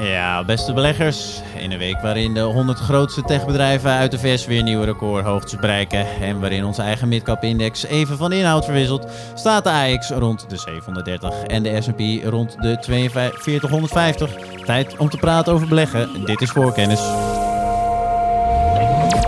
Ja, 0.00 0.44
beste 0.44 0.72
beleggers. 0.72 1.40
In 1.56 1.72
een 1.72 1.78
week 1.78 2.00
waarin 2.00 2.34
de 2.34 2.40
100 2.40 2.78
grootste 2.78 3.22
techbedrijven 3.22 3.90
uit 3.90 4.10
de 4.10 4.18
VS 4.18 4.46
weer 4.46 4.62
nieuwe 4.62 4.84
recordhoogtes 4.84 5.56
bereiken 5.56 6.06
en 6.20 6.40
waarin 6.40 6.64
onze 6.64 6.82
eigen 6.82 7.08
midcap 7.08 7.42
index 7.42 7.84
even 7.84 8.16
van 8.16 8.32
inhoud 8.32 8.64
verwisselt, 8.64 9.06
staat 9.34 9.64
de 9.64 9.70
AX 9.70 10.10
rond 10.10 10.50
de 10.50 10.56
730 10.56 11.42
en 11.42 11.62
de 11.62 11.82
S&P 11.82 12.24
rond 12.24 12.62
de 12.62 12.76
4250. 12.80 14.30
Tijd 14.64 14.96
om 14.96 15.08
te 15.08 15.16
praten 15.16 15.52
over 15.52 15.68
beleggen. 15.68 16.24
Dit 16.24 16.40
is 16.40 16.50
voorkennis. 16.50 17.00
There 17.00 17.14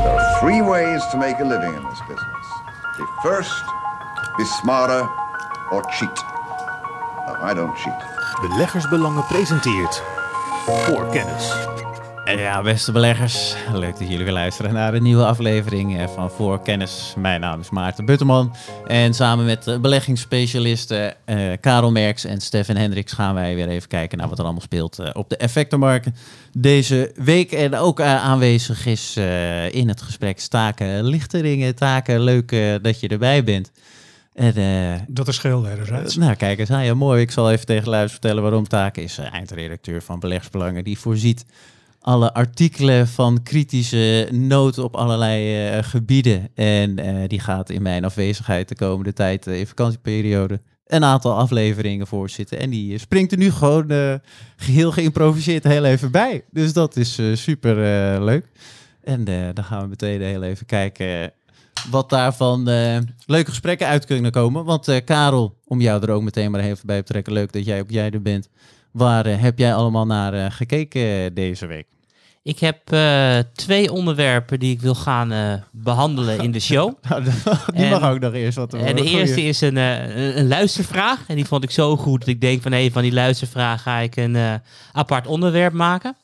are 0.08 0.38
three 0.40 0.62
ways 0.62 1.10
to 1.10 1.18
make 1.18 1.42
a 1.42 1.46
living 1.46 1.74
in 1.74 1.88
this 1.88 2.00
business. 2.08 2.46
Be 2.96 3.06
first, 3.22 3.64
be 4.36 4.44
smarter, 4.44 5.08
or 5.70 5.84
cheat. 5.92 6.24
No, 7.26 7.50
I 7.50 7.54
don't 7.54 7.78
cheat. 7.78 8.08
Beleggersbelangen 8.40 9.24
presenteert 9.26 10.02
voor 10.72 11.10
kennis. 11.10 11.52
En 12.24 12.38
ja, 12.38 12.62
beste 12.62 12.92
beleggers, 12.92 13.54
leuk 13.72 13.98
dat 13.98 14.08
jullie 14.08 14.24
weer 14.24 14.32
luisteren 14.32 14.72
naar 14.72 14.94
een 14.94 15.02
nieuwe 15.02 15.24
aflevering 15.24 15.98
eh, 15.98 16.08
van 16.08 16.30
Voor 16.30 16.62
Kennis. 16.62 17.14
Mijn 17.16 17.40
naam 17.40 17.60
is 17.60 17.70
Maarten 17.70 18.04
Butterman 18.04 18.54
en 18.86 19.14
samen 19.14 19.44
met 19.44 19.64
de 19.64 19.80
beleggingsspecialisten 19.80 21.14
eh, 21.24 21.38
Karel 21.60 21.90
Merks 21.90 22.24
en 22.24 22.40
Stefan 22.40 22.76
Hendricks 22.76 23.12
gaan 23.12 23.34
wij 23.34 23.54
weer 23.54 23.68
even 23.68 23.88
kijken 23.88 24.18
naar 24.18 24.28
wat 24.28 24.38
er 24.38 24.44
allemaal 24.44 24.62
speelt 24.62 24.98
eh, 24.98 25.10
op 25.12 25.28
de 25.28 25.36
effectenmarkt 25.36 26.08
deze 26.52 27.12
week. 27.14 27.52
En 27.52 27.74
ook 27.74 28.00
eh, 28.00 28.24
aanwezig 28.24 28.86
is 28.86 29.14
eh, 29.16 29.74
in 29.74 29.88
het 29.88 30.02
gesprek 30.02 30.40
Staken 30.40 31.04
Lichteringen. 31.04 31.74
Taken, 31.74 32.20
leuk 32.20 32.52
eh, 32.52 32.74
dat 32.82 33.00
je 33.00 33.08
erbij 33.08 33.44
bent. 33.44 33.70
En, 34.40 34.54
eh, 34.54 35.00
Dat 35.08 35.28
is 35.28 35.38
geheel 35.38 35.62
wederzijds. 35.62 36.16
nou, 36.16 36.34
kijk 36.34 36.58
eens, 36.58 36.70
ah, 36.70 36.84
ja, 36.84 36.94
mooi. 36.94 37.20
Ik 37.20 37.30
zal 37.30 37.50
even 37.50 37.66
tegen 37.66 37.84
de 37.84 37.90
luisteraars 37.90 38.12
vertellen 38.12 38.42
waarom 38.42 38.68
Taken 38.68 39.02
is 39.02 39.18
eh, 39.18 39.32
eindredacteur 39.32 40.02
van 40.02 40.20
Beleggersbelangen. 40.20 40.84
Die 40.84 40.98
voorziet 40.98 41.44
alle 42.00 42.34
artikelen 42.34 43.08
van 43.08 43.42
kritische 43.42 44.28
noten 44.32 44.84
op 44.84 44.94
allerlei 44.94 45.82
gebieden. 45.82 46.48
En 46.54 46.96
die 47.26 47.40
gaat 47.40 47.70
in 47.70 47.82
mijn 47.82 48.04
afwezigheid 48.04 48.68
de 48.68 48.74
komende 48.74 49.12
tijd 49.12 49.46
in 49.46 49.66
vakantieperiode 49.66 50.60
een 50.86 51.04
aantal 51.04 51.36
afleveringen 51.36 52.06
voorzitten. 52.06 52.58
En 52.58 52.70
die 52.70 52.98
springt 52.98 53.32
er 53.32 53.38
nu 53.38 53.50
gewoon 53.50 53.90
eh, 53.90 54.14
geheel 54.56 54.92
geïmproviseerd 54.92 55.64
heel 55.64 55.84
even 55.84 56.10
bij. 56.10 56.44
Dus 56.50 56.72
dat 56.72 56.96
is 56.96 57.18
super 57.32 57.74
leuk. 58.24 58.46
En 59.00 59.24
dan 59.24 59.64
gaan 59.64 59.82
we 59.82 59.88
meteen 59.88 60.20
heel 60.22 60.42
even 60.42 60.66
kijken 60.66 61.32
wat 61.90 62.08
daarvan 62.10 62.68
eh, 62.68 62.98
leuke 63.26 63.50
gesprekken 63.50 63.86
uit 63.86 64.04
kunnen 64.06 64.30
komen. 64.30 64.64
Want 64.64 64.88
eh, 64.88 65.04
Karel, 65.04 65.56
om 65.66 65.80
jou 65.80 66.02
er 66.02 66.10
ook 66.10 66.22
meteen 66.22 66.50
maar 66.50 66.60
even 66.60 66.86
bij 66.86 67.02
te 67.02 67.12
trekken. 67.12 67.32
Leuk 67.32 67.52
dat 67.52 67.64
jij 67.64 67.80
ook 67.80 67.90
jij 67.90 68.10
er 68.10 68.22
bent. 68.22 68.48
Waar 68.90 69.26
eh, 69.26 69.40
heb 69.40 69.58
jij 69.58 69.74
allemaal 69.74 70.06
naar 70.06 70.52
gekeken 70.52 71.34
deze 71.34 71.66
week? 71.66 71.86
Ik 72.42 72.58
heb 72.58 72.78
twee 73.54 73.92
onderwerpen 73.92 74.58
die 74.58 74.72
ik 74.72 74.80
wil 74.80 74.94
gaan 74.94 75.32
eh, 75.32 75.52
behandelen 75.72 76.38
in 76.40 76.50
de 76.52 76.60
show. 76.60 76.92
Nou, 77.08 77.24
die 77.74 77.88
mag 77.88 78.10
ook 78.10 78.18
nog 78.20 78.32
eerst 78.32 78.56
wat 78.56 78.74
en 78.74 78.96
de. 78.96 79.02
Goeie. 79.02 79.16
eerste 79.18 79.42
is 79.42 79.60
een, 79.60 79.76
een- 79.76 80.48
luistervraag. 80.48 81.18
En 81.26 81.34
die 81.36 81.44
vond 81.44 81.64
ik 81.64 81.70
zo 81.70 81.96
goed 81.96 82.20
dat 82.20 82.28
ik 82.28 82.40
denk 82.40 82.62
van... 82.62 82.72
hé, 82.72 82.90
van 82.90 83.02
die 83.02 83.12
luistervraag 83.12 83.82
ga 83.82 83.98
ik 83.98 84.16
een 84.16 84.60
apart 84.92 85.26
onderwerp 85.26 85.72
maken. 85.72 86.16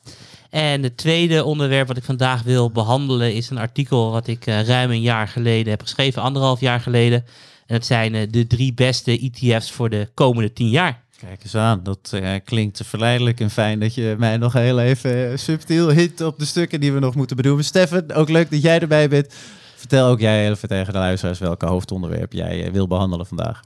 En 0.49 0.83
het 0.83 0.97
tweede 0.97 1.43
onderwerp 1.43 1.87
wat 1.87 1.97
ik 1.97 2.03
vandaag 2.03 2.43
wil 2.43 2.71
behandelen... 2.71 3.33
is 3.33 3.49
een 3.49 3.57
artikel 3.57 4.11
wat 4.11 4.27
ik 4.27 4.45
eh, 4.45 4.61
ruim 4.61 4.91
een 4.91 5.01
jaar 5.01 5.27
geleden 5.27 5.69
heb 5.69 5.81
geschreven. 5.81 6.21
Anderhalf 6.21 6.59
jaar 6.59 6.79
geleden. 6.79 7.25
En 7.65 7.75
dat 7.75 7.85
zijn 7.85 8.15
eh, 8.15 8.27
de 8.29 8.47
drie 8.47 8.73
beste 8.73 9.19
ETF's 9.19 9.71
voor 9.71 9.89
de 9.89 10.09
komende 10.13 10.53
tien 10.53 10.69
jaar. 10.69 11.05
Kijk 11.19 11.43
eens 11.43 11.55
aan, 11.55 11.83
dat 11.83 12.11
eh, 12.13 12.33
klinkt 12.45 12.81
verleidelijk 12.85 13.39
en 13.39 13.49
fijn 13.49 13.79
dat 13.79 13.95
je 13.95 14.15
mij 14.17 14.37
nog 14.37 14.53
heel 14.53 14.79
even 14.79 15.39
subtiel 15.39 15.89
hint 15.89 16.21
op 16.21 16.39
de 16.39 16.45
stukken 16.45 16.79
die 16.79 16.93
we 16.93 16.99
nog 16.99 17.15
moeten 17.15 17.35
bedoelen. 17.35 17.65
Stefan, 17.65 18.11
ook 18.11 18.29
leuk 18.29 18.51
dat 18.51 18.61
jij 18.61 18.79
erbij 18.79 19.09
bent. 19.09 19.33
Vertel 19.75 20.07
ook 20.07 20.19
jij 20.19 20.49
even 20.49 20.67
tegen 20.67 20.93
de 20.93 20.99
luisteraars 20.99 21.39
welke 21.39 21.65
hoofdonderwerp 21.65 22.33
jij 22.33 22.71
wil 22.71 22.87
behandelen 22.87 23.25
vandaag. 23.25 23.61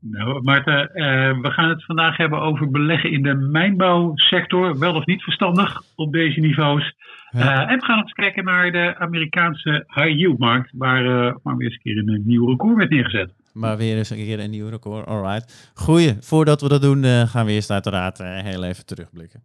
Nou, 0.00 0.42
Maarten, 0.42 0.94
eh, 0.94 1.40
we 1.40 1.50
gaan 1.50 1.68
het 1.68 1.84
vandaag 1.84 2.16
hebben 2.16 2.40
over 2.40 2.70
beleggen 2.70 3.10
in 3.10 3.22
de 3.22 3.34
mijnbouwsector. 3.34 4.78
Wel 4.78 4.94
of 4.94 5.06
niet 5.06 5.22
verstandig 5.22 5.82
op 5.96 6.12
deze 6.12 6.40
niveaus. 6.40 6.94
Ja. 7.30 7.40
Eh, 7.40 7.70
en 7.70 7.78
we 7.78 7.84
gaan 7.84 7.98
eens 7.98 8.12
kijken 8.12 8.44
naar 8.44 8.72
de 8.72 8.94
Amerikaanse 8.98 9.84
high 9.86 10.18
yield 10.18 10.38
markt, 10.38 10.70
waar, 10.74 11.04
eh, 11.04 11.34
waar 11.42 11.56
weer 11.56 11.66
eens 11.66 11.74
een 11.74 11.82
keer 11.82 11.98
een 11.98 12.22
nieuw 12.24 12.46
record 12.46 12.76
werd 12.76 12.90
neergezet. 12.90 13.32
Maar 13.52 13.76
weer 13.76 13.96
eens 13.96 14.10
een 14.10 14.16
keer 14.16 14.40
een 14.40 14.50
nieuw 14.50 14.68
record. 14.68 15.06
Alright. 15.06 15.72
Goeie. 15.74 16.16
Voordat 16.20 16.60
we 16.60 16.68
dat 16.68 16.82
doen, 16.82 17.04
eh, 17.04 17.22
gaan 17.22 17.46
we 17.46 17.52
eerst 17.52 17.70
uiteraard 17.70 18.20
eh, 18.20 18.38
heel 18.38 18.64
even 18.64 18.86
terugblikken. 18.86 19.42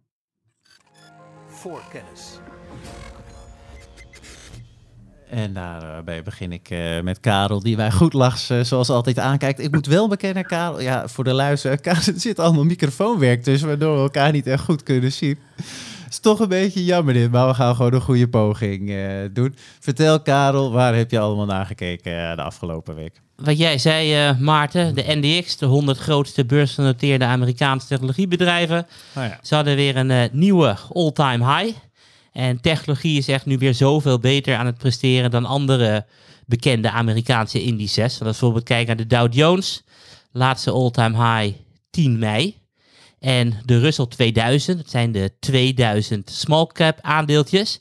Voor 1.46 1.80
kennis. 1.92 2.40
En 5.30 5.52
daarbij 5.52 6.22
begin 6.22 6.52
ik 6.52 6.70
eh, 6.70 7.00
met 7.00 7.20
Karel, 7.20 7.60
die 7.60 7.76
mij 7.76 7.90
goed 7.90 8.12
lachs, 8.12 8.50
eh, 8.50 8.60
zoals 8.60 8.88
altijd 8.88 9.18
aankijkt. 9.18 9.60
Ik 9.60 9.72
moet 9.72 9.86
wel 9.86 10.08
bekennen, 10.08 10.44
Karel, 10.44 10.80
ja, 10.80 11.08
voor 11.08 11.24
de 11.24 11.32
luisteraar, 11.32 11.80
Karel, 11.86 12.02
er 12.14 12.20
zit 12.20 12.38
allemaal 12.38 12.64
microfoonwerk 12.64 13.42
tussen, 13.42 13.68
waardoor 13.68 13.96
we 13.96 14.02
elkaar 14.02 14.32
niet 14.32 14.46
echt 14.46 14.64
goed 14.64 14.82
kunnen 14.82 15.12
zien. 15.12 15.38
is 16.08 16.18
toch 16.18 16.40
een 16.40 16.48
beetje 16.48 16.84
jammer 16.84 17.14
dit, 17.14 17.30
maar 17.30 17.46
we 17.46 17.54
gaan 17.54 17.76
gewoon 17.76 17.94
een 17.94 18.00
goede 18.00 18.28
poging 18.28 18.90
eh, 18.90 19.06
doen. 19.32 19.54
Vertel, 19.80 20.20
Karel, 20.20 20.72
waar 20.72 20.94
heb 20.94 21.10
je 21.10 21.18
allemaal 21.18 21.46
naar 21.46 21.66
gekeken 21.66 22.36
de 22.36 22.42
afgelopen 22.42 22.94
week? 22.94 23.20
Wat 23.36 23.58
jij 23.58 23.78
zei, 23.78 24.34
Maarten, 24.38 24.94
de 24.94 25.04
NDX, 25.06 25.56
de 25.56 25.66
100 25.66 25.98
grootste 25.98 26.44
beursgenoteerde 26.44 27.24
Amerikaanse 27.24 27.86
technologiebedrijven. 27.86 28.86
Nou 29.14 29.28
ja. 29.28 29.38
Ze 29.42 29.54
hadden 29.54 29.76
weer 29.76 29.96
een 29.96 30.28
nieuwe 30.32 30.76
all-time 30.92 31.56
high. 31.56 31.76
En 32.36 32.60
technologie 32.60 33.18
is 33.18 33.28
echt 33.28 33.46
nu 33.46 33.58
weer 33.58 33.74
zoveel 33.74 34.18
beter 34.18 34.56
aan 34.56 34.66
het 34.66 34.78
presteren 34.78 35.30
dan 35.30 35.44
andere 35.44 36.06
bekende 36.46 36.90
Amerikaanse 36.90 37.62
indices. 37.62 38.02
Als 38.02 38.18
we 38.18 38.24
bijvoorbeeld 38.24 38.64
kijken 38.64 38.86
naar 38.86 39.06
de 39.06 39.16
Dow 39.16 39.34
Jones, 39.34 39.82
laatste 40.32 40.70
all-time 40.70 41.38
high 41.38 41.56
10 41.90 42.18
mei. 42.18 42.56
En 43.18 43.60
de 43.64 43.78
Russell 43.78 44.06
2000, 44.06 44.78
dat 44.78 44.90
zijn 44.90 45.12
de 45.12 45.32
2000 45.40 46.30
small 46.30 46.66
cap 46.66 46.98
aandeeltjes. 47.00 47.80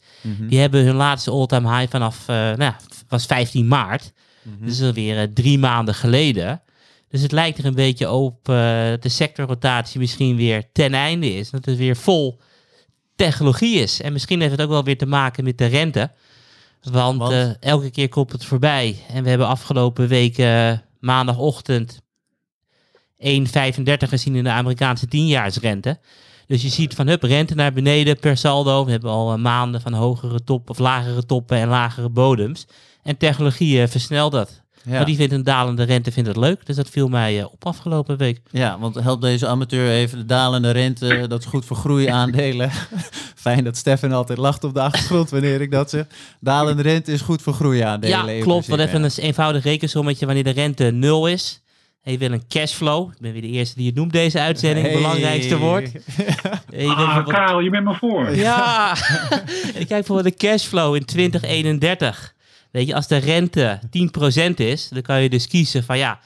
Die 0.50 0.60
hebben 0.60 0.86
hun 0.86 0.96
laatste 0.96 1.32
all-time 1.32 1.78
high 1.78 1.92
vanaf, 1.92 2.28
eh, 2.28 2.36
nou, 2.36 2.74
was 3.08 3.26
15 3.26 3.68
maart. 3.68 4.12
Dus 4.62 4.82
alweer 4.82 5.22
eh, 5.22 5.28
drie 5.34 5.60
maanden 5.60 5.96
geleden. 5.96 6.62
Dus 7.10 7.22
het 7.22 7.32
lijkt 7.32 7.58
er 7.58 7.66
een 7.66 7.76
beetje 7.76 8.12
op 8.12 8.46
dat 8.46 9.02
de 9.02 9.10
sectorrotatie 9.10 10.00
misschien 10.00 10.36
weer 10.36 10.72
ten 10.72 10.94
einde 10.94 11.34
is. 11.34 11.50
Dat 11.50 11.66
het 11.66 11.78
weer 11.78 11.96
vol 11.96 12.40
technologie 13.16 13.80
is. 13.80 14.02
En 14.02 14.14
misschien 14.14 14.40
heeft 14.40 14.52
het 14.52 14.62
ook 14.62 14.70
wel 14.70 14.84
weer 14.84 14.98
te 14.98 15.06
maken 15.06 15.44
met 15.44 15.58
de 15.58 15.66
rente. 15.66 16.12
Want, 16.82 17.20
Want? 17.20 17.32
eh, 17.32 17.50
elke 17.60 17.90
keer 17.92 18.10
komt 18.10 18.32
het 18.32 18.46
voorbij. 18.46 18.98
En 19.08 19.24
we 19.24 19.30
hebben 19.30 19.48
afgelopen 19.48 20.08
week 20.08 20.38
eh, 20.38 20.72
maandagochtend 21.00 22.02
1,35 23.18 24.10
gezien 24.10 24.36
in 24.36 24.44
de 24.44 24.50
Amerikaanse 24.50 25.08
tienjaarsrente. 25.08 26.00
Dus 26.48 26.62
je 26.62 26.70
ziet 26.70 26.94
van 26.94 27.08
hup, 27.08 27.24
rente 27.24 27.56
naar 27.56 27.74
beneden 27.74 28.20
per 28.20 28.38
saldo. 28.38 28.86
We 28.86 28.92
hebben 28.92 29.10
al 29.10 29.34
eh, 29.34 29.40
maanden 29.40 29.82
van 29.82 29.94
hogere 29.94 30.44
toppen 30.44 30.72
of 30.72 30.80
lagere 30.80 31.26
toppen 31.26 31.58
en 31.58 31.68
lagere 31.68 32.10
bodems. 32.10 32.68
En 33.04 33.18
technologie 33.18 33.88
versnelt 33.88 34.32
dat. 34.32 34.64
Ja. 34.86 34.92
Maar 34.92 35.06
die 35.06 35.16
vindt 35.16 35.34
een 35.34 35.44
dalende 35.44 35.84
rente 35.84 36.12
vindt 36.12 36.30
het 36.30 36.38
leuk. 36.38 36.66
Dus 36.66 36.76
dat 36.76 36.90
viel 36.90 37.08
mij 37.08 37.40
eh, 37.40 37.46
op 37.46 37.66
afgelopen 37.66 38.18
week. 38.18 38.40
ja, 38.52 38.80
want 38.80 38.96
help 38.96 39.22
deze 39.22 39.48
amateur 39.48 39.90
even 39.92 40.18
de 40.18 40.26
dalende 40.26 40.72
rente, 40.72 41.26
dat 41.28 41.40
is 41.40 41.46
goed 41.46 41.66
voor 41.66 41.78
groeiaandelen. 41.78 42.72
Fijn 43.36 43.64
dat 43.64 43.78
Stefan 43.78 44.12
altijd 44.12 44.38
lacht 44.38 44.64
op 44.64 44.74
de 44.74 44.82
achtergrond 44.82 45.30
wanneer 45.30 45.62
ik 45.62 45.72
dat 45.72 45.90
zeg. 45.90 46.06
Dalende 46.40 46.82
rente 46.82 47.12
is 47.12 47.22
goed 47.22 47.42
voor 47.42 47.54
groeiaandelen. 47.54 48.36
Ja, 48.36 48.44
klopt. 48.44 48.68
Wat 48.68 48.78
principe, 48.78 48.98
even 49.00 49.04
een 49.04 49.28
eenvoudig 49.28 49.64
rekensommetje 49.64 50.26
wanneer 50.26 50.44
de 50.44 50.50
rente 50.50 50.84
nul 50.84 51.28
is. 51.28 51.60
En 52.04 52.12
je 52.12 52.18
wil 52.18 52.32
een 52.32 52.48
cashflow. 52.48 53.12
Ik 53.12 53.18
ben 53.20 53.32
weer 53.32 53.42
de 53.42 53.48
eerste 53.48 53.76
die 53.76 53.86
het 53.88 53.96
noemt 53.96 54.12
deze 54.12 54.40
uitzending. 54.40 54.86
Hey. 54.86 54.96
Belangrijkste 54.96 55.58
woord. 55.58 55.92
Je 55.92 56.02
wil 56.70 56.90
Ah, 56.90 56.98
bijvoorbeeld- 56.98 57.36
Karel, 57.36 57.60
je 57.60 57.70
bent 57.70 57.84
maar 57.84 57.98
voor. 57.98 58.36
Ja, 58.36 58.96
en 59.66 59.74
kijk 59.74 59.88
bijvoorbeeld 59.88 60.40
de 60.40 60.48
cashflow 60.48 60.96
in 60.96 61.06
2031. 61.06 62.34
Weet 62.76 62.88
je, 62.88 62.96
als 62.96 63.08
de 63.08 63.18
rente 63.18 63.80
10% 63.90 64.54
is, 64.56 64.90
dan 64.90 65.02
kan 65.02 65.22
je 65.22 65.30
dus 65.30 65.48
kiezen 65.48 65.84
van 65.84 65.98
ja, 65.98 66.20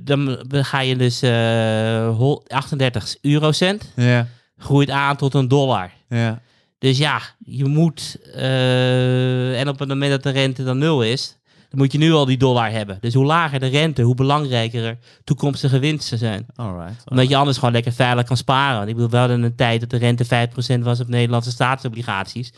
dan 0.00 0.38
ga 0.50 0.80
je 0.80 0.96
dus 0.96 1.22
eh, 1.22 2.16
hol- 2.16 2.42
38 2.48 3.16
eurocent, 3.20 3.92
Ja, 3.96 4.26
groeit 4.58 4.90
aan 4.90 5.16
tot 5.16 5.34
een 5.34 5.48
dollar. 5.48 5.90
ja. 6.08 6.40
Dus 6.78 6.98
ja, 6.98 7.20
je 7.44 7.64
moet, 7.64 8.16
eh, 8.34 9.60
en 9.60 9.68
op 9.68 9.78
het 9.78 9.88
moment 9.88 10.10
dat 10.10 10.22
de 10.22 10.30
rente 10.30 10.64
dan 10.64 10.78
nul 10.78 11.02
is, 11.02 11.36
dan 11.68 11.78
moet 11.78 11.92
je 11.92 11.98
nu 11.98 12.12
al 12.12 12.24
die 12.24 12.36
dollar 12.36 12.70
hebben. 12.70 12.98
Dus 13.00 13.14
hoe 13.14 13.24
lager 13.24 13.60
de 13.60 13.66
rente, 13.66 14.02
hoe 14.02 14.14
belangrijker 14.14 14.84
er 14.84 14.98
toekomstige 15.24 15.78
winsten 15.78 16.18
zijn. 16.18 16.46
Alright. 16.54 17.02
Omdat 17.10 17.28
je 17.28 17.36
anders 17.36 17.58
gewoon 17.58 17.72
lekker 17.74 17.92
veilig 17.92 18.24
kan 18.24 18.36
sparen. 18.36 18.76
Want 18.76 18.88
ik 18.88 18.94
bedoel, 18.94 19.10
we 19.10 19.16
hadden 19.16 19.42
een 19.42 19.54
tijd 19.54 19.80
dat 19.80 19.90
de 19.90 19.96
rente 19.96 20.24
5% 20.24 20.84
was 20.84 21.00
op 21.00 21.08
Nederlandse 21.08 21.50
staatsobligaties. 21.50 22.52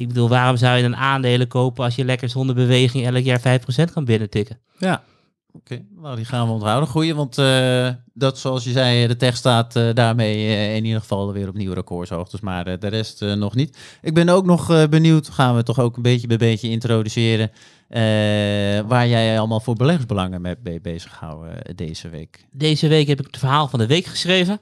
Ik 0.00 0.08
bedoel, 0.08 0.28
waarom 0.28 0.56
zou 0.56 0.78
je 0.78 0.84
een 0.84 0.96
aandelen 0.96 1.48
kopen 1.48 1.84
als 1.84 1.94
je 1.94 2.04
lekker 2.04 2.28
zonder 2.28 2.54
beweging 2.54 3.06
elk 3.06 3.24
jaar 3.24 3.60
5% 3.88 3.92
kan 3.92 4.04
binnentikken? 4.04 4.60
Ja. 4.78 5.02
Oké, 5.52 5.84
nou 5.96 6.16
die 6.16 6.24
gaan 6.24 6.46
we 6.46 6.52
onthouden. 6.52 6.88
Goeie, 6.88 7.14
want 7.14 7.38
eh, 7.38 7.88
dat 8.12 8.38
zoals 8.38 8.64
je 8.64 8.70
zei, 8.70 9.06
de 9.06 9.16
tekst 9.16 9.38
staat 9.38 9.76
eh, 9.76 9.94
daarmee 9.94 10.34
eh, 10.34 10.76
in 10.76 10.84
ieder 10.84 11.00
geval 11.00 11.32
weer 11.32 11.48
op 11.48 11.54
nieuwe 11.54 11.74
recordshoogtes, 11.74 12.40
maar 12.40 12.78
de 12.78 12.88
rest 12.88 13.20
nog 13.20 13.54
niet. 13.54 13.78
Ik 14.02 14.14
ben 14.14 14.28
ook 14.28 14.44
nog 14.44 14.88
benieuwd, 14.88 15.28
gaan 15.28 15.56
we 15.56 15.62
toch 15.62 15.78
ook 15.78 15.96
een 15.96 16.02
beetje 16.02 16.26
bij 16.26 16.36
beetje 16.36 16.68
introduceren, 16.68 17.50
waar 18.88 19.08
jij 19.08 19.38
allemaal 19.38 19.60
voor 19.60 19.74
beleggersbelangen 19.74 20.40
mee 20.62 20.80
bezig 20.80 21.16
gehouden 21.16 21.62
eh, 21.62 21.74
deze 21.74 22.08
week. 22.08 22.46
Deze 22.52 22.88
week 22.88 23.08
heb 23.08 23.18
ik 23.20 23.26
het 23.26 23.38
verhaal 23.38 23.68
van 23.68 23.78
de 23.78 23.86
week 23.86 24.04
geschreven. 24.04 24.60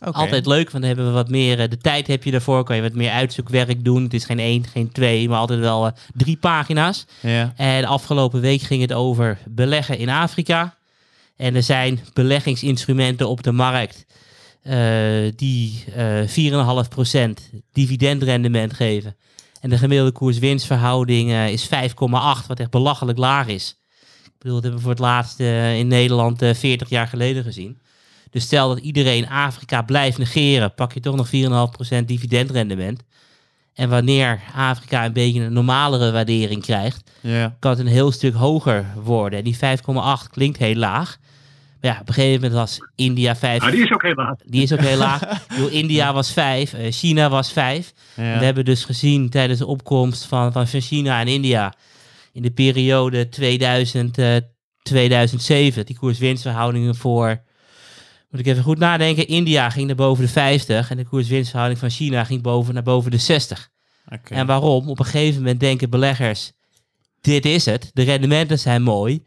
Altijd 0.00 0.46
leuk, 0.46 0.70
want 0.70 0.72
dan 0.72 0.82
hebben 0.82 1.06
we 1.06 1.12
wat 1.12 1.28
meer, 1.28 1.60
eh, 1.60 1.68
de 1.68 1.78
tijd 1.78 2.06
heb 2.06 2.24
je 2.24 2.30
daarvoor, 2.30 2.64
kan 2.64 2.76
je 2.76 2.82
wat 2.82 2.94
meer 2.94 3.10
uitzoekwerk 3.10 3.84
doen. 3.84 4.02
Het 4.02 4.14
is 4.14 4.24
geen 4.24 4.38
één, 4.38 4.66
geen 4.66 4.92
twee, 4.92 5.28
maar 5.28 5.38
altijd 5.38 5.58
wel 5.58 5.86
eh, 5.86 5.92
drie 6.14 6.36
pagina's. 6.36 7.06
Ja. 7.20 7.52
En 7.56 7.84
afgelopen 7.84 8.40
week 8.40 8.60
ging 8.60 8.80
het 8.80 8.92
over 8.92 9.38
beleggen 9.48 9.98
in 9.98 10.08
Afrika. 10.08 10.76
En 11.36 11.54
er 11.54 11.62
zijn 11.62 12.00
beleggingsinstrumenten 12.12 13.28
op 13.28 13.42
de 13.42 13.52
markt 13.52 14.06
eh, 14.62 14.76
die 15.36 15.84
eh 15.94 16.22
4,5% 16.26 17.62
dividendrendement 17.72 18.72
geven. 18.72 19.16
En 19.60 19.70
de 19.70 19.78
gemiddelde 19.78 20.12
koers-winstverhouding 20.12 21.32
is 21.32 21.68
5,8, 21.68 22.46
wat 22.46 22.60
echt 22.60 22.70
belachelijk 22.70 23.18
laag 23.18 23.46
is. 23.46 23.80
Ik 24.24 24.32
bedoel, 24.38 24.54
dat 24.54 24.62
hebben 24.62 24.80
we 24.80 24.86
voor 24.86 24.94
het 24.94 25.00
laatst 25.00 25.40
in 25.78 25.88
Nederland 25.88 26.42
eh 26.42 26.54
40 26.54 26.88
jaar 26.88 27.06
geleden 27.06 27.42
gezien. 27.42 27.78
Dus 28.36 28.44
stel 28.44 28.68
dat 28.68 28.78
iedereen 28.78 29.28
Afrika 29.28 29.82
blijft 29.82 30.18
negeren, 30.18 30.74
pak 30.74 30.92
je 30.92 31.00
toch 31.00 31.16
nog 31.16 31.28
4,5% 32.00 32.04
dividendrendement. 32.04 33.02
En 33.74 33.88
wanneer 33.88 34.40
Afrika 34.54 35.04
een 35.04 35.12
beetje 35.12 35.40
een 35.40 35.52
normalere 35.52 36.12
waardering 36.12 36.62
krijgt, 36.62 37.10
Ja. 37.20 37.56
kan 37.58 37.70
het 37.70 37.80
een 37.80 37.86
heel 37.86 38.10
stuk 38.12 38.34
hoger 38.34 38.86
worden. 39.02 39.38
En 39.38 39.44
die 39.44 39.56
5,8 39.56 40.30
klinkt 40.30 40.58
heel 40.58 40.74
laag. 40.74 41.16
Maar 41.80 41.90
ja, 41.92 42.00
op 42.00 42.08
een 42.08 42.14
gegeven 42.14 42.34
moment 42.40 42.52
was 42.52 42.78
India 42.94 43.36
5. 43.36 43.60
Nou, 43.60 43.72
die 43.72 43.84
is 43.84 43.92
ook 43.92 44.02
heel 44.02 44.14
laat. 44.14 44.42
Die 44.46 44.62
is 44.62 44.72
ook 44.72 44.80
heel 44.80 44.96
laag. 44.98 45.46
India 45.70 46.12
was 46.12 46.32
5, 46.32 46.72
eh, 46.72 46.92
China 46.92 47.28
was 47.28 47.52
5. 47.52 47.92
Ja. 48.16 48.38
We 48.38 48.44
hebben 48.44 48.64
dus 48.64 48.84
gezien 48.84 49.30
tijdens 49.30 49.58
de 49.58 49.66
opkomst 49.66 50.24
van, 50.24 50.52
van, 50.52 50.68
van 50.68 50.80
China 50.80 51.20
en 51.20 51.28
India 51.28 51.74
in 52.32 52.42
de 52.42 52.50
periode 52.50 53.28
2000, 53.28 54.18
eh, 54.18 54.36
2007, 54.82 55.86
die 55.86 55.98
koers-winstverhoudingen 55.98 56.94
voor, 56.96 57.44
moet 58.30 58.40
ik 58.40 58.46
even 58.46 58.62
goed 58.62 58.78
nadenken, 58.78 59.28
India 59.28 59.70
ging 59.70 59.86
naar 59.86 59.96
boven 59.96 60.24
de 60.24 60.30
50 60.30 60.90
en 60.90 60.96
de 60.96 61.04
koers-winstverhouding 61.04 61.80
van 61.80 61.90
China 61.90 62.24
ging 62.24 62.42
boven, 62.42 62.74
naar 62.74 62.82
boven 62.82 63.10
de 63.10 63.18
60. 63.18 63.68
Oké. 64.12 64.34
En 64.34 64.46
waarom? 64.46 64.88
Op 64.88 64.98
een 64.98 65.04
gegeven 65.04 65.40
moment 65.40 65.60
denken 65.60 65.90
beleggers, 65.90 66.52
dit 67.20 67.44
is 67.44 67.64
het, 67.64 67.90
de 67.92 68.02
rendementen 68.02 68.58
zijn 68.58 68.82
mooi. 68.82 69.22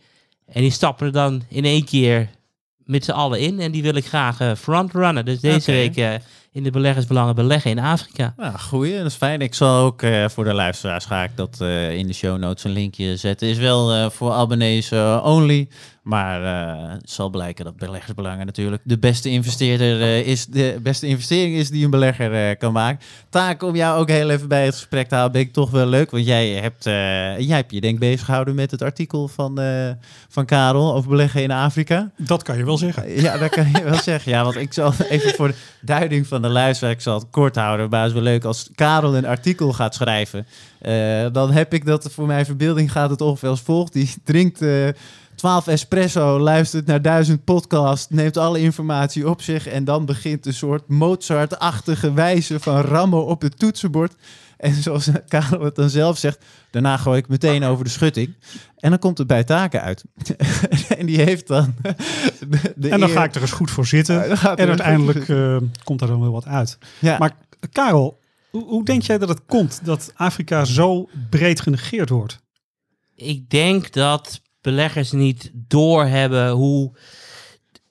En 0.46 0.62
die 0.62 0.72
stappen 0.72 1.06
er 1.06 1.13
dan 1.13 1.44
in 1.50 1.66
één 1.66 1.86
keer 1.86 2.30
met 2.78 3.04
z'n 3.04 3.12
allen 3.12 3.40
in 3.40 3.60
en 3.60 3.72
die 3.72 3.81
wil 3.81 3.96
ik 3.96 4.06
graag 4.06 4.40
eh, 4.40 4.56
frontrunnen. 4.56 5.25
Dus 5.25 5.40
deze 5.40 5.72
week 5.72 5.98
eh, 5.98 6.13
in 6.59 6.65
de 6.65 6.71
beleggersbelangen 6.71 7.35
beleggen 7.35 7.71
in 7.71 7.79
Afrika. 7.79 8.33
Nou, 8.38 8.57
goeie, 8.57 8.97
dat 8.97 9.06
is 9.06 9.15
fijn. 9.15 9.41
Ik 9.41 9.53
zal 9.53 9.83
ook 9.83 10.01
eh, 10.01 10.29
voor 10.29 10.44
de 10.44 10.53
luisteraars 10.53 11.06
ga 11.06 11.23
ik 11.23 11.31
dat 11.35 11.57
eh, 11.61 11.95
in 11.97 12.07
de 12.07 12.13
show 12.13 12.38
notes 12.38 12.63
een 12.63 12.71
linkje 12.71 13.17
zetten. 13.17 13.47
Is 13.47 13.57
wel 13.57 13.94
eh, 13.94 14.09
voor 14.09 14.31
abonnees 14.31 14.91
only, 15.23 15.67
maar 16.09 16.44
eh, 16.44 16.91
het 16.91 17.09
zal 17.09 17.29
blijken 17.29 17.65
dat 17.65 17.77
beleggersbelangen 17.77 18.45
natuurlijk 18.45 18.81
de 18.85 18.97
beste 18.97 19.29
investeerder 19.29 20.25
is, 20.25 20.45
de 20.45 20.79
beste 20.81 21.07
investering 21.07 21.56
is 21.56 21.69
die 21.69 21.83
een 21.85 21.91
belegger 21.91 22.33
eh, 22.33 22.57
kan 22.57 22.73
maken. 22.73 23.00
Taak 23.29 23.63
om 23.63 23.75
jou 23.75 24.00
ook 24.00 24.09
heel 24.09 24.29
even 24.29 24.47
bij 24.47 24.65
het 24.65 24.75
gesprek 24.75 25.07
te 25.07 25.15
houden, 25.15 25.39
ben 25.39 25.47
ik 25.47 25.53
toch 25.53 25.69
wel 25.69 25.85
leuk, 25.88 26.12
want 26.12 26.25
jij 26.25 26.50
hebt, 26.50 26.85
eh, 26.85 26.94
jij 27.39 27.55
hebt 27.55 27.71
je 27.71 27.81
denk 27.81 27.94
ik 27.94 28.00
bezig 28.00 28.25
gehouden 28.25 28.55
met 28.55 28.71
het 28.71 28.81
artikel 28.81 29.27
van, 29.27 29.59
eh, 29.59 29.89
van 30.29 30.45
Karel 30.45 30.94
over 30.95 31.09
beleggen 31.09 31.44
in 31.44 31.51
Afrika. 31.51 32.12
Dat 32.17 32.44
kan 32.44 32.57
je 32.57 32.65
wel 32.65 32.77
zeggen. 32.77 33.21
Ja, 33.21 33.38
dat 33.38 33.50
kan 33.50 33.71
je 33.71 33.83
wel 33.83 34.01
zeggen. 34.01 34.31
Ja, 34.31 34.44
want 34.44 34.55
ik 34.55 34.73
zal 34.73 34.94
even 35.09 35.35
voor 35.35 35.47
de 35.47 35.55
duiding 35.81 36.27
van 36.27 36.41
ik 36.81 37.01
zal 37.01 37.19
het 37.19 37.30
kort 37.30 37.56
houden, 37.56 37.90
maar 37.90 38.00
het 38.00 38.07
is 38.07 38.13
wel 38.13 38.24
leuk 38.24 38.44
als 38.44 38.69
Karel 38.75 39.16
een 39.16 39.25
artikel 39.25 39.74
gaat 39.74 39.96
schrijven. 39.96 40.48
eh, 40.80 41.25
dan 41.31 41.51
heb 41.51 41.74
ik 41.74 41.86
dat 41.86 42.12
voor 42.12 42.28
mijn 42.28 42.46
verbeelding 42.46 42.92
gaat 42.92 43.10
het 43.10 43.22
ongeveer 43.22 43.50
als 43.50 43.62
volgt. 43.62 43.94
Die 43.94 44.13
drinkt 44.24 44.62
eh 44.62 44.88
12 45.40 45.68
espresso, 45.68 46.40
luistert 46.40 46.86
naar 46.86 47.01
duizend 47.01 47.44
podcasts, 47.44 48.10
neemt 48.10 48.38
alle 48.38 48.60
informatie 48.60 49.30
op 49.30 49.42
zich 49.42 49.68
en 49.68 49.84
dan 49.84 50.06
begint 50.06 50.46
een 50.46 50.54
soort 50.54 50.88
Mozart-achtige 50.88 52.13
wijze 52.13 52.60
van 52.60 52.81
rammen 52.81 53.25
op 53.25 53.42
het 53.42 53.60
toetsenbord. 53.60 54.16
En 54.59 54.73
zoals 54.73 55.09
Karel 55.27 55.63
het 55.63 55.75
dan 55.75 55.89
zelf 55.89 56.17
zegt, 56.17 56.45
daarna 56.71 56.97
gooi 56.97 57.17
ik 57.19 57.27
meteen 57.27 57.63
over 57.63 57.83
de 57.83 57.89
schutting. 57.89 58.35
En 58.77 58.89
dan 58.89 59.00
komt 59.00 59.17
het 59.17 59.27
bij 59.27 59.44
taken 59.44 59.81
uit. 59.81 60.03
en 60.97 61.06
die 61.06 61.21
heeft 61.21 61.47
dan. 61.47 61.75
de- 61.81 62.73
de 62.75 62.89
En 62.89 63.00
dan 63.00 63.09
eer- 63.09 63.15
ga 63.15 63.23
ik 63.23 63.35
er 63.35 63.41
eens 63.41 63.51
goed 63.51 63.71
voor 63.71 63.85
zitten. 63.85 64.23
En 64.29 64.67
uiteindelijk 64.67 65.29
eh, 65.29 65.57
komt 65.83 66.01
er 66.01 66.07
dan 66.07 66.19
wel 66.21 66.31
wat 66.31 66.45
uit. 66.45 66.77
Ja. 67.00 67.17
Maar 67.17 67.31
Karel, 67.71 68.19
hoe, 68.50 68.63
hoe 68.67 68.85
denk 68.85 69.01
jij 69.01 69.17
dat 69.17 69.29
het 69.29 69.45
komt 69.45 69.79
dat 69.83 70.11
Afrika 70.15 70.65
zo 70.65 71.09
breed 71.29 71.59
genegeerd 71.62 72.09
wordt? 72.09 72.39
Ik 73.15 73.50
denk 73.50 73.91
dat 73.94 74.41
beleggers 74.62 75.12
niet 75.12 75.51
doorhebben 75.53 76.50
hoe 76.51 76.91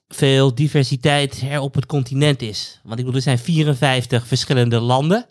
veel 0.09 0.55
diversiteit 0.55 1.43
er 1.51 1.61
op 1.61 1.75
het 1.75 1.87
continent 1.87 2.43
is. 2.43 2.81
Want 2.83 2.99
ik 2.99 3.05
bedoel, 3.05 3.15
er 3.15 3.23
zijn 3.23 3.39
54 3.39 4.27
verschillende 4.27 4.81
landen. 4.81 5.27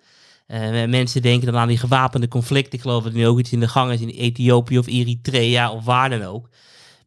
Eh, 0.47 0.85
mensen 0.85 1.21
denken 1.21 1.51
dan 1.51 1.61
aan 1.61 1.67
die 1.67 1.77
gewapende 1.77 2.27
conflicten. 2.27 2.73
Ik 2.73 2.81
geloof 2.81 3.03
dat 3.03 3.11
er 3.11 3.17
nu 3.17 3.27
ook 3.27 3.39
iets 3.39 3.51
in 3.51 3.59
de 3.59 3.67
gang 3.67 3.91
is 3.91 4.01
in 4.01 4.09
Ethiopië 4.09 4.77
of 4.77 4.87
Eritrea 4.87 5.71
of 5.71 5.85
waar 5.85 6.09
dan 6.09 6.23
ook. 6.23 6.49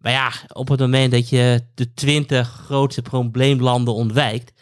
Maar 0.00 0.12
ja, 0.12 0.32
op 0.52 0.68
het 0.68 0.80
moment 0.80 1.12
dat 1.12 1.28
je 1.28 1.62
de 1.74 1.94
20 1.94 2.48
grootste 2.48 3.02
probleemlanden 3.02 3.94
ontwijkt, 3.94 4.52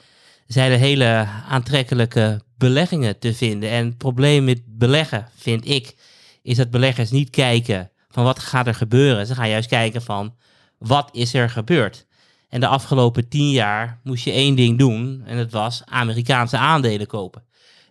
zijn 0.46 0.72
er 0.72 0.78
hele 0.78 1.28
aantrekkelijke 1.48 2.40
beleggingen 2.56 3.18
te 3.18 3.34
vinden. 3.34 3.70
En 3.70 3.84
het 3.84 3.98
probleem 3.98 4.44
met 4.44 4.62
beleggen, 4.66 5.28
vind 5.36 5.68
ik, 5.68 5.96
is 6.42 6.56
dat 6.56 6.70
beleggers 6.70 7.10
niet 7.10 7.30
kijken 7.30 7.90
van 8.08 8.24
wat 8.24 8.38
gaat 8.38 8.66
er 8.66 8.74
gebeuren. 8.74 9.26
Ze 9.26 9.34
gaan 9.34 9.48
juist 9.48 9.68
kijken 9.68 10.02
van 10.02 10.34
wat 10.78 11.08
is 11.12 11.34
er 11.34 11.50
gebeurd. 11.50 12.06
En 12.48 12.60
de 12.60 12.66
afgelopen 12.66 13.28
tien 13.28 13.50
jaar 13.50 14.00
moest 14.02 14.24
je 14.24 14.32
één 14.32 14.54
ding 14.54 14.78
doen 14.78 15.22
en 15.26 15.36
dat 15.36 15.50
was 15.50 15.82
Amerikaanse 15.84 16.56
aandelen 16.56 17.06
kopen. 17.06 17.42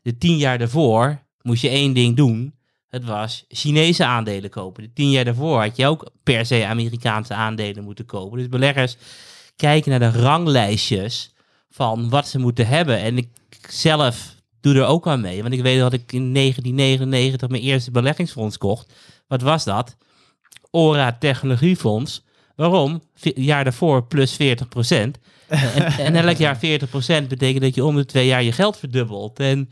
De 0.07 0.17
tien 0.17 0.37
jaar 0.37 0.57
daarvoor 0.57 1.19
moest 1.41 1.61
je 1.61 1.69
één 1.69 1.93
ding 1.93 2.15
doen. 2.15 2.53
Het 2.87 3.05
was 3.05 3.45
Chinese 3.47 4.05
aandelen 4.05 4.49
kopen. 4.49 4.83
De 4.83 4.93
tien 4.93 5.09
jaar 5.09 5.25
daarvoor 5.25 5.61
had 5.61 5.77
je 5.77 5.87
ook 5.87 6.11
per 6.23 6.45
se 6.45 6.65
Amerikaanse 6.65 7.33
aandelen 7.33 7.83
moeten 7.83 8.05
kopen. 8.05 8.37
Dus 8.37 8.49
beleggers 8.49 8.97
kijken 9.55 9.91
naar 9.91 10.11
de 10.11 10.19
ranglijstjes 10.19 11.33
van 11.69 12.09
wat 12.09 12.27
ze 12.27 12.39
moeten 12.39 12.67
hebben. 12.67 12.99
En 12.99 13.17
ik 13.17 13.27
zelf 13.69 14.35
doe 14.61 14.75
er 14.75 14.85
ook 14.85 15.07
aan 15.07 15.21
mee. 15.21 15.41
Want 15.41 15.53
ik 15.53 15.61
weet 15.61 15.79
dat 15.79 15.93
ik 15.93 16.11
in 16.11 16.33
1999 16.33 17.49
mijn 17.49 17.63
eerste 17.63 17.91
beleggingsfonds 17.91 18.57
kocht. 18.57 18.93
Wat 19.27 19.41
was 19.41 19.63
dat? 19.63 19.97
Ora 20.71 21.17
Technologiefonds. 21.19 22.23
Waarom? 22.55 23.01
Jaar 23.35 23.63
daarvoor 23.63 24.03
plus 24.05 24.33
40 24.33 24.67
procent. 24.67 25.17
En, 25.47 25.85
en 25.97 26.15
elk 26.15 26.37
jaar 26.37 26.57
40 26.57 26.89
procent 26.89 27.27
betekent 27.27 27.63
dat 27.63 27.75
je 27.75 27.85
om 27.85 27.95
de 27.95 28.05
twee 28.05 28.27
jaar 28.27 28.43
je 28.43 28.51
geld 28.51 28.77
verdubbelt. 28.77 29.39
En 29.39 29.69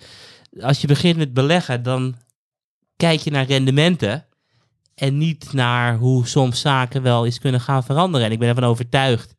als 0.62 0.82
je 0.82 0.88
begint 0.88 1.18
met 1.18 1.34
beleggen, 1.34 1.84
dan 1.84 2.16
kijk 2.98 3.20
je 3.20 3.32
naar 3.32 3.46
rendementen. 3.46 4.26
En 4.96 5.18
niet 5.18 5.54
naar 5.54 5.98
hoe 5.98 6.28
soms 6.28 6.60
zaken 6.60 7.02
wel 7.02 7.26
eens 7.26 7.40
kunnen 7.40 7.62
gaan 7.62 7.84
veranderen. 7.84 8.26
En 8.26 8.32
ik 8.32 8.40
ben 8.40 8.50
ervan 8.50 8.64
overtuigd 8.64 9.36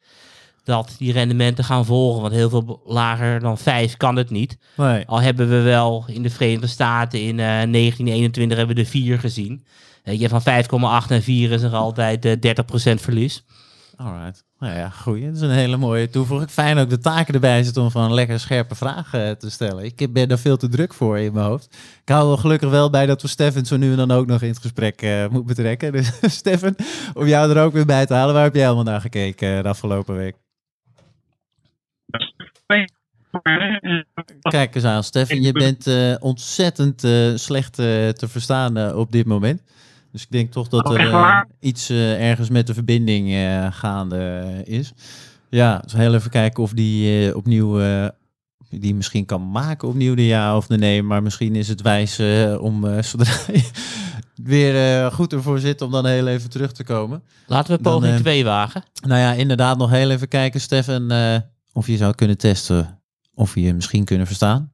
dat 0.65 0.95
die 0.99 1.13
rendementen 1.13 1.65
gaan 1.65 1.85
volgen. 1.85 2.23
Want 2.23 2.35
heel 2.35 2.51
veel 2.51 2.83
lager 2.85 3.41
dan 3.41 3.59
5 3.59 3.97
kan 3.97 4.17
het 4.17 4.31
niet. 4.31 4.59
Nee. 4.77 5.07
Al 5.07 5.21
hebben 5.21 5.49
we 5.49 5.61
wel 5.61 6.05
in 6.07 6.23
de 6.23 6.31
Verenigde 6.31 6.67
Staten 6.67 7.21
in 7.21 7.39
eh 7.39 7.47
1921 7.47 8.59
hebben 8.59 8.77
we 8.77 8.83
de 8.83 8.89
4 8.89 9.19
gezien. 9.19 9.65
Weet 10.05 10.21
je, 10.21 10.29
van 10.29 10.41
5,8 10.41 11.09
naar 11.09 11.21
4 11.21 11.51
is 11.51 11.63
er 11.63 11.75
altijd 11.75 12.25
eh 12.25 12.55
30% 12.93 13.01
verlies. 13.01 13.45
Alright. 13.97 14.45
Nou 14.59 14.75
ja, 14.75 14.89
goed. 14.89 15.23
Dat 15.23 15.35
is 15.35 15.41
een 15.41 15.51
hele 15.51 15.77
mooie 15.77 16.11
toevoeging. 16.11 16.51
Fijn 16.51 16.79
ook 16.79 16.91
de 16.91 16.99
taken 16.99 17.35
erbij 17.35 17.63
zitten 17.63 17.83
om 17.83 17.91
van 17.91 18.15
lekker 18.15 18.41
scherpe 18.41 18.75
vragen 18.75 19.27
eh, 19.27 19.31
te 19.31 19.51
stellen. 19.51 19.85
Ik 19.85 20.13
ben 20.13 20.29
er 20.29 20.39
veel 20.39 20.57
te 20.57 20.69
druk 20.69 20.95
voor 20.95 21.19
in 21.19 21.33
mijn 21.33 21.47
hoofd. 21.47 21.77
Ik 22.03 22.09
hou 22.09 22.33
er 22.33 22.39
gelukkig 22.39 22.71
wel 22.71 22.91
bij 22.91 23.07
dat 23.07 23.23
we 23.23 23.29
Stefan 23.29 23.67
zo 23.67 23.77
nu 23.77 23.91
en 23.91 23.97
dan 23.97 24.11
ook 24.11 24.27
nog 24.27 24.43
in 24.43 24.49
het 24.49 24.59
gesprek 24.59 25.03
eh 25.03 25.21
moeten 25.21 25.47
betrekken. 25.47 25.93
Dus 25.97 26.19
Stefan, 26.21 26.77
om 27.15 27.27
jou 27.27 27.51
er 27.51 27.63
ook 27.63 27.73
weer 27.73 27.87
bij 27.87 28.07
te 28.07 28.15
halen. 28.15 28.35
Waar 28.35 28.45
heb 28.45 28.55
jij 28.55 28.67
allemaal 28.67 28.85
naar 28.85 29.01
gekeken 29.01 29.57
eh, 29.57 29.63
de 29.63 29.69
afgelopen 29.69 30.17
week? 30.17 30.37
Kijk 34.41 34.75
eens 34.75 34.85
aan, 34.85 35.05
Stefan. 35.05 35.43
Je 35.43 35.53
bent 35.53 35.87
ontzettend 36.21 37.01
slecht 37.41 37.75
te 37.75 38.27
verstaan 38.29 38.95
op 38.95 39.13
dit 39.13 39.27
moment. 39.27 39.63
Dus 40.17 40.25
ik 40.25 40.31
denk 40.31 40.53
toch 40.53 40.69
dat 40.69 40.85
Oh, 40.87 41.01
er 41.01 41.13
eh, 41.13 41.41
iets 41.61 41.89
eh, 41.89 42.29
ergens 42.31 42.49
met 42.49 42.67
de 42.67 42.75
verbinding 42.75 43.33
eh, 43.33 43.67
gaande 43.71 44.45
is. 44.65 44.93
Ja, 45.49 45.79
dus 45.79 45.93
heel 45.93 46.15
even 46.15 46.31
kijken 46.31 46.63
of 46.63 46.73
die 46.73 47.29
eh, 47.29 47.37
opnieuw 47.37 47.81
eh, 47.81 48.07
die 48.71 48.95
misschien 48.95 49.25
kan 49.25 49.51
maken 49.51 49.89
opnieuw 49.89 50.15
de 50.15 50.27
ja 50.27 50.57
of 50.57 50.67
de 50.67 50.79
nee. 50.79 51.03
Maar 51.03 51.23
misschien 51.23 51.55
is 51.55 51.69
het 51.69 51.83
wijs 51.83 52.21
om 52.59 52.85
eh, 52.87 53.03
zodra 53.11 53.33
je 53.53 53.71
weer 54.43 55.03
eh, 55.05 55.13
goed 55.13 55.33
ervoor 55.33 55.59
zit 55.59 55.83
om 55.83 55.91
dan 55.91 56.07
heel 56.07 56.27
even 56.27 56.51
terug 56.51 56.73
te 56.73 56.85
komen. 56.85 57.23
Laten 57.47 57.77
we 57.77 57.83
Dan, 57.83 58.01
poging 58.01 58.21
2 58.21 58.45
wagen. 58.45 58.83
Nou 59.07 59.21
ja, 59.21 59.33
inderdaad 59.33 59.79
nog 59.79 59.91
heel 59.91 60.11
even 60.11 60.29
kijken, 60.29 60.61
Stefan, 60.61 61.11
eh, 61.11 61.37
of 61.73 61.87
je 61.87 61.97
zou 61.97 62.15
kunnen 62.15 62.39
testen 62.39 63.01
of 63.35 63.55
je 63.55 63.61
je 63.61 63.75
misschien 63.75 64.05
kunnen 64.05 64.27
verstaan. 64.27 64.73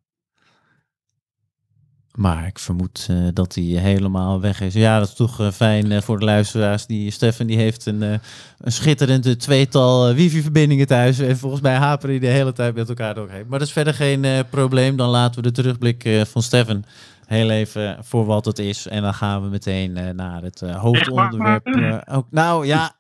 Maar 2.13 2.47
ik 2.47 2.59
vermoed 2.59 3.07
eh, 3.11 3.17
dat 3.33 3.55
hij 3.55 3.65
helemaal 3.65 4.41
weg 4.41 4.61
is. 4.61 4.75
Ja, 4.75 4.99
dat 4.99 5.09
is 5.09 5.15
toch 5.15 5.41
eh, 5.41 5.51
fijn 5.51 5.93
eh, 5.93 6.01
voor 6.01 6.19
de 6.19 6.25
luisteraars. 6.25 6.87
Die 6.87 7.11
Stefan 7.11 7.47
die 7.47 7.57
heeft 7.57 7.87
een, 7.87 8.03
een 8.03 8.73
schitterende 8.73 9.37
tweetal 9.37 10.15
wifi-verbindingen 10.15 10.87
thuis. 10.87 11.19
En 11.19 11.39
volgens 11.39 11.63
mij 11.63 11.75
haperen 11.75 12.11
die 12.11 12.29
de 12.29 12.35
hele 12.35 12.53
tijd 12.53 12.75
met 12.75 12.89
elkaar 12.89 13.15
doorheen. 13.15 13.47
Maar 13.49 13.59
dat 13.59 13.69
is 13.69 13.75
verder 13.75 13.95
geen 13.95 14.45
probleem. 14.51 14.97
Dan 14.97 15.09
laten 15.09 15.35
we 15.35 15.43
de 15.43 15.63
terugblik 15.63 16.25
van 16.31 16.43
Stefan 16.43 16.85
heel 17.27 17.51
even 17.51 17.97
voor 18.01 18.25
wat 18.25 18.45
het 18.45 18.59
is. 18.59 18.87
En 18.87 19.03
dan 19.03 19.15
gaan 19.15 19.43
we 19.43 19.49
meteen 19.49 20.17
naar 20.17 20.43
het 20.43 20.61
hoofdonderwerp. 20.61 21.69
Ook, 22.11 22.27
nou 22.31 22.67
ja, 22.67 22.93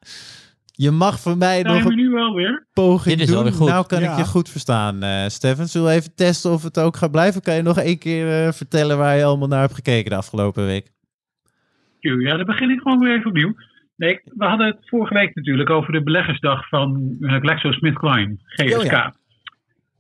je 0.73 0.91
mag 0.91 1.21
van 1.21 1.39
mij 1.39 1.63
nog 1.63 1.85
een 1.85 1.95
nu 1.97 2.11
wel 2.11 2.35
weer? 2.35 2.67
poging 2.73 3.17
Dit 3.17 3.25
is 3.29 3.35
wel 3.35 3.43
doen. 3.43 3.51
weer 3.51 3.59
goed. 3.61 3.69
Nou 3.69 3.87
kan 3.87 4.01
Ja. 4.01 4.11
ik 4.13 4.17
je 4.19 4.25
goed 4.25 4.49
verstaan, 4.49 5.03
eh 5.03 5.27
Stefan. 5.27 5.67
Zullen 5.67 5.89
we 5.89 5.95
even 5.95 6.15
testen 6.15 6.51
of 6.53 6.63
het 6.63 6.79
ook 6.79 6.97
gaat 6.97 7.11
blijven? 7.11 7.43
Kan 7.43 7.55
je 7.55 7.63
nog 7.63 7.79
één 7.79 7.99
keer 7.99 8.45
eh, 8.47 8.53
vertellen 8.53 8.99
waar 8.99 9.17
je 9.17 9.25
allemaal 9.25 9.49
naar 9.49 9.61
hebt 9.61 9.75
gekeken 9.75 10.11
de 10.11 10.17
afgelopen 10.17 10.67
week? 10.67 10.91
Ja, 12.01 12.37
dan 12.37 12.47
begin 12.47 12.71
ik 12.71 12.81
gewoon 12.81 12.99
weer 12.99 13.15
even 13.17 13.27
opnieuw. 13.27 13.55
Nee, 13.97 14.21
we 14.25 14.45
hadden 14.45 14.67
het 14.67 14.89
vorige 14.89 15.15
week 15.15 15.35
natuurlijk 15.35 15.71
over 15.71 15.93
de 15.93 16.03
beleggersdag 16.03 16.69
van 16.69 17.17
uh, 17.21 17.35
GlaxoSmithKline, 17.41 18.37
GSK. 18.45 18.77
Oh 18.79 18.85
ja. 18.85 19.15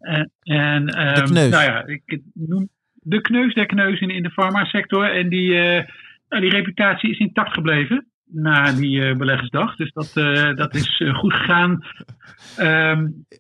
En, 0.01 0.31
en 0.43 0.89
ehm, 0.89 1.15
De 1.25 1.31
kneus. 1.31 1.51
Nou 1.51 1.65
ja, 1.65 1.87
ik 1.87 2.21
noem 2.35 2.69
de 2.95 3.21
kneus 3.21 3.55
der 3.55 3.67
kneuzen 3.67 4.11
in 4.11 4.23
de 4.23 4.31
farmasector. 4.31 5.11
En 5.11 5.29
die, 5.29 5.59
eh, 5.61 5.85
nou, 6.29 6.43
die 6.43 6.51
reputatie 6.51 7.11
is 7.11 7.19
intact 7.19 7.53
gebleven 7.53 8.07
na 8.33 8.73
die 8.73 9.03
eh, 9.03 9.17
beleggersdag. 9.17 9.77
Dus 9.77 9.93
dat, 9.93 10.17
eh, 10.17 10.55
dat 10.55 10.75
is 10.75 11.01
eh, 11.01 11.15
goed 11.15 11.33
gegaan. 11.33 11.85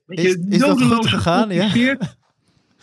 Je, 0.07 0.47
Is- 0.49 0.59
dat 0.59 0.83
goed 0.83 1.09
gegaan, 1.09 1.51
ja? 1.51 1.97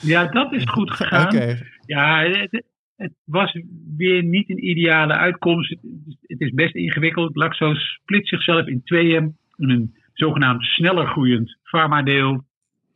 Ja, 0.01 0.27
dat 0.27 0.53
is 0.53 0.63
goed 0.63 0.91
gegaan. 0.91 1.57
Ja, 1.85 2.23
het, 2.23 2.63
het 2.95 3.13
was 3.23 3.61
weer 3.97 4.23
niet 4.23 4.49
een 4.49 4.69
ideale 4.69 5.13
uitkomst. 5.13 5.69
Het, 5.69 5.79
het 6.21 6.41
is 6.41 6.53
best 6.53 6.75
ingewikkeld. 6.75 7.35
Laxo 7.35 7.73
split 7.73 8.27
zichzelf 8.27 8.67
in 8.67 8.83
tweeën. 8.83 9.37
Een 9.57 9.95
zogenaamd 10.13 10.63
sneller 10.63 11.07
groeiend 11.07 11.57
farmadeel 11.63 12.45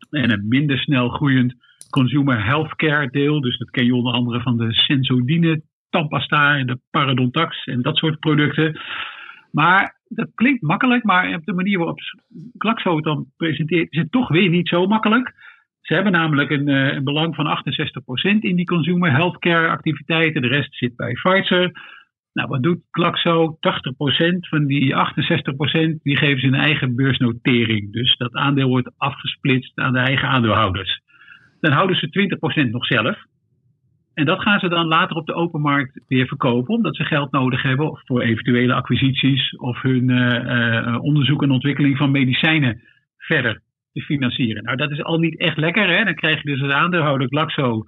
en 0.09 0.31
een 0.31 0.47
minder 0.47 0.77
snel 0.77 1.09
groeiend 1.09 1.55
consumer 1.89 2.45
healthcare 2.45 3.09
deel. 3.09 3.41
Dus 3.41 3.57
dat 3.57 3.69
ken 3.69 3.85
je 3.85 3.95
onder 3.95 4.13
andere 4.13 4.41
van 4.41 4.57
de 4.57 4.73
Sensodyne, 4.73 5.61
tandpasta 5.93 6.57
en 6.57 6.67
de 6.67 6.79
parodontax 6.91 7.65
en 7.65 7.81
dat 7.81 7.97
soort 7.97 8.19
producten. 8.19 8.79
Maar 9.51 9.95
dat 10.07 10.29
klinkt 10.35 10.61
makkelijk, 10.61 11.03
maar 11.03 11.33
op 11.33 11.45
de 11.45 11.53
manier 11.53 11.77
waarop 11.77 11.99
Glaxo 12.57 12.95
het 12.95 13.03
dan 13.03 13.25
presenteert, 13.37 13.91
is 13.91 13.99
het 13.99 14.11
toch 14.11 14.29
weer 14.29 14.49
niet 14.49 14.67
zo 14.67 14.87
makkelijk. 14.87 15.33
Ze 15.81 15.93
hebben 15.93 16.11
namelijk 16.11 16.49
een, 16.49 16.67
eh, 16.67 16.93
een 16.93 17.03
belang 17.03 17.35
van 17.35 17.47
68% 17.47 18.43
in 18.43 18.55
die 18.55 18.65
consumer 18.65 19.11
healthcare 19.11 19.67
activiteiten. 19.67 20.41
De 20.41 20.47
rest 20.47 20.75
zit 20.75 20.95
bij 20.95 21.13
Pfizer. 21.13 21.71
Nou, 22.33 22.47
wat 22.47 22.63
doet 22.63 22.81
Glaxo? 22.91 23.57
80% 23.59 24.47
van 24.47 24.65
die 24.65 24.95
68% 24.95 25.99
die 26.03 26.17
geven 26.17 26.39
ze 26.39 26.47
een 26.47 26.53
eigen 26.69 26.95
beursnotering. 26.95 27.91
Dus 27.91 28.17
dat 28.17 28.33
aandeel 28.33 28.67
wordt 28.67 28.91
afgesplitst 28.97 29.77
aan 29.77 29.93
de 29.93 29.99
eigen 29.99 30.27
aandeelhouders. 30.27 31.01
Dan 31.59 31.71
houden 31.71 31.95
ze 31.95 32.09
20% 32.09 32.71
nog 32.71 32.85
zelf. 32.85 33.17
En 34.13 34.25
dat 34.25 34.41
gaan 34.41 34.59
ze 34.59 34.69
dan 34.69 34.87
later 34.87 35.15
op 35.15 35.25
de 35.25 35.33
open 35.33 35.61
markt 35.61 35.99
weer 36.07 36.27
verkopen, 36.27 36.75
omdat 36.75 36.95
ze 36.95 37.03
geld 37.03 37.31
nodig 37.31 37.61
hebben 37.61 38.01
voor 38.05 38.21
eventuele 38.21 38.73
acquisities 38.73 39.57
of 39.57 39.81
hun 39.81 40.09
eh, 40.09 40.77
eh, 40.77 41.03
onderzoek 41.03 41.43
en 41.43 41.51
ontwikkeling 41.51 41.97
van 41.97 42.11
medicijnen 42.11 42.81
verder 43.17 43.61
te 43.93 44.01
financieren. 44.01 44.63
Nou, 44.63 44.77
dat 44.77 44.91
is 44.91 45.03
al 45.03 45.17
niet 45.17 45.39
echt 45.39 45.57
lekker. 45.57 45.89
Hè? 45.89 46.03
Dan 46.03 46.15
krijg 46.15 46.43
je 46.43 46.49
dus 46.49 46.61
als 46.61 46.71
aandeelhouder 46.71 47.27
Glaxo 47.27 47.83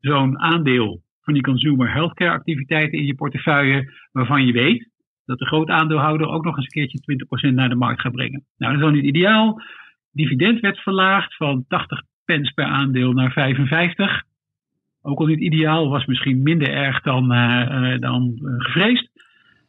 zo'n 0.00 0.38
aandeel 0.38 1.02
van 1.22 1.34
die 1.34 1.42
consumer 1.42 1.92
healthcare 1.92 2.30
activiteiten 2.30 2.98
in 2.98 3.06
je 3.06 3.14
portefeuille, 3.14 3.92
waarvan 4.12 4.46
je 4.46 4.52
weet 4.52 4.88
dat 5.24 5.38
de 5.38 5.46
groot 5.46 5.68
aandeelhouder 5.68 6.26
ook 6.26 6.44
nog 6.44 6.56
eens 6.56 6.64
een 6.64 6.70
keertje 6.70 7.48
20% 7.50 7.54
naar 7.54 7.68
de 7.68 7.74
markt 7.74 8.00
gaat 8.00 8.12
brengen. 8.12 8.44
Nou, 8.56 8.72
dat 8.72 8.80
is 8.80 8.86
al 8.86 8.94
niet 8.94 9.04
ideaal. 9.04 9.62
Dividend 10.12 10.60
werd 10.60 10.78
verlaagd 10.78 11.36
van 11.36 11.64
80 11.68 12.02
pence 12.24 12.52
per 12.54 12.64
aandeel 12.64 13.12
naar 13.12 13.32
55. 13.32 14.22
Ook 15.02 15.18
al 15.18 15.26
niet 15.26 15.40
ideaal, 15.40 15.88
was 15.88 16.06
misschien 16.06 16.42
minder 16.42 16.68
erg 16.68 17.02
dan, 17.02 17.32
uh, 17.32 17.98
dan 17.98 18.38
uh, 18.42 18.54
gevreesd. 18.58 19.08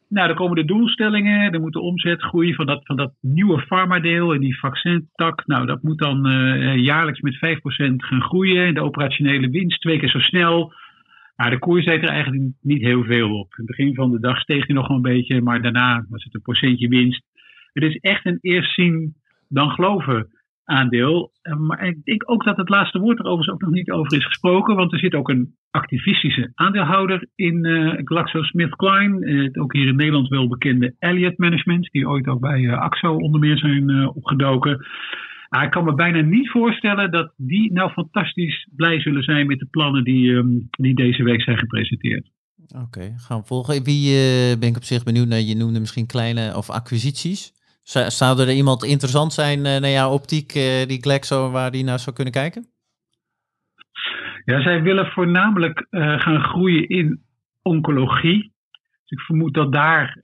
Nou, 0.10 0.28
dan 0.28 0.36
komen 0.36 0.56
de 0.56 0.66
doelstellingen. 0.66 1.54
Er 1.54 1.62
moet 1.62 1.74
de 1.74 1.82
omzet 1.82 2.22
groeien 2.22 2.56
van 2.56 2.66
dat, 2.66 2.86
van 2.86 2.96
dat 2.96 3.14
nieuwe 3.22 3.62
farmadeel 3.62 4.34
en 4.34 4.40
die 4.40 4.60
vaccintak. 4.60 5.46
Nou, 5.46 5.66
dat 5.66 5.84
moet 5.84 6.00
dan 6.00 6.28
jaarlijks 6.82 7.20
met 7.20 7.36
5% 7.36 7.40
gaan 7.96 8.22
groeien. 8.22 8.66
En 8.66 8.74
de 8.74 8.84
operationele 8.84 9.50
winst 9.50 9.82
twee 9.82 10.00
keer 10.00 10.10
zo 10.10 10.20
snel. 10.20 10.74
Nou, 11.36 11.54
de 11.54 11.60
koers 11.60 11.86
deed 11.86 12.02
er 12.02 12.10
eigenlijk 12.10 12.54
niet 12.62 12.82
heel 12.82 13.04
veel 13.04 13.40
op. 13.40 13.46
In 13.46 13.66
het 13.66 13.66
begin 13.66 13.96
van 13.96 14.12
de 14.12 14.20
dag 14.20 14.40
steeg 14.40 14.68
hij 14.68 14.76
nog 14.76 14.90
een 14.90 15.02
beetje, 15.02 15.42
maar 15.42 15.62
daarna 15.62 16.06
was 16.10 16.24
het 16.24 16.34
een 16.34 16.42
procentje 16.42 16.88
winst. 16.88 17.24
Het 17.74 17.84
is 17.84 17.96
echt 17.96 18.26
een 18.26 18.38
eerst 18.42 18.74
zien 18.74 19.16
dan 19.48 19.70
geloven 19.70 20.28
aandeel. 20.72 21.32
Maar 21.58 21.88
ik 21.88 22.04
denk 22.04 22.32
ook 22.32 22.44
dat 22.44 22.58
het 22.58 22.70
laatste 22.70 23.00
woord 23.00 23.20
er 23.20 23.26
overigens 23.26 23.54
ook 23.54 23.62
nog 23.62 23.72
niet 23.72 23.92
over 23.92 24.18
is 24.18 24.26
gesproken, 24.26 24.76
want 24.76 24.94
er 24.94 25.00
zit 25.00 25.14
ook 25.14 25.30
een 25.30 25.56
activistische 25.72 26.52
aandeelhouder 26.56 27.28
in 27.36 27.66
uh, 27.66 27.94
GlaxoSmithKline. 28.04 29.26
Uh, 29.26 29.62
ook 29.62 29.74
hier 29.74 29.88
in 29.88 29.96
Nederland 29.96 30.28
wel 30.28 30.48
bekende 30.48 30.96
Elliott 31.00 31.38
Management, 31.38 31.90
die 31.92 32.08
ooit 32.08 32.28
ook 32.28 32.40
bij 32.40 32.76
AXO 32.76 33.16
onder 33.16 33.40
meer 33.40 33.58
zijn 33.58 34.08
opgedoken. 34.08 34.86
Ah, 35.50 35.64
ik 35.64 35.70
kan 35.70 35.84
me 35.84 35.94
bijna 35.94 36.22
niet 36.22 36.50
voorstellen 36.50 37.12
dat 37.12 37.34
die 37.38 37.74
nou 37.74 37.92
fantastisch 37.92 38.68
blij 38.76 39.02
zullen 39.02 39.24
zijn 39.24 39.48
met 39.48 39.60
de 39.60 39.68
plannen 39.72 40.04
die, 40.04 40.32
um, 40.32 40.68
die 40.72 40.96
deze 40.96 41.24
week 41.24 41.42
zijn 41.42 41.58
gepresenteerd. 41.58 42.30
Oké, 42.84 43.14
gaan 43.18 43.40
we 43.40 43.46
volgen. 43.46 43.84
Wie 43.84 44.18
ben 44.58 44.70
ik 44.70 44.76
op 44.76 44.84
zich 44.84 45.04
benieuwd 45.04 45.28
naar? 45.28 45.40
Je 45.40 45.56
noemde 45.56 45.80
misschien 45.80 46.06
kleine 46.06 46.58
of 46.58 46.70
acquisities. 46.70 47.52
Zou 47.92 48.40
er 48.40 48.52
iemand 48.52 48.84
interessant 48.84 49.34
zijn 49.34 49.58
uh, 49.58 49.64
naar 49.64 49.90
jouw 49.90 50.12
optiek, 50.12 50.56
uh, 50.56 50.86
die 50.88 51.02
Glaxo, 51.02 51.52
waar 51.52 51.72
die 51.72 51.84
naar 51.84 52.00
zou 52.00 52.16
kunnen 52.16 52.34
kijken? 52.34 52.66
Ja, 54.46 54.62
zij 54.62 54.82
willen 54.82 55.06
voornamelijk 55.06 55.88
uh, 55.90 56.20
gaan 56.20 56.44
groeien 56.44 56.88
in 56.88 57.22
oncologie. 57.62 58.54
Dus 59.06 59.20
ik 59.20 59.20
vermoed 59.20 59.54
dat 59.54 59.72
daar, 59.72 60.18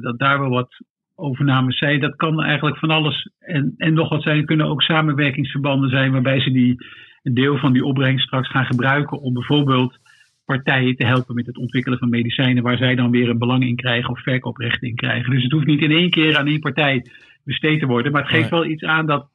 dat 0.00 0.18
daar 0.18 0.40
wel 0.40 0.48
wat 0.48 0.82
overnames 1.14 1.78
zijn. 1.78 2.00
Dat 2.00 2.16
kan 2.16 2.42
eigenlijk 2.42 2.78
van 2.78 2.90
alles 2.90 3.30
en, 3.38 3.74
en 3.76 3.94
nog 3.94 4.08
wat 4.08 4.22
zijn. 4.22 4.38
Er 4.38 4.44
kunnen 4.44 4.66
ook 4.66 4.82
samenwerkingsverbanden 4.82 5.90
zijn 5.90 6.12
waarbij 6.12 6.40
ze 6.40 6.50
die, 6.50 6.86
een 7.22 7.34
deel 7.34 7.58
van 7.58 7.72
die 7.72 7.84
opbrengst 7.84 8.26
straks 8.26 8.50
gaan 8.50 8.66
gebruiken 8.66 9.20
om 9.20 9.32
bijvoorbeeld 9.32 9.98
partijen 10.46 10.96
te 10.96 11.06
helpen 11.06 11.34
met 11.34 11.46
het 11.46 11.58
ontwikkelen 11.58 11.98
van 11.98 12.08
medicijnen 12.08 12.62
waar 12.62 12.76
zij 12.76 12.94
dan 12.94 13.10
weer 13.10 13.28
een 13.28 13.38
belang 13.38 13.64
in 13.64 13.76
krijgen 13.76 14.10
of 14.10 14.22
verkooprechten 14.22 14.88
in 14.88 14.94
krijgen. 14.94 15.30
Dus 15.30 15.42
het 15.42 15.52
hoeft 15.52 15.66
niet 15.66 15.82
in 15.82 15.90
één 15.90 16.10
keer 16.10 16.36
aan 16.36 16.46
één 16.46 16.60
partij 16.60 17.04
besteed 17.44 17.80
te 17.80 17.86
worden, 17.86 18.12
maar 18.12 18.22
het 18.22 18.30
geeft 18.30 18.50
wel 18.50 18.64
iets 18.64 18.82
aan 18.82 19.06
dat 19.06 19.28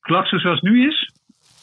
Glaxo 0.00 0.38
zoals 0.38 0.60
nu 0.60 0.88
is, 0.88 1.12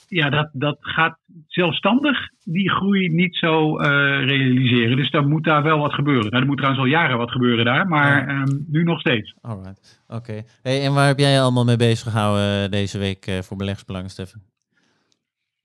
ja, 0.08 0.30
dat, 0.30 0.50
dat 0.54 0.78
gaat 0.80 1.18
zelfstandig 1.48 2.30
die 2.44 2.70
groei 2.70 3.10
niet 3.10 3.36
zo 3.36 3.82
uh, 3.82 3.88
realiseren. 4.26 4.98
Dus 4.98 5.12
dan 5.12 5.30
moet 5.30 5.44
daar 5.44 5.64
wel 5.64 5.80
wat 5.80 5.94
gebeuren. 5.94 6.30
Nou, 6.30 6.42
er 6.42 6.48
moet 6.48 6.58
trouwens 6.58 6.84
al 6.84 6.90
jaren 6.90 7.18
wat 7.18 7.32
gebeuren 7.32 7.66
daar, 7.66 7.88
maar 7.88 8.28
ja. 8.28 8.42
um, 8.42 8.66
nu 8.68 8.84
nog 8.84 9.00
steeds. 9.00 9.36
Alright, 9.42 10.04
oké. 10.08 10.18
Okay. 10.18 10.46
Hey, 10.62 10.86
en 10.86 10.94
waar 10.94 11.08
heb 11.08 11.20
jij 11.20 11.32
je 11.32 11.40
allemaal 11.40 11.66
mee 11.66 11.78
bezig 11.78 12.12
gehouden 12.12 12.64
uh, 12.64 12.70
deze 12.70 12.98
week 12.98 13.28
uh, 13.28 13.40
voor 13.40 13.58
beleggersbelangen, 13.58 14.10
Stefan? 14.10 14.55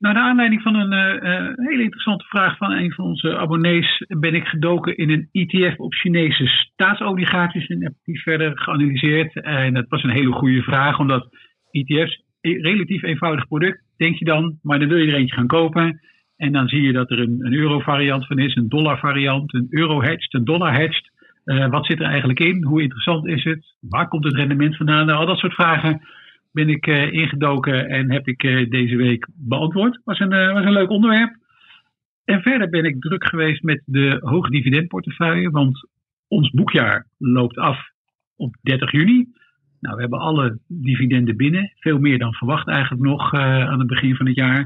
Nou, 0.00 0.14
naar 0.14 0.25
aanleiding 0.25 0.62
van 0.62 0.75
een 0.75 0.92
uh, 0.92 1.66
hele 1.69 1.83
interessante 1.83 2.25
vraag 2.25 2.57
van 2.57 2.73
een 2.73 2.92
van 2.92 3.04
onze 3.04 3.38
abonnees 3.38 4.04
ben 4.09 4.35
ik 4.35 4.47
gedoken 4.47 4.97
in 4.97 5.11
een 5.11 5.28
ETF 5.33 5.78
op 5.78 5.95
Chinese 5.95 6.47
staatsobligaties 6.47 7.66
en 7.66 7.83
heb 7.83 7.92
die 8.04 8.23
verder 8.23 8.59
geanalyseerd. 8.59 9.40
En 9.40 9.75
dat 9.75 9.88
was 9.88 10.02
een 10.02 10.11
hele 10.11 10.33
goede 10.33 10.62
vraag, 10.62 10.99
omdat 10.99 11.28
ETF's 11.71 12.23
relatief 12.40 13.02
eenvoudig 13.02 13.49
product, 13.49 13.83
denk 13.97 14.16
je 14.16 14.25
dan, 14.25 14.59
maar 14.62 14.78
dan 14.78 14.88
wil 14.88 14.99
je 14.99 15.12
er 15.12 15.19
eentje 15.19 15.35
gaan 15.35 15.47
kopen. 15.47 16.00
En 16.37 16.52
dan 16.52 16.69
zie 16.69 16.83
je 16.83 16.92
dat 16.92 17.11
er 17.11 17.19
een, 17.19 17.37
een 17.40 17.54
euro-variant 17.54 18.26
van 18.26 18.38
is, 18.38 18.54
een 18.54 18.69
dollar-variant, 18.69 19.54
een 19.54 19.66
euro-hedged, 19.71 20.35
een 20.35 20.45
dollar-hedged. 20.45 21.11
Uh, 21.45 21.69
wat 21.69 21.87
zit 21.87 22.00
er 22.00 22.07
eigenlijk 22.07 22.40
in? 22.40 22.64
Hoe 22.64 22.83
interessant 22.83 23.26
is 23.26 23.45
het? 23.45 23.76
Waar 23.80 24.09
komt 24.09 24.25
het 24.25 24.35
rendement 24.35 24.76
vandaan? 24.76 25.07
Nou, 25.07 25.19
al 25.19 25.26
dat 25.26 25.38
soort 25.38 25.54
vragen 25.54 26.00
ben 26.52 26.69
ik 26.69 26.87
uh, 26.87 27.12
ingedoken 27.12 27.88
en 27.88 28.11
heb 28.11 28.28
ik 28.28 28.42
uh, 28.42 28.71
deze 28.71 28.97
week 28.97 29.28
beantwoord. 29.35 30.00
Was 30.04 30.19
een, 30.19 30.28
was 30.28 30.64
een 30.64 30.73
leuk 30.73 30.90
onderwerp. 30.90 31.37
En 32.25 32.42
verder 32.42 32.69
ben 32.69 32.85
ik 32.85 33.00
druk 33.00 33.26
geweest 33.26 33.62
met 33.62 33.83
de 33.85 34.19
hoogdividendportefeuille, 34.21 35.50
want 35.50 35.88
ons 36.28 36.50
boekjaar 36.50 37.07
loopt 37.19 37.57
af 37.57 37.78
op 38.37 38.57
30 38.62 38.90
juni. 38.90 39.26
Nou, 39.80 39.95
we 39.95 40.00
hebben 40.00 40.19
alle 40.19 40.59
dividenden 40.66 41.37
binnen. 41.37 41.73
Veel 41.75 41.99
meer 41.99 42.19
dan 42.19 42.35
verwacht 42.35 42.69
eigenlijk 42.69 43.02
nog 43.02 43.33
eh, 43.33 43.40
aan 43.69 43.78
het 43.78 43.88
begin 43.88 44.16
van 44.16 44.26
het 44.26 44.37
jaar. 44.37 44.61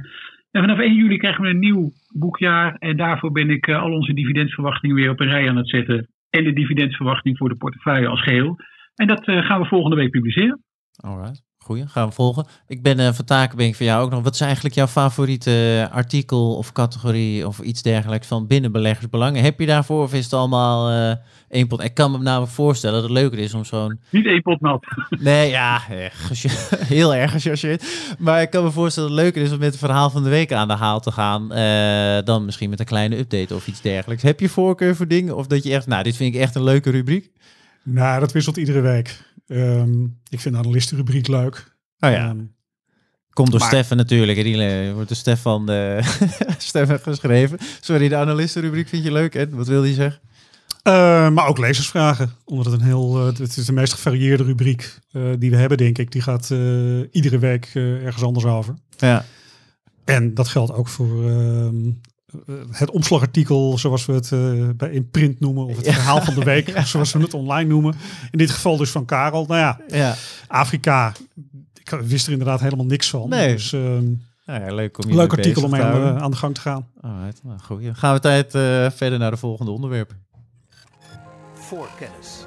En 0.51 0.61
vanaf 0.61 0.79
1 0.79 0.95
juli 0.95 1.17
krijgen 1.17 1.43
we 1.43 1.49
een 1.49 1.59
nieuw 1.59 1.93
boekjaar. 2.13 2.77
En 2.79 2.97
daarvoor 2.97 3.33
ben 3.33 3.51
ik 3.51 3.67
eh, 3.67 3.83
al 3.83 3.93
onze 3.93 4.13
dividendverwachtingen 4.13 4.97
weer 4.97 5.11
op 5.11 5.21
een 5.21 5.29
rij 5.29 5.49
aan 5.49 5.57
het 5.57 5.69
zetten. 5.69 6.09
En 6.31 6.45
de 6.45 6.53
dividendverwachting 6.53 7.39
voor 7.39 7.49
de 7.49 7.57
portefeuille 7.57 8.09
als 8.09 8.23
geheel. 8.23 8.57
En 8.95 9.07
dat 9.07 9.27
eh, 9.27 9.45
gaan 9.45 9.61
we 9.61 9.67
volgende 9.67 9.97
week 9.97 10.11
publiceren. 10.11 10.63
Alright, 10.97 11.43
goeie. 11.65 11.87
Gaan 11.87 12.09
we 12.09 12.15
volgen. 12.15 12.47
Ik 12.67 12.83
ben 12.83 13.01
uh, 13.01 13.13
van 13.13 13.25
Takenbink 13.25 13.75
van 13.75 13.87
jou 13.87 14.05
ook 14.05 14.11
nog. 14.11 14.23
Wat 14.23 14.35
is 14.35 14.41
eigenlijk 14.41 14.75
jouw 14.75 14.87
favoriete 14.87 15.89
artikel 15.93 16.57
of 16.57 16.73
categorie 16.73 17.47
of 17.47 17.59
iets 17.59 17.83
dergelijks 17.83 18.27
van 18.27 18.47
binnenbeleggersbelangen? 18.47 19.43
Heb 19.43 19.61
je 19.61 19.67
daarvoor 19.67 20.03
of 20.03 20.15
is 20.15 20.25
het 20.25 20.33
allemaal 20.33 20.93
uh, 20.93 21.15
één 21.49 21.67
pot? 21.67 21.83
Ik 21.83 21.95
kan 21.95 22.11
me 22.11 22.19
namelijk 22.19 22.53
voorstellen 22.53 22.95
dat 23.01 23.11
het 23.11 23.19
leuker 23.19 23.39
is 23.39 23.55
om 23.55 23.65
zo'n... 23.65 24.01
Niet 24.11 24.27
één 24.27 24.43
pot 24.43 24.61
nat. 24.61 24.85
Nee, 25.09 25.51
ja, 25.51 25.81
heel 26.95 27.15
erg 27.15 27.31
gechargeerd. 27.31 27.85
Maar 28.19 28.43
ik 28.43 28.51
kan 28.51 28.65
me 28.65 28.71
voorstellen 28.71 29.09
dat 29.09 29.19
het 29.19 29.27
leuker 29.27 29.43
is 29.43 29.53
om 29.53 29.59
met 29.59 29.71
het 29.71 29.79
verhaal 29.79 30.11
van 30.11 30.23
de 30.23 30.31
week 30.31 30.53
aan 30.53 30.69
de 30.69 30.75
haal 30.75 31.01
te 31.01 31.13
gaan. 31.13 31.43
Uh, 31.53 32.25
dan 32.25 32.45
misschien 32.45 32.71
met 32.71 32.81
een 32.81 32.87
kleine 32.87 33.19
update 33.19 33.55
of 33.55 33.67
iets 33.67 33.81
dergelijks. 33.81 34.23
Heb 34.23 34.41
je 34.41 34.49
voorkeur 34.49 34.97
voor 34.97 35.09
dingen 35.09 35.37
of 35.37 35.47
dat 35.47 35.63
je 35.63 35.75
echt, 35.75 35.87
nou, 35.87 36.03
dit 36.03 36.17
vind 36.17 36.35
ik 36.35 36.41
echt 36.41 36.55
een 36.55 36.65
leuke 36.65 36.91
rubriek? 36.91 37.31
Nou, 37.85 38.21
dat 38.21 38.33
wisselt 38.33 38.57
iedere 38.57 38.81
week. 38.81 39.23
Um, 39.47 40.21
ik 40.29 40.41
vind 40.41 40.55
de 40.55 40.61
analistenrubriek 40.61 41.29
leuk. 41.29 41.77
Oh 41.99 42.11
ja. 42.11 42.29
Um, 42.29 42.55
Komt 43.31 43.51
door 43.51 43.61
maar... 43.61 43.69
Stefan 43.69 43.97
natuurlijk. 43.97 44.43
Die 44.43 44.93
wordt 44.93 45.09
door 45.09 45.17
Stefan, 45.17 45.71
uh, 45.71 46.07
Stefan 46.59 46.99
geschreven. 46.99 47.59
Sorry, 47.81 48.09
de 48.09 48.17
analistenrubriek 48.17 48.89
vind 48.89 49.05
je 49.05 49.13
leuk. 49.13 49.35
En 49.35 49.57
wat 49.57 49.67
wil 49.67 49.83
hij 49.83 49.93
zeggen? 49.93 50.21
Uh, 50.89 51.31
maar 51.31 51.47
ook 51.47 51.59
lezersvragen. 51.59 52.33
Omdat 52.45 52.65
het 52.65 52.75
een 52.75 52.87
heel. 52.87 53.21
Uh, 53.21 53.39
het 53.39 53.57
is 53.57 53.67
de 53.67 53.73
meest 53.73 53.93
gevarieerde 53.93 54.45
rubriek 54.45 54.99
uh, 55.13 55.33
die 55.39 55.51
we 55.51 55.57
hebben, 55.57 55.79
denk 55.79 55.99
ik. 55.99 56.13
Die 56.13 56.23
gaat 56.23 56.51
iedere 57.11 57.39
week 57.39 57.71
ergens 57.75 58.23
anders 58.23 58.45
over. 58.45 58.75
Ja. 58.97 59.25
En 60.05 60.35
dat 60.35 60.49
geldt 60.49 60.73
ook 60.73 60.89
voor 60.89 61.31
ehm, 61.31 61.91
het 62.71 62.91
omslagartikel, 62.91 63.79
zoals 63.79 64.07
we 64.07 64.13
het 64.13 64.31
uh, 64.31 64.69
bij 64.77 64.91
in 64.91 65.11
print 65.11 65.41
noemen, 65.41 65.65
of 65.65 65.77
het 65.77 65.93
verhaal 65.93 66.23
van 66.23 66.35
de 66.35 66.45
week, 66.45 66.69
ja. 66.75 66.85
zoals 66.85 67.13
we 67.13 67.21
het 67.21 67.35
online 67.35 67.69
noemen. 67.69 67.95
In 68.31 68.39
dit 68.39 68.51
geval 68.51 68.77
dus 68.77 68.91
van 68.91 69.05
Karel. 69.05 69.45
Nou 69.47 69.61
ja, 69.61 69.81
ja. 69.89 70.15
Afrika, 70.47 71.13
ik 71.75 71.91
wist 71.91 72.27
er 72.27 72.33
inderdaad 72.33 72.61
helemaal 72.61 72.87
niks 72.87 73.11
van. 73.11 73.29
Nee. 73.29 73.53
Dus, 73.53 73.73
um, 73.73 74.23
ja, 74.47 74.75
leuk 74.75 75.05
om 75.05 75.11
je 75.11 75.17
leuk 75.17 75.33
artikel 75.33 75.63
om 75.63 75.71
mee 75.71 75.83
aan 75.83 76.15
de, 76.15 76.21
aan 76.21 76.31
de, 76.31 76.37
gang 76.37 76.55
te 76.55 76.61
gaan. 76.61 76.87
Alright, 77.01 77.41
nou, 77.45 77.59
goed. 77.59 77.83
Gaan 77.93 78.15
we 78.15 78.21
tijd 78.21 78.55
uh, 78.55 78.91
verder 78.91 79.19
naar 79.19 79.31
de 79.31 79.37
volgende 79.37 79.71
onderwerpen. 79.71 80.17
Voorkennis. 81.55 82.47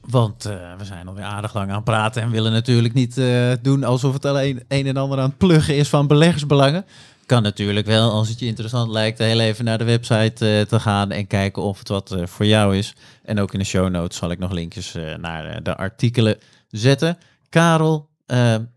Want 0.00 0.46
uh, 0.46 0.52
we 0.78 0.84
zijn 0.84 1.08
alweer 1.08 1.24
aardig 1.24 1.54
lang 1.54 1.68
aan 1.68 1.74
het 1.74 1.84
praten 1.84 2.22
en 2.22 2.30
willen 2.30 2.52
natuurlijk 2.52 2.94
niet 2.94 3.16
uh, 3.16 3.52
doen 3.62 3.84
alsof 3.84 4.12
het 4.12 4.24
alleen 4.24 4.64
een 4.68 4.86
en 4.86 4.96
ander 4.96 5.18
aan 5.18 5.28
het 5.28 5.38
pluggen 5.38 5.76
is 5.76 5.88
van 5.88 6.06
beleggersbelangen. 6.06 6.84
Kan 7.26 7.42
natuurlijk 7.42 7.86
wel, 7.86 8.10
als 8.10 8.28
het 8.28 8.38
je 8.38 8.46
interessant 8.46 8.90
lijkt, 8.90 9.18
heel 9.18 9.40
even 9.40 9.64
naar 9.64 9.78
de 9.78 9.84
website 9.84 10.58
uh, 10.58 10.60
te 10.60 10.80
gaan 10.80 11.10
en 11.10 11.26
kijken 11.26 11.62
of 11.62 11.78
het 11.78 11.88
wat 11.88 12.16
voor 12.24 12.46
jou 12.46 12.76
is. 12.76 12.94
En 13.22 13.40
ook 13.40 13.52
in 13.52 13.58
de 13.58 13.64
show 13.64 13.90
notes 13.90 14.18
zal 14.18 14.30
ik 14.30 14.38
nog 14.38 14.52
linkjes 14.52 14.94
naar 15.20 15.62
de 15.62 15.76
artikelen 15.76 16.38
zetten. 16.70 17.18
Karel, 17.48 18.08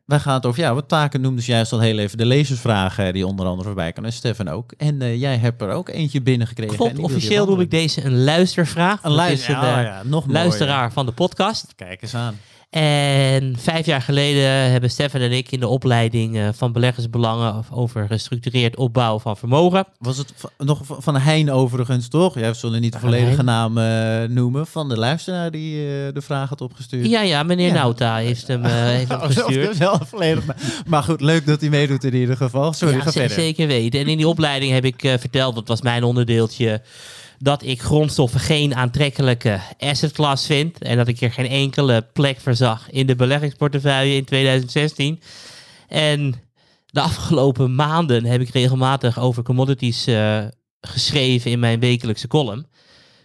wij 0.05 0.19
gaan 0.19 0.33
het 0.33 0.45
over 0.45 0.59
jou. 0.59 0.71
Ja, 0.71 0.79
wat 0.79 0.89
taken 0.89 1.21
noemde 1.21 1.37
dus 1.37 1.45
juist 1.45 1.71
al 1.71 1.79
heel 1.79 1.97
even 1.97 2.17
de 2.17 2.25
lezersvragen 2.25 3.13
die 3.13 3.27
onder 3.27 3.45
andere 3.45 3.67
voorbij 3.67 3.91
kan. 3.91 4.05
En 4.05 4.13
Stefan 4.13 4.47
ook. 4.47 4.71
En 4.77 5.17
jij 5.17 5.37
hebt 5.37 5.61
er 5.61 5.69
ook 5.71 5.89
eentje 5.89 6.21
binnengekregen. 6.21 6.75
Klopt, 6.75 6.99
officieel 6.99 7.45
noem 7.45 7.59
ik 7.59 7.71
deze 7.71 8.05
een 8.05 8.23
luistervraag. 8.23 9.03
Een, 9.03 9.11
luister, 9.11 9.49
is 9.49 9.55
een 9.55 9.69
oh, 9.69 9.81
ja, 9.81 10.01
nog 10.03 10.25
luisteraar 10.27 10.91
van 10.91 11.05
de 11.05 11.11
podcast. 11.11 11.73
Kijk 11.75 12.01
eens 12.01 12.15
aan. 12.15 12.37
En 12.69 13.55
vijf 13.57 13.85
jaar 13.85 14.01
geleden 14.01 14.71
hebben 14.71 14.89
Stefan 14.89 15.21
en 15.21 15.31
ik 15.31 15.51
in 15.51 15.59
de 15.59 15.67
opleiding 15.67 16.35
uh, 16.35 16.49
van 16.53 16.71
beleggersbelangen 16.71 17.65
over 17.71 18.07
gestructureerd 18.07 18.75
opbouwen 18.75 19.21
van 19.21 19.37
vermogen. 19.37 19.85
Was 19.99 20.17
het 20.17 20.33
nog 20.57 20.81
van 20.85 21.15
Hein 21.15 21.51
overigens, 21.51 22.07
toch? 22.07 22.39
Jij 22.39 22.53
zullen 22.53 22.81
niet 22.81 22.93
de 22.93 22.99
volledige 22.99 23.43
naam 23.43 23.77
uh, 23.77 24.23
noemen 24.23 24.67
van 24.67 24.89
de 24.89 24.97
luisteraar 24.97 25.51
die 25.51 25.75
uh, 25.75 26.13
de 26.13 26.21
vraag 26.21 26.49
had 26.49 26.61
opgestuurd. 26.61 27.09
Ja, 27.09 27.21
ja, 27.21 27.43
meneer 27.43 27.67
ja. 27.67 27.73
Nauta 27.73 28.15
heeft 28.15 28.47
hem, 28.47 28.63
heeft 28.95 29.09
hem 29.09 29.19
gestuurd. 29.19 29.77
Wel 29.77 29.99
volledig, 30.05 30.43
maar 30.87 31.03
goed, 31.03 31.21
leuk 31.21 31.45
dat 31.45 31.61
hij 31.61 31.69
meedoet 31.69 32.03
in 32.03 32.15
ieder 32.15 32.37
geval. 32.37 32.73
Sorry, 32.73 32.95
ja, 32.95 33.01
ga 33.01 33.11
verder. 33.11 33.31
Zeker 33.31 33.67
weten. 33.67 33.99
En 33.99 34.07
in 34.07 34.17
die 34.17 34.27
opleiding 34.27 34.71
heb 34.71 34.85
ik 34.85 34.99
verteld, 34.99 35.55
dat 35.55 35.67
was 35.67 35.81
mijn 35.81 36.03
onderdeeltje 36.03 36.81
dat 37.39 37.63
ik 37.63 37.81
grondstoffen 37.81 38.39
geen 38.39 38.75
aantrekkelijke 38.75 39.59
asset 39.77 40.11
class 40.11 40.45
vind. 40.45 40.77
En 40.81 40.97
dat 40.97 41.07
ik 41.07 41.21
er 41.21 41.31
geen 41.31 41.47
enkele 41.49 42.01
plek 42.13 42.39
voor 42.39 42.55
zag 42.55 42.89
in 42.89 43.07
de 43.07 43.15
beleggingsportefeuille 43.15 44.15
in 44.15 44.25
2016. 44.25 45.21
En 45.87 46.35
de 46.85 47.01
afgelopen 47.01 47.75
maanden 47.75 48.25
heb 48.25 48.41
ik 48.41 48.49
regelmatig 48.49 49.19
over 49.19 49.43
commodities 49.43 50.07
uh, 50.07 50.45
geschreven 50.81 51.51
in 51.51 51.59
mijn 51.59 51.79
wekelijkse 51.79 52.27
column. 52.27 52.65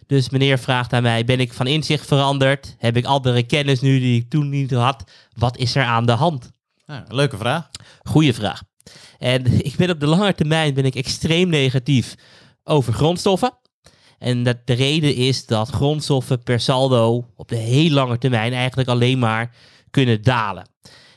Dus 0.07 0.29
meneer 0.29 0.59
vraagt 0.59 0.93
aan 0.93 1.03
mij, 1.03 1.25
ben 1.25 1.39
ik 1.39 1.53
van 1.53 1.67
inzicht 1.67 2.07
veranderd? 2.07 2.75
Heb 2.77 2.97
ik 2.97 3.05
andere 3.05 3.43
kennis 3.43 3.81
nu 3.81 3.99
die 3.99 4.19
ik 4.19 4.29
toen 4.29 4.49
niet 4.49 4.71
had? 4.71 5.11
Wat 5.33 5.57
is 5.57 5.75
er 5.75 5.83
aan 5.83 6.05
de 6.05 6.11
hand? 6.11 6.51
Leuke 7.07 7.37
vraag. 7.37 7.69
Goeie 8.03 8.33
vraag. 8.33 8.61
En 9.17 9.45
ik 9.69 9.75
ben 9.75 9.89
op 9.89 9.99
de 9.99 10.05
lange 10.05 10.35
termijn 10.35 10.73
ben 10.73 10.85
ik 10.85 10.95
extreem 10.95 11.49
negatief 11.49 12.15
over 12.63 12.93
grondstoffen. 12.93 13.53
En 14.19 14.43
dat 14.43 14.57
de 14.65 14.73
reden 14.73 15.15
is 15.15 15.45
dat 15.45 15.69
grondstoffen 15.69 16.43
per 16.43 16.59
saldo 16.59 17.25
op 17.35 17.47
de 17.47 17.55
heel 17.55 17.89
lange 17.89 18.17
termijn 18.17 18.53
eigenlijk 18.53 18.89
alleen 18.89 19.19
maar 19.19 19.55
kunnen 19.91 20.21
dalen. 20.21 20.67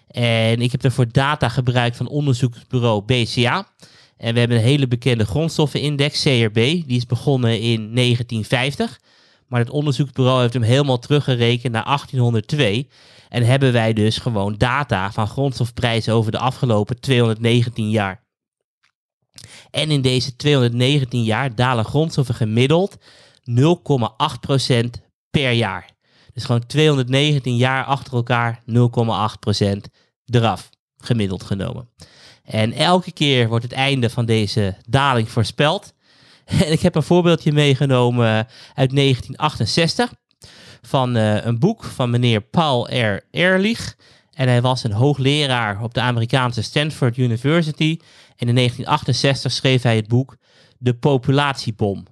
En 0.08 0.60
ik 0.60 0.72
heb 0.72 0.80
daarvoor 0.80 1.12
data 1.12 1.48
gebruikt 1.48 1.96
van 1.96 2.08
onderzoeksbureau 2.08 3.02
BCA. 3.02 3.68
En 4.16 4.34
we 4.34 4.38
hebben 4.38 4.56
een 4.56 4.62
hele 4.62 4.88
bekende 4.88 5.24
grondstoffenindex, 5.24 6.22
CRB. 6.22 6.54
Die 6.54 6.96
is 6.96 7.06
begonnen 7.06 7.60
in 7.60 7.94
1950. 7.94 9.00
Maar 9.46 9.60
het 9.60 9.70
onderzoeksbureau 9.70 10.40
heeft 10.40 10.52
hem 10.52 10.62
helemaal 10.62 10.98
teruggerekend 10.98 11.72
naar 11.72 11.84
1802. 11.84 12.88
En 13.28 13.42
hebben 13.42 13.72
wij 13.72 13.92
dus 13.92 14.18
gewoon 14.18 14.54
data 14.56 15.12
van 15.12 15.28
grondstofprijzen 15.28 16.14
over 16.14 16.32
de 16.32 16.38
afgelopen 16.38 17.00
219 17.00 17.90
jaar. 17.90 18.26
En 19.70 19.90
in 19.90 20.00
deze 20.00 20.36
219 20.36 21.22
jaar 21.24 21.54
dalen 21.54 21.84
grondstoffen 21.84 22.34
gemiddeld 22.34 22.96
0,8% 23.50 24.84
per 25.30 25.50
jaar. 25.50 25.90
Dus 26.32 26.44
gewoon 26.44 26.66
219 26.66 27.56
jaar 27.56 27.84
achter 27.84 28.14
elkaar 28.14 28.62
0,8% 28.66 28.74
eraf, 30.24 30.68
gemiddeld 30.96 31.42
genomen. 31.42 31.88
En 32.44 32.72
elke 32.72 33.12
keer 33.12 33.48
wordt 33.48 33.64
het 33.64 33.72
einde 33.72 34.10
van 34.10 34.26
deze 34.26 34.76
daling 34.88 35.30
voorspeld. 35.30 35.92
En 36.44 36.72
ik 36.72 36.80
heb 36.80 36.94
een 36.94 37.02
voorbeeldje 37.02 37.52
meegenomen 37.52 38.46
uit 38.74 38.94
1968 38.94 40.12
van 40.82 41.16
uh, 41.16 41.44
een 41.44 41.58
boek 41.58 41.84
van 41.84 42.10
meneer 42.10 42.40
Paul 42.40 42.94
R. 42.94 43.24
Ehrlich. 43.30 43.96
En 44.32 44.48
hij 44.48 44.62
was 44.62 44.84
een 44.84 44.92
hoogleraar 44.92 45.82
op 45.82 45.94
de 45.94 46.00
Amerikaanse 46.00 46.62
Stanford 46.62 47.16
University. 47.16 47.98
En 48.38 48.48
in 48.48 48.54
1968 48.54 49.52
schreef 49.52 49.82
hij 49.82 49.96
het 49.96 50.08
boek 50.08 50.36
De 50.78 50.94
Populatiebom. 50.94 52.06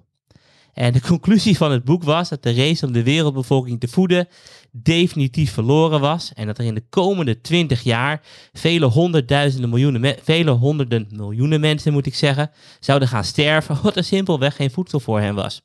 En 0.73 0.93
de 0.93 1.01
conclusie 1.01 1.57
van 1.57 1.71
het 1.71 1.83
boek 1.83 2.03
was 2.03 2.29
dat 2.29 2.43
de 2.43 2.53
race 2.53 2.85
om 2.85 2.91
de 2.91 3.03
wereldbevolking 3.03 3.79
te 3.79 3.87
voeden 3.87 4.27
definitief 4.71 5.51
verloren 5.51 5.99
was. 5.99 6.31
En 6.33 6.45
dat 6.45 6.57
er 6.57 6.65
in 6.65 6.75
de 6.75 6.85
komende 6.89 7.41
20 7.41 7.83
jaar 7.83 8.21
vele 8.53 8.85
honderdduizenden 8.85 9.69
miljoenen, 9.69 10.15
vele 10.23 10.51
honderden 10.51 11.07
miljoenen 11.09 11.59
mensen, 11.59 11.93
moet 11.93 12.05
ik 12.05 12.15
zeggen, 12.15 12.51
zouden 12.79 13.07
gaan 13.07 13.23
sterven, 13.23 13.75
omdat 13.77 13.95
er 13.95 14.03
simpelweg 14.03 14.55
geen 14.55 14.71
voedsel 14.71 14.99
voor 14.99 15.19
hen 15.19 15.35
was. 15.35 15.61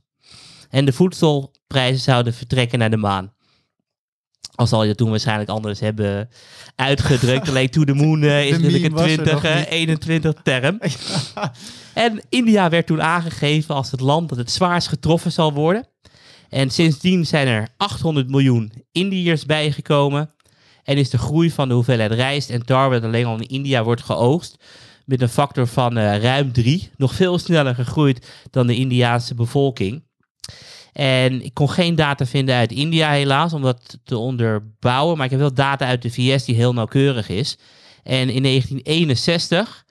En 0.70 0.85
de 0.85 0.92
voedselprijzen 0.92 2.01
zouden 2.01 2.35
vertrekken 2.35 2.79
naar 2.79 2.90
de 2.90 2.96
maan. 2.96 3.33
Al 4.54 4.66
zal 4.66 4.84
je 4.84 4.94
toen 4.94 5.10
waarschijnlijk 5.10 5.50
anders 5.50 5.80
hebben 5.80 6.28
uitgedrukt. 6.76 7.48
Alleen 7.50 7.70
to 7.70 7.84
the 7.84 7.94
moon 7.94 8.22
uh, 8.22 8.44
is 8.46 8.58
natuurlijk 8.58 8.84
een 8.84 8.94
20, 8.94 9.44
uh, 9.44 9.70
21 9.70 10.34
term. 10.42 10.78
En 11.92 12.20
India 12.28 12.68
werd 12.68 12.86
toen 12.86 13.02
aangegeven 13.02 13.74
als 13.74 13.90
het 13.90 14.00
land 14.00 14.28
dat 14.28 14.38
het 14.38 14.50
zwaarst 14.50 14.88
getroffen 14.88 15.32
zal 15.32 15.52
worden. 15.52 15.86
En 16.48 16.70
sindsdien 16.70 17.26
zijn 17.26 17.46
er 17.46 17.68
800 17.76 18.30
miljoen 18.30 18.72
Indiërs 18.92 19.46
bijgekomen. 19.46 20.30
En 20.84 20.96
is 20.96 21.10
de 21.10 21.18
groei 21.18 21.50
van 21.50 21.68
de 21.68 21.74
hoeveelheid 21.74 22.12
rijst 22.12 22.50
en 22.50 22.64
tarwe 22.64 22.94
dat 22.94 23.04
alleen 23.04 23.26
al 23.26 23.36
in 23.36 23.48
India 23.48 23.84
wordt 23.84 24.02
geoogst. 24.02 24.56
Met 25.04 25.20
een 25.20 25.28
factor 25.28 25.66
van 25.66 25.98
uh, 25.98 26.22
ruim 26.22 26.52
3. 26.52 26.90
Nog 26.96 27.14
veel 27.14 27.38
sneller 27.38 27.74
gegroeid 27.74 28.26
dan 28.50 28.66
de 28.66 28.76
Indiaanse 28.76 29.34
bevolking. 29.34 30.02
En 30.92 31.44
ik 31.44 31.55
kon 31.55 31.70
geen 31.70 31.94
data 31.94 32.26
vinden 32.26 32.55
uit 32.55 32.72
India 32.72 33.11
helaas, 33.11 33.52
om 33.52 33.62
dat 33.62 33.98
te 34.05 34.16
onderbouwen. 34.16 35.16
Maar 35.16 35.24
ik 35.24 35.31
heb 35.31 35.40
wel 35.40 35.55
data 35.55 35.87
uit 35.87 36.02
de 36.02 36.11
VS 36.11 36.44
die 36.44 36.55
heel 36.55 36.72
nauwkeurig 36.72 37.28
is. 37.28 37.59
En 38.02 38.31
in 38.31 38.42
1961 38.42 39.85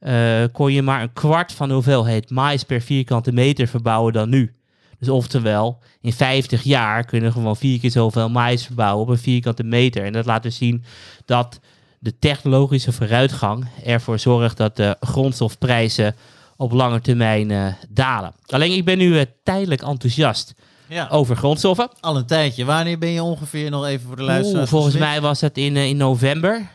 uh, 0.00 0.44
kon 0.52 0.72
je 0.72 0.82
maar 0.82 1.02
een 1.02 1.12
kwart 1.12 1.52
van 1.52 1.68
de 1.68 1.74
hoeveelheid 1.74 2.30
mais 2.30 2.62
per 2.62 2.80
vierkante 2.80 3.32
meter 3.32 3.66
verbouwen 3.66 4.12
dan 4.12 4.28
nu. 4.28 4.54
Dus 4.98 5.08
oftewel, 5.08 5.78
in 6.00 6.12
50 6.12 6.62
jaar 6.62 7.04
kunnen 7.04 7.28
we 7.28 7.34
gewoon 7.34 7.56
vier 7.56 7.80
keer 7.80 7.90
zoveel 7.90 8.28
mais 8.28 8.66
verbouwen 8.66 9.02
op 9.02 9.08
een 9.08 9.18
vierkante 9.18 9.64
meter. 9.64 10.04
En 10.04 10.12
dat 10.12 10.26
laat 10.26 10.42
dus 10.42 10.56
zien 10.56 10.84
dat 11.24 11.60
de 11.98 12.18
technologische 12.18 12.92
vooruitgang 12.92 13.66
ervoor 13.84 14.18
zorgt 14.18 14.56
dat 14.56 14.76
de 14.76 14.96
grondstofprijzen 15.00 16.14
op 16.56 16.72
lange 16.72 17.00
termijn 17.00 17.50
eh, 17.50 17.66
dalen. 17.88 18.32
Alleen 18.46 18.72
ik 18.72 18.84
ben 18.84 18.98
nu 18.98 19.18
eh, 19.18 19.24
tijdelijk 19.42 19.82
enthousiast 19.82 20.54
Ja, 20.88 21.08
over 21.10 21.36
grondstoffen. 21.36 21.88
al 22.00 22.16
een 22.16 22.26
tijdje. 22.26 22.64
Wanneer 22.64 22.98
ben 22.98 23.08
je 23.10 23.22
ongeveer 23.22 23.70
nog 23.70 23.86
even 23.86 24.06
voor 24.06 24.16
de 24.16 24.22
Oeh, 24.22 24.30
luisteraars? 24.32 24.70
volgens 24.70 24.96
mij 24.96 25.20
was 25.20 25.40
dat 25.40 25.56
in, 25.56 25.76
eh, 25.76 25.88
in 25.88 25.96
november. 25.96 26.74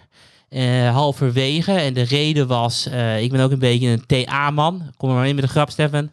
eh, 0.50 0.94
halverwege. 0.94 1.72
En 1.72 1.94
de 1.94 2.02
reden 2.02 2.48
was, 2.48 2.86
eh, 2.88 3.24
ik 3.24 3.32
ben 3.32 3.42
ook 3.42 3.52
een 3.52 3.60
beetje 3.60 3.88
een 3.88 4.06
TA-man. 4.26 4.82
Kom 4.98 5.10
er 5.10 5.16
maar 5.16 5.28
in 5.28 5.36
met 5.36 5.44
de 5.44 5.50
grap, 5.50 5.70
Stefan. 5.70 6.10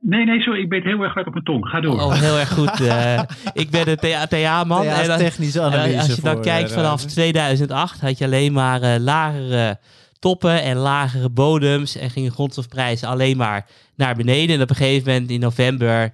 Nee, 0.00 0.24
nee, 0.24 0.40
sorry, 0.40 0.60
ik 0.62 0.68
ben 0.68 0.82
heel 0.82 1.00
erg 1.00 1.14
hard 1.14 1.26
op 1.26 1.32
mijn 1.32 1.44
tong. 1.44 1.66
Ga 1.66 1.80
door. 1.80 2.00
Oh, 2.00 2.12
heel 2.14 2.38
erg 2.38 2.48
goed. 2.52 2.80
eh, 2.80 3.20
ik 3.62 3.70
ben 3.70 3.88
een 3.88 3.96
TA 3.96 4.26
TA-man. 4.26 4.84
Dan- 4.86 5.18
technische 5.18 5.60
analyse. 5.62 5.96
als 5.98 6.06
je 6.16 6.20
dan 6.22 6.32
voor, 6.34 6.42
kijkt 6.42 6.72
vanaf 6.72 7.00
Ruijs. 7.00 7.12
2008 7.12 8.00
had 8.00 8.18
je 8.18 8.24
alleen 8.24 8.52
maar 8.52 8.82
eh, 8.82 9.00
lagere 9.00 9.78
toppen 10.26 10.62
en 10.62 10.76
lagere 10.76 11.30
bodems. 11.30 11.96
En 11.96 12.10
gingen 12.10 12.32
grondstofprijzen 12.32 13.08
alleen 13.08 13.36
maar 13.36 13.66
naar 13.94 14.16
beneden. 14.16 14.56
En 14.56 14.62
op 14.62 14.70
een 14.70 14.76
gegeven 14.76 15.12
moment 15.12 15.30
in 15.30 15.40
november 15.40 16.12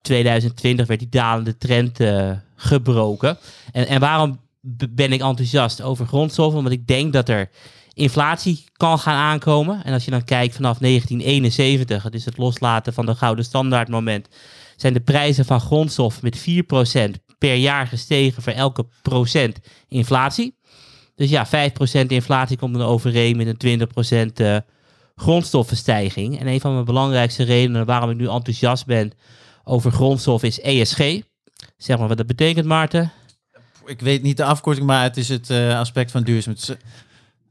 2020 0.00 0.86
werd 0.86 1.00
die 1.00 1.08
dalende 1.08 1.56
trend 1.56 2.00
eh, 2.00 2.30
gebroken. 2.56 3.38
En, 3.72 3.86
en 3.86 4.00
waarom 4.00 4.40
ben 4.90 5.12
ik 5.12 5.20
enthousiast 5.20 5.82
over 5.82 6.06
grondstoffen? 6.06 6.58
Omdat 6.58 6.72
ik 6.72 6.86
denk 6.86 7.12
dat 7.12 7.28
er 7.28 7.50
inflatie 7.92 8.64
kan 8.72 8.98
gaan 8.98 9.16
aankomen. 9.16 9.84
En 9.84 9.92
als 9.92 10.04
je 10.04 10.10
dan 10.10 10.24
kijkt 10.24 10.54
vanaf 10.54 10.78
1971, 10.78 12.02
het 12.02 12.14
is 12.14 12.24
het 12.24 12.38
loslaten 12.38 12.92
van 12.92 13.06
de 13.06 13.14
gouden 13.14 13.44
standaard 13.44 13.88
moment, 13.88 14.28
zijn 14.76 14.92
de 14.92 15.00
prijzen 15.00 15.44
van 15.44 15.60
grondstof 15.60 16.22
met 16.22 16.38
4% 16.38 17.10
per 17.38 17.54
jaar 17.54 17.86
gestegen 17.86 18.42
voor 18.42 18.52
elke 18.52 18.86
procent 19.02 19.58
inflatie. 19.88 20.55
Dus 21.16 21.30
ja, 21.30 21.46
5% 21.46 22.06
inflatie 22.06 22.56
komt 22.56 22.74
dan 22.74 22.86
overeen 22.86 23.36
met 23.36 23.62
een 23.62 23.88
20% 24.30 24.32
eh 24.34 24.56
grondstoffenstijging. 25.16 26.40
En 26.40 26.46
een 26.46 26.60
van 26.60 26.72
mijn 26.72 26.84
belangrijkste 26.84 27.42
redenen 27.42 27.86
waarom 27.86 28.10
ik 28.10 28.16
nu 28.16 28.28
enthousiast 28.28 28.86
ben 28.86 29.12
over 29.64 29.92
grondstof 29.92 30.42
is 30.42 30.60
ESG. 30.60 30.98
Zeg 31.76 31.98
maar 31.98 32.08
wat 32.08 32.16
dat 32.16 32.26
betekent, 32.26 32.66
Maarten. 32.66 33.12
Ik 33.86 34.00
weet 34.00 34.22
niet 34.22 34.36
de 34.36 34.44
afkorting, 34.44 34.86
maar 34.86 35.02
het 35.02 35.16
is 35.16 35.28
het 35.28 35.50
eh, 35.50 35.78
aspect 35.78 36.10
van 36.10 36.22
duurzaamheid. 36.22 36.76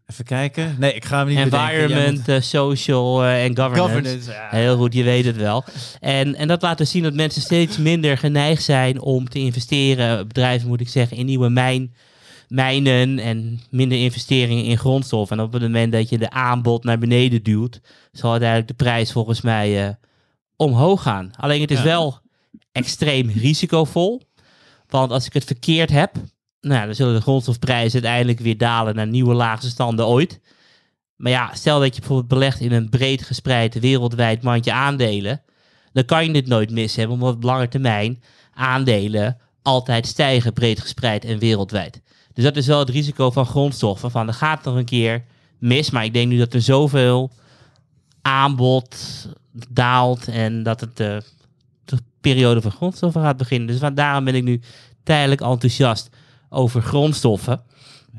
Even 0.06 0.26
kijken. 0.26 0.76
Nee, 0.80 0.94
ik 0.94 1.06
ga 1.06 1.18
hem 1.18 1.28
niet 1.28 1.38
Environment, 1.38 2.28
eh, 2.28 2.42
social 2.42 3.26
en 3.26 3.58
governance. 3.58 3.94
Governance. 3.94 4.32
ja. 4.32 4.48
Heel 4.50 4.78
goed, 4.78 4.94
je 4.94 5.04
weet 5.04 5.26
het 5.26 5.36
wel. 5.36 5.64
En, 6.00 6.36
en 6.36 6.48
dat 6.48 6.62
laat 6.62 6.78
dus 6.78 6.92
zien 6.92 7.04
dat 7.04 7.14
mensen 7.14 7.42
steeds 7.42 7.78
minder 7.78 8.18
geneigd 8.18 8.64
zijn 8.64 9.02
om 9.02 9.30
te 9.30 9.40
investeren, 9.40 10.28
bedrijven 10.28 10.68
moet 10.68 10.82
ik 10.82 10.90
zeggen, 10.90 11.18
in 11.18 11.26
nieuwe 11.26 11.50
mijn, 11.50 11.94
mijnen 12.48 13.20
en 13.20 13.60
minder 13.70 13.98
investeringen 13.98 14.64
in 14.64 14.78
grondstof. 14.78 15.32
En 15.32 15.40
op 15.40 15.54
het 15.54 15.62
moment 15.62 15.92
dat 15.92 16.10
je 16.10 16.18
de 16.18 16.30
aanbod 16.30 16.84
naar 16.84 16.98
beneden 16.98 17.44
duwt, 17.44 17.82
zal 18.12 18.32
uiteindelijk 18.32 18.70
de 18.70 18.84
prijs 18.84 19.12
volgens 19.12 19.42
mij 19.42 19.88
eh, 19.88 19.94
omhoog 20.56 21.02
gaan. 21.02 21.32
Alleen 21.38 21.62
het 21.62 21.72
is 21.72 21.78
Ja. 21.78 21.84
wel 21.84 22.20
extreem 22.72 23.30
risicovol. 23.30 24.22
Want 24.88 25.12
als 25.12 25.26
ik 25.26 25.34
het 25.34 25.44
verkeerd 25.44 25.90
heb, 25.90 26.16
nou, 26.62 26.86
dan 26.86 26.96
zullen 26.96 27.16
de 27.16 27.22
grondstofprijzen 27.22 27.94
uiteindelijk 27.94 28.40
weer 28.40 28.58
dalen 28.58 28.96
naar 28.96 29.08
nieuwe 29.08 29.34
laagste 29.34 29.70
standen 29.70 30.08
ooit. 30.08 30.40
Maar 31.16 31.32
ja, 31.32 31.54
stel 31.54 31.80
dat 31.80 31.94
je 31.94 32.00
bijvoorbeeld 32.00 32.28
belegt 32.30 32.60
in 32.60 32.72
een 32.72 32.90
breed 32.90 33.24
gespreid 33.24 33.80
wereldwijd 33.80 34.44
mandje 34.44 34.72
aandelen, 34.74 35.42
dan 35.94 36.06
kan 36.06 36.26
je 36.26 36.34
dit 36.34 36.48
nooit 36.48 36.72
mis 36.72 36.96
hebben, 36.96 37.16
omdat 37.16 37.36
op 37.36 37.44
lange 37.44 37.68
termijn 37.68 38.24
aandelen 38.54 39.38
altijd 39.62 40.08
stijgen, 40.08 40.54
breed 40.54 40.80
gespreid 40.80 41.26
en 41.26 41.40
wereldwijd. 41.40 42.02
Dus 42.36 42.44
dat 42.44 42.56
is 42.56 42.68
wel 42.68 42.80
het 42.80 42.90
risico 42.90 43.32
van 43.32 43.46
grondstoffen. 43.46 44.12
Van 44.12 44.28
er 44.28 44.34
gaat 44.34 44.64
nog 44.64 44.76
een 44.76 44.86
keer 44.86 45.24
mis, 45.58 45.90
maar 45.90 46.06
ik 46.06 46.14
denk 46.14 46.28
nu 46.30 46.38
dat 46.38 46.54
er 46.54 46.62
zoveel 46.62 47.32
aanbod 48.22 48.96
daalt 49.70 50.28
en 50.28 50.64
dat 50.64 50.80
het 50.82 50.96
de 50.96 51.22
periode 52.22 52.62
van 52.62 52.72
grondstoffen 52.72 53.22
gaat 53.22 53.38
beginnen. 53.38 53.68
Dus 53.68 53.78
van- 53.80 53.94
daarom 53.96 54.24
ben 54.24 54.36
ik 54.36 54.44
nu 54.44 54.62
tijdelijk 55.04 55.42
enthousiast 55.42 56.10
over 56.50 56.82
grondstoffen. 56.82 57.62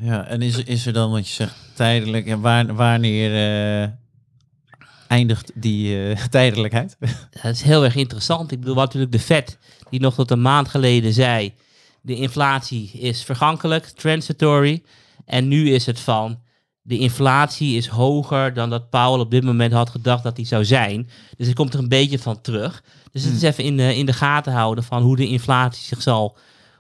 Ja, 0.01 0.27
en 0.27 0.43
is, 0.43 0.57
is 0.65 0.87
er 0.87 0.93
dan, 0.93 1.11
want 1.11 1.29
je 1.29 1.35
zegt 1.35 1.55
tijdelijk, 1.75 2.27
en 2.27 2.41
waar, 2.41 2.75
wanneer 2.75 3.33
eh, 3.83 3.89
eindigt 5.09 5.51
die 5.55 6.09
eh, 6.11 6.25
tijdelijkheid? 6.39 6.97
Dat 7.43 7.53
is 7.53 7.63
heel 7.63 7.85
erg 7.85 7.95
interessant. 7.95 8.53
Ik 8.53 8.59
bedoel, 8.61 8.75
wat 8.75 8.85
natuurlijk 8.85 9.13
de 9.13 9.19
Fed, 9.19 9.59
die 9.91 10.01
nog 10.01 10.15
tot 10.15 10.31
een 10.31 10.43
maand 10.43 10.69
geleden 10.69 11.13
zei, 11.13 11.55
de 12.07 12.15
inflatie 12.15 12.91
is 12.93 13.25
vergankelijk, 13.25 13.85
transitory. 13.85 14.83
En 15.25 15.49
nu 15.49 15.71
is 15.71 15.87
het 15.87 16.01
van, 16.01 16.39
de 16.83 16.99
inflatie 16.99 17.77
is 17.77 17.87
hoger 17.87 18.55
dan 18.55 18.71
dat 18.71 18.91
Powell 18.91 19.21
op 19.21 19.31
dit 19.31 19.45
moment 19.45 19.73
had 19.73 19.91
gedacht 19.91 20.23
dat 20.23 20.37
die 20.37 20.47
zou 20.47 20.65
zijn. 20.65 21.09
Dus 21.37 21.47
het 21.47 21.57
komt 21.57 21.75
er 21.75 21.81
een 21.81 21.89
beetje 21.89 22.19
van 22.19 22.41
terug. 22.41 22.83
Dus 23.13 23.25
het 23.25 23.35
is 23.35 23.43
even 23.43 23.65
in 23.65 23.77
de, 23.77 23.97
in 23.97 24.07
de 24.07 24.13
gaten 24.13 24.53
houden 24.53 24.85
van 24.85 25.03
hoe 25.03 25.17
de 25.17 25.29
inflatie 25.29 25.85
zich 25.85 26.03
zal 26.03 26.37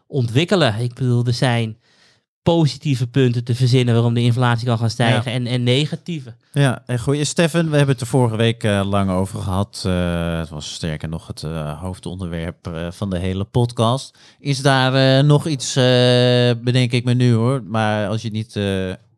ontwikkelen. 0.06 0.78
Ik 0.78 0.94
bedoel, 0.94 1.24
er 1.24 1.34
zijn 1.34 1.78
positieve 2.46 3.06
punten 3.06 3.44
te 3.44 3.54
verzinnen 3.54 3.94
waarom 3.94 4.14
de 4.14 4.20
inflatie 4.20 4.66
kan 4.66 4.78
gaan 4.78 4.90
stijgen 4.90 5.32
en, 5.32 5.46
en 5.46 5.62
negatieve. 5.62 6.34
Ja, 6.52 6.82
en 6.86 6.98
goed. 6.98 7.26
Stefan, 7.26 7.70
we 7.70 7.76
hebben 7.76 7.94
het 7.94 8.00
er 8.00 8.06
vorige 8.06 8.36
week 8.36 8.64
eh, 8.64 8.82
lang 8.84 9.10
over 9.10 9.42
gehad. 9.42 9.82
Eh, 9.86 10.38
het 10.38 10.48
was 10.48 10.72
sterker 10.72 11.08
nog 11.08 11.26
het 11.26 11.42
eh, 11.42 11.80
hoofdonderwerp 11.80 12.88
van 12.90 13.10
de 13.10 13.18
hele 13.18 13.44
podcast. 13.44 14.18
Is 14.38 14.62
daar 14.62 15.24
nog 15.24 15.46
iets, 15.46 15.74
bedenk 16.62 16.92
ik 16.92 17.04
me 17.04 17.14
nu 17.14 17.32
hoor, 17.32 17.62
maar 17.62 18.08
als 18.08 18.22
je 18.22 18.28
het 18.28 18.36
niet 18.36 18.58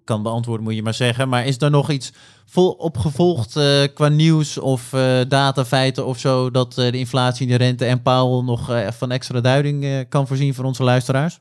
kan 0.04 0.22
beantwoorden 0.22 0.64
moet 0.64 0.74
je 0.74 0.82
maar 0.82 0.94
zeggen. 0.94 1.28
Maar 1.28 1.46
is 1.46 1.60
er 1.60 1.70
nog 1.70 1.90
iets 1.90 2.12
vol 2.46 2.70
opgevolgd 2.70 3.52
qua 3.94 4.08
nieuws 4.08 4.58
of 4.58 4.90
data, 5.28 5.64
feiten 5.64 6.06
of 6.06 6.18
zo, 6.18 6.50
dat 6.50 6.74
de 6.74 6.98
inflatie, 6.98 7.46
de 7.46 7.54
rente 7.54 7.84
en 7.84 8.02
Powell 8.02 8.44
nog 8.44 8.72
van 8.90 9.10
extra 9.10 9.40
duiding 9.40 10.08
kan 10.08 10.26
voorzien 10.26 10.54
voor 10.54 10.64
onze 10.64 10.82
luisteraars? 10.82 11.38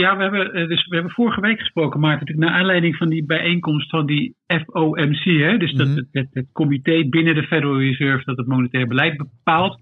Ja, 0.00 0.16
we 0.16 0.22
hebben, 0.22 0.52
eh, 0.52 0.68
dus 0.68 0.86
we 0.86 0.94
hebben 0.94 1.12
vorige 1.12 1.40
week 1.40 1.58
gesproken, 1.58 2.00
Maarten, 2.00 2.20
natuurlijk 2.20 2.50
naar 2.50 2.60
aanleiding 2.60 2.96
van 2.96 3.08
die 3.08 3.26
bijeenkomst 3.26 3.90
van 3.90 4.06
die 4.06 4.34
FOMC. 4.46 5.24
Hè? 5.24 5.56
Dus 5.56 5.72
dat 5.72 5.86
Mhm. 5.86 5.96
het, 5.96 6.06
het, 6.12 6.28
het 6.32 6.46
comité 6.52 7.08
binnen 7.08 7.34
de 7.34 7.42
Federal 7.42 7.78
Reserve 7.78 8.24
dat 8.24 8.36
het 8.36 8.46
monetair 8.46 8.86
beleid 8.86 9.16
bepaalt. 9.16 9.78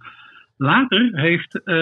Later, 0.57 1.09
heeft, 1.13 1.63
eh, 1.65 1.75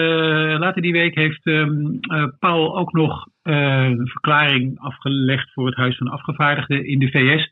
later 0.59 0.81
die 0.81 0.91
week 0.91 1.15
heeft 1.15 1.45
ehm 1.45 1.97
eh, 1.99 2.25
Powell 2.39 2.79
ook 2.79 2.93
nog 2.93 3.27
een 3.43 4.07
verklaring 4.07 4.79
afgelegd 4.79 5.53
voor 5.53 5.65
het 5.65 5.75
Huis 5.75 5.97
van 5.97 6.07
Afgevaardigden 6.07 6.85
in 6.85 6.99
de 6.99 7.09
VS. 7.09 7.49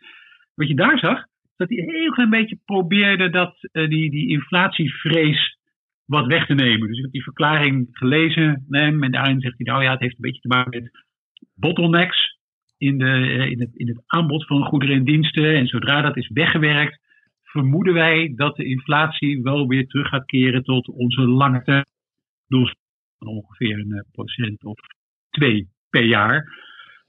Wat 0.56 0.68
je 0.68 0.76
daar 0.76 1.00
zag, 1.00 1.24
dat 1.56 1.70
hij 1.70 1.78
een 1.78 1.90
heel 1.90 2.12
klein 2.12 2.30
beetje 2.30 2.60
probeerde 2.66 3.30
dat, 3.30 3.56
die, 3.72 4.12
die 4.12 4.30
inflatievrees 4.30 5.57
wat 6.08 6.26
weg 6.26 6.46
te 6.46 6.54
nemen. 6.54 6.88
Dus 6.88 6.98
ik 6.98 7.04
heb 7.04 7.12
die 7.12 7.24
verklaring 7.24 7.88
gelezen 7.92 8.66
hem 8.70 9.04
en 9.04 9.12
daarin 9.12 9.42
zegt 9.42 9.58
hij, 9.58 9.66
nou 9.66 9.84
ja, 9.84 9.92
het 9.92 10.00
heeft 10.00 10.16
een 10.16 10.22
beetje 10.22 10.42
te 10.42 10.48
maken 10.48 10.82
met 10.82 11.06
bottlenecks 11.56 12.38
in, 12.78 12.98
de, 12.98 13.06
eh, 13.06 13.50
in, 13.52 13.60
het, 13.60 13.70
in 13.74 13.88
het 13.88 14.04
aanbod 14.06 14.46
van 14.46 14.66
goederen 14.66 14.96
en 14.96 15.04
diensten. 15.04 15.56
En 15.56 15.68
zodra 15.68 16.02
dat 16.02 16.18
is 16.18 16.30
weggewerkt, 16.34 17.00
vermoeden 17.44 17.94
wij 17.94 18.34
dat 18.36 18.56
de 18.56 18.66
inflatie 18.66 19.42
wel 19.42 19.68
weer 19.68 19.88
terug 19.88 20.08
gaat 20.08 20.26
keren 20.26 20.64
tot 20.64 20.88
onze 20.88 21.22
lange 21.28 21.64
termijn 21.64 21.86
van 23.18 23.28
ongeveer 23.28 23.80
een 23.80 23.92
eh, 23.92 24.12
procent 24.12 24.64
of 24.64 24.80
twee 25.30 25.68
per 25.90 26.04
jaar. 26.04 26.66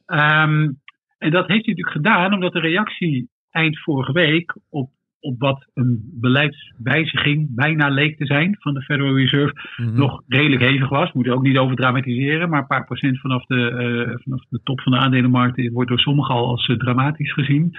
Ehm, 0.06 0.72
en 1.18 1.30
dat 1.30 1.48
heeft 1.48 1.64
hij 1.66 1.74
natuurlijk 1.74 1.90
gedaan 1.90 2.32
omdat 2.32 2.52
de 2.52 2.61
reactie 2.61 3.28
eind 3.50 3.78
vorige 3.78 4.12
week 4.12 4.56
op, 4.68 4.90
op 5.20 5.38
wat 5.38 5.70
een 5.74 6.11
beleidswijziging 6.20 7.54
bijna 7.54 7.88
leek 7.88 8.16
te 8.16 8.26
zijn 8.26 8.57
van 8.59 8.74
de 8.74 8.83
Federal 8.83 9.16
Reserve 9.16 9.54
nog 9.76 10.22
redelijk 10.28 10.62
hevig 10.62 10.88
was. 10.88 11.12
Moet 11.12 11.24
je 11.24 11.33
ook 11.33 11.42
niet 11.42 11.59
over 11.59 11.76
dramatiseren, 11.76 12.48
maar 12.48 12.61
een 12.61 12.66
paar 12.66 12.85
procent 12.85 13.20
vanaf 13.20 13.44
de, 13.44 13.70
eh, 13.70 14.22
vanaf 14.22 14.44
de 14.48 14.61
top 14.62 14.81
van 14.81 14.92
de 14.92 14.98
aandelenmarkt 14.98 15.68
wordt 15.72 15.88
door 15.88 15.98
sommigen 15.98 16.35
al 16.35 16.48
als 16.48 16.68
eh, 16.68 16.76
dramatisch 16.76 17.33
gezien. 17.33 17.76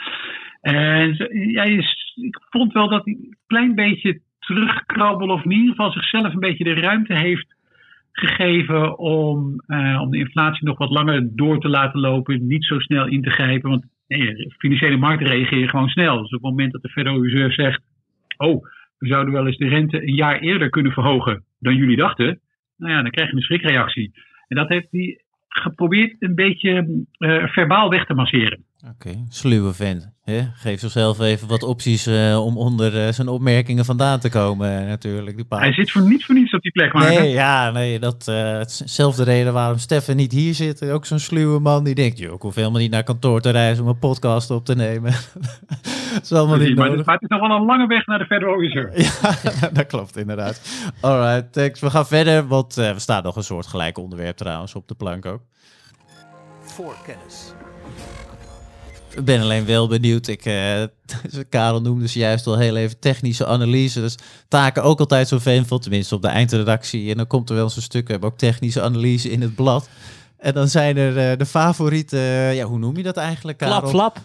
En 0.62 1.16
ja, 1.52 1.64
ik 1.64 2.42
vond 2.50 2.74
wel 2.74 2.90
dat 2.90 3.06
hij 3.06 3.14
een 3.14 3.38
klein 3.48 3.76
beetje 3.76 4.22
terugkrabbel 4.40 5.28
of 5.28 5.44
in 5.44 5.52
ieder 5.52 5.70
geval 5.70 5.92
zichzelf 5.92 6.34
een 6.34 6.40
beetje 6.40 6.64
de 6.64 6.74
ruimte 6.74 7.14
heeft 7.14 7.58
gegeven 8.12 8.98
om, 8.98 9.64
eh, 9.68 10.02
om 10.02 10.12
de 10.12 10.18
inflatie 10.18 10.66
nog 10.66 10.78
wat 10.78 10.90
langer 10.90 11.36
door 11.36 11.60
te 11.60 11.70
laten 11.70 12.00
lopen, 12.00 12.48
niet 12.48 12.66
zo 12.66 12.80
snel 12.80 13.08
in 13.08 13.22
te 13.22 13.30
grijpen. 13.30 13.70
Want 13.70 13.86
nee, 14.18 14.54
financiële 14.58 14.98
markten 14.98 15.28
reageren 15.28 15.70
gewoon 15.70 15.90
snel. 15.90 16.18
Dus 16.18 16.26
op 16.26 16.32
het 16.32 16.42
moment 16.42 16.72
dat 16.72 16.82
de 16.82 16.90
Federal 16.90 17.24
Reserve 17.24 17.62
zegt, 17.62 17.82
oh, 18.38 18.64
we 18.98 19.08
zouden 19.08 19.34
wel 19.34 19.48
eens 19.48 19.58
de 19.58 19.68
rente 19.68 20.02
een 20.02 20.16
jaar 20.16 20.40
eerder 20.40 20.70
kunnen 20.70 20.92
verhogen 20.92 21.44
dan 21.60 21.76
jullie 21.76 21.98
dachten, 21.98 22.40
nou 22.78 22.94
ja, 22.94 23.02
dan 23.02 23.12
krijg 23.12 23.30
je 23.30 23.36
een 23.36 23.42
schrikreactie. 23.42 24.12
En 24.48 24.56
dat 24.56 24.70
heeft 24.70 24.88
hij 24.92 25.22
geprobeerd 25.48 26.16
een 26.20 26.36
beetje 26.36 27.06
eh, 27.18 27.48
verbaal 27.48 27.90
weg 27.90 28.06
te 28.06 28.14
masseren. 28.14 28.64
Oké, 28.88 29.26
sluwe 29.30 29.74
vent. 29.74 30.10
Hè? 30.24 30.42
Geef 30.54 30.80
zichzelf 30.80 31.20
even 31.20 31.48
wat 31.48 31.64
opties 31.64 32.06
eh, 32.08 32.46
om 32.46 32.58
onder 32.58 33.06
eh, 33.06 33.14
zijn 33.14 33.28
opmerkingen 33.28 33.86
vandaan 33.86 34.20
te 34.20 34.30
komen, 34.30 34.80
eh, 34.80 34.88
natuurlijk. 34.88 35.36
Die. 35.36 35.46
Hij 35.50 35.74
zit 35.74 35.92
voor 35.92 36.02
niet 36.02 36.26
voor 36.26 36.36
niets 36.36 36.54
op 36.54 36.62
die 36.62 36.72
plek, 36.72 36.94
maar 36.94 37.10
Nee, 37.10 37.30
ja, 37.30 37.72
nee, 37.72 38.00
dat 38.00 38.28
eh, 38.28 38.58
het 38.58 38.70
is 38.70 38.78
dezelfde 38.78 39.24
reden 39.24 39.54
waarom 39.54 39.78
Stefan 39.78 40.16
niet 40.16 40.32
hier 40.32 40.54
zit. 40.54 40.90
Ook 40.90 41.06
zo'n 41.06 41.20
sluwe 41.20 41.60
man 41.60 41.84
die 41.84 41.96
denkt, 41.96 42.18
joh, 42.18 42.34
ik 42.34 42.42
hoef 42.42 42.56
helemaal 42.56 42.80
niet 42.80 42.92
naar 42.92 43.04
kantoor 43.04 43.42
te 43.42 43.50
reizen 43.50 43.84
om 43.84 43.90
een 43.90 44.00
podcast 44.00 44.52
op 44.52 44.66
te 44.66 44.76
nemen. 44.76 45.12
dat 46.14 46.22
is 46.24 46.34
allemaal 46.34 46.58
niet 46.58 46.76
maar, 46.76 46.86
nodig. 46.86 46.98
het, 46.98 47.06
maar 47.06 47.16
het 47.16 47.24
is 47.24 47.30
nog 47.38 47.48
wel 47.48 47.58
een 47.58 47.66
lange 47.66 47.88
weg 47.88 48.06
naar 48.06 48.20
de 48.20 48.26
Federal 48.26 48.60
Reserve. 48.62 49.02
Ja, 49.62 49.70
dat 49.70 49.86
klopt 49.86 50.18
inderdaad. 50.18 50.62
Alright, 51.02 51.54
thanks. 51.54 51.80
We 51.80 51.90
gaan 51.90 52.08
verder, 52.08 52.48
want 52.48 52.78
eh, 52.78 52.92
we 52.92 53.00
staan 53.00 53.24
nog 53.24 53.36
een 53.36 53.44
soort 53.44 53.68
gelijk 53.68 53.98
onderwerp 53.98 54.38
trouwens 54.38 54.76
op 54.76 54.88
de 54.88 54.96
plank 54.96 55.26
ook. 55.26 55.42
Voorkennis. 56.62 57.54
Ik 59.16 59.26
ben 59.26 59.42
alleen 59.42 59.66
wel 59.66 59.88
benieuwd. 59.88 60.28
Ik, 60.28 60.46
eh, 60.46 60.84
Karel 61.50 61.82
noemde 61.82 62.08
ze 62.08 62.20
juist 62.20 62.48
al 62.48 62.58
heel 62.58 62.76
even 62.76 63.00
technische 63.00 63.46
analyse. 63.46 64.00
Dus 64.00 64.18
taken 64.48 64.84
ook 64.84 65.00
altijd 65.00 65.28
zo 65.28 65.40
van, 65.40 65.80
tenminste 65.80 66.16
op 66.16 66.22
de 66.22 66.28
eindredactie. 66.28 67.12
En 67.12 67.18
dan 67.18 67.28
komt 67.28 67.50
er 67.50 67.56
wel 67.56 67.70
zo'n 67.70 67.82
stuk, 67.82 68.08
hebben 68.08 68.30
ook 68.30 68.38
technische 68.38 68.82
analyse 68.82 69.32
in 69.32 69.42
het 69.42 69.56
blad. 69.56 69.90
En 70.38 70.54
dan 70.54 70.68
zijn 70.68 70.98
er 70.98 71.32
eh, 71.32 71.38
de 71.38 71.46
favoriete, 71.46 72.18
ja, 72.54 72.66
hoe 72.66 72.80
noem 72.80 72.98
je 72.98 73.04
dat 73.04 73.18
eigenlijk, 73.18 73.58
Karel? 73.58 73.80
Klap, 73.80 73.90
flap. 73.90 74.20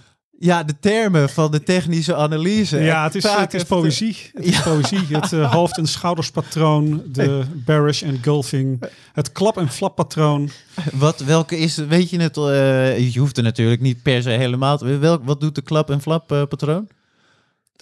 Ja, 0.44 0.62
de 0.62 0.74
termen 0.80 1.28
van 1.28 1.50
de 1.50 1.62
technische 1.62 2.14
analyse. 2.14 2.78
Ja, 2.78 3.04
het 3.04 3.14
is, 3.14 3.22
het 3.24 3.54
is 3.54 3.62
poëzie. 3.64 4.16
Het 4.34 4.44
is 4.44 4.60
poëzie. 4.62 5.06
Het 5.08 5.30
hoofd- 5.30 5.78
en 5.78 5.86
schouderspatroon, 5.86 7.02
de 7.06 7.42
bearish 7.66 8.02
en 8.02 8.18
gulfing, 8.22 8.82
het 9.12 9.32
klap- 9.32 9.58
en 9.58 9.68
flappatroon. 9.68 10.50
Wat, 10.92 11.20
welke 11.20 11.58
is, 11.58 11.76
weet 11.76 12.10
je 12.10 12.20
het, 12.20 12.36
eh, 12.36 13.12
je 13.12 13.18
hoeft 13.18 13.36
er 13.36 13.42
natuurlijk 13.42 13.80
niet 13.80 14.02
per 14.02 14.22
se 14.22 14.30
helemaal 14.30 14.78
te 14.78 14.84
welk, 14.98 15.24
Wat 15.24 15.40
doet 15.40 15.54
de 15.54 15.62
klap- 15.62 15.90
en 15.90 16.00
flap 16.00 16.32
eh, 16.32 16.42
patroon? 16.48 16.88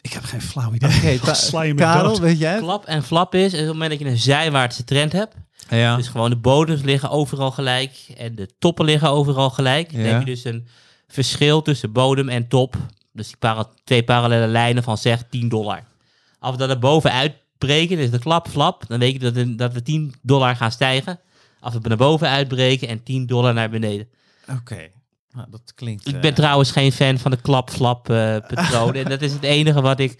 Ik 0.01 0.13
heb 0.13 0.25
geen 0.25 0.43
flauw 0.43 0.73
idee. 0.73 0.97
Oké, 0.97 1.19
ta- 1.25 1.35
Sla 1.35 1.63
je 1.63 1.75
me 1.75 1.81
Karel, 1.81 2.09
dood. 2.09 2.19
weet 2.19 2.39
jij 2.39 2.53
het? 2.53 2.63
Klap 2.63 2.85
en 2.85 3.03
flap 3.03 3.35
is, 3.35 3.45
is 3.45 3.53
op 3.53 3.59
het 3.59 3.67
moment 3.73 3.91
dat 3.91 3.99
je 3.99 4.07
een 4.07 4.19
zijwaartse 4.19 4.85
trend 4.85 5.13
hebt. 5.13 5.35
Ja. 5.69 5.97
Dus 5.97 6.09
gewoon 6.09 6.31
de 6.31 6.37
bodems 6.37 6.83
liggen 6.83 7.11
overal 7.11 7.51
gelijk 7.51 7.93
en 8.17 8.35
de 8.35 8.49
toppen 8.59 8.85
liggen 8.85 9.11
overal 9.11 9.51
gelijk. 9.51 9.93
Dan 9.93 10.01
Ja. 10.01 10.07
heb 10.07 10.19
je 10.19 10.25
dus 10.35 10.45
een 10.45 10.67
verschil 11.13 11.63
tussen 11.63 11.93
bodem 11.93 12.29
en 12.29 12.49
top. 12.49 12.77
Dus 13.13 13.27
die 13.27 13.37
para- 13.37 13.69
twee 13.85 14.03
parallele 14.03 14.47
lijnen 14.47 14.83
van 14.83 14.99
zeg 14.99 15.23
10 15.31 15.49
dollar. 15.49 15.85
Als 16.39 16.53
we 16.53 16.59
dat 16.59 16.71
er 16.71 16.79
bovenuit 16.79 17.35
breken, 17.59 17.97
dus 17.97 18.11
de 18.11 18.19
klap, 18.19 18.49
flap, 18.49 18.85
dan 18.89 18.99
weet 18.99 19.13
je 19.13 19.19
dat, 19.19 19.33
we- 19.33 19.55
dat 19.55 19.73
we 19.73 19.83
10 19.83 20.15
dollar 20.23 20.57
gaan 20.57 20.71
stijgen. 20.73 21.21
Als 21.61 21.75
we 21.75 21.89
naar 21.89 21.97
boven 21.97 22.29
uitbreken 22.29 22.89
en 22.89 23.03
10 23.03 23.27
dollar 23.27 23.55
naar 23.55 23.71
beneden. 23.71 24.09
Oké, 24.51 24.89
nou, 25.33 25.47
dat 25.51 25.73
klinkt... 25.75 26.09
Ik 26.09 26.15
eh, 26.15 26.21
ben 26.21 26.35
trouwens 26.35 26.71
geen 26.71 26.93
fan 26.93 27.19
van 27.19 27.31
de 27.31 27.41
klap-flap 27.41 28.11
eh, 28.11 28.35
en 28.97 29.09
dat 29.09 29.23
is 29.23 29.33
het 29.33 29.43
enige 29.43 29.81
wat 29.81 30.01
ik 30.01 30.19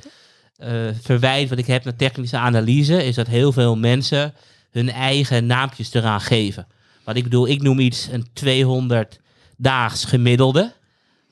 eh, 0.57 0.71
verwijt, 1.03 1.49
wat 1.49 1.59
ik 1.59 1.67
heb 1.67 1.85
naar 1.85 1.97
technische 1.97 2.37
analyse, 2.37 3.05
is 3.05 3.15
dat 3.15 3.27
heel 3.27 3.53
veel 3.53 3.77
mensen 3.77 4.35
hun 4.71 4.91
eigen 4.91 5.47
naampjes 5.47 5.95
eraan 5.95 6.21
geven. 6.21 6.67
Wat 7.05 7.17
ik 7.17 7.23
bedoel, 7.23 7.49
ik 7.49 7.63
noem 7.63 7.79
iets 7.79 8.09
een 8.11 8.27
200 8.33 9.21
daags 9.57 10.05
gemiddelde. 10.05 10.73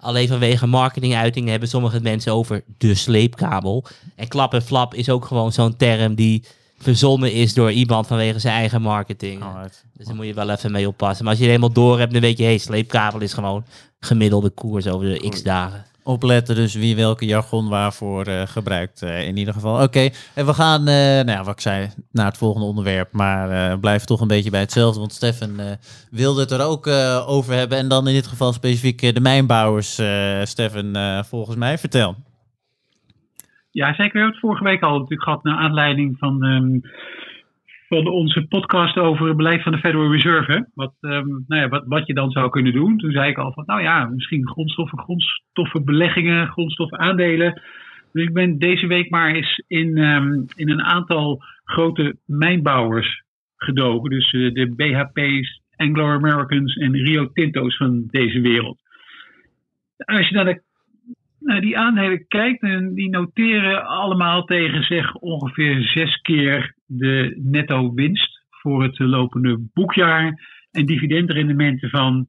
Alleen 0.01 0.29
vanwege 0.29 0.67
marketinguitingen 0.67 1.51
hebben 1.51 1.69
sommige 1.69 2.01
mensen 2.01 2.33
over 2.33 2.63
de 2.79 2.95
sleepkabel. 2.95 3.85
En 4.17 4.29
klap 4.29 4.55
en 4.55 4.63
flap 4.63 4.95
is 4.95 5.09
ook 5.09 5.25
gewoon 5.25 5.53
zo'n 5.53 5.77
term 5.77 6.15
die 6.15 6.45
verzonnen 6.79 7.33
is 7.33 7.55
door 7.55 7.73
iemand 7.73 8.07
vanwege 8.07 8.39
zijn 8.39 8.55
eigen 8.55 8.83
marketing. 8.83 9.43
alright. 9.43 9.85
Dus 9.97 10.07
daar 10.07 10.15
moet 10.15 10.27
je 10.27 10.35
wel 10.35 10.51
even 10.51 10.73
mee 10.73 10.89
oppassen. 10.89 11.25
Maar 11.25 11.33
als 11.33 11.43
je 11.43 11.49
het 11.49 11.57
helemaal 11.57 11.85
door 11.85 11.99
hebt, 11.99 12.13
dan 12.13 12.21
weet 12.21 12.39
je, 12.39 12.45
hey, 12.45 12.59
sleepkabel 12.59 13.21
is 13.21 13.33
gewoon 13.33 13.65
gemiddelde 14.01 14.51
koers 14.51 14.87
over 14.87 15.09
de 15.09 15.29
x 15.29 15.43
dagen. 15.43 15.85
Opletten 16.11 16.55
dus 16.55 16.75
wie 16.75 16.96
welke 16.96 17.27
jargon 17.27 17.68
waarvoor 17.68 18.25
eh, 18.25 18.42
gebruikt 18.42 19.03
eh, 19.03 19.29
in 19.29 19.37
ieder 19.37 19.55
geval. 19.55 19.83
Oké, 19.83 20.09
en 20.35 20.46
we 20.46 20.55
gaan, 20.55 20.81
eh, 20.81 20.94
nou 20.94 21.31
ja, 21.31 21.42
wat 21.42 21.55
ik 21.55 21.61
zei, 21.61 21.88
naar 22.12 22.27
het 22.27 22.38
volgende 22.38 22.66
onderwerp. 22.66 23.12
Maar 23.12 23.79
blijven 23.79 24.07
toch 24.07 24.20
een 24.20 24.29
beetje 24.29 24.51
bij 24.51 24.61
hetzelfde. 24.61 25.01
Want 25.01 25.12
Stefan 25.12 25.61
wilde 26.11 26.40
het 26.40 26.51
er 26.51 26.64
ook 26.64 26.87
over 27.27 27.55
hebben. 27.55 27.79
En 27.79 27.88
dan 27.88 28.09
in 28.09 28.14
dit 28.14 28.27
geval 28.27 28.53
specifiek 28.53 29.14
de 29.14 29.20
mijnbouwers. 29.20 30.01
Stefan, 30.42 31.25
volgens 31.25 31.57
mij, 31.57 31.79
vertel. 31.79 32.16
Ja, 33.70 33.87
zeker. 33.87 34.12
We 34.12 34.18
hebben 34.18 34.31
het 34.31 34.40
vorige 34.40 34.64
week 34.64 34.83
al 34.83 34.92
natuurlijk 34.92 35.23
gehad 35.23 35.42
naar 35.42 35.59
aanleiding 35.59 36.18
van, 36.18 36.44
ehm, 36.44 36.79
van 37.90 38.07
onze 38.07 38.46
podcast 38.48 38.96
over 38.96 39.26
het 39.26 39.37
beleid 39.37 39.62
van 39.62 39.72
de 39.72 39.79
Federal 39.79 40.12
Reserve. 40.12 40.68
Wat, 40.74 40.94
ehm, 41.00 41.26
nou 41.26 41.61
ja, 41.61 41.68
wat, 41.68 41.85
wat 41.87 42.07
je 42.07 42.14
dan 42.14 42.31
zou 42.31 42.50
kunnen 42.50 42.72
doen. 42.72 42.98
Toen 42.98 43.11
zei 43.11 43.31
ik 43.31 43.38
al 43.38 43.53
van, 43.53 43.64
nou 43.66 43.83
ja, 43.83 44.05
misschien 44.05 44.48
grondstoffen, 44.48 44.98
grondstoffenbeleggingen, 44.98 46.48
grondstofaandelen. 46.48 47.62
Dus 48.12 48.24
ik 48.24 48.33
ben 48.33 48.59
deze 48.59 48.87
week 48.87 49.11
maar 49.11 49.35
eens 49.35 49.62
in, 49.66 49.98
ehm, 49.98 50.33
in 50.57 50.70
een 50.70 50.83
aantal 50.83 51.42
grote 51.64 52.16
mijnbouwers 52.26 53.22
gedoken. 53.57 54.11
Dus 54.11 54.33
eh, 54.33 54.53
de 54.53 54.74
BHP's, 54.76 55.61
Anglo-Americans 55.76 56.76
en 56.76 56.92
Rio 56.92 57.31
Tinto's 57.33 57.76
van 57.76 58.07
deze 58.11 58.40
wereld. 58.40 58.79
Als 59.96 60.29
je 60.29 60.35
naar 60.35 60.62
nou, 61.40 61.61
die 61.61 61.79
aandelen 61.79 62.26
kijkt 62.29 62.62
en 62.62 62.94
die 62.94 63.09
noteren 63.09 63.87
allemaal 63.87 64.44
tegen 64.44 64.83
zeg 64.83 65.14
ongeveer 65.14 65.83
zes 65.83 66.20
keer 66.20 66.79
de 66.90 67.40
netto 67.42 67.94
winst 67.94 68.44
voor 68.50 68.83
het 68.83 68.98
lopende 68.98 69.68
boekjaar. 69.72 70.48
En 70.70 70.87
dividendrendementen 70.87 71.90
van 71.90 72.26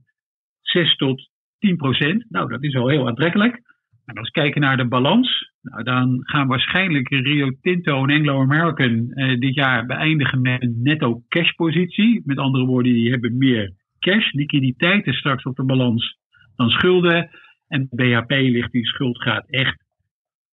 6 0.61 0.95
tot 0.95 1.29
10 1.59 1.75
procent. 1.75 2.25
Nou, 2.29 2.49
dat 2.49 2.63
is 2.63 2.75
al 2.75 2.87
heel 2.87 3.07
aantrekkelijk. 3.07 3.61
En 4.05 4.17
als 4.17 4.27
we 4.27 4.39
kijken 4.39 4.61
naar 4.61 4.77
de 4.77 4.87
balans, 4.87 5.51
nou, 5.61 5.83
dan 5.83 6.19
gaan 6.21 6.47
waarschijnlijk 6.47 7.09
Rio 7.09 7.51
Tinto 7.61 8.03
en 8.03 8.15
Anglo 8.15 8.41
American 8.41 9.11
eh, 9.11 9.39
dit 9.39 9.55
jaar 9.55 9.85
beëindigen 9.85 10.41
met 10.41 10.61
een 10.61 10.79
netto 10.81 11.21
cash 11.27 11.51
positie. 11.51 12.21
Met 12.25 12.37
andere 12.37 12.65
woorden, 12.65 12.93
die 12.93 13.09
hebben 13.09 13.37
meer 13.37 13.73
cash, 13.99 14.31
liquiditeit 14.31 15.07
is 15.07 15.17
straks 15.17 15.43
op 15.43 15.55
de 15.55 15.63
balans 15.63 16.17
dan 16.55 16.69
schulden. 16.69 17.29
En 17.67 17.87
BHP 17.89 18.29
ligt 18.29 18.71
die 18.71 18.85
schuldgraad 18.85 19.49
echt 19.49 19.83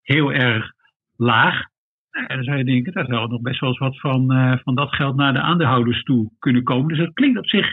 heel 0.03 0.33
erg 0.33 0.73
laag. 1.17 1.67
Dan 2.11 2.43
zou 2.43 2.57
je 2.57 2.65
denken, 2.65 2.93
daar 2.93 3.07
zou 3.07 3.29
nog 3.29 3.41
best 3.41 3.61
wel 3.61 3.69
eens 3.69 3.79
wat 3.79 4.01
van, 4.01 4.33
eh, 4.33 4.59
van 4.63 4.75
dat 4.75 4.95
geld 4.95 5.17
naar 5.17 5.33
de 5.33 5.41
aandeelhouders 5.41 6.03
toe 6.03 6.31
kunnen 6.39 6.63
komen. 6.63 6.89
Dus 6.89 6.99
dat 6.99 7.15
klinkt 7.15 7.39
op 7.39 7.49
zich 7.49 7.73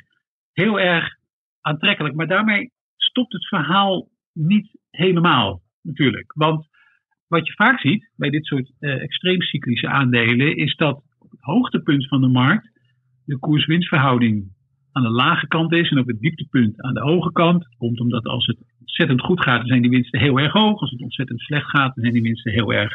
heel 0.53 0.79
erg 0.79 1.15
aantrekkelijk. 1.61 2.15
Maar 2.15 2.27
daarmee 2.27 2.71
stopt 2.97 3.33
het 3.33 3.47
verhaal 3.47 4.09
niet 4.33 4.79
helemaal, 4.89 5.61
natuurlijk. 5.81 6.33
Want 6.35 6.67
wat 7.27 7.47
je 7.47 7.53
vaak 7.53 7.79
ziet 7.79 8.11
bij 8.15 8.29
dit 8.29 8.45
soort 8.45 8.71
eh, 8.79 9.01
extreem 9.01 9.41
cyclische 9.41 9.87
aandelen, 9.87 10.55
is 10.55 10.75
dat 10.75 11.03
op 11.19 11.31
het 11.31 11.41
hoogtepunt 11.41 12.07
van 12.07 12.21
de 12.21 12.27
markt 12.27 12.73
de 13.25 13.39
koers-winstverhouding 13.39 14.53
aan 14.91 15.03
de 15.03 15.09
lage 15.09 15.47
kant 15.47 15.73
is 15.73 15.89
en 15.89 15.99
op 15.99 16.07
het 16.07 16.19
dieptepunt 16.19 16.81
aan 16.81 16.93
de 16.93 17.01
hoge 17.01 17.31
kant. 17.31 17.63
Dat 17.63 17.75
komt 17.77 17.99
omdat 17.99 18.25
als 18.25 18.45
het 18.45 18.57
ontzettend 18.79 19.21
goed 19.21 19.41
gaat, 19.41 19.57
dan 19.57 19.67
zijn 19.67 19.81
die 19.81 19.91
winsten 19.91 20.19
heel 20.19 20.39
erg 20.39 20.51
hoog. 20.51 20.81
Als 20.81 20.91
het 20.91 21.01
ontzettend 21.01 21.39
slecht 21.39 21.69
gaat, 21.69 21.95
dan 21.95 22.03
zijn 22.03 22.13
die 22.13 22.21
winsten 22.21 22.51
heel 22.51 22.73
erg 22.73 22.93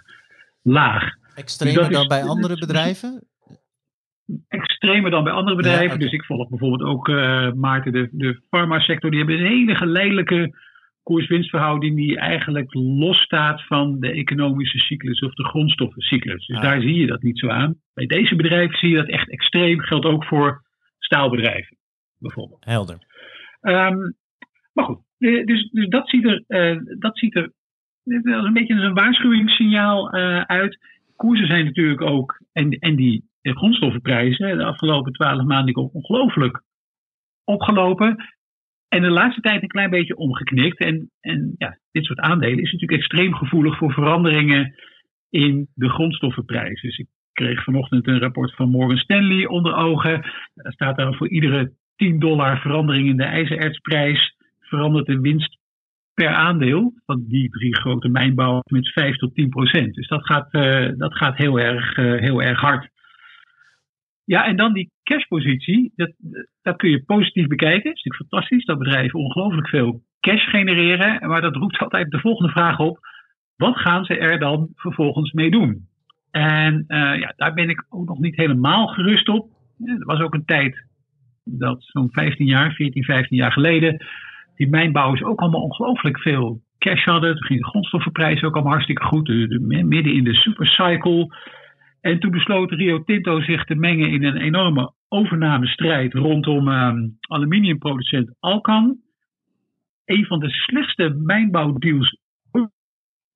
laag. 0.62 1.12
Extremer 1.40 1.81
dat 1.83 1.90
is- 1.90 1.96
dan 1.96 2.09
bij 2.09 2.22
andere 2.22 2.48
dat 2.48 2.59
is- 2.61 2.66
bedrijven? 2.66 3.24
Extremer 4.48 5.11
dan 5.11 5.24
bij 5.24 5.33
andere 5.33 5.57
bedrijven. 5.57 5.98
Ja. 5.98 6.05
Dus 6.05 6.12
ik 6.12 6.24
volg 6.24 6.48
bijvoorbeeld 6.48 6.83
ook 6.90 7.09
eh 7.09 7.53
Maarten, 7.53 7.92
de, 7.92 8.09
de 8.12 8.40
farmasector. 8.50 9.11
Die 9.11 9.18
hebben 9.18 9.38
een 9.38 9.46
hele 9.46 9.74
geleidelijke 9.74 10.55
koers-winstverhouding 11.03 11.96
die 11.96 12.18
eigenlijk 12.18 12.74
losstaat 12.74 13.66
van 13.66 14.00
de 14.00 14.11
economische 14.11 14.79
cyclus 14.79 15.20
of 15.20 15.35
de 15.35 15.44
grondstoffencyclus. 15.44 16.46
Dus 16.46 16.57
Ah. 16.57 16.62
daar 16.62 16.81
zie 16.81 16.94
je 16.94 17.07
dat 17.07 17.22
niet 17.22 17.38
zo 17.38 17.48
aan. 17.48 17.74
Bij 17.94 18.07
deze 18.07 18.37
bedrijven 18.37 18.79
zie 18.79 18.88
je 18.90 18.96
dat 18.96 19.09
echt 19.09 19.31
extreem. 19.31 19.81
Geldt 19.81 20.05
ook 20.07 20.24
voor 20.24 20.62
staalbedrijven 20.98 21.76
bijvoorbeeld. 22.18 22.64
Helder. 22.64 22.98
Ehm, 23.61 23.96
maar 24.72 24.85
goed, 24.85 24.98
eh, 25.18 25.44
dus, 25.44 25.70
dus 25.72 25.88
dat 25.88 26.09
ziet 26.09 26.24
er, 26.24 26.44
eh, 26.46 26.76
dat 26.98 27.18
ziet 27.18 27.35
er 27.37 27.53
is 28.05 28.20
een 28.24 28.53
beetje 28.53 28.74
als 28.74 28.83
een 28.85 28.94
waarschuwingssignaal 28.94 30.11
uit. 30.46 30.79
Koersen 31.20 31.46
zijn 31.46 31.64
natuurlijk 31.64 32.00
ook, 32.00 32.40
en, 32.52 32.70
en 32.70 32.96
die 32.96 33.24
grondstoffenprijzen 33.42 34.59
de 34.59 34.64
afgelopen 34.64 35.12
twaalf 35.12 35.44
maanden 35.44 35.92
ongelooflijk 35.92 36.62
opgelopen. 37.44 38.16
En 38.88 39.02
de 39.02 39.11
laatste 39.11 39.40
tijd 39.40 39.62
een 39.62 39.68
klein 39.68 39.90
beetje 39.90 40.16
omgeknikt. 40.16 40.78
En, 40.78 41.11
en 41.20 41.54
ja, 41.59 41.78
dit 41.90 42.04
soort 42.04 42.18
aandelen 42.18 42.59
is 42.59 42.72
natuurlijk 42.72 43.00
extreem 43.00 43.35
gevoelig 43.35 43.76
voor 43.76 43.92
veranderingen 43.92 44.74
in 45.30 45.68
de 45.74 45.88
grondstoffenprijzen. 45.88 46.88
Dus 46.88 46.98
ik 46.98 47.06
kreeg 47.33 47.64
vanochtend 47.64 48.06
een 48.06 48.20
rapport 48.20 48.54
van 48.54 48.70
Morgan 48.70 48.96
Stanley 48.96 49.46
onder 49.46 49.74
ogen. 49.74 50.20
Daar 50.54 50.72
staat 50.72 50.96
dan 50.96 51.14
voor 51.14 51.28
iedere 51.28 51.72
10 51.96 52.18
dollar 52.18 52.61
verandering 52.61 53.09
in 53.09 53.16
de 53.16 53.24
ijzerertsprijs 53.24 54.37
verandert 54.61 55.06
de 55.06 55.20
winst 55.20 55.60
per 56.14 56.35
aandeel 56.35 56.92
van 57.07 57.25
die 57.29 57.51
drie 57.51 57.77
grote 57.77 58.09
mijnbouwers 58.09 58.70
met 58.70 58.92
5 58.92 59.16
tot 59.16 59.35
10 59.35 59.49
procent. 59.49 59.94
Dus 59.94 60.09
dat 60.09 60.27
gaat, 60.27 60.49
eh, 60.51 60.88
dat 60.96 61.16
gaat 61.16 61.37
heel, 61.37 61.61
erg, 61.61 61.96
eh, 61.96 62.20
heel 62.20 62.42
erg 62.42 62.61
hard. 62.61 62.88
Ja, 64.25 64.46
en 64.46 64.57
dan 64.57 64.73
die 64.73 64.90
cashpositie, 65.03 65.92
dat, 65.96 66.12
dat 66.62 66.77
kun 66.77 66.90
je 66.90 67.05
positief 67.05 67.46
bekijken. 67.46 67.85
Dat 67.85 67.96
is 67.96 68.03
natuurlijk 68.03 68.31
fantastisch 68.31 68.64
dat 68.64 68.79
bedrijven 68.79 69.18
ongelooflijk 69.18 69.68
veel 69.68 70.03
cash 70.20 70.51
genereren. 70.51 71.29
Maar 71.29 71.40
dat 71.40 71.57
roept 71.57 71.79
altijd 71.79 72.11
de 72.11 72.20
volgende 72.20 72.53
vraag 72.53 72.79
op. 72.79 72.99
Wat 73.57 73.77
gaan 73.77 74.05
ze 74.05 74.18
er 74.18 74.38
dan 74.38 74.68
vervolgens 74.75 75.33
mee 75.33 75.51
doen? 75.51 75.88
En 76.31 76.85
uh, 76.88 77.18
ja, 77.18 77.33
daar 77.37 77.55
ben 77.55 77.68
ik 77.68 77.85
ook 77.88 78.09
nog 78.09 78.18
niet 78.18 78.37
helemaal 78.37 78.87
gerust 78.87 79.29
op. 79.29 79.51
Er 79.85 80.05
was 80.05 80.20
ook 80.20 80.35
een 80.35 80.44
tijd, 80.44 80.87
dat 81.44 81.77
zo'n 81.81 82.11
15 82.11 82.46
jaar, 82.46 82.73
14, 82.73 83.05
15 83.05 83.37
jaar 83.37 83.53
geleden, 83.53 84.07
die 84.61 84.68
mijnbouwers 84.68 85.23
ook 85.23 85.40
allemaal 85.40 85.62
ongelooflijk 85.62 86.20
veel 86.20 86.61
cash 86.79 87.05
hadden. 87.05 87.35
Toen 87.35 87.44
ging 87.44 87.61
de 87.61 87.66
grondstoffenprijs 87.66 88.42
ook 88.42 88.55
allemaal 88.55 88.73
hartstikke 88.73 89.05
goed. 89.05 89.29
midden 89.68 90.12
in 90.12 90.25
de 90.25 90.35
supercycle. 90.35 91.37
En 92.01 92.20
toen 92.20 92.31
besloot 92.31 92.70
Rio 92.70 93.03
Tinto 93.05 93.40
zich 93.40 93.64
te 93.64 93.75
mengen 93.75 94.11
in 94.11 94.25
een 94.25 94.37
enorme 94.37 94.92
overnamestrijd 95.09 96.14
rondom 96.14 96.68
uh, 96.68 96.92
aluminiumproducent 97.20 98.37
Alcan. 98.40 98.96
Een 100.05 100.27
van 100.27 100.40
de 100.40 100.51
slechtste 100.51 101.09
mijnbouwdeals, 101.09 102.16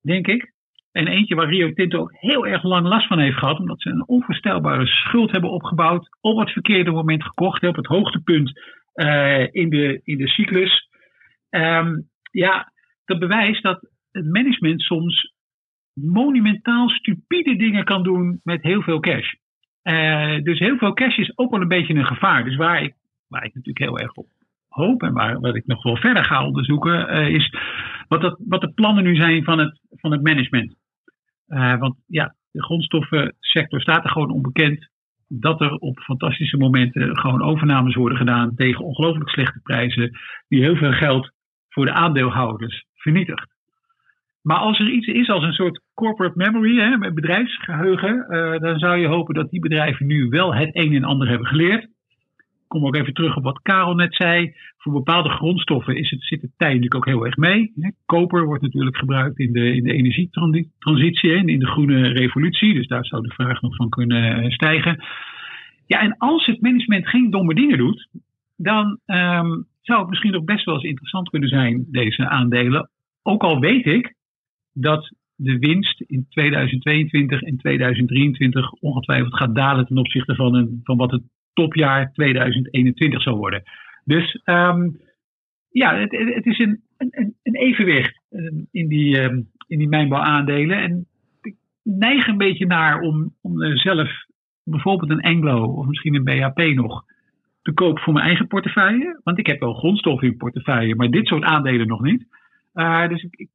denk 0.01 0.27
ik. 0.27 0.53
En 0.93 1.07
eentje 1.07 1.35
waar 1.35 1.49
Rio 1.49 1.73
Tinto 1.73 2.09
heel 2.11 2.47
erg 2.47 2.63
lang 2.63 2.87
last 2.87 3.07
van 3.07 3.19
heeft 3.19 3.39
gehad, 3.39 3.59
omdat 3.59 3.81
ze 3.81 3.91
een 3.91 4.09
onvoorstelbare 4.09 4.87
schuld 4.87 5.31
hebben 5.31 5.51
opgebouwd, 5.51 6.09
op 6.21 6.39
het 6.39 6.51
verkeerde 6.51 6.91
moment 6.91 7.25
gekocht, 7.25 7.67
op 7.67 7.77
het 7.77 7.87
hoogtepunt 7.87 8.61
uh, 8.95 9.47
in, 9.51 9.71
de, 9.71 10.01
in 10.03 10.19
de 10.19 10.29
cyclus. 10.29 10.93
Um, 11.55 12.09
ja, 12.31 12.73
dat 13.05 13.19
bewijst 13.19 13.63
dat 13.63 13.89
het 14.11 14.25
management 14.25 14.81
soms 14.81 15.33
monumentaal 15.93 16.89
stupide 16.89 17.57
dingen 17.57 17.85
kan 17.85 18.03
doen 18.03 18.41
met 18.43 18.63
heel 18.63 18.83
veel 18.83 19.01
cash. 19.01 19.33
Uh, 19.83 20.43
dus 20.43 20.59
heel 20.59 20.77
veel 20.79 20.93
cash 20.93 21.17
is 21.17 21.39
ook 21.39 21.51
wel 21.51 21.61
een 21.61 21.69
beetje 21.69 21.95
een 21.95 22.07
gevaar. 22.07 22.45
Dus 22.45 22.57
waar 22.57 22.83
ik, 22.83 22.95
waar 23.29 23.45
ik 23.45 23.55
natuurlijk 23.55 23.85
heel 23.85 23.99
erg 23.99 24.15
op 24.15 24.27
hoop 24.69 25.03
en 25.03 25.13
waar, 25.13 25.41
wat 25.41 25.57
ik 25.57 25.67
nog 25.67 25.83
wel 25.83 25.97
verder 25.97 26.25
ga 26.25 26.47
onderzoeken, 26.47 27.17
uh, 27.17 27.29
is 27.29 27.55
wat, 28.09 28.21
dat, 28.21 28.41
wat 28.49 28.61
de 28.61 28.73
plannen 28.73 29.05
nu 29.05 29.17
zijn 29.17 29.45
van 29.45 29.59
het, 29.59 29.81
van 29.91 30.13
het 30.13 30.23
management. 30.23 30.77
Uh, 31.49 31.79
want 31.79 31.97
ja, 32.07 32.35
de 32.51 32.63
grondstoffensector 32.63 33.81
staat 33.81 34.05
er 34.05 34.11
gewoon 34.11 34.31
onbekend 34.31 34.89
dat 35.29 35.61
er 35.61 35.75
op 35.75 35.99
fantastische 35.99 36.57
momenten 36.57 37.19
gewoon 37.19 37.43
overnames 37.43 37.95
worden 37.95 38.19
gedaan 38.19 38.55
tegen 38.55 38.85
ongelooflijk 38.85 39.31
slechte 39.31 39.61
prijzen, 39.63 40.19
die 40.49 40.61
heel 40.61 40.77
veel 40.77 40.93
geld 40.93 41.33
voor 41.75 41.85
de 41.85 41.93
aandeelhouders 41.93 42.85
vernietigt. 42.95 43.53
Maar 44.43 44.57
als 44.57 44.79
er 44.79 44.91
iets 44.91 45.07
is 45.07 45.29
als 45.29 45.45
een 45.45 45.53
soort 45.53 45.83
corporate 45.95 46.37
memory, 46.37 46.79
hè, 46.79 47.13
bedrijfsgeheugen, 47.13 48.27
uh, 48.29 48.59
dan 48.59 48.79
zou 48.79 48.97
je 48.97 49.07
hopen 49.07 49.35
dat 49.35 49.51
die 49.51 49.61
bedrijven 49.61 50.07
nu 50.07 50.29
wel 50.29 50.55
het 50.55 50.71
een 50.73 50.95
en 50.95 51.05
ander 51.05 51.29
hebben 51.29 51.47
geleerd. 51.47 51.83
Ik 51.83 52.81
kom 52.81 52.87
ook 52.87 52.95
even 52.95 53.15
terug 53.15 53.37
op 53.37 53.43
wat 53.43 53.63
Karel 53.63 53.95
net 53.95 54.15
zei. 54.15 54.55
Voor 54.77 54.93
bepaalde 54.93 55.29
grondstoffen 55.29 55.97
is 55.97 56.11
het, 56.11 56.23
zit 56.23 56.43
het 56.43 56.51
tij 56.57 56.69
natuurlijk 56.69 56.95
ook 56.95 57.07
heel 57.07 57.25
erg 57.25 57.37
mee. 57.37 57.73
Koper 58.07 58.45
wordt 58.45 58.63
natuurlijk 58.63 58.97
gebruikt 58.97 59.39
in 59.39 59.53
de, 59.53 59.75
in 59.75 59.85
de 59.85 59.93
energietransitie 59.93 61.33
en 61.33 61.49
in 61.49 61.59
de 61.59 61.67
groene 61.67 62.09
revolutie. 62.09 62.75
Dus 62.75 62.87
daar 62.87 63.05
zou 63.05 63.23
de 63.23 63.35
vraag 63.35 63.61
nog 63.61 63.77
van 63.77 63.89
kunnen 63.89 64.53
stijgen. 64.53 65.05
Ja, 65.87 66.01
en 66.01 66.17
als 66.19 66.47
het 66.47 66.61
management 66.61 67.09
geen 67.09 67.31
domme 67.31 67.55
dingen 67.55 67.79
doet, 67.79 68.09
dan 68.57 68.99
um, 69.07 69.67
zou 69.87 70.01
het 70.01 70.09
misschien 70.09 70.33
nog 70.33 70.45
best 70.45 70.65
wel 70.65 70.75
eens 70.75 70.85
interessant 70.85 71.29
kunnen 71.29 71.49
zijn, 71.49 71.87
deze 71.91 72.29
aandelen. 72.29 72.91
Ook 73.23 73.43
al 73.43 73.61
weet 73.61 73.87
ik 73.87 74.15
dat 74.73 75.13
de 75.37 75.59
winst 75.59 76.01
in 76.01 76.27
2022 76.29 77.43
en 77.43 77.57
2023 77.57 78.73
ongetwijfeld 78.73 79.37
gaat 79.37 79.55
dalen 79.55 79.87
ten 79.87 79.99
opzichte 79.99 80.35
van, 80.35 80.55
een, 80.55 80.81
van 80.83 80.97
wat 80.97 81.11
het 81.11 81.23
topjaar 81.53 82.13
2021 82.13 83.23
zou 83.23 83.37
worden. 83.37 83.63
Dus 84.05 84.41
um, 84.45 85.01
ja, 85.69 85.99
het, 85.99 86.13
het 86.35 86.47
is 86.47 86.59
een, 86.59 86.83
een, 86.97 87.37
een 87.43 87.57
evenwicht 87.57 88.21
in 88.71 88.89
die, 88.89 89.21
um, 89.23 89.51
in 89.67 89.79
die 89.79 89.89
mijnbouwaandelen. 89.89 90.83
En 90.83 91.07
ik 91.41 91.55
neig 91.83 92.27
een 92.27 92.39
beetje 92.39 92.67
naar 92.67 93.01
om, 93.01 93.35
om 93.41 93.77
zelf 93.77 94.09
bijvoorbeeld 94.65 95.11
een 95.11 95.23
Anglo 95.23 95.65
of 95.65 95.87
misschien 95.87 96.15
een 96.15 96.25
BHP 96.25 96.75
nog 96.75 97.05
te 97.65 97.73
kopen 97.73 98.03
voor 98.03 98.13
mijn 98.13 98.27
eigen 98.27 98.47
portefeuille. 98.47 99.21
Want 99.23 99.39
ik 99.39 99.47
heb 99.47 99.61
wel 99.61 99.75
grondstoffen 99.75 100.29
in 100.29 100.37
portefeuille, 100.37 100.95
maar 100.95 101.11
dit 101.11 101.27
soort 101.27 101.43
aandelen 101.43 101.87
nog 101.87 102.01
niet. 102.01 102.27
Uh, 102.75 103.09
dus 103.09 103.27
ik, 103.31 103.49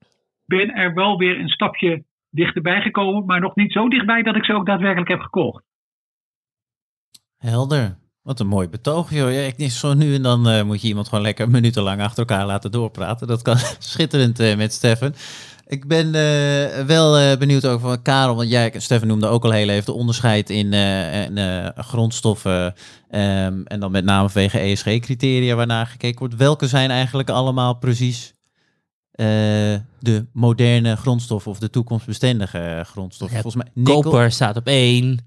ben 0.45 0.74
er 0.74 0.93
wel 0.93 1.17
weer 1.17 1.39
een 1.39 1.50
stapje 1.50 2.04
dichterbij 2.30 2.82
gekomen, 2.82 3.26
maar 3.26 3.39
nog 3.39 3.56
niet 3.56 3.72
zo 3.72 3.88
dichtbij 3.88 4.22
dat 4.22 4.36
ik 4.36 4.45
ze 4.45 4.54
ook 4.54 4.65
daadwerkelijk 4.65 5.10
heb 5.10 5.19
gekocht. 5.19 5.63
Helder. 7.38 7.98
Wat 8.22 8.39
een 8.39 8.48
mooi 8.48 8.69
betoog, 8.69 9.12
joh. 9.12 9.34
Ja, 9.34 9.39
ik 9.39 9.72
zo 9.72 9.93
nu 9.93 10.15
en 10.15 10.22
dan 10.22 10.48
uh, 10.48 10.63
moet 10.63 10.82
je 10.82 10.88
iemand 10.88 11.08
gewoon 11.08 11.24
lekker 11.24 11.50
minutenlang 11.50 12.02
achter 12.02 12.19
elkaar 12.28 12.45
laten 12.45 12.72
doorpraten. 12.72 13.28
Dat 13.28 13.41
kan 13.41 13.58
schitterend 13.93 14.39
uh, 14.39 14.56
met 14.56 14.74
Stefan. 14.74 15.13
Ik 15.69 15.88
ben 15.88 16.05
uh, 16.05 16.86
wel 16.86 17.38
benieuwd 17.38 17.65
over 17.65 17.88
van 17.88 18.01
Karel, 18.01 18.36
want 18.36 18.49
jij, 18.49 18.73
Stefan 18.77 19.08
noemde 19.08 19.27
ook 19.27 19.43
al 19.43 19.51
heel 19.51 19.69
even 19.69 19.86
de 19.86 19.93
onderscheid 19.93 20.49
in, 20.49 20.73
in 20.73 21.73
grondstoffen 21.77 22.63
um, 23.12 23.65
en 23.65 23.79
dan 23.79 23.91
met 23.91 24.03
name 24.03 24.29
vanwege 24.29 24.60
ESG-criteria 24.60 25.55
waarnaar 25.55 25.88
gekeken 25.88 26.19
wordt. 26.19 26.36
Welke 26.36 26.67
zijn 26.67 26.91
eigenlijk 26.91 27.29
allemaal 27.29 27.73
precies 27.73 28.34
de 29.12 30.25
moderne 30.34 30.95
grondstoffen 30.95 31.51
of 31.51 31.60
de 31.60 31.69
toekomstbestendige 31.69 32.84
grondstoffen? 32.86 33.38
Ja, 33.38 33.41
Volgens 33.41 33.63
mij 33.63 33.71
nikkel... 33.73 34.01
Koper 34.01 34.32
staat 34.32 34.58
op 34.58 34.67
één. 34.67 35.25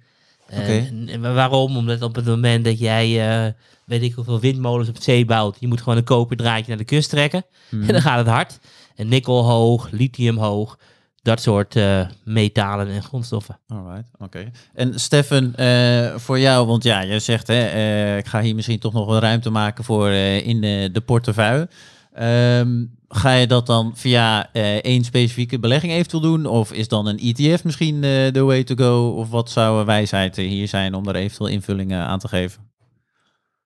Okay. 0.51 1.19
Waarom? 1.21 1.77
Omdat 1.77 2.03
op 2.03 2.15
het 2.15 2.25
moment 2.25 2.65
dat 2.65 2.79
jij, 2.79 3.55
weet 3.85 4.03
ik 4.03 4.13
hoeveel 4.13 4.41
windmolens 4.41 4.89
op 4.89 4.97
zee 5.01 5.25
bouwt, 5.25 5.57
je 5.61 5.67
moet 5.67 5.81
gewoon 5.81 5.97
een 5.97 6.05
koper 6.05 6.37
draadje 6.37 6.69
naar 6.69 6.77
de 6.77 6.85
kust 6.85 7.11
trekken. 7.11 7.45
Mm. 7.71 7.83
En 7.87 7.93
dan 7.93 8.03
gaat 8.03 8.19
het 8.19 8.27
hard. 8.27 8.59
Nikkel 9.05 9.45
hoog, 9.45 9.89
lithium 9.91 10.37
hoog, 10.37 10.79
dat 11.23 11.41
soort 11.41 11.77
uh, 11.77 12.07
metalen 12.25 12.89
en 12.89 13.03
grondstoffen. 13.03 13.59
Alright, 13.67 14.11
oké. 14.19 14.51
En 14.75 15.01
Stefan, 15.01 15.55
voor 16.17 16.39
jou, 16.39 16.67
want 16.67 16.83
ja, 16.83 17.01
je 17.01 17.19
zegt, 17.19 17.47
hè, 17.47 18.17
ik 18.17 18.27
ga 18.27 18.41
hier 18.41 18.55
misschien 18.55 18.79
toch 18.79 18.93
nog 18.93 19.07
wel 19.07 19.19
ruimte 19.19 19.51
maken 19.51 19.85
voor 19.85 20.11
in 20.11 20.61
de 20.93 21.03
portefeuille. 21.07 21.69
Um, 22.21 22.99
ga 23.09 23.33
je 23.33 23.47
dat 23.47 23.67
dan 23.67 23.93
via 23.95 24.53
één 24.83 25.05
specifieke 25.05 25.59
belegging 25.59 25.93
eventueel 25.93 26.23
doen? 26.23 26.47
Of 26.47 26.73
is 26.73 26.89
dan 26.89 27.07
een 27.07 27.19
ETF 27.19 27.65
misschien 27.65 28.01
the 28.33 28.43
way 28.45 28.65
to 28.65 28.75
go? 28.75 29.09
Of 29.09 29.31
wat 29.31 29.51
zou 29.51 29.85
wijsheid 29.85 30.37
hier 30.37 30.69
zijn 30.69 30.95
om 30.95 31.09
er 31.09 31.15
eventueel 31.15 31.51
invullingen 31.51 32.07
aan 32.07 32.19
te 32.19 32.29
geven? 32.29 32.72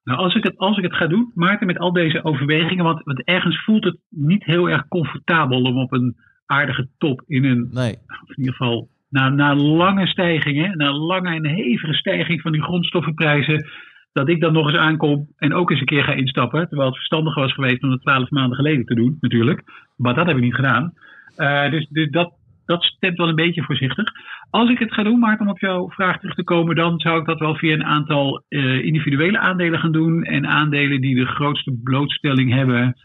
Nou, 0.07 0.19
als 0.19 0.35
ik 0.35 0.45
het, 0.45 0.57
als 0.57 0.77
ik 0.77 0.83
het 0.83 0.95
ga 0.95 1.07
doen, 1.07 1.31
Maarten, 1.35 1.67
met 1.67 1.79
al 1.79 1.93
deze 1.93 2.25
overwegingen, 2.25 2.85
want, 2.85 3.03
want 3.05 3.25
ergens 3.25 3.65
voelt 3.65 3.85
het 3.85 3.97
niet 4.11 4.45
heel 4.45 4.71
erg 4.71 4.89
comfortabel 4.89 5.63
om 5.63 5.79
op 5.79 5.93
een 5.93 6.17
aardige 6.47 6.89
top 6.99 7.23
in 7.27 7.45
een, 7.45 7.69
nee. 7.73 7.91
in 7.91 8.37
ieder 8.37 8.55
geval, 8.55 8.89
na, 9.09 9.29
na 9.29 9.55
lange 9.55 10.07
stijgingen, 10.07 10.77
na 10.77 10.93
lange 10.93 11.35
en 11.35 11.47
hevige 11.47 11.95
stijging 11.95 12.41
van 12.41 12.53
die 12.53 12.63
grondstoffenprijzen, 12.63 13.67
dat 14.13 14.29
ik 14.29 14.41
dan 14.41 14.53
nog 14.53 14.67
eens 14.67 14.79
aankom 14.79 15.29
en 15.37 15.55
ook 15.55 15.71
eens 15.71 15.81
een 15.81 15.87
keer 15.87 16.05
ga 16.05 16.13
instappen. 16.13 16.69
Terwijl 16.69 16.89
het 16.89 16.97
verstandiger 16.97 17.43
was 17.43 17.53
geweest 17.53 17.83
om 17.83 17.91
dat 17.91 18.01
twaalf 18.01 18.31
maanden 18.31 18.57
geleden 18.57 18.85
te 18.85 18.95
doen, 18.95 19.17
natuurlijk. 19.21 19.63
Maar 19.97 20.15
dat 20.15 20.27
heb 20.27 20.37
ik 20.37 20.43
niet 20.43 20.55
gedaan. 20.55 20.93
Uh, 21.37 21.71
dus, 21.71 21.89
dus 21.89 22.11
dat, 22.11 22.33
dat 22.67 22.83
stemt 22.83 23.17
wel 23.17 23.29
een 23.29 23.35
beetje 23.35 23.63
voorzichtig. 23.63 24.13
Als 24.51 24.71
ik 24.71 24.79
het 24.79 24.93
ga 24.93 25.03
doen, 25.03 25.19
Maarten, 25.19 25.47
om 25.47 25.53
op 25.53 25.59
jouw 25.59 25.91
vraag 25.91 26.19
terug 26.19 26.35
te 26.35 26.45
komen, 26.45 26.77
dan 26.77 27.01
zou 27.01 27.21
ik 27.21 27.27
dat 27.27 27.39
wel 27.39 27.57
via 27.57 27.73
een 27.73 27.85
aantal 27.85 28.45
uh, 28.49 28.85
individuele 28.85 29.39
aandelen 29.39 29.81
gaan 29.81 29.93
doen. 29.93 30.25
En 30.25 30.47
aandelen 30.47 31.01
die 31.01 31.15
de 31.15 31.27
grootste 31.27 31.79
blootstelling 31.83 32.53
hebben 32.53 32.97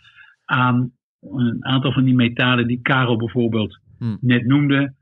aan 0.45 0.91
een 1.21 1.65
aantal 1.65 1.91
van 1.91 2.03
die 2.03 2.15
metalen 2.15 2.67
die 2.67 2.81
Karel 2.81 3.17
bijvoorbeeld 3.17 3.79
hmm. 3.97 4.17
net 4.21 4.45
noemde. 4.45 4.93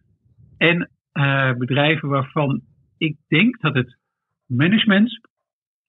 En 0.58 0.89
uh, 1.13 1.54
bedrijven 1.54 2.10
waarvan 2.10 2.62
ik 2.98 3.17
denk 3.28 3.62
dat 3.62 3.74
het 3.74 3.98
management 4.45 5.19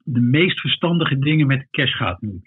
de 0.04 0.20
meest 0.20 0.60
verstandige 0.60 1.18
dingen 1.18 1.46
met 1.46 1.66
cash 1.70 1.96
gaat 1.96 2.20
doen. 2.20 2.42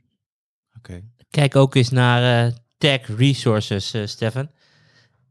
Okay. 0.77 1.03
Kijk 1.29 1.55
ook 1.55 1.75
eens 1.75 1.91
naar 1.91 2.45
uh, 2.45 2.51
Tech 2.77 3.17
Resources, 3.17 3.95
uh, 3.95 4.05
Stefan. 4.05 4.47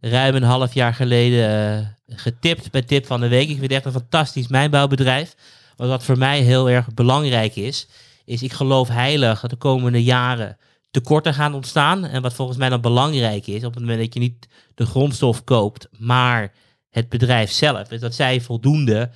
Ruim 0.04 0.34
een 0.34 0.42
half 0.42 0.74
jaar 0.74 0.94
geleden 0.94 1.94
uh, 2.08 2.16
getipt 2.18 2.70
bij 2.70 2.82
Tip 2.82 3.06
van 3.06 3.20
de 3.20 3.28
Week. 3.28 3.48
Ik 3.48 3.58
vind 3.58 3.72
echt 3.72 3.84
een 3.84 3.92
fantastisch 3.92 4.48
mijnbouwbedrijf. 4.48 5.34
Maar 5.76 5.88
wat 5.88 6.04
voor 6.04 6.18
mij 6.18 6.40
heel 6.40 6.70
erg 6.70 6.94
belangrijk 6.94 7.56
is, 7.56 7.88
is 8.24 8.42
ik 8.42 8.52
geloof 8.52 8.88
heilig 8.88 9.40
dat 9.40 9.50
de 9.50 9.56
komende 9.56 10.02
jaren 10.02 10.56
tekorten 10.90 11.34
gaan 11.34 11.54
ontstaan. 11.54 12.04
En 12.04 12.22
wat 12.22 12.34
volgens 12.34 12.58
mij 12.58 12.68
dan 12.68 12.80
belangrijk 12.80 13.46
is, 13.46 13.64
op 13.64 13.74
het 13.74 13.82
moment 13.82 14.00
dat 14.00 14.14
je 14.14 14.20
niet 14.20 14.48
de 14.74 14.86
grondstof 14.86 15.44
koopt, 15.44 15.88
maar 15.98 16.52
het 16.90 17.08
bedrijf 17.08 17.50
zelf, 17.50 17.90
is 17.90 18.00
dat 18.00 18.14
zij 18.14 18.40
voldoende 18.40 19.10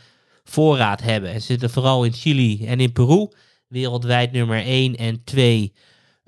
voorraad 0.45 1.03
hebben. 1.03 1.31
En 1.31 1.41
ze 1.41 1.47
zitten 1.47 1.71
vooral 1.71 2.05
in 2.05 2.13
Chili 2.13 2.67
en 2.67 2.81
in 2.81 2.93
Peru, 2.93 3.29
wereldwijd 3.69 4.33
nummer 4.33 4.63
1 4.65 4.97
en 4.97 5.25
2 5.25 5.73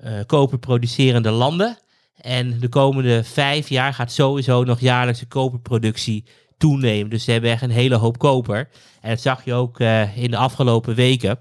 uh, 0.03 0.19
koperproducerende 0.25 1.31
landen. 1.31 1.77
En 2.21 2.59
de 2.59 2.69
komende 2.69 3.23
vijf 3.23 3.69
jaar 3.69 3.93
gaat 3.93 4.11
sowieso 4.11 4.63
nog 4.63 4.79
jaarlijkse 4.79 5.25
koperproductie 5.25 6.25
toenemen. 6.57 7.09
Dus 7.09 7.23
ze 7.23 7.31
hebben 7.31 7.49
echt 7.49 7.61
een 7.61 7.69
hele 7.69 7.95
hoop 7.95 8.17
koper. 8.17 8.69
En 9.01 9.09
dat 9.09 9.21
zag 9.21 9.45
je 9.45 9.53
ook 9.53 9.79
uh, 9.79 10.17
in 10.17 10.31
de 10.31 10.37
afgelopen 10.37 10.95
weken. 10.95 11.39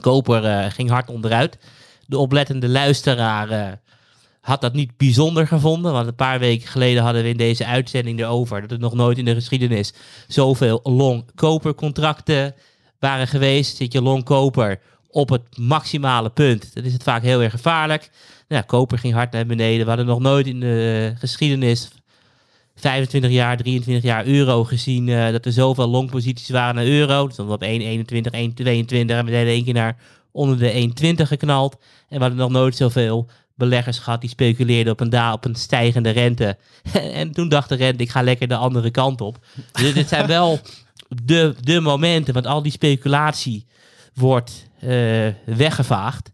Koper 0.00 0.44
uh, 0.44 0.70
ging 0.70 0.90
hard 0.90 1.10
onderuit. 1.10 1.58
De 2.06 2.18
oplettende 2.18 2.68
luisteraar 2.68 3.80
had 4.40 4.60
dat 4.60 4.72
niet 4.72 4.96
bijzonder 4.96 5.46
gevonden. 5.46 5.92
Want 5.92 6.06
een 6.06 6.14
paar 6.14 6.38
weken 6.38 6.68
geleden 6.68 7.02
hadden 7.02 7.22
we 7.22 7.28
in 7.28 7.36
deze 7.36 7.66
uitzending 7.66 8.20
erover 8.20 8.60
dat 8.60 8.70
er 8.70 8.78
nog 8.78 8.94
nooit 8.94 9.18
in 9.18 9.24
de 9.24 9.34
geschiedenis 9.34 9.94
zoveel 10.26 10.80
long 10.82 11.30
kopercontracten 11.34 12.54
waren 12.98 13.28
geweest. 13.28 13.76
Zit 13.76 13.92
je 13.92 14.02
long 14.02 14.24
koper 14.24 14.80
op 15.08 15.28
het 15.28 15.58
maximale 15.58 16.30
punt, 16.30 16.74
dan 16.74 16.84
is 16.84 16.92
het 16.92 17.02
vaak 17.02 17.22
heel 17.22 17.42
erg 17.42 17.52
gevaarlijk. 17.52 18.10
Nou, 18.48 18.62
koper 18.62 18.98
ging 18.98 19.14
hard 19.14 19.32
naar 19.32 19.46
beneden. 19.46 19.82
We 19.82 19.88
hadden 19.88 20.06
nog 20.06 20.20
nooit 20.20 20.46
in 20.46 20.60
de 20.60 21.12
geschiedenis 21.18 21.90
25 22.76 23.30
jaar, 23.30 23.56
23 23.56 24.04
jaar 24.04 24.26
euro 24.26 24.64
gezien 24.64 25.06
uh, 25.06 25.30
dat 25.30 25.46
er 25.46 25.52
zoveel 25.52 25.86
longposities 25.86 26.48
waren 26.48 26.74
naar 26.74 26.86
euro. 26.86 27.26
Dus 27.26 27.36
dan 27.36 27.52
op 27.52 27.64
1,21, 27.64 27.66
1,22 27.66 27.70
en 27.76 29.24
we 29.24 29.30
deden 29.30 29.46
één 29.46 29.64
keer 29.64 29.74
naar 29.74 29.96
onder 30.32 30.58
de 30.58 30.92
1,20 31.14 31.14
geknald. 31.14 31.76
En 32.08 32.16
we 32.16 32.18
hadden 32.18 32.38
nog 32.38 32.50
nooit 32.50 32.76
zoveel 32.76 33.28
beleggers 33.56 33.98
gehad 33.98 34.20
die 34.20 34.30
speculeerden 34.30 34.92
op 34.92 35.00
een, 35.00 35.10
da 35.10 35.32
op 35.32 35.44
een 35.44 35.54
stijgende 35.54 36.10
rente. 36.10 36.56
en 36.92 37.32
toen 37.32 37.48
dacht 37.48 37.68
de 37.68 37.74
rente, 37.74 38.02
ik 38.02 38.10
ga 38.10 38.22
lekker 38.22 38.48
de 38.48 38.56
andere 38.56 38.90
kant 38.90 39.20
op. 39.20 39.38
Dus 39.72 39.94
dit 39.94 40.08
zijn 40.08 40.26
wel 40.26 40.60
de, 41.22 41.54
de 41.60 41.80
momenten, 41.80 42.34
want 42.34 42.46
al 42.46 42.62
die 42.62 42.72
speculatie 42.72 43.66
wordt 44.14 44.68
uh, 44.80 45.28
weggevaagd. 45.44 46.32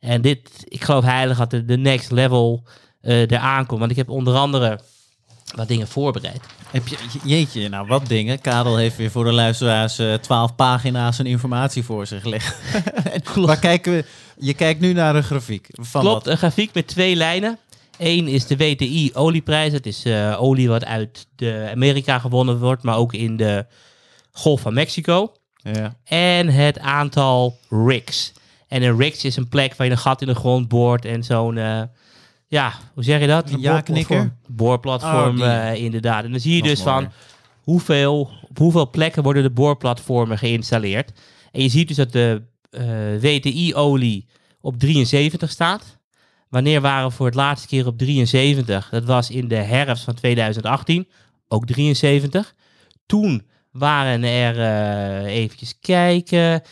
En 0.00 0.20
dit, 0.20 0.50
ik 0.64 0.84
geloof 0.84 1.04
heilig 1.04 1.38
dat 1.38 1.50
de, 1.50 1.64
de 1.64 1.76
next 1.76 2.10
level 2.10 2.64
uh, 3.02 3.20
eraan 3.20 3.66
komt. 3.66 3.78
Want 3.78 3.90
ik 3.90 3.96
heb 3.96 4.08
onder 4.08 4.34
andere 4.34 4.80
wat 5.54 5.68
dingen 5.68 5.88
voorbereid. 5.88 6.40
Heb 6.70 6.88
je, 6.88 6.96
jeetje, 7.24 7.68
nou 7.68 7.86
wat 7.86 8.06
dingen. 8.06 8.40
Karel 8.40 8.76
heeft 8.76 8.96
weer 8.96 9.10
voor 9.10 9.24
de 9.24 9.32
luisteraars 9.32 9.98
uh, 10.00 10.14
twaalf 10.14 10.54
pagina's 10.54 11.20
aan 11.20 11.26
informatie 11.26 11.82
voor 11.84 12.06
zich 12.06 12.24
liggen. 12.24 12.54
Waar 13.46 13.58
kijken 13.58 13.92
we? 13.92 14.04
Je 14.38 14.54
kijkt 14.54 14.80
nu 14.80 14.92
naar 14.92 15.16
een 15.16 15.22
grafiek. 15.22 15.68
Van 15.70 16.00
Klopt, 16.00 16.24
wat? 16.24 16.32
een 16.32 16.38
grafiek 16.38 16.74
met 16.74 16.86
twee 16.86 17.16
lijnen. 17.16 17.58
Eén 17.98 18.28
is 18.28 18.46
de 18.46 18.56
WTI 18.56 19.10
olieprijs. 19.14 19.72
Het 19.72 19.86
is 19.86 20.06
uh, 20.06 20.42
olie 20.42 20.68
wat 20.68 20.84
uit 20.84 21.26
de 21.36 21.68
Amerika 21.72 22.18
gewonnen 22.18 22.58
wordt, 22.58 22.82
maar 22.82 22.96
ook 22.96 23.14
in 23.14 23.36
de 23.36 23.66
Golf 24.32 24.60
van 24.60 24.74
Mexico. 24.74 25.32
Ja. 25.56 25.96
En 26.04 26.48
het 26.48 26.78
aantal 26.78 27.58
rigs. 27.68 28.32
En 28.68 28.82
een 28.82 28.96
rigs 28.96 29.24
is 29.24 29.36
een 29.36 29.48
plek 29.48 29.74
waar 29.74 29.86
je 29.86 29.92
een 29.92 29.98
gat 29.98 30.20
in 30.20 30.26
de 30.26 30.34
grond 30.34 30.68
boort 30.68 31.04
en 31.04 31.22
zo'n... 31.22 31.56
Uh, 31.56 31.82
ja, 32.46 32.72
hoe 32.94 33.04
zeg 33.04 33.20
je 33.20 33.26
dat? 33.26 33.50
Een 33.50 33.60
ja-knikker? 33.60 34.36
Boorplatform, 34.46 35.40
Oh, 35.40 35.46
uh, 35.46 35.74
inderdaad. 35.74 36.24
En 36.24 36.30
dan 36.30 36.40
zie 36.40 36.56
je 36.56 36.62
dus 36.62 36.80
van 36.80 37.12
hoeveel, 37.62 38.30
op 38.48 38.58
hoeveel 38.58 38.90
plekken 38.90 39.22
worden 39.22 39.42
de 39.42 39.50
boorplatformen 39.50 40.38
geïnstalleerd. 40.38 41.12
En 41.52 41.62
je 41.62 41.68
ziet 41.68 41.88
dus 41.88 41.96
dat 41.96 42.12
de 42.12 42.42
uh, 42.70 43.20
WTI-olie 43.20 44.28
op 44.60 44.78
73 44.78 45.50
staat. 45.50 45.98
Wanneer 46.48 46.80
waren 46.80 47.08
we 47.08 47.14
voor 47.14 47.26
het 47.26 47.34
laatste 47.34 47.68
keer 47.68 47.86
op 47.86 47.98
73? 47.98 48.88
Dat 48.90 49.04
was 49.04 49.30
in 49.30 49.48
de 49.48 49.56
herfst 49.56 50.04
van 50.04 50.14
2018, 50.14 51.08
ook 51.48 51.66
73. 51.66 52.54
Toen 53.06 53.46
waren 53.70 54.22
er, 54.24 54.56
uh, 54.56 55.34
eventjes 55.34 55.78
kijken, 55.80 56.62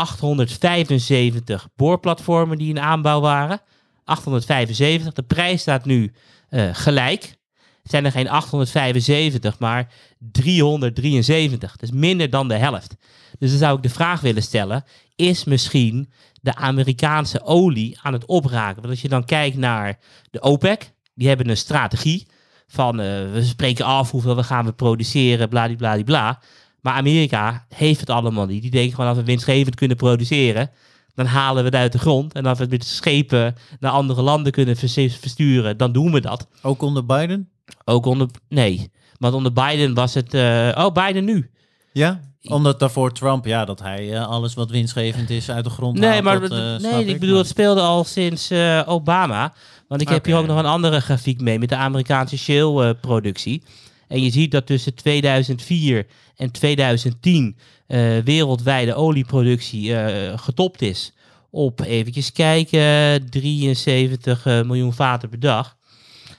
875 0.00 1.68
boorplatformen 1.76 2.58
die 2.58 2.68
in 2.68 2.80
aanbouw 2.80 3.20
waren. 3.20 3.60
875. 4.04 5.12
De 5.12 5.22
prijs 5.22 5.60
staat 5.60 5.84
nu 5.84 6.12
uh, 6.50 6.68
gelijk. 6.72 7.38
Het 7.82 7.90
zijn 7.90 8.04
er 8.04 8.12
geen 8.12 8.28
875, 8.28 9.58
maar 9.58 9.92
373. 10.18 11.70
Dat 11.76 11.82
is 11.82 11.90
minder 11.90 12.30
dan 12.30 12.48
de 12.48 12.56
helft. 12.56 12.96
Dus 13.38 13.50
dan 13.50 13.58
zou 13.58 13.76
ik 13.76 13.82
de 13.82 13.88
vraag 13.88 14.20
willen 14.20 14.42
stellen: 14.42 14.84
is 15.16 15.44
misschien 15.44 16.12
de 16.40 16.54
Amerikaanse 16.54 17.42
olie 17.42 17.98
aan 18.02 18.12
het 18.12 18.26
opraken? 18.26 18.76
Want 18.76 18.88
als 18.88 19.02
je 19.02 19.08
dan 19.08 19.24
kijkt 19.24 19.56
naar 19.56 19.98
de 20.30 20.40
OPEC, 20.40 20.92
die 21.14 21.28
hebben 21.28 21.48
een 21.48 21.56
strategie 21.56 22.26
van 22.66 23.00
uh, 23.00 23.06
we 23.32 23.42
spreken 23.42 23.84
af 23.84 24.10
hoeveel 24.10 24.36
we 24.36 24.42
gaan 24.42 24.64
we 24.64 24.72
produceren, 24.72 25.48
bladibladibla. 25.48 26.32
Bla. 26.32 26.42
Maar 26.82 26.94
Amerika 26.94 27.66
heeft 27.68 28.00
het 28.00 28.10
allemaal 28.10 28.46
niet. 28.46 28.62
Die 28.62 28.70
denken 28.70 28.94
gewoon 28.94 29.08
als 29.08 29.18
we 29.18 29.24
winstgevend 29.24 29.74
kunnen 29.74 29.96
produceren, 29.96 30.70
dan 31.14 31.26
halen 31.26 31.62
we 31.62 31.68
het 31.68 31.78
uit 31.78 31.92
de 31.92 31.98
grond. 31.98 32.34
En 32.34 32.46
als 32.46 32.58
we 32.58 32.62
het 32.62 32.72
met 32.72 32.84
schepen 32.84 33.54
naar 33.80 33.92
andere 33.92 34.22
landen 34.22 34.52
kunnen 34.52 34.76
versturen, 34.76 35.76
dan 35.76 35.92
doen 35.92 36.12
we 36.12 36.20
dat. 36.20 36.48
Ook 36.62 36.82
onder 36.82 37.06
Biden? 37.06 37.48
Ook 37.84 38.06
onder, 38.06 38.28
nee. 38.48 38.90
Want 39.18 39.34
onder 39.34 39.52
Biden 39.52 39.94
was 39.94 40.14
het, 40.14 40.34
uh, 40.34 40.72
oh 40.74 40.92
Biden 40.92 41.24
nu. 41.24 41.50
Ja, 41.92 42.20
omdat 42.42 42.80
daarvoor 42.80 43.12
Trump, 43.12 43.46
ja, 43.46 43.64
dat 43.64 43.80
hij 43.80 44.12
uh, 44.12 44.26
alles 44.28 44.54
wat 44.54 44.70
winstgevend 44.70 45.30
is 45.30 45.50
uit 45.50 45.64
de 45.64 45.70
grond 45.70 45.98
nee, 45.98 46.10
haalt. 46.10 46.22
Maar, 46.22 46.40
dat, 46.40 46.52
uh, 46.52 46.76
nee, 46.90 47.00
ik, 47.00 47.08
ik 47.08 47.20
bedoel, 47.20 47.38
het 47.38 47.46
speelde 47.46 47.80
al 47.80 48.04
sinds 48.04 48.52
Obama. 48.86 49.52
Want 49.88 50.00
ik 50.00 50.08
heb 50.08 50.24
hier 50.24 50.36
ook 50.36 50.46
nog 50.46 50.58
een 50.58 50.66
andere 50.66 51.00
grafiek 51.00 51.40
mee 51.40 51.58
met 51.58 51.68
de 51.68 51.76
Amerikaanse 51.76 52.38
shale-productie. 52.38 53.62
En 54.10 54.22
je 54.22 54.30
ziet 54.30 54.50
dat 54.50 54.66
tussen 54.66 54.94
2004 54.94 56.06
en 56.36 56.50
2010 56.50 57.56
uh, 57.88 58.18
wereldwijde 58.18 58.94
olieproductie 58.94 59.90
uh, 59.90 60.38
getopt 60.38 60.82
is 60.82 61.12
op, 61.50 61.80
eventjes 61.80 62.32
kijken, 62.32 63.30
73 63.30 64.46
uh, 64.46 64.62
miljoen 64.62 64.92
vaten 64.92 65.28
per 65.28 65.40
dag. 65.40 65.76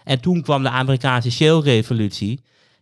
En 0.04 0.20
toen 0.20 0.42
kwam 0.42 0.64
de 0.64 0.70
Amerikaanse 0.70 1.32
shale-revolutie. 1.32 2.42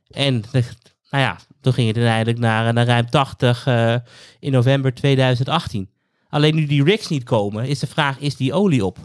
En 0.10 0.44
nou 1.12 1.24
ja, 1.24 1.38
toen 1.62 1.74
ging 1.74 1.88
het 1.88 1.98
uiteindelijk 1.98 2.40
naar, 2.40 2.74
naar 2.74 2.86
ruim 2.86 3.10
80 3.10 3.68
uh, 3.68 3.96
in 4.40 4.52
november 4.52 4.94
2018. 4.94 5.90
Alleen 6.30 6.56
nu 6.56 6.66
die 6.66 6.84
rigs 6.84 7.08
niet 7.08 7.24
komen, 7.24 7.68
is 7.68 7.80
de 7.80 7.88
vraag, 7.88 8.20
is 8.20 8.36
die 8.36 8.54
olie 8.54 8.86
op? 8.86 8.98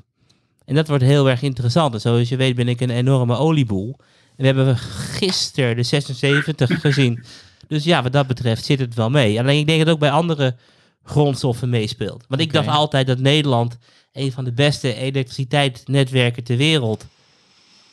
En 0.64 0.74
dat 0.74 0.88
wordt 0.88 1.04
heel 1.04 1.30
erg 1.30 1.42
interessant. 1.42 1.94
En 1.94 2.00
zoals 2.00 2.28
je 2.28 2.36
weet 2.36 2.54
ben 2.54 2.68
ik 2.68 2.80
een 2.80 2.90
enorme 2.90 3.36
olieboel. 3.36 3.96
En 4.36 4.42
we 4.42 4.46
hebben 4.46 4.76
gisteren 4.76 5.76
de 5.76 5.82
76 5.82 6.80
gezien. 6.80 7.24
Dus 7.68 7.84
ja, 7.84 8.02
wat 8.02 8.12
dat 8.12 8.26
betreft 8.26 8.64
zit 8.64 8.78
het 8.78 8.94
wel 8.94 9.10
mee. 9.10 9.38
Alleen 9.38 9.58
ik 9.58 9.66
denk 9.66 9.78
dat 9.78 9.86
het 9.86 9.96
ook 9.96 10.02
bij 10.02 10.10
andere 10.10 10.56
grondstoffen 11.02 11.68
meespeelt. 11.68 12.24
Want 12.28 12.40
ik 12.40 12.52
dacht 12.52 12.68
altijd 12.68 13.06
dat 13.06 13.18
Nederland 13.18 13.78
een 14.12 14.32
van 14.32 14.44
de 14.44 14.52
beste 14.52 14.94
elektriciteitsnetwerken 14.94 16.44
ter 16.44 16.56
wereld 16.56 17.06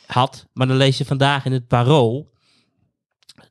had. 0.06 0.46
Maar 0.52 0.66
dan 0.66 0.76
lees 0.76 0.98
je 0.98 1.04
vandaag 1.04 1.44
in 1.44 1.52
het 1.52 1.66
Parool 1.66 2.32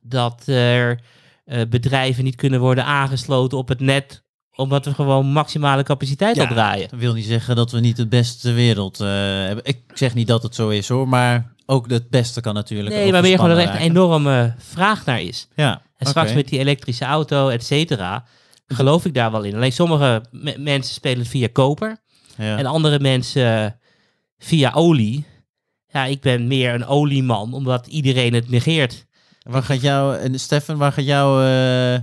dat 0.02 0.46
er 0.46 1.00
uh, 1.46 1.60
bedrijven 1.68 2.24
niet 2.24 2.36
kunnen 2.36 2.60
worden 2.60 2.84
aangesloten 2.84 3.58
op 3.58 3.68
het 3.68 3.80
net 3.80 4.22
omdat 4.54 4.84
we 4.84 4.94
gewoon 4.94 5.26
maximale 5.26 5.82
capaciteit 5.82 6.36
Ja, 6.36 6.42
al 6.42 6.54
draaien. 6.54 6.88
Dat 6.88 6.98
wil 6.98 7.14
niet 7.14 7.24
zeggen 7.24 7.56
dat 7.56 7.70
we 7.70 7.80
niet 7.80 7.96
het 7.96 8.08
beste 8.08 8.40
ter 8.40 8.54
wereld 8.54 9.00
uh, 9.00 9.08
hebben. 9.08 9.64
Ik 9.64 9.82
zeg 9.94 10.14
niet 10.14 10.26
dat 10.26 10.42
het 10.42 10.54
zo 10.54 10.68
is 10.68 10.88
hoor, 10.88 11.08
maar 11.08 11.54
ook 11.72 11.90
het 11.90 12.10
beste 12.10 12.40
kan 12.40 12.54
natuurlijk. 12.54 12.94
Nee, 12.94 13.12
maar 13.12 13.22
meer 13.22 13.34
gewoon 13.36 13.50
dat 13.50 13.58
er 13.58 13.64
echt 13.64 13.74
een 13.74 13.80
enorme 13.90 14.54
vraag 14.58 15.04
naar 15.04 15.20
is. 15.20 15.48
Ja, 15.54 15.82
En 15.96 16.06
straks 16.06 16.32
met 16.34 16.48
die 16.48 16.58
elektrische 16.58 17.04
auto, 17.04 17.48
et 17.48 17.64
cetera, 17.64 18.24
geloof 18.66 19.04
ik 19.04 19.14
daar 19.14 19.30
wel 19.30 19.42
in. 19.42 19.54
Alleen 19.54 19.72
sommige 19.72 20.22
me- 20.30 20.56
mensen 20.58 20.94
spelen 20.94 21.18
het 21.18 21.28
via 21.28 21.48
koper 21.52 21.96
Ja. 22.36 22.56
en 22.58 22.66
andere 22.66 23.00
mensen 23.00 23.62
uh, 23.64 23.70
via 24.38 24.72
olie. 24.74 25.24
Ja, 25.88 26.04
ik 26.04 26.20
ben 26.20 26.46
meer 26.46 26.74
een 26.74 26.86
olieman, 26.86 27.54
omdat 27.54 27.86
iedereen 27.86 28.34
het 28.34 28.50
negeert. 28.50 29.06
Waar 29.42 29.62
gaat 29.62 29.80
jou, 29.80 30.16
en 30.16 30.40
Stefan, 30.40 30.76
waar 30.76 30.92
gaat 30.92 31.04
jou 31.04 31.44
uh, 31.44 31.98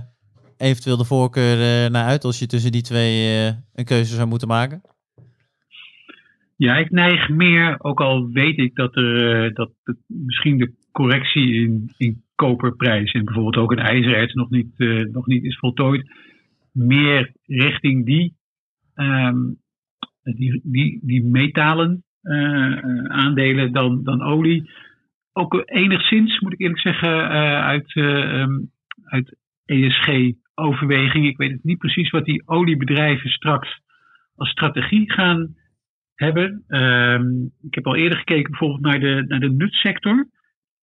eventueel 0.56 0.96
de 0.96 1.04
voorkeur 1.04 1.84
uh, 1.84 1.90
naar 1.90 2.06
uit 2.06 2.24
als 2.24 2.38
je 2.38 2.46
tussen 2.46 2.72
die 2.72 2.82
twee 2.82 3.44
uh, 3.46 3.52
een 3.74 3.84
keuze 3.84 4.14
zou 4.14 4.28
moeten 4.28 4.48
maken? 4.48 4.82
Ja, 6.60 6.76
ik 6.76 6.90
neig 6.90 7.28
meer, 7.28 7.76
ook 7.78 8.00
al 8.00 8.30
weet 8.30 8.58
ik 8.58 8.74
dat 8.74 8.96
er 8.96 9.44
uh, 9.44 9.54
dat 9.54 9.72
misschien 10.06 10.58
de 10.58 10.72
correctie 10.92 11.54
in, 11.54 11.92
in 11.96 12.22
koperprijs 12.34 13.12
en 13.12 13.24
bijvoorbeeld 13.24 13.56
ook 13.56 13.72
een 13.72 13.78
ijzererts 13.78 14.34
nog 14.34 14.50
niet, 14.50 14.72
uh, 14.76 15.04
nog 15.04 15.26
niet 15.26 15.44
is 15.44 15.58
voltooid, 15.58 16.10
meer 16.72 17.32
richting 17.46 18.06
die, 18.06 18.34
um, 18.94 19.56
die, 20.22 20.60
die, 20.64 20.98
die 21.02 21.24
metalen 21.24 22.04
uh, 22.22 23.04
aandelen 23.04 23.72
dan, 23.72 24.04
dan 24.04 24.22
olie. 24.22 24.70
Ook 25.32 25.62
enigszins, 25.64 26.40
moet 26.40 26.52
ik 26.52 26.60
eerlijk 26.60 26.80
zeggen, 26.80 27.28
uit, 27.62 27.94
um, 27.94 28.70
uit 29.04 29.36
ESG-overweging. 29.64 31.26
Ik 31.26 31.36
weet 31.36 31.52
het 31.52 31.64
niet 31.64 31.78
precies 31.78 32.10
wat 32.10 32.24
die 32.24 32.48
oliebedrijven 32.48 33.30
straks 33.30 33.80
als 34.34 34.50
strategie 34.50 35.12
gaan 35.12 35.58
hebben. 36.20 36.64
Um, 36.68 37.50
ik 37.62 37.74
heb 37.74 37.86
al 37.86 37.96
eerder 37.96 38.18
gekeken 38.18 38.50
bijvoorbeeld 38.50 38.80
naar 38.80 39.00
de, 39.00 39.24
naar 39.28 39.40
de 39.40 39.50
nutsector. 39.50 40.28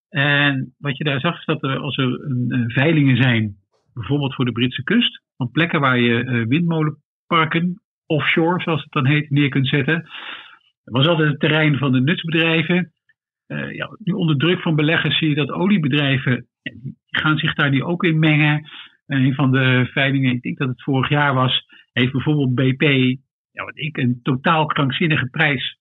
En 0.10 0.76
wat 0.78 0.98
je 0.98 1.04
daar 1.04 1.20
zag 1.20 1.40
is 1.40 1.46
dat 1.46 1.64
er 1.64 1.78
als 1.78 1.98
er 1.98 2.04
een, 2.04 2.46
uh, 2.48 2.64
veilingen 2.68 3.18
zijn, 3.18 3.56
bijvoorbeeld 3.94 4.36
voor 4.36 4.46
de 4.46 4.52
Britse 4.52 4.84
kust, 4.84 5.22
van 5.36 5.52
plekken 5.52 5.80
waar 5.80 6.00
je 6.00 6.24
uh, 6.24 6.46
windmolenparken 6.48 7.82
offshore, 8.06 8.62
zoals 8.62 8.84
het 8.84 8.92
dan 8.92 9.06
heet, 9.06 9.30
neer 9.30 9.50
kunt 9.50 9.68
zetten. 9.68 10.02
Dat 10.84 10.94
was 10.94 11.08
altijd 11.08 11.30
het 11.30 11.40
terrein 11.40 11.78
van 11.78 11.92
de 11.92 12.02
nutsbedrijven. 12.02 12.92
Uh, 13.48 13.76
ja, 13.76 13.98
nu 14.04 14.14
onder 14.14 14.38
druk 14.38 14.62
van 14.62 14.76
beleggers 14.76 15.18
zie 15.18 15.30
je 15.30 15.36
dat 15.36 15.52
oliebedrijven 15.52 16.48
gaan 17.06 17.38
zich 17.38 17.54
daar 17.54 17.70
nu 17.70 17.84
ook 17.84 18.04
in 18.04 18.20
mengen. 18.20 18.70
En 19.06 19.22
een 19.22 19.34
van 19.34 19.52
de 19.52 19.90
veilingen, 19.92 20.32
ik 20.32 20.42
denk 20.42 20.58
dat 20.58 20.68
het 20.68 20.84
vorig 20.84 21.10
jaar 21.10 21.34
was, 21.34 21.66
heeft 21.92 22.12
bijvoorbeeld 22.12 22.56
BP 22.56 23.18
ja, 23.58 23.64
wat 23.66 23.78
ik 23.78 23.98
een 23.98 24.20
totaal 24.24 24.66
krankzinnige 24.66 25.28
prijs 25.30 25.78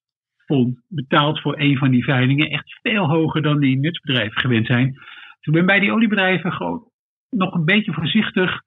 pond 0.46 0.80
betaald 0.88 1.40
voor 1.40 1.58
een 1.60 1.76
van 1.76 1.90
die 1.90 2.04
veilingen. 2.04 2.50
Echt 2.50 2.78
veel 2.82 3.08
hoger 3.08 3.42
dan 3.42 3.58
die 3.60 3.78
nutsbedrijven 3.78 4.40
gewend 4.40 4.66
zijn. 4.66 4.92
Dus 4.92 5.40
ik 5.40 5.52
ben 5.52 5.66
bij 5.66 5.80
die 5.80 5.92
oliebedrijven 5.92 6.52
gewoon 6.52 6.90
nog 7.30 7.54
een 7.54 7.64
beetje 7.64 7.92
voorzichtig 7.92 8.60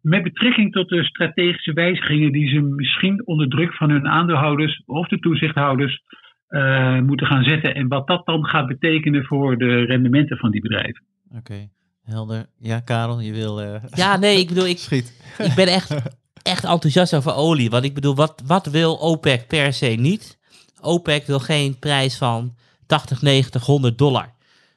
met 0.00 0.22
betrekking 0.22 0.72
tot 0.72 0.88
de 0.88 1.04
strategische 1.04 1.72
wijzigingen 1.72 2.32
die 2.32 2.48
ze 2.48 2.60
misschien 2.60 3.26
onder 3.26 3.48
druk 3.48 3.74
van 3.74 3.90
hun 3.90 4.08
aandeelhouders 4.08 4.82
of 4.86 5.08
de 5.08 5.18
toezichthouders 5.18 6.02
eh, 6.48 6.98
moeten 7.00 7.26
gaan 7.26 7.42
zetten. 7.44 7.74
En 7.74 7.88
wat 7.88 8.06
dat 8.06 8.26
dan 8.26 8.46
gaat 8.46 8.66
betekenen 8.66 9.24
voor 9.24 9.56
de 9.58 9.84
rendementen 9.84 10.36
van 10.36 10.50
die 10.50 10.60
bedrijven. 10.60 11.04
Oké, 11.36 11.68
helder. 12.04 12.46
Ja, 12.58 12.80
Karel, 12.80 13.20
je 13.20 13.32
wil... 13.32 13.60
eh, 13.60 13.82
Ja, 13.90 14.16
nee, 14.16 14.38
ik 14.40 14.48
bedoel, 14.48 14.66
ik, 14.66 14.78
Schiet. 14.86 15.36
ik 15.38 15.52
ben 15.56 15.66
echt, 15.66 15.90
echt 16.48 16.64
enthousiast 16.64 17.14
over 17.14 17.34
olie. 17.34 17.70
Want 17.70 17.84
ik 17.84 17.94
bedoel, 17.94 18.14
wat, 18.14 18.42
wat 18.46 18.66
wil 18.66 18.98
OPEC 19.00 19.46
per 19.46 19.72
se 19.72 19.86
niet? 19.86 20.36
OPEC 20.80 21.26
wil 21.26 21.38
geen 21.40 21.78
prijs 21.78 22.16
van 22.16 22.54
80, 22.86 23.22
90, 23.22 23.64
100 23.66 23.98
dollar. 23.98 24.32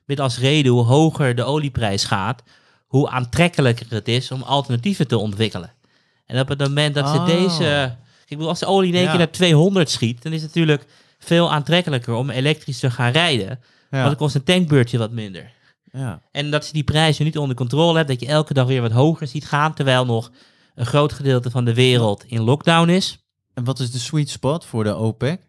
Met 0.06 0.20
als 0.20 0.38
reden 0.40 0.72
hoe 0.72 0.84
hoger 0.84 1.36
de 1.36 1.44
olieprijs 1.44 2.04
gaat, 2.04 2.44
hoe 2.88 3.10
aantrekkelijker 3.10 3.86
het 3.90 4.08
is 4.08 4.32
om 4.32 4.42
alternatieven 4.42 5.08
te 5.08 5.18
ontwikkelen. 5.18 5.74
En 6.26 6.40
op 6.40 6.48
het 6.48 6.60
moment 6.60 6.96
dat 6.96 7.10
ze 7.10 7.16
Oh. 7.16 7.26
deze... 7.26 7.96
Ik 8.26 8.38
bedoel, 8.38 8.48
als 8.50 8.60
de 8.60 8.66
olie 8.66 8.90
in 8.90 8.96
één 8.96 9.04
Ja. 9.04 9.10
keer 9.10 9.18
naar 9.20 9.32
200 9.32 9.90
schiet, 9.90 10.24
dan 10.24 10.32
is 10.34 10.42
het 10.42 10.48
natuurlijk 10.56 10.86
veel 11.20 11.52
aantrekkelijker 11.52 12.14
om 12.14 12.30
elektrisch 12.30 12.80
te 12.80 12.92
gaan 12.92 13.12
rijden. 13.12 13.60
Want 13.90 14.06
dan 14.06 14.16
kost 14.16 14.36
een 14.36 14.44
tankbeurtje 14.44 14.98
wat 14.98 15.12
minder. 15.12 15.52
ja. 15.92 16.22
En 16.32 16.52
dat 16.52 16.68
je 16.68 16.74
die 16.74 16.84
prijzen 16.84 17.26
niet 17.26 17.38
onder 17.38 17.56
controle 17.56 17.96
hebt, 17.98 18.10
dat 18.10 18.20
je 18.20 18.26
elke 18.28 18.54
dag 18.54 18.66
weer 18.68 18.82
wat 18.82 18.92
hoger 18.92 19.28
ziet 19.28 19.46
gaan, 19.46 19.74
terwijl 19.74 20.06
nog 20.06 20.32
een 20.76 20.86
groot 20.86 21.14
gedeelte 21.14 21.52
van 21.52 21.66
de 21.66 21.74
wereld 21.74 22.24
in 22.28 22.42
lockdown 22.42 22.90
is. 22.90 23.26
En 23.54 23.64
wat 23.64 23.80
is 23.80 23.92
de 23.92 24.00
sweet 24.00 24.30
spot 24.30 24.66
voor 24.66 24.84
de 24.84 24.96
OPEC? 24.96 25.40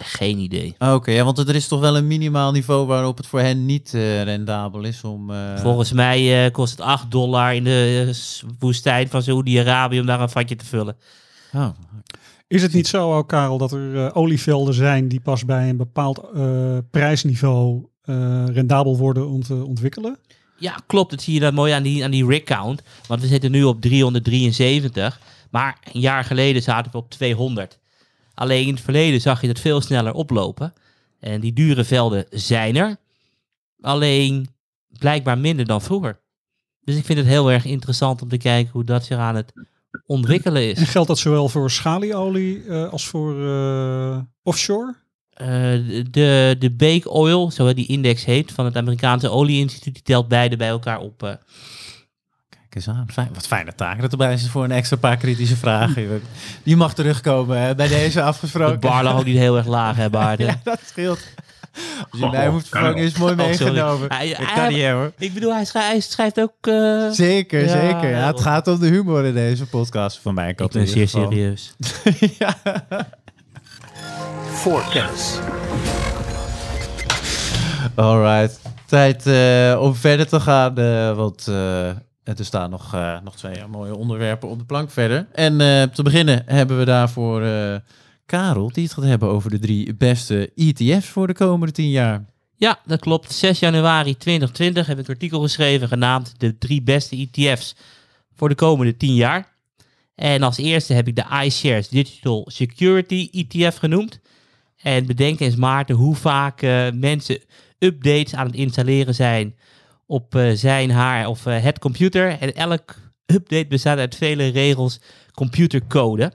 Geen 0.00 0.38
idee. 0.38 0.74
Ah, 0.78 0.94
Oké, 0.94 1.10
ja, 1.10 1.24
want 1.24 1.38
er 1.38 1.54
is 1.54 1.68
toch 1.68 1.80
wel 1.80 1.96
een 1.96 2.06
minimaal 2.06 2.52
niveau 2.52 2.86
waarop 2.86 3.16
het 3.16 3.26
voor 3.26 3.40
hen 3.40 3.66
niet 3.66 3.94
eh, 3.94 4.22
rendabel 4.22 4.82
is 4.82 5.04
om... 5.04 5.30
eh, 5.30 5.56
Volgens 5.56 5.92
mij 5.92 6.44
eh, 6.46 6.52
kost 6.52 6.70
het 6.70 6.80
8 6.80 7.10
dollar 7.10 7.54
in 7.54 7.64
de 7.64 8.12
woestijn 8.58 9.08
van 9.08 9.22
Saoedi-Arabië 9.22 10.00
om 10.00 10.06
daar 10.06 10.20
een 10.20 10.28
vatje 10.28 10.56
te 10.56 10.64
vullen. 10.66 10.96
Oh, 11.54 11.68
Is 12.48 12.62
het 12.62 12.72
niet 12.72 12.86
zo 12.86 13.14
ook, 13.16 13.28
Karel, 13.28 13.58
dat 13.58 13.72
er 13.72 14.04
eh, 14.04 14.16
olievelden 14.16 14.74
zijn 14.74 15.08
die 15.08 15.20
pas 15.20 15.44
bij 15.44 15.68
een 15.68 15.76
bepaald 15.76 16.20
eh, 16.34 16.78
prijsniveau 16.90 17.86
eh, 18.02 18.44
rendabel 18.46 18.96
worden 18.96 19.28
om 19.28 19.42
te 19.42 19.64
ontwikkelen? 19.64 20.18
Ja, 20.62 20.76
klopt. 20.86 21.10
Dat 21.10 21.22
zie 21.22 21.34
je 21.34 21.40
dan 21.40 21.54
mooi 21.54 21.72
aan 21.72 21.82
die, 21.82 22.04
aan 22.04 22.10
die 22.10 22.26
rig. 22.26 22.48
Want 23.06 23.20
we 23.20 23.26
zitten 23.26 23.50
nu 23.50 23.64
op 23.64 23.80
373. 23.80 25.20
Maar 25.50 25.78
een 25.92 26.00
jaar 26.00 26.24
geleden 26.24 26.62
zaten 26.62 26.92
we 26.92 26.98
op 26.98 27.10
200. 27.10 27.78
Alleen 28.34 28.66
in 28.66 28.74
het 28.74 28.82
verleden 28.82 29.20
zag 29.20 29.40
je 29.40 29.46
dat 29.46 29.58
veel 29.58 29.80
sneller 29.80 30.12
oplopen. 30.12 30.72
En 31.20 31.40
die 31.40 31.52
dure 31.52 31.84
velden 31.84 32.26
zijn 32.30 32.76
er. 32.76 32.96
Alleen 33.80 34.48
blijkbaar 34.98 35.38
minder 35.38 35.66
dan 35.66 35.82
vroeger. 35.82 36.20
Dus 36.80 36.96
ik 36.96 37.04
vind 37.04 37.18
het 37.18 37.28
heel 37.28 37.50
erg 37.50 37.64
interessant 37.64 38.22
om 38.22 38.28
te 38.28 38.36
kijken 38.36 38.72
hoe 38.72 38.84
dat 38.84 39.04
zich 39.04 39.18
aan 39.18 39.36
het 39.36 39.52
ontwikkelen 40.06 40.62
En 40.62 40.68
is. 40.68 40.88
geldt 40.88 41.08
dat 41.08 41.18
zowel 41.18 41.48
voor 41.48 41.70
schalieolie 41.70 42.64
eh, 42.64 42.88
als 42.88 43.06
voor 43.06 43.46
eh, 43.46 44.18
offshore? 44.42 44.94
Eh, 45.32 45.46
de, 46.10 46.56
de 46.58 46.70
Bake 46.70 47.10
Oil, 47.10 47.50
zo 47.50 47.74
die 47.74 47.86
index 47.86 48.24
heet, 48.24 48.52
van 48.52 48.64
het 48.64 48.76
Amerikaanse 48.76 49.28
Olieinstituut, 49.30 49.94
die 49.94 50.02
telt 50.02 50.28
beide 50.28 50.56
bij 50.56 50.68
elkaar 50.68 50.98
op. 50.98 51.22
eh. 51.22 51.28
kijk 52.50 52.74
eens 52.74 52.88
aan. 52.88 53.06
Fijn, 53.12 53.28
wat 53.34 53.46
fijne 53.46 53.74
taak 53.74 54.00
dat 54.00 54.10
erbij 54.12 54.32
is 54.32 54.48
voor 54.48 54.64
een 54.64 54.70
extra 54.72 54.96
paar 54.96 55.16
kritische 55.16 55.56
vragen. 55.56 56.22
Die 56.62 56.76
mag 56.76 56.94
terugkomen 56.94 57.60
hè, 57.60 57.74
bij 57.74 57.88
deze 57.88 58.18
de 58.18 58.22
afgesproken. 58.24 58.80
bar 58.80 59.02
lag 59.02 59.18
ook 59.18 59.24
niet 59.24 59.36
heel 59.38 59.56
erg 59.56 59.66
laag, 59.66 59.96
hè, 59.96 60.10
Baarden? 60.10 60.46
Ja, 60.52 60.60
dat 60.64 60.80
scheelt. 60.86 61.20
Als 62.10 62.20
je 62.20 62.28
mij 62.30 62.50
moet 62.50 62.68
vervangen, 62.68 62.96
is 62.96 63.16
mooi 63.16 63.32
Oh, 63.32 63.38
meegenomen. 63.38 64.12
Hij- 64.12 64.28
hij- 64.28 64.54
kan 64.54 64.72
niet, 64.72 64.84
hoor. 64.86 65.12
Ik 65.18 65.34
bedoel, 65.34 65.52
hij 65.54 65.64
schrijft, 65.64 65.88
hij 65.90 66.00
schrijft 66.00 66.40
ook... 66.40 66.54
eh, 66.60 67.08
Zeker, 67.10 67.60
Ja, 67.60 67.68
zeker. 67.68 68.08
Ja, 68.10 68.26
het 68.26 68.40
gaat 68.40 68.68
om 68.68 68.78
de 68.80 68.86
humor 68.86 69.24
in 69.24 69.34
deze 69.34 69.66
podcast 69.66 70.18
van 70.18 70.34
mijn 70.34 70.48
Ik 70.48 70.56
kant. 70.56 70.72
ben 70.72 70.82
in 70.82 70.88
ieder 70.88 71.08
zeer 71.08 71.20
geval. 71.20 71.30
serieus. 71.32 71.72
ja. 72.38 72.56
Voorkennis. 74.52 75.38
Alright. 77.94 78.60
Tijd 78.86 79.26
eh, 79.26 79.78
om 79.80 79.94
verder 79.94 80.26
te 80.28 80.40
gaan, 80.40 80.78
eh, 80.78 81.16
want 81.16 81.48
eh, 81.48 81.88
er 82.24 82.44
staan 82.44 82.70
nog, 82.70 82.94
eh, 82.94 83.20
nog 83.24 83.36
twee 83.36 83.66
mooie 83.70 83.96
onderwerpen 83.96 84.48
op 84.48 84.58
de 84.58 84.64
plank 84.64 84.90
verder. 84.90 85.26
En 85.32 85.60
eh, 85.60 85.82
te 85.82 86.02
beginnen 86.02 86.42
hebben 86.46 86.78
we 86.78 86.84
daarvoor 86.84 87.42
eh, 87.42 87.76
Karel, 88.26 88.70
die 88.72 88.84
het 88.84 88.92
gaat 88.92 89.04
hebben 89.04 89.28
over 89.28 89.50
de 89.50 89.58
drie 89.58 89.94
beste 89.94 90.52
ETF's 90.54 91.08
voor 91.08 91.26
de 91.26 91.34
komende 91.34 91.72
tien 91.72 91.90
jaar. 91.90 92.24
Ja, 92.56 92.78
dat 92.86 93.00
klopt. 93.00 93.32
6 93.32 93.58
januari 93.58 94.16
2020 94.16 94.86
heb 94.86 94.98
ik 94.98 95.08
een 95.08 95.14
artikel 95.14 95.40
geschreven 95.40 95.88
genaamd 95.88 96.34
de 96.38 96.58
drie 96.58 96.82
beste 96.82 97.28
ETF's 97.32 97.76
voor 98.34 98.48
de 98.48 98.54
komende 98.54 98.96
10 98.96 99.14
jaar. 99.14 99.50
En 100.14 100.42
als 100.42 100.56
eerste 100.56 100.92
heb 100.92 101.08
ik 101.08 101.16
de 101.16 101.24
iShares 101.44 101.88
Digital 101.88 102.44
Security 102.46 103.28
ETF 103.32 103.76
genoemd. 103.76 104.20
En 104.82 105.06
bedenk 105.06 105.40
eens 105.40 105.56
Maarten 105.56 105.94
hoe 105.94 106.14
vaak 106.14 106.62
eh, 106.62 106.90
mensen 106.90 107.38
updates 107.78 108.34
aan 108.34 108.46
het 108.46 108.54
installeren 108.54 109.14
zijn 109.14 109.56
op 110.06 110.34
eh, 110.34 110.50
zijn, 110.54 110.90
haar 110.90 111.26
of 111.26 111.46
eh, 111.46 111.62
het 111.62 111.78
computer. 111.78 112.38
En 112.38 112.54
elk 112.54 112.94
update 113.26 113.66
bestaat 113.66 113.98
uit 113.98 114.16
vele 114.16 114.48
regels 114.48 115.00
computercode. 115.32 116.32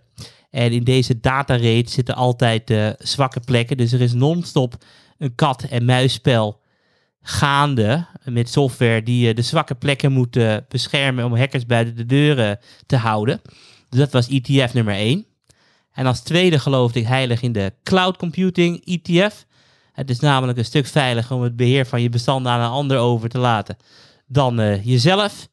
En 0.49 0.71
in 0.71 0.83
deze 0.83 1.19
datarate 1.19 1.89
zitten 1.89 2.15
altijd 2.15 2.73
zwakke 2.97 3.39
plekken. 3.39 3.77
Dus 3.77 3.91
er 3.91 4.01
is 4.01 4.13
non-stop 4.13 4.75
een 5.17 5.35
kat- 5.35 5.63
en 5.63 5.85
muisspel 5.85 6.61
gaande 7.21 8.05
met 8.23 8.49
software 8.49 9.03
die 9.03 9.33
de 9.33 9.41
zwakke 9.41 9.75
plekken 9.75 10.11
moet 10.11 10.39
beschermen 10.67 11.25
om 11.25 11.35
hackers 11.35 11.65
buiten 11.65 11.95
de 11.95 12.05
deuren 12.05 12.59
te 12.85 12.95
houden. 12.95 13.41
Dus 13.89 13.99
dat 13.99 14.11
was 14.11 14.27
ETF 14.27 14.73
nummer 14.73 14.93
1. 14.93 15.25
En 15.97 16.05
als 16.05 16.21
tweede 16.21 16.59
geloofde 16.59 16.99
ik 16.99 17.07
heilig 17.07 17.41
in 17.41 17.51
de 17.51 17.73
cloud 17.83 18.17
computing 18.17 18.85
ETF. 18.85 19.45
Het 19.91 20.09
is 20.09 20.19
namelijk 20.19 20.57
een 20.57 20.65
stuk 20.65 20.85
veiliger 20.85 21.35
om 21.35 21.41
het 21.41 21.55
beheer 21.55 21.85
van 21.85 22.01
je 22.01 22.09
bestanden 22.09 22.51
aan 22.51 22.59
een 22.61 22.69
ander 22.69 22.97
over 22.97 23.29
te 23.29 23.37
laten 23.37 23.77
dan 24.27 24.59
eh, 24.59 24.85
jezelf. 24.85 25.47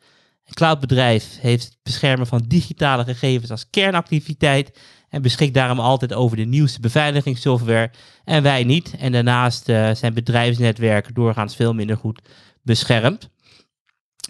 Een 0.44 0.54
cloudbedrijf 0.54 1.38
heeft 1.40 1.64
het 1.64 1.76
beschermen 1.82 2.26
van 2.26 2.44
digitale 2.48 3.04
gegevens 3.04 3.50
als 3.50 3.70
kernactiviteit 3.70 4.78
en 5.08 5.22
beschikt 5.22 5.54
daarom 5.54 5.80
altijd 5.80 6.12
over 6.12 6.36
de 6.36 6.44
nieuwste 6.44 6.80
beveiligingssoftware 6.80 7.90
en 8.24 8.42
wij 8.42 8.64
niet. 8.64 8.94
En 8.98 9.12
daarnaast 9.12 9.68
eh, 9.68 9.90
zijn 9.94 10.14
bedrijfsnetwerken 10.14 11.14
doorgaans 11.14 11.56
veel 11.56 11.74
minder 11.74 11.96
goed 11.96 12.22
beschermd. 12.62 13.28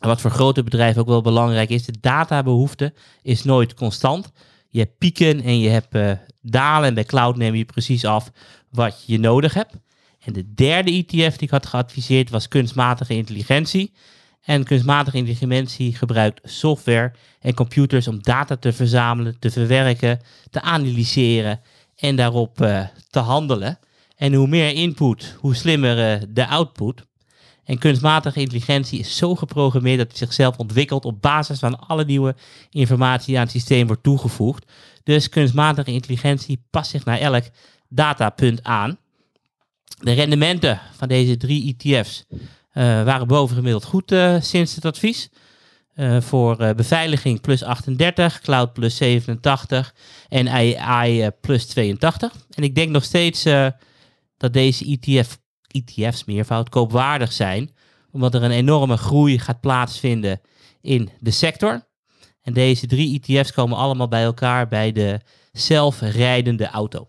En 0.01 0.09
Wat 0.09 0.21
voor 0.21 0.31
grote 0.31 0.63
bedrijven 0.63 1.01
ook 1.01 1.09
wel 1.09 1.23
belangrijk 1.23 1.71
is, 1.71 1.85
de 1.85 2.01
databehoefte 2.01 2.95
is 3.23 3.45
nooit 3.45 3.75
constant. 3.75 4.33
Je 4.75 4.81
hebt 4.81 4.99
pieken 4.99 5.43
en 5.43 5.59
je 5.59 5.69
hebt 5.69 5.95
eh, 5.95 6.13
dalen 6.41 6.89
en 6.89 6.95
bij 6.95 7.05
cloud 7.05 7.37
neem 7.37 7.55
je 7.55 7.65
precies 7.65 8.05
af 8.05 8.31
wat 8.71 9.05
je 9.07 9.19
nodig 9.19 9.55
hebt. 9.55 9.75
En 10.21 10.33
de 10.33 10.55
derde 10.55 10.91
ETF 10.91 11.37
die 11.37 11.47
ik 11.47 11.51
had 11.51 11.67
geadviseerd 11.67 12.31
was 12.31 12.49
kunstmatige 12.49 13.15
intelligentie. 13.15 13.93
En 14.43 14.65
kunstmatige 14.65 15.17
intelligentie 15.17 15.95
gebruikt 15.95 16.41
software 16.43 17.13
en 17.41 17.55
computers 17.55 18.09
om 18.09 18.23
data 18.23 18.57
te 18.57 18.73
verzamelen, 18.73 19.39
te 19.39 19.51
verwerken, 19.51 20.21
te 20.51 20.61
analyseren 20.61 21.61
en 21.97 22.17
daarop 22.17 22.61
eh, 22.61 22.87
te 23.11 23.19
handelen. 23.19 23.79
En 24.17 24.35
hoe 24.35 24.49
meer 24.49 24.73
input, 24.73 25.37
hoe 25.39 25.55
slimmer 25.55 26.13
eh, 26.13 26.23
de 26.29 26.47
output. 26.47 27.07
En 27.65 27.79
kunstmatige 27.79 28.41
intelligentie 28.41 28.99
is 28.99 29.17
zo 29.17 29.35
geprogrammeerd 29.35 29.99
dat 29.99 30.09
het 30.09 30.17
zichzelf 30.17 30.57
ontwikkelt 30.57 31.05
op 31.05 31.23
basis 31.23 31.59
van 31.59 31.79
alle 31.79 32.05
nieuwe 32.05 32.35
informatie 32.71 33.27
die 33.27 33.37
aan 33.37 33.43
het 33.43 33.53
systeem 33.53 33.87
wordt 33.87 34.03
toegevoegd. 34.03 34.73
Dus 35.03 35.29
kunstmatige 35.29 35.93
intelligentie 35.93 36.65
past 36.71 36.91
zich 36.91 37.05
naar 37.05 37.19
elk 37.19 37.45
datapunt 37.89 38.63
aan. 38.63 38.99
De 39.99 40.13
rendementen 40.13 40.81
van 40.97 41.09
deze 41.09 41.37
drie 41.37 41.77
ETF's 41.79 42.25
eh, 42.31 42.85
waren 43.05 43.27
bovengemiddeld 43.27 43.85
goed 43.85 44.13
eh, 44.13 44.37
sinds 44.41 44.75
het 44.75 44.85
advies. 44.85 45.29
Eh, 45.95 46.21
voor 46.21 46.75
beveiliging 46.75 47.41
plus 47.41 47.63
38, 47.63 48.41
cloud 48.41 48.73
plus 48.73 48.97
87 48.97 49.95
en 50.29 50.49
AI 50.79 51.31
plus 51.41 51.67
82. 51.67 52.33
En 52.51 52.63
ik 52.63 52.75
denk 52.75 52.91
nog 52.91 53.05
steeds 53.05 53.43
dat 54.37 54.53
deze 54.53 54.99
ETF, 55.01 55.39
ETF's 55.83 56.25
meervoud 56.25 56.69
koopwaardig 56.69 57.33
zijn, 57.33 57.71
omdat 58.11 58.35
er 58.35 58.43
een 58.43 58.51
enorme 58.51 58.97
groei 58.97 59.39
gaat 59.39 59.61
plaatsvinden 59.61 60.41
in 60.81 61.11
de 61.21 61.31
sector. 61.31 61.87
En 62.43 62.53
deze 62.53 62.87
drie 62.87 63.21
ETF's 63.21 63.53
komen 63.53 63.77
allemaal 63.77 64.09
bij 64.09 64.25
elkaar 64.25 64.69
bij 64.69 64.93
de 64.93 65.21
zelfrijdende 65.53 66.67
auto. 66.69 67.09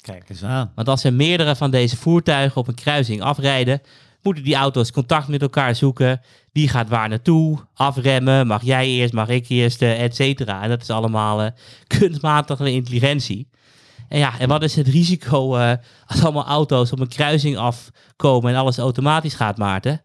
Kijk 0.00 0.28
eens 0.28 0.44
aan. 0.44 0.72
Want 0.74 0.88
als 0.88 1.04
er 1.04 1.12
meerdere 1.12 1.56
van 1.56 1.70
deze 1.70 1.96
voertuigen 1.96 2.60
op 2.60 2.68
een 2.68 2.74
kruising 2.74 3.22
afrijden, 3.22 3.80
moeten 4.22 4.44
die 4.44 4.54
auto's 4.54 4.92
contact 4.92 5.28
met 5.28 5.42
elkaar 5.42 5.74
zoeken. 5.74 6.20
Die 6.52 6.68
gaat 6.68 6.88
waar 6.88 7.08
naartoe, 7.08 7.58
afremmen, 7.74 8.46
mag 8.46 8.62
jij 8.62 8.86
eerst, 8.86 9.12
mag 9.12 9.28
ik 9.28 9.48
eerst, 9.48 9.82
eh, 9.82 10.02
et 10.02 10.14
cetera. 10.14 10.62
En 10.62 10.68
dat 10.68 10.82
is 10.82 10.90
allemaal 10.90 11.42
eh, 11.42 11.50
kunstmatige 11.98 12.72
intelligentie. 12.72 13.48
En 14.08 14.18
ja, 14.18 14.38
en 14.38 14.48
wat 14.48 14.62
is 14.62 14.76
het 14.76 14.88
risico 14.88 15.56
eh, 15.56 15.72
als 16.06 16.22
allemaal 16.22 16.46
auto's 16.46 16.92
op 16.92 17.00
een 17.00 17.08
kruising 17.08 17.56
afkomen 17.56 18.52
en 18.52 18.58
alles 18.58 18.78
automatisch 18.78 19.34
gaat, 19.34 19.56
Maarten? 19.56 20.04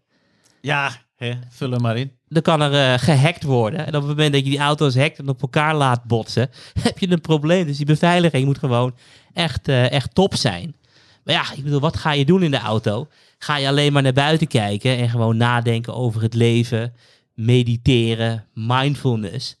Ja, 0.60 0.92
hè, 1.16 1.32
vul 1.48 1.70
hem 1.70 1.80
maar 1.80 1.96
in. 1.96 2.12
Dan 2.28 2.42
kan 2.42 2.60
er 2.60 2.92
eh, 2.92 2.98
gehackt 2.98 3.42
worden. 3.42 3.78
En 3.78 3.96
op 3.96 4.02
het 4.02 4.10
moment 4.10 4.32
dat 4.32 4.44
je 4.44 4.50
die 4.50 4.58
auto's 4.58 4.96
hackt 4.96 5.18
en 5.18 5.28
op 5.28 5.42
elkaar 5.42 5.74
laat 5.74 6.04
botsen, 6.04 6.50
heb 6.82 6.98
je 6.98 7.10
een 7.10 7.20
probleem. 7.20 7.66
Dus 7.66 7.76
die 7.76 7.86
beveiliging 7.86 8.44
moet 8.44 8.58
gewoon 8.58 8.94
echt, 9.32 9.68
eh, 9.68 9.90
echt 9.90 10.14
top 10.14 10.34
zijn. 10.34 10.76
Maar 11.24 11.34
ja, 11.34 11.52
ik 11.56 11.64
bedoel, 11.64 11.80
wat 11.80 11.96
ga 11.96 12.12
je 12.12 12.24
doen 12.24 12.42
in 12.42 12.50
de 12.50 12.58
auto? 12.58 13.08
Ga 13.38 13.56
je 13.56 13.68
alleen 13.68 13.92
maar 13.92 14.02
naar 14.02 14.12
buiten 14.12 14.46
kijken 14.46 14.98
en 14.98 15.08
gewoon 15.08 15.36
nadenken 15.36 15.94
over 15.94 16.22
het 16.22 16.34
leven, 16.34 16.94
mediteren, 17.34 18.46
mindfulness? 18.54 19.56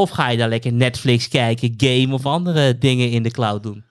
Of 0.00 0.10
ga 0.10 0.28
je 0.28 0.36
dan 0.38 0.48
lekker 0.48 0.72
Netflix 0.72 1.28
kijken, 1.28 1.74
game 1.76 2.14
of 2.14 2.26
andere 2.26 2.78
dingen 2.78 3.10
in 3.10 3.22
de 3.22 3.30
cloud 3.30 3.62
doen? 3.62 3.84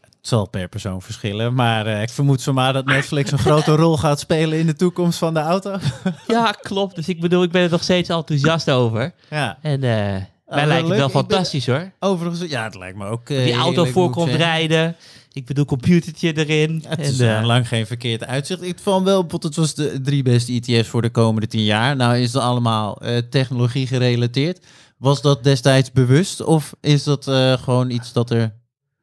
Het 0.00 0.34
zal 0.34 0.48
per 0.48 0.68
persoon 0.68 1.02
verschillen, 1.02 1.54
maar 1.54 1.86
eh, 1.86 2.02
ik 2.02 2.10
vermoed 2.10 2.40
zomaar 2.40 2.72
dat 2.72 2.84
Netflix 2.84 3.32
een 3.32 3.38
grote 3.38 3.74
rol 3.74 3.96
gaat 3.96 4.20
spelen 4.20 4.58
in 4.58 4.66
de 4.66 4.74
toekomst 4.74 5.18
van 5.18 5.34
de 5.34 5.40
auto. 5.40 5.76
Ja, 6.28 6.50
klopt. 6.60 6.94
Dus 6.96 7.08
ik 7.08 7.20
bedoel, 7.20 7.42
ik 7.42 7.50
ben 7.50 7.62
er 7.62 7.70
nog 7.70 7.82
steeds 7.82 8.08
enthousiast 8.08 8.70
over. 8.70 9.12
ja. 9.30 9.58
En 9.62 9.82
eh 9.82 10.22
mij 10.54 10.66
lijkt 10.66 10.88
het 10.88 10.96
wel 10.96 11.06
ben- 11.06 11.10
fantastisch 11.10 11.66
hoor. 11.66 11.90
Overigens, 12.00 12.50
ja, 12.50 12.64
het 12.64 12.74
lijkt 12.76 12.96
me 12.98 13.06
ook. 13.06 13.30
eh, 13.30 13.44
Die 13.44 13.52
auto 13.52 13.68
heerlijk, 13.70 13.92
voor 13.92 14.02
moet 14.02 14.10
ik 14.10 14.16
komt 14.16 14.30
zeggen. 14.30 14.46
rijden. 14.48 14.96
Ik 15.32 15.46
bedoel, 15.46 15.64
computertje 15.64 16.32
erin. 16.46 16.84
Het 16.88 16.98
en, 16.98 17.04
is 17.04 17.18
eh, 17.18 17.38
eh, 17.38 17.44
lang 17.44 17.68
geen 17.68 17.86
verkeerd 17.86 18.26
uitzicht. 18.26 18.62
Ik 18.62 18.78
vond 18.82 19.04
wel, 19.04 19.26
het 19.40 19.56
was 19.56 19.74
de 19.74 20.00
drie 20.00 20.22
beste 20.22 20.52
ETF's 20.52 20.88
voor 20.88 21.02
de 21.02 21.10
komende 21.10 21.46
tien 21.46 21.64
jaar. 21.64 21.96
Nou 21.96 22.16
is 22.16 22.30
dat 22.30 22.42
allemaal 22.42 23.00
eh, 23.00 23.16
technologie 23.30 23.86
gerelateerd. 23.86 24.66
Was 24.98 25.22
dat 25.22 25.44
destijds 25.44 25.92
bewust 25.92 26.40
of 26.44 26.74
is 26.80 27.04
dat 27.04 27.28
eh, 27.28 27.52
gewoon 27.52 27.90
iets 27.90 28.12
dat 28.12 28.30
er 28.30 28.54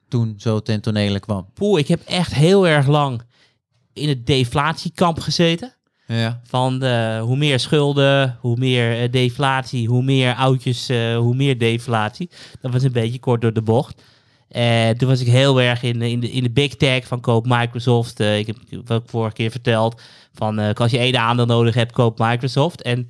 toen 0.08 0.34
zo 0.38 0.60
ten 0.60 0.82
tonele 0.82 1.20
kwam? 1.20 1.48
poeh, 1.54 1.80
ik 1.80 1.88
heb 1.88 2.02
echt 2.06 2.34
heel 2.34 2.68
erg 2.68 2.88
lang 2.88 3.22
in 3.94 4.10
het 4.10 4.26
deflatiekamp 4.26 5.20
gezeten. 5.20 5.74
Ja. 6.08 6.40
Van 6.44 6.86
hoe 7.20 7.38
meer 7.38 7.60
schulden, 7.60 8.38
hoe 8.40 8.58
meer 8.58 9.02
eh, 9.02 9.12
deflatie, 9.12 9.88
hoe 9.88 10.04
meer 10.04 10.36
oudjes, 10.36 10.90
eh, 10.90 11.18
hoe 11.18 11.36
meer 11.36 11.58
deflatie. 11.58 12.30
Dat 12.62 12.72
was 12.72 12.84
een 12.84 12.92
beetje 12.92 13.20
kort 13.20 13.42
door 13.42 13.54
de 13.54 13.62
bocht. 13.62 14.02
En 14.48 14.98
toen 14.98 15.08
was 15.10 15.20
ik 15.22 15.28
heel 15.28 15.62
erg 15.62 15.84
in, 15.84 16.00
de- 16.00 16.10
in, 16.10 16.20
de, 16.20 16.32
in 16.32 16.44
de 16.44 16.52
big 16.52 16.76
tech 16.76 17.08
van 17.08 17.20
koop 17.22 17.46
Microsoft. 17.48 18.20
Ik 18.20 18.48
heb 18.48 18.58
ik 18.90 19.02
vorige 19.06 19.34
keer 19.36 19.52
verteld. 19.52 20.02
Van 20.34 20.74
als 20.74 20.92
je 20.92 20.98
één 20.98 21.20
aandeel 21.20 21.46
nodig 21.46 21.74
hebt, 21.76 21.92
koop 21.92 22.20
Microsoft. 22.20 22.82
En 22.82 23.10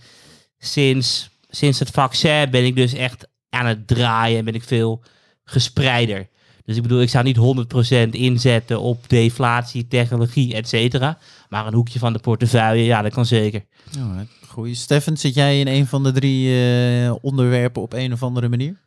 sinds, 0.57 1.29
sinds 1.55 1.79
het 1.79 1.89
vaccin 1.89 2.49
ben 2.51 2.65
ik 2.65 2.75
dus 2.75 2.93
echt 2.93 3.27
aan 3.49 3.65
het 3.65 3.87
draaien 3.87 4.37
en 4.37 4.45
ben 4.45 4.53
ik 4.53 4.63
veel 4.63 5.03
gespreider. 5.43 6.27
Dus 6.65 6.75
ik 6.75 6.81
bedoel, 6.81 7.01
ik 7.01 7.09
zou 7.09 7.23
niet 7.23 7.67
100% 8.07 8.09
inzetten 8.09 8.81
op 8.81 9.09
deflatie, 9.09 9.87
technologie, 9.87 10.53
et 10.53 10.67
cetera. 10.67 11.17
Maar 11.49 11.67
een 11.67 11.73
hoekje 11.73 11.99
van 11.99 12.13
de 12.13 12.19
portefeuille, 12.19 12.83
ja, 12.83 13.01
dat 13.01 13.13
kan 13.13 13.25
zeker. 13.25 13.65
Alright, 13.99 14.47
Goeie. 14.47 14.73
Stefan, 14.73 15.17
zit 15.17 15.33
jij 15.33 15.59
in 15.59 15.67
een 15.67 15.85
van 15.85 16.03
de 16.03 16.11
drie 16.11 16.55
eh, 16.55 17.15
onderwerpen 17.21 17.81
op 17.81 17.93
een 17.93 18.11
of 18.11 18.23
andere 18.23 18.49
manier? 18.49 18.81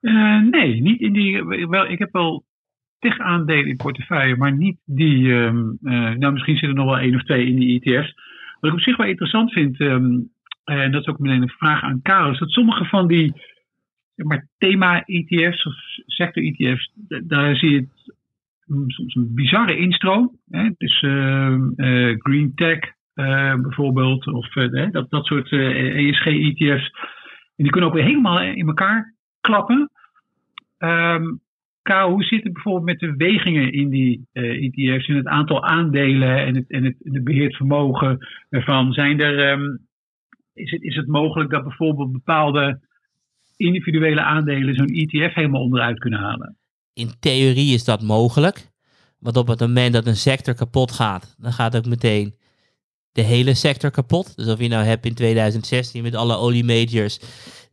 Eh, 0.00 0.40
nee, 0.50 0.80
niet 0.80 1.00
in 1.00 1.12
die. 1.12 1.44
Wel, 1.68 1.90
ik 1.90 1.98
heb 1.98 2.12
wel 2.12 2.44
tech-aandelen 2.98 3.66
in 3.66 3.76
portefeuille, 3.76 4.36
maar 4.36 4.56
niet 4.56 4.78
die. 4.84 5.32
ehm, 5.32 5.58
eh, 5.82 6.16
nou, 6.18 6.32
misschien 6.32 6.56
zitten 6.56 6.68
er 6.68 6.84
nog 6.84 6.94
wel 6.94 6.98
één 6.98 7.14
of 7.14 7.22
twee 7.22 7.46
in 7.46 7.56
die 7.56 7.80
ETF's. 7.80 8.14
Wat 8.64 8.72
ik 8.72 8.78
op 8.78 8.84
zich 8.84 8.96
wel 8.96 9.06
interessant 9.06 9.52
vind, 9.52 9.80
ehm, 9.80 10.20
en 10.64 10.92
dat 10.92 11.00
is 11.00 11.06
ook 11.06 11.18
meteen 11.18 11.42
een 11.42 11.48
vraag 11.48 11.82
aan 11.82 12.02
Karel, 12.02 12.30
is 12.30 12.38
dat 12.38 12.50
sommige 12.50 12.84
van 12.84 13.06
die 13.06 13.32
maar, 14.14 14.48
thema-ETF's 14.58 15.66
of 15.66 15.74
sector-ETF's, 16.06 16.90
da- 16.94 17.20
daar 17.24 17.56
zie 17.56 17.70
je 17.70 17.86
mm, 18.66 18.90
soms 18.90 19.14
een 19.14 19.34
bizarre 19.34 19.76
instroom. 19.76 20.38
Hè? 20.50 20.70
Dus 20.78 21.02
ehm, 21.02 21.68
eh, 21.76 22.14
green 22.18 22.52
tech 22.54 22.78
eh, 23.14 23.54
bijvoorbeeld, 23.54 24.26
of 24.26 24.56
eh, 24.56 24.90
dat, 24.90 25.10
dat 25.10 25.26
soort 25.26 25.52
ESG-ETF's. 25.52 26.90
En 27.56 27.64
die 27.64 27.70
kunnen 27.70 27.90
ook 27.90 27.96
weer 27.96 28.04
helemaal 28.04 28.40
in 28.40 28.66
elkaar 28.66 29.14
klappen. 29.40 29.90
Ehm 30.78 31.24
Karel, 31.84 32.10
hoe 32.10 32.24
zit 32.24 32.44
het 32.44 32.52
bijvoorbeeld 32.52 32.84
met 32.84 32.98
de 32.98 33.16
wegingen 33.16 33.72
in 33.72 33.88
die 33.88 34.26
eh, 34.32 34.42
ETF's, 34.42 35.08
in 35.08 35.16
het 35.16 35.26
aantal 35.26 35.64
aandelen 35.64 36.46
en 36.46 36.54
het, 36.54 36.70
en 36.70 36.84
het, 36.84 36.96
en 37.04 37.14
het 37.14 37.24
beheerd 37.24 37.56
vermogen 37.56 38.28
ervan? 38.50 38.92
Zijn 38.92 39.20
er, 39.20 39.50
ehm, 39.50 39.76
is, 40.54 40.70
het, 40.70 40.82
is 40.82 40.96
het 40.96 41.06
mogelijk 41.06 41.50
dat 41.50 41.62
bijvoorbeeld 41.62 42.12
bepaalde 42.12 42.80
individuele 43.56 44.22
aandelen 44.22 44.74
zo'n 44.74 44.86
ETF 44.86 45.34
helemaal 45.34 45.62
onderuit 45.62 45.98
kunnen 45.98 46.20
halen? 46.20 46.56
In 46.94 47.08
theorie 47.20 47.74
is 47.74 47.84
dat 47.84 48.02
mogelijk. 48.02 48.70
Want 49.18 49.36
op 49.36 49.46
het 49.46 49.60
moment 49.60 49.92
dat 49.92 50.06
een 50.06 50.16
sector 50.16 50.54
kapot 50.54 50.92
gaat, 50.92 51.36
dan 51.38 51.52
gaat 51.52 51.76
ook 51.76 51.86
meteen 51.86 52.34
de 53.12 53.22
hele 53.22 53.54
sector 53.54 53.90
kapot. 53.90 54.36
Dus 54.36 54.48
of 54.48 54.60
je 54.60 54.68
nou 54.68 54.84
hebt 54.84 55.06
in 55.06 55.14
2016 55.14 56.02
met 56.02 56.14
alle 56.14 56.36
oliemajors 56.36 57.20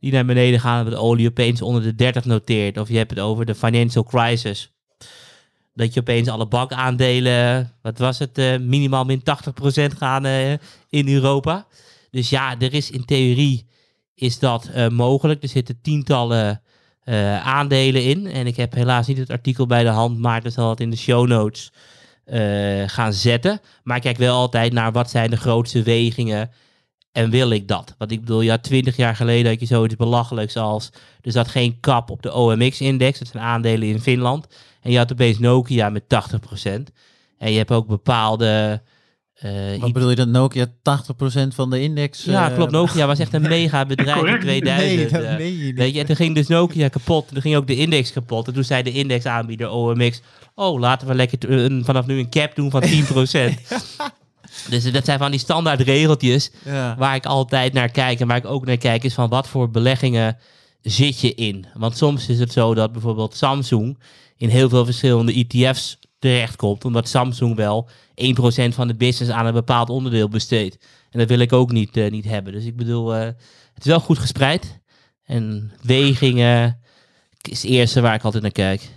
die 0.02 0.12
naar 0.12 0.24
beneden 0.24 0.60
gaan, 0.60 0.84
dat 0.84 0.92
de 0.92 1.00
olie 1.00 1.28
opeens 1.28 1.62
onder 1.62 1.82
de 1.82 1.94
30 1.94 2.24
noteert. 2.24 2.78
Of 2.78 2.88
je 2.88 2.96
hebt 2.96 3.10
het 3.10 3.20
over 3.20 3.44
de 3.44 3.54
financial 3.54 4.04
crisis. 4.04 4.72
Dat 5.74 5.94
je 5.94 6.00
opeens 6.00 6.28
alle 6.28 6.46
bankaandelen, 6.46 7.72
wat 7.82 7.98
was 7.98 8.18
het, 8.18 8.38
eh, 8.38 8.58
minimaal 8.58 9.04
min 9.04 9.22
80% 9.22 9.94
gaan 9.96 10.24
eh, 10.24 10.52
in 10.88 11.08
Europa. 11.08 11.66
Dus 12.10 12.30
ja, 12.30 12.58
er 12.58 12.74
is 12.74 12.90
in 12.90 13.04
theorie 13.04 13.66
is 14.14 14.38
dat 14.38 14.66
eh, 14.66 14.88
mogelijk. 14.88 15.42
Er 15.42 15.48
zitten 15.48 15.80
tientallen 15.82 16.62
aandelen 17.42 18.04
in. 18.04 18.26
En 18.26 18.46
ik 18.46 18.56
heb 18.56 18.74
helaas 18.74 19.06
niet 19.06 19.18
het 19.18 19.30
artikel 19.30 19.66
bij 19.66 19.82
de 19.82 19.88
hand, 19.88 20.18
maar 20.18 20.42
dat 20.42 20.52
zal 20.52 20.70
het 20.70 20.80
in 20.80 20.90
de 20.90 20.96
show 20.96 21.26
notes 21.26 21.72
gaan 22.86 23.12
zetten. 23.12 23.60
Maar 23.82 23.96
ik 23.96 24.02
kijk 24.02 24.16
wel 24.16 24.36
altijd 24.36 24.72
naar 24.72 24.92
wat 24.92 25.10
zijn 25.10 25.30
de 25.30 25.36
grootste 25.36 25.82
wegingen 25.82 26.50
en 27.12 27.30
wil 27.30 27.50
ik 27.50 27.68
dat? 27.68 27.94
Want 27.98 28.10
ik 28.10 28.20
bedoel, 28.20 28.40
ja, 28.40 28.58
twintig 28.58 28.96
jaar 28.96 29.16
geleden 29.16 29.50
had 29.50 29.60
je 29.60 29.66
zoiets 29.66 29.96
belachelijks 29.96 30.56
als... 30.56 30.90
Er 31.20 31.32
zat 31.32 31.48
geen 31.48 31.80
kap 31.80 32.10
op 32.10 32.22
de 32.22 32.32
OMX-index, 32.32 33.18
dat 33.18 33.28
zijn 33.28 33.42
aandelen 33.42 33.88
in 33.88 34.00
Finland. 34.00 34.46
En 34.80 34.90
je 34.90 34.98
had 34.98 35.12
opeens 35.12 35.38
Nokia 35.38 35.88
met 35.90 36.02
80%. 36.02 36.06
En 37.38 37.50
je 37.52 37.58
hebt 37.58 37.70
ook 37.70 37.86
bepaalde... 37.86 38.82
eh, 39.34 39.50
Wat 39.80 39.92
bedoel 39.92 40.10
je 40.10 40.16
dat 40.16 40.28
Nokia 40.28 40.66
80% 40.66 40.70
van 41.54 41.70
de 41.70 41.80
index? 41.80 42.24
ja, 42.24 42.48
eh, 42.50 42.54
klopt. 42.56 42.72
Nokia 42.72 43.06
was 43.06 43.18
echt 43.18 43.32
een 43.34 43.42
mega 43.58 43.86
bedrijf 43.86 44.16
in 44.16 44.22
Correct. 44.22 44.40
2000. 44.42 44.96
Nee, 44.96 45.08
dat 45.08 45.22
eh. 45.22 45.36
meen 45.36 45.58
je 45.58 45.64
niet. 45.64 45.76
Weet 45.76 45.94
je, 45.94 46.00
en 46.00 46.06
toen 46.06 46.16
ging 46.16 46.34
dus 46.34 46.46
Nokia 46.46 46.88
kapot. 46.88 47.26
En 47.28 47.32
toen 47.32 47.42
ging 47.42 47.56
ook 47.56 47.66
de 47.66 47.76
index 47.76 48.12
kapot. 48.12 48.46
En 48.46 48.54
toen 48.54 48.64
zei 48.64 48.82
de 48.82 48.92
indexaanbieder 48.92 49.70
OMX... 49.70 50.20
Oh, 50.54 50.80
laten 50.80 51.08
we 51.08 51.14
lekker 51.14 51.38
vanaf 51.84 52.06
nu 52.06 52.18
een 52.18 52.30
cap 52.30 52.54
doen 52.54 52.70
van 52.70 52.82
10%. 52.82 52.88
dus 54.68 54.92
dat 54.92 55.04
zijn 55.04 55.18
van 55.18 55.30
die 55.30 55.40
standaard 55.40 55.80
regeltjes... 55.80 56.50
Ja. 56.64 56.96
waar 56.98 57.14
ik 57.14 57.26
altijd 57.26 57.72
naar 57.72 57.90
kijk. 57.90 58.20
En 58.20 58.26
waar 58.26 58.36
ik 58.36 58.46
ook 58.46 58.66
naar 58.66 58.76
kijk 58.76 59.04
is 59.04 59.14
van 59.14 59.28
wat 59.28 59.48
voor 59.48 59.70
beleggingen 59.70 60.36
zit 60.80 61.20
je 61.20 61.34
in. 61.34 61.66
Want 61.74 61.96
soms 61.96 62.28
is 62.28 62.38
het 62.38 62.52
zo 62.52 62.74
dat 62.74 62.92
bijvoorbeeld 62.92 63.36
Samsung... 63.36 63.98
in 64.36 64.48
heel 64.48 64.68
veel 64.68 64.84
verschillende 64.84 65.46
ETF's 65.48 65.98
terechtkomt. 66.18 66.84
Omdat 66.84 67.08
Samsung 67.08 67.56
wel 67.56 67.88
1% 67.88 68.68
van 68.68 68.88
de 68.88 68.96
business 68.96 69.32
aan 69.32 69.46
een 69.46 69.52
bepaald 69.52 69.90
onderdeel 69.90 70.28
besteedt. 70.28 70.86
En 71.10 71.18
dat 71.18 71.28
wil 71.28 71.38
ik 71.38 71.52
ook 71.52 71.72
niet, 71.72 71.96
eh, 71.96 72.10
niet 72.10 72.24
hebben. 72.24 72.52
Dus 72.52 72.64
ik 72.64 72.76
bedoel, 72.76 73.14
eh, 73.14 73.20
het 73.74 73.78
is 73.78 73.86
wel 73.86 74.00
goed 74.00 74.18
gespreid. 74.18 74.80
En 75.24 75.72
wegingen 75.82 76.80
is 77.48 77.62
het 77.62 77.70
eerste 77.70 78.00
waar 78.00 78.14
ik 78.14 78.22
altijd 78.22 78.42
naar 78.42 78.52
kijk. 78.52 78.90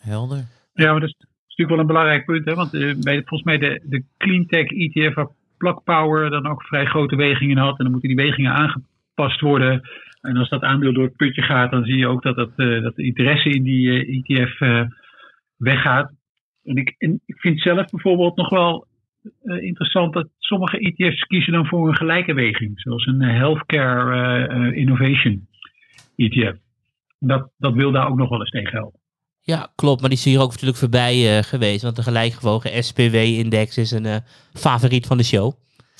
Helder. 0.00 0.46
Ja, 0.74 0.90
maar 0.90 1.00
dat 1.00 1.14
is 1.52 1.58
natuurlijk 1.58 1.68
wel 1.68 1.78
een 1.78 2.02
belangrijk 2.02 2.24
punt. 2.24 2.44
Hè? 2.44 2.54
Want 2.54 2.74
eh, 2.74 2.94
bij, 3.00 3.16
volgens 3.16 3.42
mij 3.42 3.58
de, 3.58 3.80
de 3.84 4.04
cleantech 4.18 4.70
ETF 4.70 5.14
waar 5.14 5.30
Plug 5.58 5.82
Power 5.82 6.30
dan 6.30 6.46
ook 6.46 6.62
vrij 6.62 6.84
grote 6.84 7.16
wegingen 7.16 7.56
had. 7.56 7.78
En 7.78 7.84
dan 7.84 7.90
moeten 7.90 8.08
die 8.08 8.24
wegingen 8.24 8.52
aangepast 8.52 9.40
worden. 9.40 9.80
En 10.20 10.36
als 10.36 10.48
dat 10.48 10.62
aandeel 10.62 10.92
door 10.92 11.04
het 11.04 11.16
putje 11.16 11.42
gaat, 11.42 11.70
dan 11.70 11.84
zie 11.84 11.96
je 11.96 12.06
ook 12.06 12.22
dat, 12.22 12.36
dat, 12.36 12.50
eh, 12.56 12.82
dat 12.82 12.96
de 12.96 13.04
interesse 13.04 13.48
in 13.48 13.62
die 13.62 14.24
ETF 14.24 14.60
eh, 14.60 14.84
weggaat. 15.56 16.12
En 16.64 16.76
ik, 16.76 16.94
en 16.98 17.20
ik 17.26 17.40
vind 17.40 17.60
zelf 17.60 17.90
bijvoorbeeld 17.90 18.36
nog 18.36 18.48
wel 18.48 18.86
interessant 19.42 20.12
dat 20.12 20.28
sommige 20.38 20.78
ETF's 20.78 21.26
kiezen 21.26 21.52
dan 21.52 21.66
voor 21.66 21.88
een 21.88 21.96
gelijke 21.96 22.34
weging. 22.34 22.80
Zoals 22.80 23.06
een 23.06 23.20
Healthcare 23.20 24.74
Innovation 24.74 25.46
ETF. 26.16 26.58
Dat, 27.18 27.50
dat 27.58 27.74
wil 27.74 27.92
daar 27.92 28.08
ook 28.08 28.16
nog 28.16 28.28
wel 28.28 28.40
eens 28.40 28.50
tegen 28.50 28.72
helpen. 28.72 29.01
Ja, 29.44 29.70
klopt. 29.74 30.00
Maar 30.00 30.10
die 30.10 30.18
is 30.18 30.24
hier 30.24 30.40
ook 30.40 30.50
natuurlijk 30.50 30.78
voorbij 30.78 31.38
eh, 31.38 31.44
geweest. 31.44 31.82
Want 31.82 31.96
de 31.96 32.02
gelijkgewogen 32.02 32.84
SPW-index 32.84 33.76
is 33.78 33.90
een 33.90 34.06
eh, 34.06 34.16
favoriet 34.54 35.06
van 35.06 35.16
de 35.16 35.22
show. 35.24 35.52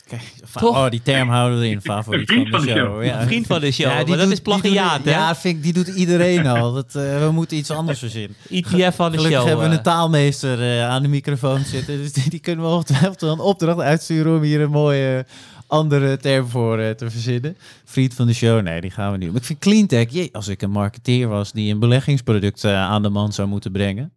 Kijk, 0.09 0.23
Toch? 0.61 0.77
Oh, 0.77 0.91
die 0.91 1.03
term 1.03 1.29
houden 1.29 1.59
we 1.59 1.65
erin. 1.67 1.81
Favoriet 1.93 2.33
van 2.33 2.45
de 2.45 2.51
van 2.51 2.61
de 2.61 2.67
show. 2.67 2.77
show. 2.77 3.05
Ja. 3.05 3.23
Vriend 3.27 3.47
van 3.47 3.61
de 3.61 3.73
show, 3.73 3.87
Ja, 3.87 3.99
die 3.99 4.07
maar 4.09 4.17
dat 4.17 4.27
doet- 4.27 4.35
is 4.37 4.41
plagiaat, 4.43 4.97
doet- 4.97 5.05
hè? 5.13 5.19
Ja, 5.19 5.37
vind 5.37 5.57
ik, 5.57 5.63
die 5.63 5.73
doet 5.73 5.89
iedereen 5.89 6.47
al. 6.47 6.73
Dat, 6.73 6.95
eh, 6.95 7.19
we 7.25 7.31
moeten 7.33 7.57
iets 7.57 7.71
anders 7.71 7.99
verzinnen. 7.99 8.37
ETF 8.51 8.95
van 8.95 9.11
de 9.11 9.17
Gelukkig 9.17 9.39
show. 9.41 9.47
hebben 9.49 9.69
we 9.71 9.77
een 9.77 9.83
taalmeester 9.83 10.63
eh, 10.63 10.89
aan 10.89 11.03
de 11.03 11.09
microfoon 11.09 11.65
zitten. 11.65 11.97
Dus 11.99 12.13
die, 12.13 12.31
die 12.31 12.41
kunnen 12.41 12.65
we 12.65 12.71
ongetwijfeld 12.71 13.23
een 13.23 13.39
opdracht 13.41 13.81
uitsturen 13.81 14.37
om 14.37 14.43
hier 14.43 14.61
een 14.61 14.71
mooie 14.71 15.27
andere 15.73 16.17
term 16.17 16.47
voor 16.49 16.79
eh, 16.79 16.91
te 16.91 17.11
verzinnen. 17.11 17.57
Vriend 17.85 18.15
van 18.15 18.27
de 18.27 18.33
show, 18.35 18.63
nee, 18.63 18.81
die 18.81 18.91
gaan 18.91 19.13
we 19.13 19.19
niet. 19.19 19.29
Maar 19.29 19.41
ik 19.41 19.45
vind 19.47 19.59
cleantech, 19.59 20.11
jee, 20.11 20.29
als 20.35 20.49
ik 20.49 20.63
een 20.63 20.71
marketeer 20.71 21.29
was 21.29 21.53
die 21.53 21.73
een 21.73 21.79
beleggingsproduct 21.79 22.65
eh, 22.65 22.75
aan 22.75 23.03
de 23.03 23.09
man 23.09 23.33
zou 23.33 23.49
moeten 23.49 23.73
brengen. 23.73 24.13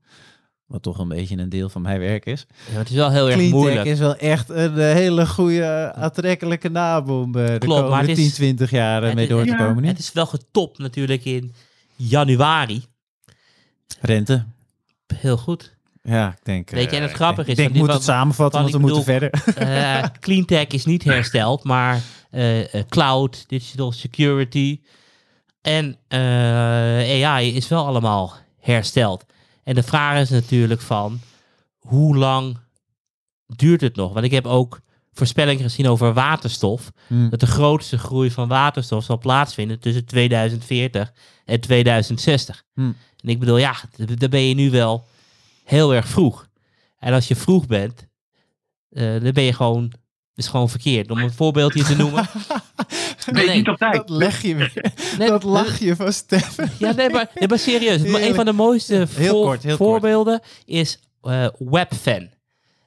Wat 0.65 0.81
toch 0.83 0.97
een 0.99 1.07
beetje 1.07 1.37
een 1.37 1.49
deel 1.49 1.69
van 1.69 1.81
mijn 1.81 1.99
werk 1.99 2.25
is. 2.25 2.45
Ja, 2.71 2.77
het 2.77 2.89
is 2.89 2.95
wel 2.95 3.11
heel 3.11 3.25
erg 3.25 3.33
Cleantech 3.35 3.59
moeilijk. 3.59 3.85
is 3.85 3.99
wel 3.99 4.15
echt 4.15 4.49
een 4.49 4.77
eh, 4.79 4.93
hele 4.93 5.27
goede, 5.27 5.93
aantrekkelijke 5.93 6.69
naam 6.69 7.09
om 7.09 7.35
eh, 7.35 7.47
de 7.47 7.67
komende 7.67 7.95
het 8.07 8.15
10, 8.15 8.25
is- 8.25 8.33
20 8.33 8.69
jaar 8.71 9.01
mee 9.13 9.23
is- 9.23 9.29
door 9.29 9.43
te 9.43 9.49
ja, 9.49 9.55
komen. 9.57 9.81
nu. 9.83 9.87
Het 9.87 9.99
is 9.99 10.13
wel 10.13 10.25
getopt 10.25 10.77
natuurlijk 10.77 11.25
in 11.25 11.53
januari. 11.95 12.83
Rente. 14.01 14.45
Heel 15.15 15.37
goed. 15.37 15.74
Ja, 16.05 16.27
ik 16.29 16.37
denk. 16.43 16.69
Weet 16.69 16.89
je, 16.89 16.95
en 16.95 17.01
het 17.01 17.11
eh, 17.11 17.17
grappige 17.17 17.51
ik 17.51 17.57
is 17.57 17.65
ik 17.65 17.73
moet 17.73 17.93
het 17.93 18.03
samenvatten, 18.03 18.59
want 18.61 18.73
we 18.73 18.79
moeten 18.79 19.03
verder. 19.03 19.29
Eh 19.55 20.03
cleantech 20.19 20.67
is 20.67 20.85
niet 20.85 21.03
hersteld, 21.03 21.63
maar 21.63 22.01
eh, 22.31 22.83
cloud, 22.89 23.43
digital 23.47 23.91
security 23.91 24.79
en 25.61 25.97
AI 26.07 27.55
is 27.55 27.67
wel 27.67 27.85
allemaal 27.85 28.33
hersteld. 28.59 29.25
En 29.63 29.75
de 29.75 29.83
vraag 29.83 30.21
is 30.21 30.29
natuurlijk 30.29 30.81
van, 30.81 31.19
hoe 31.79 32.17
lang 32.17 32.57
duurt 33.45 33.81
het 33.81 33.95
nog? 33.95 34.13
Want 34.13 34.25
ik 34.25 34.31
heb 34.31 34.45
ook 34.45 34.79
voorspellingen 35.13 35.63
gezien 35.63 35.87
over 35.87 36.13
waterstof. 36.13 36.91
Hmm. 37.07 37.29
Dat 37.29 37.39
de 37.39 37.47
grootste 37.47 37.97
groei 37.97 38.31
van 38.31 38.47
waterstof 38.47 39.03
zal 39.03 39.17
plaatsvinden 39.17 39.79
tussen 39.79 40.05
2040 40.05 41.13
en 41.45 41.59
2060. 41.59 42.63
Hmm. 42.73 42.95
En 43.23 43.29
ik 43.29 43.39
bedoel, 43.39 43.57
ja, 43.57 43.73
d- 43.73 44.19
dan 44.19 44.29
ben 44.29 44.41
je 44.47 44.55
nu 44.55 44.69
wel 44.71 45.07
heel 45.65 45.93
erg 45.93 46.07
vroeg. 46.07 46.47
En 46.97 47.13
als 47.13 47.27
je 47.27 47.35
vroeg 47.35 47.65
bent, 47.67 48.07
eh, 48.89 49.03
dan 49.21 49.31
ben 49.31 49.43
je 49.43 49.53
gewoon, 49.53 49.91
is 50.35 50.47
gewoon 50.47 50.69
verkeerd. 50.69 51.11
Om 51.11 51.17
een 51.17 51.33
voorbeeldje 51.33 51.83
te 51.83 51.95
nomen. 51.95 52.25
Nee, 53.31 53.49
niet 53.49 53.67
op 53.67 53.77
tijd. 53.77 53.93
Dat 53.93 54.09
leg 54.09 54.41
je 54.41 54.55
weer. 54.55 54.93
Nee, 55.17 55.27
dat 55.29 55.43
lachje 55.43 55.95
van 55.95 56.13
Stefan. 56.13 56.67
Ja, 56.79 56.91
nee, 56.91 57.09
maar, 57.09 57.31
nee, 57.35 57.47
maar 57.47 57.59
serieus. 57.59 58.01
Maar 58.01 58.21
Een 58.21 58.35
van 58.35 58.45
de 58.45 58.51
mooiste 58.51 59.07
Heel 59.15 59.33
voor- 59.33 59.43
kort, 59.45 59.63
heel 59.63 59.77
voorbeelden 59.77 60.41
is 60.65 60.99
eh, 61.21 61.47
Webfan. 61.57 62.29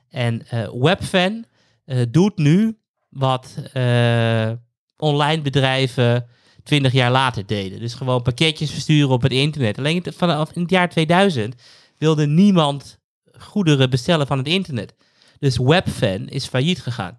En 0.09 0.49
eh, 0.49 0.68
Webfan 0.72 1.45
eh, 1.85 2.03
doet 2.11 2.37
nu 2.37 2.79
wat 3.09 3.55
eh, 3.72 4.51
online 4.97 5.43
bedrijven 5.43 6.26
20 6.62 6.93
jaar 6.93 7.11
later 7.11 7.47
deden. 7.47 7.79
Dus 7.81 7.95
gewoon 7.95 8.22
pakketjes 8.22 8.70
versturen 8.70 9.09
op 9.11 9.22
het 9.22 9.33
internet. 9.33 9.79
Alleen 9.79 10.05
vanaf 10.16 10.51
in 10.53 10.62
het 10.62 10.70
jaar 10.70 10.89
2000 10.89 11.55
wilde 11.99 12.27
niemand 12.27 12.99
goederen 13.39 13.91
bestellen 13.91 14.27
van 14.27 14.39
het 14.39 14.47
internet. 14.47 14.95
Dus 15.39 15.57
Webfan 15.59 16.29
is 16.29 16.47
failliet 16.47 16.81
gegaan. 16.83 17.19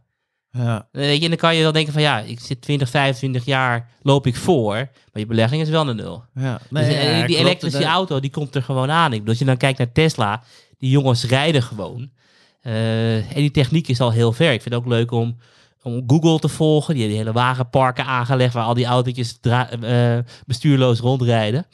Ja, 0.52 0.88
Weet 0.92 1.18
je, 1.18 1.24
en 1.24 1.30
dan 1.30 1.38
kan 1.38 1.56
je 1.56 1.62
wel 1.62 1.72
denken 1.72 1.94
van 1.94 2.02
ja, 2.02 2.20
ik 2.20 2.40
zit 2.40 2.62
20, 2.62 2.90
25 2.90 3.46
jaar, 3.46 3.90
loop 4.02 4.28
ik 4.28 4.36
voor. 4.36 4.74
Maar 4.74 4.90
je 5.22 5.26
belegging 5.26 5.62
is 5.62 5.70
wel 5.70 5.90
een 5.90 5.96
nul. 5.96 6.24
ja. 6.34 6.60
Dus, 6.70 6.88
eh, 6.88 7.20
ja, 7.20 7.26
die 7.28 7.38
elektrische 7.38 7.80
Dat- 7.80 7.88
auto, 7.88 8.20
die 8.20 8.30
komt 8.30 8.56
er 8.56 8.64
gewoon 8.64 8.92
aan. 8.92 9.06
Ik 9.06 9.12
bedoel, 9.12 9.30
als 9.30 9.40
je 9.40 9.46
dan 9.46 9.58
kijkt 9.58 9.78
naar 9.78 9.92
Tesla, 9.92 10.44
die 10.78 10.90
jongens 10.90 11.24
rijden 11.26 11.64
gewoon. 11.64 12.10
Eh, 12.62 13.16
en 13.18 13.36
die 13.42 13.52
techniek 13.52 13.88
is 13.88 14.00
al 14.02 14.12
heel 14.12 14.32
ver. 14.34 14.52
Ik 14.54 14.62
vind 14.62 14.74
het 14.76 14.84
ook 14.84 14.90
leuk 14.90 15.12
om, 15.12 15.38
om 15.84 16.04
Google 16.08 16.40
te 16.40 16.48
volgen. 16.48 16.94
Die 16.94 17.04
hebben 17.04 17.22
hele 17.22 17.34
wagenparken 17.34 18.06
aangelegd 18.06 18.54
waar 18.54 18.64
al 18.66 18.74
die 18.74 18.86
autootjes 18.86 19.40
eh, 19.42 20.18
bestuurloos 20.46 21.00
rondrijden. 21.00 21.66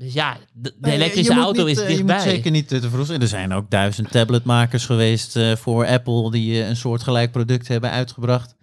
Dus 0.00 0.12
ja, 0.12 0.36
de, 0.52 0.72
elektrische 0.82 1.32
auto 1.34 1.64
niet, 1.64 1.76
is 1.76 1.82
eh, 1.82 1.88
Je 1.88 1.94
dichtbij. 1.94 2.14
moet 2.16 2.24
zeker 2.24 2.50
niet 2.50 2.72
eh, 2.72 2.80
te 2.80 2.90
vroeg 2.90 3.06
zijn. 3.06 3.20
Er 3.20 3.28
zijn 3.28 3.52
ook 3.52 3.70
duizend 3.70 4.10
tabletmakers 4.10 4.86
geweest 4.86 5.36
eh, 5.36 5.56
voor 5.56 5.86
Apple 5.86 6.30
die 6.30 6.62
eh, 6.62 6.68
een 6.68 6.76
soortgelijk 6.76 7.32
product 7.32 7.68
hebben 7.68 7.90
uitgebracht. 7.90 8.54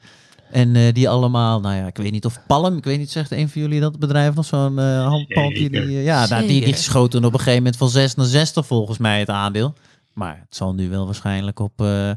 En 0.52 0.76
eh, 0.76 0.94
die 0.94 1.10
allemaal, 1.10 1.60
nou 1.60 1.76
ja, 1.76 1.86
ik 1.88 1.98
weet 1.98 2.12
niet 2.12 2.26
of 2.26 2.40
Palm, 2.48 2.78
ik 2.78 2.84
weet 2.84 2.98
niet, 2.98 3.12
zegt 3.12 3.32
een 3.32 3.50
van 3.50 3.62
jullie 3.62 3.80
dat 3.80 4.00
bedrijf 4.00 4.36
nog 4.36 4.46
zo'n 4.46 4.80
eh 4.80 5.08
handpalmpje? 5.08 5.70
Die, 5.70 5.82
eh, 5.82 6.04
ja, 6.04 6.28
nou, 6.28 6.48
die, 6.48 6.76
schoten 6.76 7.26
op 7.26 7.34
een 7.34 7.40
gegeven 7.40 7.58
moment 7.58 7.78
van 7.78 7.90
6 7.90 8.16
naar 8.16 8.26
60 8.26 8.66
volgens 8.66 8.98
mij 8.98 9.20
het 9.20 9.30
aandeel. 9.30 9.74
Maar 10.14 10.38
het 10.46 10.56
zal 10.56 10.74
nu 10.74 10.90
wel 10.90 11.06
waarschijnlijk 11.06 11.60
op... 11.60 11.82
eh 11.82 12.12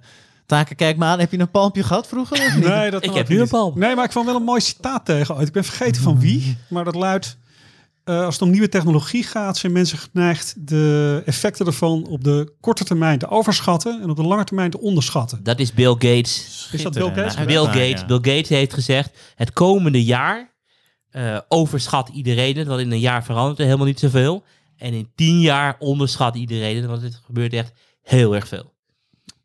Taken, 0.46 0.76
kijk 0.76 0.96
maar 0.96 1.08
aan. 1.08 1.18
Heb 1.18 1.30
je 1.30 1.38
een 1.38 1.50
palmpje 1.50 1.82
gehad 1.82 2.06
vroeger? 2.06 2.46
Of 2.46 2.54
niet? 2.56 2.66
Nee, 2.66 2.90
dat 2.90 3.04
Ik 3.04 3.14
heb 3.14 3.28
nu 3.28 3.40
een 3.40 3.48
palm. 3.48 3.78
Nee, 3.78 3.94
maar 3.94 4.04
ik 4.04 4.10
kwam 4.10 4.26
wel 4.26 4.36
een 4.36 4.42
mooi 4.42 4.60
citaat 4.60 5.04
tegen 5.04 5.34
ooit. 5.36 5.46
Ik 5.46 5.52
ben 5.52 5.64
vergeten 5.64 6.02
van 6.02 6.20
wie, 6.20 6.56
maar 6.68 6.84
dat 6.84 6.94
luidt... 6.94 7.36
eh, 8.10 8.24
als 8.24 8.34
het 8.34 8.42
om 8.42 8.50
nieuwe 8.50 8.68
technologie 8.68 9.24
gaat, 9.24 9.56
zijn 9.56 9.72
mensen 9.72 9.98
geneigd 9.98 10.54
de 10.58 11.22
effecten 11.24 11.66
ervan 11.66 12.06
op 12.06 12.24
de 12.24 12.52
korte 12.60 12.84
termijn 12.84 13.18
te 13.18 13.28
overschatten 13.28 14.02
en 14.02 14.10
op 14.10 14.16
de 14.16 14.22
lange 14.22 14.44
termijn 14.44 14.70
te 14.70 14.80
onderschatten. 14.80 15.42
Dat 15.42 15.58
is 15.58 15.72
Bill 15.72 15.92
Gates. 15.92 16.68
Is 16.72 16.82
dat 16.82 16.94
Bill 16.94 17.12
Gates? 17.14 17.44
Bill 17.44 17.64
Gates. 17.64 18.00
ja. 18.00 18.06
Bill 18.06 18.16
Gates 18.16 18.48
heeft 18.48 18.74
gezegd, 18.74 19.18
het 19.34 19.52
komende 19.52 20.04
jaar 20.04 20.54
eh, 21.10 21.38
overschat 21.48 22.08
iedereen 22.08 22.56
het, 22.56 22.66
want 22.66 22.80
in 22.80 22.90
een 22.90 23.00
jaar 23.00 23.24
verandert 23.24 23.58
er 23.58 23.64
helemaal 23.64 23.86
niet 23.86 24.00
zoveel. 24.00 24.44
En 24.76 24.92
in 24.92 25.10
tien 25.14 25.40
jaar 25.40 25.76
onderschat 25.78 26.36
iedereen 26.36 26.76
het, 26.76 26.86
want 26.86 27.02
het 27.02 27.20
gebeurt 27.24 27.52
echt 27.52 27.72
heel 28.02 28.34
erg 28.34 28.48
veel. 28.48 28.72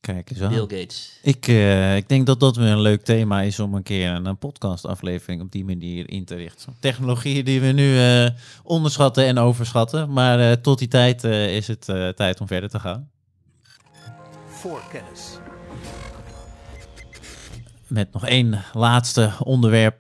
Kijk 0.06 0.30
eens 0.30 0.42
aan. 0.42 0.50
Bill 0.50 0.62
Gates. 0.80 1.20
Ik, 1.22 1.48
eh, 1.48 1.96
ik 1.96 2.10
denk 2.10 2.26
dat 2.26 2.40
dat 2.40 2.56
weer 2.56 2.68
een 2.68 2.82
leuk 2.82 3.02
thema 3.02 3.42
is 3.42 3.60
om 3.60 3.74
een 3.74 3.84
keer 3.84 4.12
een, 4.12 4.26
een 4.26 4.38
podcastaflevering 4.38 5.42
op 5.42 5.52
die 5.52 5.66
manier 5.66 6.10
in 6.10 6.26
te 6.26 6.36
richten. 6.36 6.76
Technologieën 6.80 7.46
die 7.46 7.62
we 7.62 7.68
nu 7.68 8.00
eh, 8.00 8.30
onderschatten 8.64 9.26
en 9.26 9.38
overschatten. 9.38 10.14
Maar 10.14 10.40
eh, 10.40 10.52
tot 10.52 10.80
die 10.80 10.88
tijd 10.88 11.24
eh, 11.24 11.56
is 11.56 11.68
het 11.68 11.90
eh, 11.90 12.08
tijd 12.10 12.42
om 12.42 12.48
verder 12.48 12.70
te 12.70 12.80
gaan. 12.80 13.10
Voorkennis. 14.48 15.40
Met 17.88 18.14
nog 18.14 18.26
één 18.26 18.64
laatste 18.74 19.32
onderwerp 19.40 20.00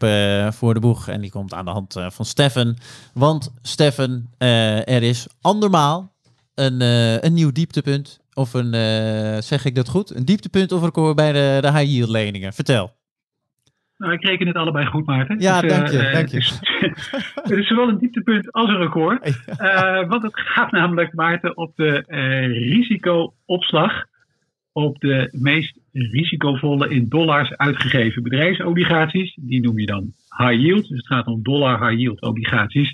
voor 0.53 0.73
de 0.73 0.79
boeg. 0.79 1.07
En 1.07 1.21
die 1.21 1.31
komt 1.31 1.53
aan 1.53 1.65
de 1.65 1.71
hand 1.71 1.95
eh, 1.95 2.09
van 2.09 2.25
Steffen. 2.25 2.77
Want 3.13 3.53
Steffen, 3.61 4.29
eh, 4.37 4.87
er 4.87 5.03
is 5.03 5.27
andermaal 5.41 6.13
een, 6.55 6.81
eh, 6.81 7.21
een 7.21 7.33
nieuw 7.33 7.51
dieptepunt. 7.51 8.19
Of 8.35 8.53
een, 8.53 8.73
eh, 8.73 9.37
zeg 9.41 9.65
ik 9.65 9.75
dat 9.75 9.89
goed? 9.89 10.15
Een 10.15 10.25
dieptepunt 10.25 10.71
of 10.71 10.83
record 10.83 11.15
bij 11.15 11.31
de, 11.31 11.57
de 11.61 11.71
high 11.71 11.91
yield 11.91 12.09
leningen. 12.09 12.53
Vertel. 12.53 12.93
Nou, 13.97 14.13
ik 14.13 14.25
reken 14.25 14.47
het 14.47 14.55
allebei 14.55 14.85
goed, 14.85 15.05
Maarten. 15.05 15.39
Ja, 15.39 15.61
Dus, 15.61 15.71
eh, 15.71 15.77
dank 15.77 15.91
je, 15.91 15.97
eh, 15.97 16.13
dank 16.13 16.27
je. 16.27 16.35
Het 16.35 16.45
is, 16.45 16.59
het 17.43 17.51
is 17.51 17.67
zowel 17.67 17.89
een 17.89 17.97
dieptepunt 17.97 18.51
als 18.51 18.69
een 18.69 18.77
record. 18.77 19.45
Eh, 19.45 20.07
want 20.07 20.23
het 20.23 20.39
gaat 20.39 20.71
namelijk, 20.71 21.13
Maarten, 21.13 21.57
op 21.57 21.75
de 21.75 22.03
risicoopslag 22.47 24.05
op 24.71 24.99
de 24.99 25.29
meest 25.31 25.79
risicovolle 25.91 26.89
in 26.89 27.09
dollars 27.09 27.57
uitgegeven 27.57 28.23
bedrijfsobligaties. 28.23 29.37
Die 29.41 29.61
noem 29.61 29.79
je 29.79 29.85
dan 29.85 30.13
high 30.37 30.61
yield. 30.61 30.87
Dus 30.87 30.97
het 30.97 31.07
gaat 31.07 31.25
om 31.25 31.43
dollar 31.43 31.87
high 31.87 31.99
yield 31.99 32.21
obligaties. 32.21 32.93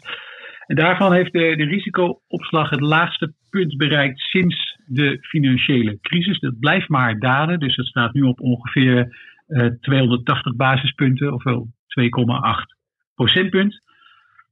En 0.68 0.76
daarvan 0.76 1.14
heeft 1.14 1.32
de, 1.32 1.56
de 1.56 1.64
risicoopslag 1.64 2.70
het 2.70 2.82
laagste 2.82 3.34
punt 3.50 3.78
bereikt 3.78 4.20
sinds 4.20 4.71
de 4.94 5.18
financiële 5.22 5.98
crisis. 6.02 6.40
Dat 6.40 6.60
blijft 6.60 6.90
maar 6.90 7.20
dalen. 7.20 7.60
Dus 7.60 7.76
dat 7.76 7.86
staat 7.86 8.14
nu 8.14 8.22
op 8.22 8.40
ongeveer 8.40 9.16
eh, 9.48 9.66
280 9.66 10.56
basispunten, 10.56 11.34
ofwel 11.34 11.68
2,8 11.88 12.76
procentpunt. 13.16 13.82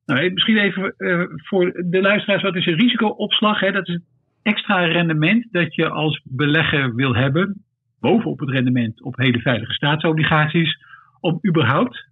Nou, 0.06 0.20
eh, 0.20 0.34
misschien 0.34 0.58
even 0.58 0.94
eh, 0.98 1.24
voor 1.36 1.84
de 1.86 2.02
luisteraars, 2.02 2.42
wat 2.42 2.56
is 2.56 2.66
een 2.66 2.80
risicoopslag? 2.80 3.60
Dat 3.60 3.88
is 3.88 3.94
het 3.94 4.04
extra 4.42 4.86
rendement 4.86 5.48
dat 5.52 5.76
je 5.76 5.90
als 5.90 6.22
belegger 6.24 6.96
wil 6.96 7.16
hebben, 7.16 7.64
bovenop 8.00 8.40
het 8.40 8.50
rendement 8.50 9.02
op 9.04 9.18
hele 9.18 9.40
veilige 9.40 9.74
staatsobligaties, 9.74 10.78
om 11.20 11.40
überhaupt 11.48 12.08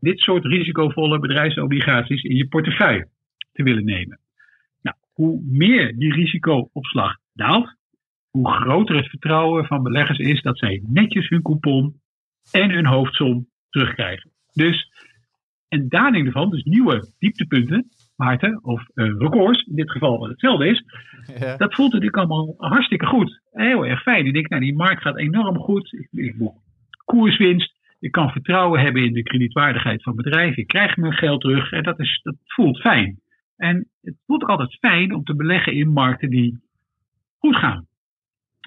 dit 0.00 0.18
soort 0.18 0.44
risicovolle 0.44 1.18
bedrijfsobligaties 1.18 2.22
in 2.22 2.36
je 2.36 2.48
portefeuille 2.48 3.08
te 3.52 3.62
willen 3.62 3.84
nemen. 3.84 4.20
Nou, 4.82 4.96
hoe 5.12 5.42
meer 5.44 5.96
die 5.96 6.12
risicoopslag 6.12 7.16
daalt, 7.36 7.76
hoe 8.30 8.52
groter 8.52 8.96
het 8.96 9.08
vertrouwen 9.08 9.66
van 9.66 9.82
beleggers 9.82 10.18
is 10.18 10.42
dat 10.42 10.58
zij 10.58 10.82
netjes 10.86 11.28
hun 11.28 11.42
coupon 11.42 12.00
en 12.50 12.70
hun 12.70 12.86
hoofdsom 12.86 13.48
terugkrijgen. 13.70 14.30
Dus 14.52 14.90
een 15.68 15.88
daling 15.88 16.26
ervan, 16.26 16.50
dus 16.50 16.62
nieuwe 16.62 17.12
dieptepunten, 17.18 17.88
Maarten, 18.16 18.64
of 18.64 18.88
eh, 18.94 19.06
records, 19.18 19.62
in 19.62 19.76
dit 19.76 19.90
geval 19.90 20.18
wat 20.18 20.28
hetzelfde 20.28 20.68
is, 20.68 20.84
dat 21.62 21.74
voelt 21.74 21.92
natuurlijk 21.92 22.16
allemaal 22.16 22.54
hartstikke 22.56 23.06
goed. 23.06 23.40
Heel 23.50 23.86
erg 23.86 24.02
fijn. 24.02 24.26
Ik 24.26 24.32
denk, 24.32 24.48
nou, 24.48 24.62
die 24.62 24.76
markt 24.76 25.02
gaat 25.02 25.18
enorm 25.18 25.58
goed. 25.58 25.92
Ik, 25.92 26.08
ik 26.10 26.36
boek 26.36 26.56
koerswinst. 27.04 27.74
Ik 27.98 28.12
kan 28.12 28.30
vertrouwen 28.30 28.80
hebben 28.80 29.04
in 29.04 29.12
de 29.12 29.22
kredietwaardigheid 29.22 30.02
van 30.02 30.16
bedrijven. 30.16 30.62
Ik 30.62 30.66
krijg 30.66 30.96
mijn 30.96 31.12
geld 31.12 31.40
terug. 31.40 31.70
En 31.70 31.82
dat, 31.82 32.00
is, 32.00 32.20
dat 32.22 32.34
voelt 32.44 32.80
fijn. 32.80 33.20
En 33.56 33.88
het 34.02 34.14
voelt 34.26 34.42
ook 34.42 34.48
altijd 34.48 34.78
fijn 34.78 35.14
om 35.14 35.24
te 35.24 35.36
beleggen 35.36 35.72
in 35.72 35.88
markten 35.88 36.30
die 36.30 36.58
goed 37.38 37.56
gaan. 37.56 37.86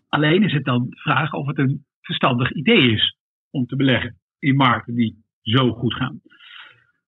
Alleen 0.08 0.44
is 0.44 0.54
het 0.54 0.66
dan 0.66 0.90
de 0.90 0.96
vraag 0.96 1.34
of 1.34 1.48
het 1.48 1.58
een 1.58 1.86
verstandig 2.02 2.52
idee 2.52 2.92
is 2.92 3.18
om 3.50 3.66
te 3.66 3.76
beleggen. 3.76 4.18
in 4.40 4.56
markten 4.56 4.96
die 4.96 5.24
zo 5.42 5.72
goed 5.74 5.94
gaan. 5.94 6.22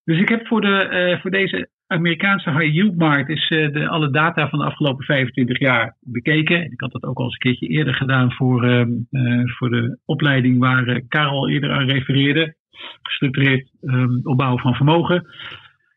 Dus 0.04 0.20
ik 0.20 0.30
heb 0.30 0.48
voor, 0.48 0.62
de, 0.62 0.78
eh, 0.78 1.22
voor 1.22 1.32
deze 1.32 1.70
Amerikaanse 1.88 2.52
high 2.52 2.74
yield 2.74 2.98
markt 2.98 3.30
is 3.30 3.50
eh, 3.50 3.72
de, 3.72 3.88
alle 3.88 4.10
data 4.10 4.50
van 4.50 4.60
de 4.60 4.66
afgelopen 4.66 5.06
25 5.06 5.60
jaar 5.60 5.98
bekeken. 6.00 6.72
Ik 6.72 6.80
had 6.80 6.92
dat 6.92 7.04
ook 7.04 7.18
al 7.18 7.24
eens 7.24 7.34
een 7.34 7.40
keertje 7.40 7.68
eerder 7.68 7.94
gedaan 7.94 8.32
voor, 8.32 8.64
ehm, 8.64 8.92
eh, 9.10 9.42
voor 9.46 9.70
de 9.70 10.00
opleiding 10.06 10.60
waar 10.60 11.02
Karel 11.08 11.50
eerder 11.50 11.72
aan 11.72 11.90
refereerde. 11.90 12.56
Gestructureerd 13.02 13.72
um, 13.82 14.20
opbouwen 14.24 14.62
van 14.62 14.76
vermogen. 14.76 15.28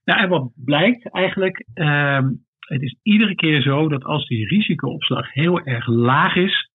Nou, 0.04 0.20
en 0.20 0.28
wat 0.28 0.50
blijkt 0.64 1.10
eigenlijk, 1.10 1.66
ehm, 1.74 2.28
het 2.64 2.82
is 2.82 2.96
iedere 3.02 3.34
keer 3.34 3.62
zo 3.62 3.88
dat 3.88 4.04
als 4.04 4.26
die 4.26 4.46
risicoopslag 4.46 5.32
heel 5.32 5.60
erg 5.60 5.86
laag 5.86 6.36
is, 6.36 6.70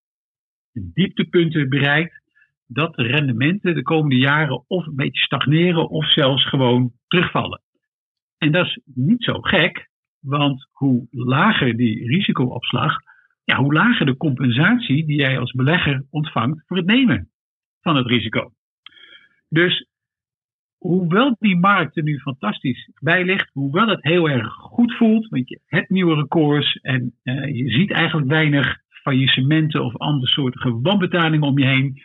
dieptepunten 0.72 1.70
bereikt, 1.70 2.22
dat 2.68 2.96
de 2.96 3.04
rendementen 3.04 3.76
de 3.76 3.82
komende 3.82 4.18
jaren 4.18 4.64
of 4.68 4.86
een 4.86 4.96
beetje 4.96 5.22
stagneren 5.22 5.90
of 5.90 6.12
zelfs 6.12 6.50
gewoon 6.50 6.92
terugvallen. 7.08 7.62
En 8.38 8.52
dat 8.52 8.66
is 8.66 8.80
niet 8.86 9.24
zo 9.24 9.42
gek, 9.42 9.90
want 10.20 10.68
hoe 10.72 11.08
lager 11.12 11.78
die 11.78 12.08
risicoopslag, 12.08 12.96
ja, 13.44 13.58
hoe 13.58 13.74
lager 13.74 14.06
de 14.06 14.18
compensatie 14.18 15.06
die 15.06 15.18
jij 15.18 15.40
als 15.40 15.52
belegger 15.52 16.06
ontvangt 16.10 16.64
voor 16.66 16.78
het 16.78 16.86
nemen 16.86 17.30
van 17.82 17.96
het 17.96 18.08
risico. 18.08 18.52
Dus 19.50 19.88
hoewel 20.80 21.36
die 21.40 21.58
markt 21.58 21.98
er 21.98 22.04
nu 22.04 22.20
fantastisch 22.20 22.90
bij 23.00 23.26
ligt, 23.26 23.50
hoewel 23.54 23.88
het 23.88 24.04
heel 24.04 24.30
erg 24.30 24.54
goed 24.54 24.96
voelt, 24.96 25.28
want 25.28 25.50
je 25.50 25.60
hebt 25.66 25.90
nieuwe 25.90 26.16
records 26.16 26.80
en 26.82 27.16
uh, 27.24 27.56
je 27.56 27.70
ziet 27.70 27.92
eigenlijk 27.92 28.28
weinig 28.28 28.78
faillissementen 28.90 29.86
of 29.86 29.98
andere 29.98 30.28
soorten 30.32 30.82
wanbetalingen 30.82 31.48
om 31.48 31.60
je 31.60 31.66
heen, 31.66 32.02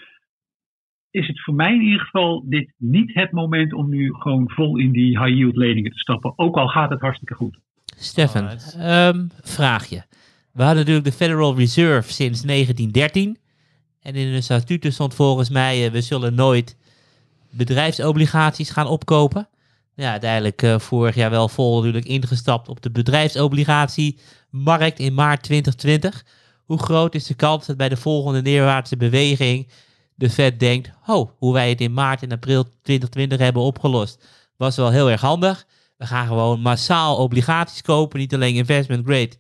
is 1.11 1.27
het 1.27 1.43
voor 1.43 1.55
mij 1.55 1.75
in 1.75 1.83
ieder 1.83 2.01
geval 2.01 2.45
dit 2.49 2.73
niet 2.77 3.15
het 3.15 3.33
moment 3.33 3.73
om 3.73 3.89
nu 3.89 4.15
gewoon 4.15 4.51
vol 4.51 4.79
in 4.79 4.93
die 4.93 5.19
high 5.19 5.37
yield 5.37 5.57
leningen 5.57 5.91
te 5.91 5.99
stappen. 5.99 6.39
Ook 6.39 6.57
al 6.57 6.69
gaat 6.69 6.91
het 6.91 7.01
hartstikke 7.01 7.35
goed. 7.35 7.59
Stefan, 7.85 8.49
um, 8.79 9.31
vraag 9.43 9.87
je. 9.87 10.03
We 10.53 10.63
hadden 10.63 10.79
natuurlijk 10.79 11.07
de 11.07 11.13
Federal 11.13 11.57
Reserve 11.57 12.13
sinds 12.13 12.43
1913. 12.43 13.37
En 14.03 14.15
in 14.15 14.33
de 14.33 14.41
statuten 14.41 14.93
stond 14.93 15.15
volgens 15.15 15.51
mij, 15.51 15.87
uh, 15.87 15.91
we 15.91 16.01
zullen 16.01 16.35
nooit 16.35 16.77
bedrijfsobligaties 17.57 18.71
gaan 18.71 18.87
opkopen. 18.87 19.49
Ja, 19.95 20.11
uiteindelijk 20.11 20.63
uh, 20.63 20.79
vorig 20.79 21.15
jaar 21.15 21.31
wel 21.31 21.49
vol 21.49 21.77
natuurlijk 21.77 22.05
ingestapt 22.05 22.69
op 22.69 22.83
de 22.83 22.91
bedrijfsobligatiemarkt 22.91 24.99
in 24.99 25.15
maart 25.15 25.43
2020. 25.43 26.25
Hoe 26.65 26.79
groot 26.79 27.15
is 27.15 27.27
de 27.27 27.35
kans 27.35 27.67
dat 27.67 27.77
bij 27.77 27.89
de 27.89 27.97
volgende 27.97 28.43
neerwaartse 28.43 28.97
beweging 28.97 29.69
de 30.15 30.31
Fed 30.31 30.61
denkt, 30.61 30.91
oh, 31.07 31.31
hoe 31.39 31.53
wij 31.53 31.69
het 31.69 31.81
in 31.81 31.93
maart 31.93 32.23
en 32.23 32.33
april 32.33 32.65
2020 32.83 33.39
hebben 33.39 33.63
opgelost, 33.63 34.25
was 34.57 34.77
wel 34.77 34.91
heel 34.91 35.11
erg 35.11 35.21
handig. 35.21 35.67
We 35.97 36.07
gaan 36.07 36.27
gewoon 36.27 36.61
massaal 36.61 37.17
obligaties 37.17 37.83
kopen, 37.83 38.19
niet 38.19 38.35
alleen 38.35 38.55
investment 38.55 39.07
grade, 39.07 39.33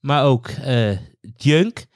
maar 0.00 0.24
ook 0.24 0.50
uh, 0.50 0.98
junk. 1.36 1.86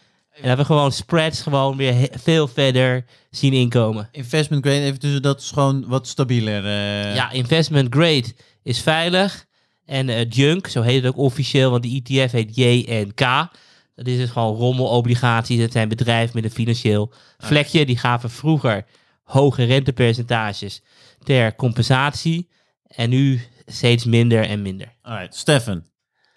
En 0.40 0.48
hebben 0.48 0.66
we 0.66 0.72
gewoon 0.72 0.92
spreads 0.92 1.42
gewoon 1.42 1.76
weer 1.76 2.08
veel 2.12 2.48
verder 2.48 3.04
zien 3.30 3.52
inkomen. 3.52 4.08
Investment 4.12 4.64
grade, 4.64 4.80
even 4.80 4.98
tussen, 4.98 5.22
dat 5.22 5.40
is 5.40 5.50
gewoon 5.50 5.84
wat 5.86 6.06
stabieler. 6.06 6.64
Uh... 6.64 7.14
Ja, 7.14 7.30
investment 7.30 7.94
grade 7.94 8.34
is 8.62 8.80
veilig. 8.80 9.46
En 9.84 10.08
uh, 10.08 10.30
junk, 10.30 10.66
zo 10.66 10.82
heet 10.82 11.02
het 11.02 11.12
ook 11.12 11.24
officieel, 11.24 11.70
want 11.70 11.82
die 11.82 12.02
ETF 12.02 12.32
heet 12.32 12.56
JNK. 12.56 13.50
Dat 13.94 14.06
is 14.06 14.16
dus 14.16 14.30
gewoon 14.30 14.56
rommelobligaties. 14.56 15.60
Dat 15.60 15.72
zijn 15.72 15.88
bedrijven 15.88 16.34
met 16.34 16.44
een 16.44 16.50
financieel 16.50 17.12
vlekje. 17.38 17.86
Die 17.86 17.98
gaven 17.98 18.30
vroeger 18.30 18.84
hoge 19.22 19.64
rentepercentages 19.64 20.82
ter 21.22 21.54
compensatie. 21.54 22.48
En 22.86 23.10
nu 23.10 23.40
steeds 23.66 24.04
minder 24.04 24.44
en 24.44 24.62
minder. 24.62 24.94
Alright, 25.02 25.34
Stefan, 25.34 25.84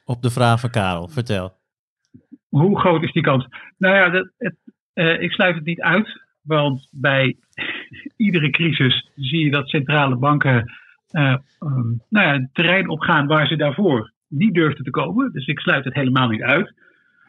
op 0.06 0.22
de 0.22 0.32
vraag 0.32 0.60
van 0.60 0.70
Karel, 0.70 1.08
vertel. 1.08 1.60
Hoe 2.52 2.80
groot 2.80 3.04
is 3.04 3.12
die 3.12 3.24
kans? 3.24 3.48
Nou 3.78 3.96
ja, 3.96 4.10
dat, 4.10 4.32
uh, 4.94 5.22
ik 5.22 5.32
sluit 5.32 5.56
het 5.56 5.66
niet 5.66 5.82
uit. 5.82 6.22
Want 6.42 6.88
bij 6.92 7.38
iedere 8.26 8.50
crisis 8.50 9.10
zie 9.16 9.46
je 9.46 9.52
dat 9.52 9.70
centrale 9.70 10.16
banken 10.16 10.72
uh, 11.12 11.38
um, 11.60 12.02
nou 12.10 12.28
ja, 12.28 12.48
terrein 12.54 12.90
opgaan 12.90 13.28
waar 13.28 13.48
ze 13.48 13.56
daarvoor 13.56 14.12
niet 14.28 14.54
durfden 14.54 14.84
te 14.84 14.90
komen. 14.90 15.32
Dus 15.32 15.46
ik 15.48 15.60
sluit 15.60 15.86
het 15.86 15.94
helemaal 15.94 16.30
niet 16.30 16.42
uit. 16.42 16.74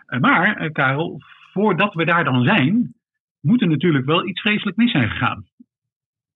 Uh, 0.08 0.20
maar, 0.20 0.70
Karel, 0.70 1.22
voordat 1.52 1.94
we 1.94 2.04
daar 2.04 2.24
dan 2.24 2.44
zijn, 2.44 2.94
moet 3.40 3.62
er 3.62 3.68
natuurlijk 3.68 4.04
wel 4.04 4.26
iets 4.26 4.40
vreselijk 4.40 4.76
mis 4.76 4.90
zijn 4.90 5.10
gegaan. 5.10 5.44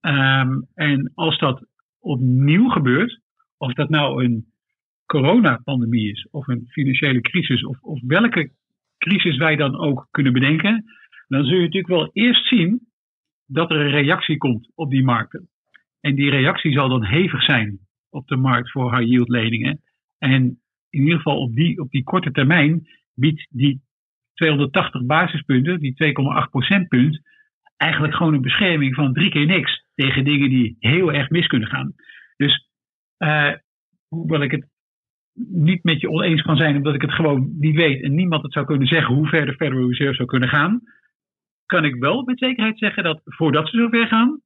Um, 0.01 0.67
en 0.73 1.11
als 1.15 1.39
dat 1.39 1.65
opnieuw 1.99 2.69
gebeurt, 2.69 3.19
of 3.57 3.73
dat 3.73 3.89
nou 3.89 4.23
een 4.23 4.45
coronapandemie 5.05 6.11
is, 6.11 6.27
of 6.31 6.47
een 6.47 6.67
financiële 6.69 7.21
crisis, 7.21 7.65
of, 7.65 7.77
of 7.81 7.99
welke 8.07 8.51
crisis 9.07 9.37
wij 9.37 9.55
dan 9.55 9.77
ook 9.77 10.07
kunnen 10.11 10.33
bedenken, 10.33 10.83
dan 11.27 11.45
zul 11.45 11.55
je 11.55 11.61
natuurlijk 11.61 11.93
wel 11.93 12.09
eerst 12.13 12.47
zien 12.47 12.87
dat 13.45 13.71
er 13.71 13.77
een 13.77 13.91
reactie 13.91 14.37
komt 14.37 14.71
op 14.75 14.89
die 14.89 15.03
markten. 15.03 15.49
En 15.99 16.15
die 16.15 16.29
reactie 16.29 16.71
zal 16.71 16.89
dan 16.89 17.03
hevig 17.03 17.43
zijn 17.43 17.79
op 18.09 18.27
de 18.27 18.35
markt 18.35 18.71
voor 18.71 18.97
high 18.97 19.09
yield 19.09 19.29
leningen. 19.29 19.81
En 20.17 20.43
in 20.89 21.01
ieder 21.01 21.17
geval 21.17 21.41
op 21.41 21.55
die, 21.55 21.79
op 21.79 21.91
die 21.91 22.03
korte 22.03 22.31
termijn 22.31 22.87
biedt 23.13 23.47
die 23.49 23.81
280 24.33 25.05
basispunten, 25.05 25.79
die 25.79 25.93
2,8 26.45 26.49
procentpunt, 26.49 27.21
eigenlijk 27.77 28.15
gewoon 28.15 28.33
een 28.33 28.41
bescherming 28.41 28.95
van 28.95 29.13
drie 29.13 29.29
keer 29.29 29.45
niks 29.45 29.85
tegen 29.95 30.23
dingen 30.23 30.49
die 30.49 30.75
heel 30.79 31.13
erg 31.13 31.29
mis 31.29 31.47
kunnen 31.47 31.69
gaan. 31.69 31.93
Dus 32.37 32.69
uh, 33.17 33.53
hoewel 34.07 34.41
ik 34.41 34.51
het 34.51 34.67
niet 35.37 35.83
met 35.83 36.01
je 36.01 36.09
oneens 36.09 36.41
kan 36.41 36.57
zijn, 36.57 36.75
omdat 36.75 36.93
ik 36.95 37.01
het 37.01 37.13
gewoon 37.13 37.55
niet 37.59 37.75
weet 37.75 38.03
en 38.03 38.15
niemand 38.15 38.43
het 38.43 38.53
zou 38.53 38.65
kunnen 38.65 38.87
zeggen 38.87 39.15
hoe 39.15 39.27
ver 39.27 39.45
de 39.45 39.53
Federal 39.53 39.89
Reserve 39.89 40.15
zou 40.15 40.27
kunnen 40.27 40.49
gaan, 40.49 40.81
kan 41.65 41.85
ik 41.85 41.95
wel 41.95 42.23
met 42.23 42.39
zekerheid 42.39 42.77
zeggen 42.77 43.03
dat 43.03 43.21
voordat 43.23 43.69
ze 43.69 43.77
zover 43.77 44.07
gaan, 44.07 44.41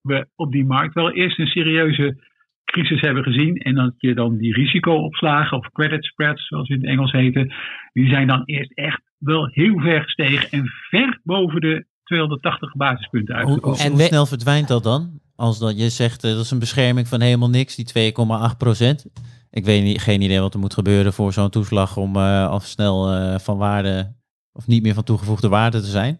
we 0.00 0.26
op 0.36 0.52
die 0.52 0.64
markt 0.64 0.94
wel 0.94 1.12
eerst 1.12 1.38
een 1.38 1.46
serieuze 1.46 2.28
crisis 2.64 3.00
hebben 3.00 3.22
gezien. 3.22 3.56
En 3.56 3.74
dat 3.74 3.94
je 3.96 4.14
dan 4.14 4.36
die 4.36 4.54
risicoopslagen 4.54 5.58
of 5.58 5.70
credit 5.72 6.04
spreads, 6.04 6.46
zoals 6.46 6.68
in 6.68 6.76
het 6.76 6.86
Engels 6.86 7.12
heten, 7.12 7.52
die 7.92 8.08
zijn 8.08 8.26
dan 8.26 8.42
eerst 8.44 8.72
echt 8.72 9.00
wel 9.18 9.46
heel 9.46 9.78
ver 9.78 10.02
gestegen 10.02 10.50
en 10.50 10.66
ver 10.88 11.20
boven 11.22 11.60
de 11.60 11.86
280 12.04 12.74
basispunten 12.74 13.34
uitgekomen. 13.34 13.78
Hoe, 13.78 13.90
hoe 13.90 14.00
snel 14.00 14.26
verdwijnt 14.26 14.68
dat 14.68 14.82
dan? 14.82 15.20
Als 15.36 15.58
dat 15.58 15.78
je 15.78 15.88
zegt 15.88 16.22
dat 16.22 16.44
is 16.44 16.50
een 16.50 16.58
bescherming 16.58 17.08
van 17.08 17.20
helemaal 17.20 17.50
niks, 17.50 17.76
die 17.76 18.12
2,8 18.52 18.56
procent. 18.58 19.06
Ik 19.50 19.64
weet 19.64 19.82
niet, 19.82 20.00
geen 20.00 20.20
idee 20.20 20.40
wat 20.40 20.54
er 20.54 20.60
moet 20.60 20.74
gebeuren 20.74 21.12
voor 21.12 21.32
zo'n 21.32 21.50
toeslag 21.50 21.96
om 21.96 22.16
uh, 22.16 22.48
al 22.48 22.60
snel 22.60 23.12
uh, 23.12 23.38
van 23.38 23.58
waarde 23.58 24.14
of 24.52 24.66
niet 24.66 24.82
meer 24.82 24.94
van 24.94 25.04
toegevoegde 25.04 25.48
waarde 25.48 25.80
te 25.80 25.86
zijn. 25.86 26.18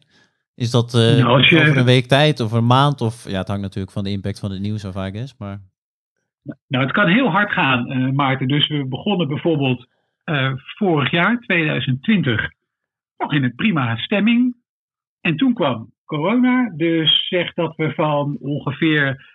Is 0.55 0.71
dat 0.71 0.95
uh, 0.95 1.01
nou, 1.01 1.47
je... 1.47 1.61
over 1.61 1.77
een 1.77 1.85
week 1.85 2.07
tijd 2.07 2.41
of 2.41 2.53
een 2.53 2.67
maand? 2.67 3.01
Of 3.01 3.29
ja, 3.29 3.39
het 3.39 3.49
hangt 3.49 3.63
natuurlijk 3.63 3.93
van 3.93 4.05
de 4.05 4.11
impact 4.11 4.41
van 4.41 4.51
het 4.51 4.61
nieuws 4.61 4.85
of 4.85 4.95
I 4.95 5.11
guess, 5.11 5.35
maar... 5.39 5.69
Nou, 6.67 6.85
het 6.85 6.93
kan 6.93 7.09
heel 7.09 7.29
hard 7.29 7.53
gaan, 7.53 8.15
Maarten. 8.15 8.49
Dus 8.49 8.69
we 8.69 8.87
begonnen 8.89 9.29
bijvoorbeeld 9.29 9.87
vorig 10.55 11.11
jaar, 11.11 11.39
2020, 11.41 12.51
nog 13.17 13.33
in 13.33 13.45
een 13.45 13.55
prima 13.55 13.97
stemming. 13.97 14.57
En 15.21 15.37
toen 15.37 15.55
kwam 15.55 15.93
corona. 16.05 16.73
Dus 16.77 17.29
zegt 17.29 17.57
dat 17.57 17.77
we 17.77 17.93
van 17.95 18.37
ongeveer 18.41 19.27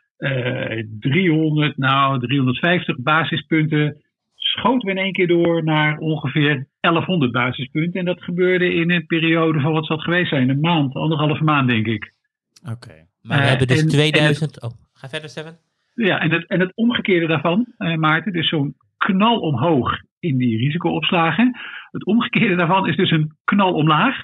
300, 0.99 1.78
nou 1.78 2.20
350 2.20 2.97
basispunten 2.99 4.03
schoten 4.36 4.86
we 4.88 4.91
in 4.91 5.03
één 5.03 5.13
keer 5.13 5.28
door 5.28 5.63
naar 5.63 5.97
ongeveer 5.97 6.68
1100 6.80 7.32
basispunten. 7.32 7.99
En 7.99 8.05
dat 8.05 8.24
gebeurde 8.24 8.74
in 8.74 8.91
een 8.91 9.05
periode 9.05 9.59
van 9.59 9.72
wat 9.72 9.86
zal 9.86 9.95
het 9.95 10.05
geweest 10.05 10.30
zijn? 10.30 10.49
Een 10.49 10.59
maand, 10.59 10.93
anderhalve 10.93 11.43
maand 11.43 11.70
denk 11.70 11.86
ik. 11.86 12.13
Oké. 12.61 12.72
Okay. 12.72 13.07
Maar 13.22 13.39
we 13.39 13.45
hebben 13.45 13.68
dus 13.68 13.82
en, 13.82 13.88
2000... 13.88 14.41
En 14.41 14.47
het, 14.47 14.63
oh, 14.63 14.80
ga 14.93 15.09
verder, 15.09 15.30
Steven. 15.30 15.57
Ja, 15.93 16.20
en 16.20 16.32
het, 16.32 16.47
en 16.47 16.59
het 16.59 16.76
omgekeerde 16.76 17.28
daarvan, 17.28 17.66
uh, 17.78 17.95
Maarten, 17.95 18.34
dus 18.34 18.49
zo'n 18.49 18.76
knal 18.97 19.39
omhoog 19.39 19.99
in 20.20 20.38
die 20.38 20.57
risicoopslagen. 20.57 21.59
Het 21.91 22.05
omgekeerde 22.05 22.55
daarvan 22.55 22.88
is 22.88 22.95
dus 22.95 23.11
een 23.11 23.38
knal 23.43 23.74
omlaag 23.74 24.16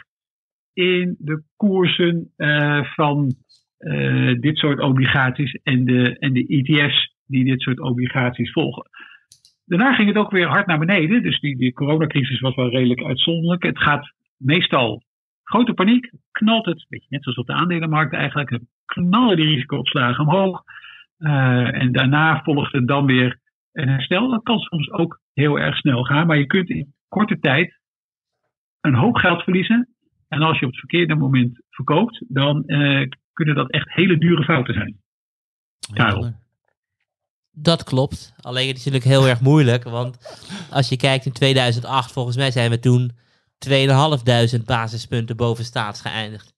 in 0.74 1.16
de 1.20 1.44
koersen 1.56 2.32
uh, 2.38 2.84
van 2.84 3.36
uh, 3.82 4.40
dit 4.40 4.58
soort 4.58 4.80
obligaties 4.80 5.60
en 5.64 5.86
de, 5.86 6.18
en 6.20 6.34
de 6.34 6.46
ETF's 6.48 7.14
die 7.28 7.46
dit 7.46 7.62
soort 7.62 7.80
obligaties 7.80 8.52
volgen. 8.52 8.90
Daarna 9.66 9.94
ging 9.94 10.08
het 10.08 10.18
ook 10.18 10.32
weer 10.32 10.48
hard 10.48 10.68
naar 10.68 10.80
beneden. 10.80 11.24
Dus 11.24 11.40
die, 11.40 11.58
die 11.58 11.74
coronacrisis 11.74 12.40
was 12.40 12.56
wel 12.56 12.70
redelijk 12.70 13.04
uitzonderlijk. 13.04 13.64
Het 13.64 13.80
gaat 13.80 14.14
meestal 14.38 15.04
grote 15.44 15.74
paniek, 15.74 16.12
knalt 16.32 16.66
het, 16.66 16.86
beetje 16.90 17.08
net 17.10 17.24
zoals 17.24 17.38
op 17.38 17.48
de 17.48 17.54
aandelenmarkt 17.54 18.14
eigenlijk, 18.14 18.60
knallen 18.86 19.36
die 19.36 19.46
risicoopslagen 19.46 20.28
omhoog. 20.28 20.64
Uh, 21.20 21.82
en 21.82 21.92
daarna 21.92 22.42
volgt 22.44 22.88
dan 22.88 23.06
weer 23.06 23.40
een 23.72 23.90
herstel. 23.90 24.30
Dat 24.30 24.44
kan 24.44 24.60
soms 24.60 24.92
ook 24.92 25.20
heel 25.34 25.60
erg 25.60 25.76
snel 25.76 26.04
gaan, 26.04 26.28
maar 26.28 26.38
je 26.38 26.46
kunt 26.46 26.70
in 26.70 26.94
korte 27.08 27.40
tijd 27.40 27.80
een 28.82 28.96
hoop 28.96 29.16
geld 29.16 29.44
verliezen. 29.44 29.88
En 30.28 30.42
als 30.42 30.60
je 30.60 30.66
op 30.66 30.72
het 30.72 30.80
verkeerde 30.80 31.16
moment 31.16 31.62
verkoopt, 31.70 32.24
dan 32.28 32.64
uh, 32.66 33.08
kunnen 33.34 33.56
dat 33.56 33.70
echt 33.72 33.90
hele 33.94 34.18
dure 34.18 34.44
fouten 34.44 34.74
zijn. 34.74 35.00
Karel. 35.94 36.34
Dat 37.52 37.84
klopt. 37.84 38.34
Alleen 38.42 38.68
het 38.68 38.78
is 38.78 38.84
natuurlijk 38.86 39.12
heel 39.12 39.28
erg 39.28 39.42
moeilijk. 39.42 39.84
Want 39.84 40.18
als 40.70 40.90
je 40.90 40.98
kijkt 40.98 41.26
in 41.26 41.32
2008, 41.32 42.12
volgens 42.12 42.36
mij 42.36 42.52
zijn 42.52 42.70
we 42.70 42.80
toen 42.80 43.12
2.500 43.58 44.64
basispunten 44.66 45.36
boven 45.36 45.66
staats 45.66 46.02
geëindigd. 46.02 46.54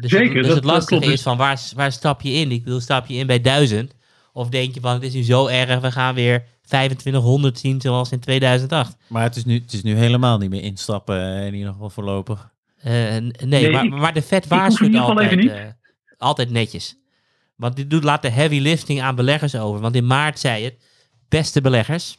Dus 0.00 0.10
Zeker, 0.10 0.26
Het, 0.26 0.34
dus 0.34 0.46
dat- 0.46 0.54
het 0.54 0.62
dat 0.64 0.72
lastige 0.72 1.00
klopt. 1.00 1.14
is 1.16 1.22
van 1.22 1.36
waar, 1.36 1.60
waar 1.74 1.92
stap 1.92 2.20
je 2.20 2.30
in? 2.32 2.50
Ik 2.50 2.64
bedoel, 2.64 2.80
stap 2.80 3.06
je 3.06 3.14
in 3.14 3.26
bij 3.26 3.40
1000? 3.40 3.94
Of 4.32 4.48
denk 4.48 4.74
je 4.74 4.80
van 4.80 4.92
het 4.92 5.02
is 5.02 5.14
nu 5.14 5.22
zo 5.22 5.46
erg, 5.46 5.80
we 5.80 5.92
gaan 5.92 6.14
weer 6.14 6.44
2500 6.62 7.58
zien 7.58 7.80
zoals 7.80 8.12
in 8.12 8.20
2008? 8.20 8.96
Maar 9.08 9.22
het 9.22 9.36
is, 9.36 9.44
nu, 9.44 9.54
het 9.58 9.72
is 9.72 9.82
nu 9.82 9.94
helemaal 9.94 10.38
niet 10.38 10.50
meer 10.50 10.62
instappen, 10.62 11.20
eh, 11.20 11.46
in 11.46 11.54
ieder 11.54 11.72
geval 11.72 11.90
voorlopig. 11.90 12.54
Eh, 12.86 12.92
nee, 12.92 13.30
Nee, 13.44 13.70
maar, 13.70 13.84
ik- 13.84 13.90
maar 13.94 14.12
de 14.12 14.22
in 14.30 14.42
waarschuwt 14.48 14.94
altijd, 14.94 15.46
eh, 15.48 15.64
altijd 16.18 16.50
netjes. 16.50 16.96
Want 17.56 17.76
dit 17.76 17.90
doet, 17.90 18.04
laat 18.04 18.22
de 18.22 18.30
heavy 18.30 18.58
lifting 18.58 19.02
aan 19.02 19.14
beleggers 19.14 19.54
over. 19.56 19.80
Want 19.80 19.94
in 19.94 20.06
maart 20.06 20.38
zei 20.38 20.64
het, 20.64 20.74
beste 21.28 21.60
beleggers, 21.60 22.18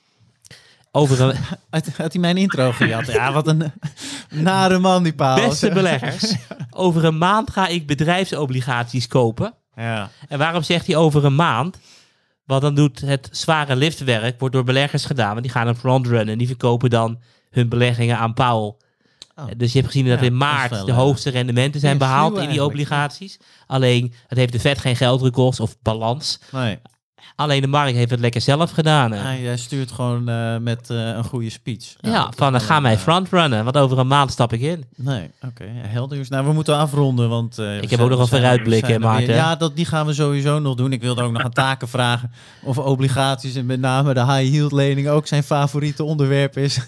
over 0.91 1.21
een, 1.21 1.35
Had, 1.69 1.87
had 1.97 2.11
hij 2.11 2.21
mijn 2.21 2.37
intro 2.37 2.71
gejat? 2.71 3.07
Ja, 3.07 3.31
wat 3.33 3.47
een 3.47 3.71
nare 4.29 4.79
man 4.79 5.03
die 5.03 5.13
paal. 5.13 5.35
beste 5.47 5.69
beleggers, 5.79 6.35
over 6.69 7.05
een 7.05 7.17
maand 7.17 7.49
ga 7.51 7.67
ik 7.67 7.87
bedrijfsobligaties 7.87 9.07
kopen. 9.07 9.53
Ja. 9.75 10.09
En 10.27 10.37
waarom 10.37 10.63
zegt 10.63 10.87
hij 10.87 10.95
over 10.95 11.25
een 11.25 11.35
maand? 11.35 11.79
Want 12.45 12.61
dan 12.61 12.75
doet 12.75 13.01
het 13.01 13.29
zware 13.31 13.75
liftwerk, 13.75 14.39
wordt 14.39 14.55
door 14.55 14.63
beleggers 14.63 15.05
gedaan. 15.05 15.29
Want 15.31 15.41
die 15.41 15.51
gaan 15.51 15.67
een 15.67 15.75
frontrunnen 15.75 16.27
en 16.29 16.37
die 16.37 16.47
verkopen 16.47 16.89
dan 16.89 17.19
hun 17.49 17.69
beleggingen 17.69 18.17
aan 18.17 18.33
Powell. 18.33 18.73
Oh. 19.39 19.45
Dus 19.57 19.71
je 19.71 19.79
hebt 19.79 19.91
gezien 19.91 20.07
dat 20.07 20.19
Ja, 20.19 20.25
in 20.25 20.29
dat 20.29 20.39
maart 20.39 20.69
wel, 20.69 20.85
de 20.85 20.91
eh, 20.91 20.97
hoogste 20.97 21.29
rendementen 21.29 21.79
zijn 21.79 21.97
behaald 21.97 22.33
in 22.33 22.33
die 22.33 22.47
eigenlijk. 22.47 22.69
obligaties. 22.69 23.37
Alleen, 23.67 24.13
het 24.27 24.37
heeft 24.37 24.51
de 24.51 24.59
Fed 24.59 24.77
geen 24.77 24.95
geldrekost 24.95 25.59
of 25.59 25.81
balans. 25.81 26.39
Nee, 26.51 26.79
Alleen 27.39 27.61
de 27.61 27.67
markt 27.67 27.95
heeft 27.95 28.11
het 28.11 28.19
lekker 28.19 28.41
zelf 28.41 28.71
gedaan. 28.71 29.11
hè. 29.11 29.17
hij, 29.19 29.39
hij 29.39 29.57
stuurt 29.57 29.91
gewoon 29.91 30.29
eh, 30.29 30.57
met 30.57 30.89
eh, 30.89 30.97
een 30.97 31.23
goede 31.23 31.49
speech. 31.49 31.95
ja, 31.99 32.31
van 32.35 32.51
dan 32.51 32.61
ga 32.61 32.79
mij 32.79 32.93
eh, 32.93 32.99
frontrunnen, 32.99 33.63
want 33.63 33.77
over 33.77 33.97
een 33.99 34.07
maand 34.07 34.31
stap 34.31 34.53
ik 34.53 34.61
in. 34.61 34.85
Nee, 34.95 35.31
oké. 35.45 35.63
ja, 35.63 35.69
helder. 35.87 36.17
Dus, 36.17 36.29
Nou, 36.29 36.45
we 36.45 36.53
moeten 36.53 36.77
afronden, 36.77 37.29
want... 37.29 37.57
eh, 37.59 37.65
we 37.65 37.71
heb 37.71 37.89
zijn- 37.89 38.01
ook 38.01 38.09
nog 38.09 38.19
een 38.19 38.27
vooruitblik, 38.27 38.87
hè. 38.87 38.99
Maarten? 38.99 39.33
Ja, 39.35 39.55
dat, 39.55 39.75
die 39.75 39.85
gaan 39.85 40.05
we 40.05 40.13
sowieso 40.13 40.59
nog 40.59 40.75
doen. 40.75 40.91
Ik 40.91 41.01
wilde 41.01 41.21
ook 41.21 41.31
nog 41.31 41.43
aan 41.43 41.51
taken 41.51 41.87
vragen 41.87 42.31
of 42.63 42.77
obligaties 42.77 43.55
en 43.55 43.65
met 43.65 43.79
name 43.79 44.13
de 44.13 44.25
high-yield 44.25 44.71
lening 44.71 45.07
ook 45.07 45.27
zijn 45.27 45.43
favoriete 45.43 46.03
onderwerp 46.03 46.57
is 46.57 46.79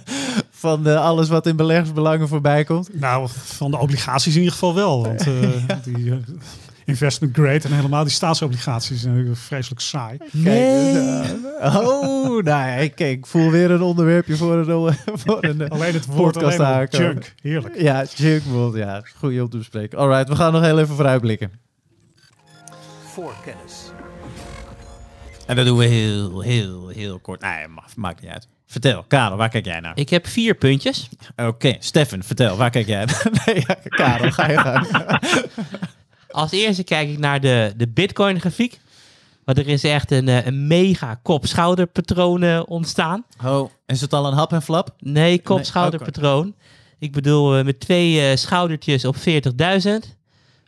van 0.50 0.86
eh, 0.86 1.00
alles 1.04 1.28
wat 1.28 1.46
in 1.46 1.56
beleggersbelangen 1.56 2.28
voorbij 2.28 2.64
komt. 2.64 3.00
Nou, 3.00 3.28
van 3.32 3.70
de 3.70 3.78
obligaties 3.78 4.32
in 4.34 4.38
ieder 4.38 4.52
geval 4.52 4.74
wel. 4.74 5.02
Want 5.02 5.20
eh, 5.26 5.32
die 5.94 6.10
eh, 6.10 6.16
investment 6.86 7.34
grade 7.36 7.60
en 7.62 7.72
helemaal 7.72 8.04
die 8.04 8.12
staatsobligaties 8.12 9.00
zijn 9.00 9.12
natuurlijk 9.12 9.40
vreselijk 9.40 9.80
saai. 9.80 10.18
Nee. 10.32 11.22
oh, 11.60 12.24
nou 12.26 12.44
ja, 12.44 12.74
ik, 12.74 13.00
ik 13.00 13.26
voel 13.26 13.50
weer 13.50 13.70
een 13.70 13.82
onderwerpje 13.82 14.36
voor 14.36 14.56
een, 14.56 14.94
voor 15.24 15.44
een 15.44 15.60
eh, 15.60 15.70
Alleen 15.70 15.92
het 15.92 16.06
woord 16.06 16.36
alleen 16.36 16.86
junk. 16.90 17.34
Heerlijk. 17.42 17.80
Ja, 17.80 18.04
Junkbond, 18.14 18.76
ja. 18.76 19.02
Goeie 19.18 19.42
om 19.42 19.48
te 19.48 19.56
bespreken. 19.56 19.98
Alright, 19.98 20.28
we 20.28 20.36
gaan 20.36 20.52
nog 20.52 20.62
heel 20.62 20.78
even 20.78 20.94
vooruitblikken. 20.94 21.50
Voor 23.12 23.34
kennis. 23.44 23.90
En 25.46 25.56
dat 25.56 25.66
doen 25.66 25.78
we 25.78 25.84
heel, 25.84 26.40
heel, 26.40 26.88
heel 26.88 27.18
kort. 27.18 27.40
Nee, 27.40 27.68
ma- 27.68 27.84
maakt 27.96 28.20
niet 28.20 28.30
uit. 28.30 28.48
Vertel, 28.66 29.04
Karel, 29.08 29.36
waar 29.36 29.48
kijk 29.48 29.64
jij 29.64 29.80
naar? 29.80 29.92
Ik 29.98 30.08
heb 30.08 30.26
vier 30.26 30.54
puntjes. 30.54 31.08
Oké, 31.36 31.76
Steffen, 31.78 32.24
vertel, 32.24 32.56
waar 32.56 32.70
kijk 32.70 32.86
jij 32.86 33.04
naar? 33.04 33.26
nee, 33.46 33.64
ja, 33.66 33.76
Karel, 33.84 34.30
ga 34.30 34.50
je 34.50 34.58
gang. 34.58 34.86
Als 36.36 36.50
eerste 36.50 36.84
kijk 36.84 37.08
ik 37.08 37.18
naar 37.18 37.40
de, 37.40 37.72
de 37.76 37.88
Bitcoin 37.88 38.40
grafiek. 38.40 38.80
Want 39.44 39.58
er 39.58 39.68
is 39.68 39.84
echt 39.84 40.10
een, 40.10 40.28
eh, 40.28 40.46
een 40.46 40.66
mega 40.66 41.18
kop-schouderpatroon 41.22 42.66
ontstaan. 42.66 43.24
Oh, 43.44 43.70
is 43.86 44.00
het 44.00 44.12
al 44.12 44.26
een 44.26 44.32
hap 44.32 44.52
en 44.52 44.62
flap? 44.62 44.94
Nee, 44.98 45.42
kop-schouderpatroon. 45.42 46.54
Ik 46.98 47.12
bedoel, 47.12 47.56
eh, 47.56 47.64
met 47.64 47.80
twee 47.80 48.20
eh, 48.20 48.36
schoudertjes 48.36 49.04
op 49.04 49.16
40.000. 49.16 50.16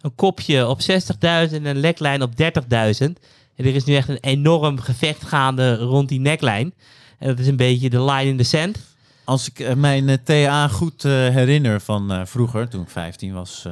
Een 0.01 0.15
kopje 0.15 0.69
op 0.69 0.81
60.000 0.81 1.57
en 1.57 1.65
een 1.65 1.81
neklijn 1.81 2.23
op 2.23 2.37
30.000. 2.37 3.19
En 3.57 3.65
er 3.65 3.75
is 3.75 3.85
nu 3.85 3.95
echt 3.95 4.09
een 4.09 4.21
enorm 4.21 4.81
gevecht 4.81 5.25
gaande 5.25 5.77
rond 5.77 6.09
die 6.09 6.21
neklijn. 6.21 6.75
En 7.19 7.29
dat 7.29 7.39
is 7.39 7.47
een 7.47 7.57
beetje 7.57 7.91
de 7.91 8.03
line 8.03 8.31
in 8.31 8.37
the 8.37 8.43
sand. 8.43 8.79
Als 9.29 9.49
ik 9.49 9.61
eh, 9.61 9.75
mijn 9.75 10.09
eh, 10.09 10.17
TA 10.25 10.69
goed 10.69 11.05
eh, 11.05 11.13
herinner 11.13 11.81
van 11.81 12.27
vroeger, 12.27 12.69
toen 12.69 12.83
ik 12.83 12.89
15 12.89 13.33
was, 13.33 13.67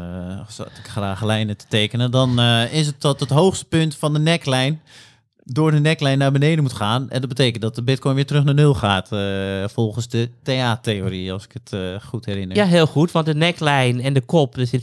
zat 0.48 0.66
ik 0.66 0.88
graag 0.88 1.24
lijnen 1.24 1.56
te 1.56 1.64
tekenen. 1.68 2.10
Dan 2.10 2.40
is 2.70 2.86
het 2.86 3.00
dat 3.00 3.20
het 3.20 3.30
hoogste 3.30 3.64
punt 3.64 3.94
van 3.94 4.12
de 4.12 4.18
neklijn 4.18 4.80
door 5.44 5.70
de 5.70 5.80
neklijn 5.80 6.18
naar 6.18 6.32
beneden 6.32 6.62
moet 6.62 6.72
gaan. 6.72 7.10
En 7.10 7.20
dat 7.20 7.28
betekent 7.28 7.62
dat 7.62 7.74
de 7.74 7.82
bitcoin 7.82 8.14
weer 8.14 8.26
terug 8.26 8.44
naar 8.44 8.54
nul 8.54 8.74
gaat, 8.74 9.08
volgens 9.72 10.08
de 10.08 10.30
TA-theorie, 10.42 11.32
als 11.32 11.44
ik 11.44 11.50
het 11.62 12.02
goed 12.02 12.24
herinner. 12.24 12.56
Ja, 12.56 12.64
heel 12.64 12.86
goed, 12.86 13.12
want 13.12 13.26
de 13.26 13.34
neklijn 13.34 14.00
en 14.00 14.12
de 14.12 14.20
kop, 14.20 14.56
er 14.56 14.66
zit 14.66 14.80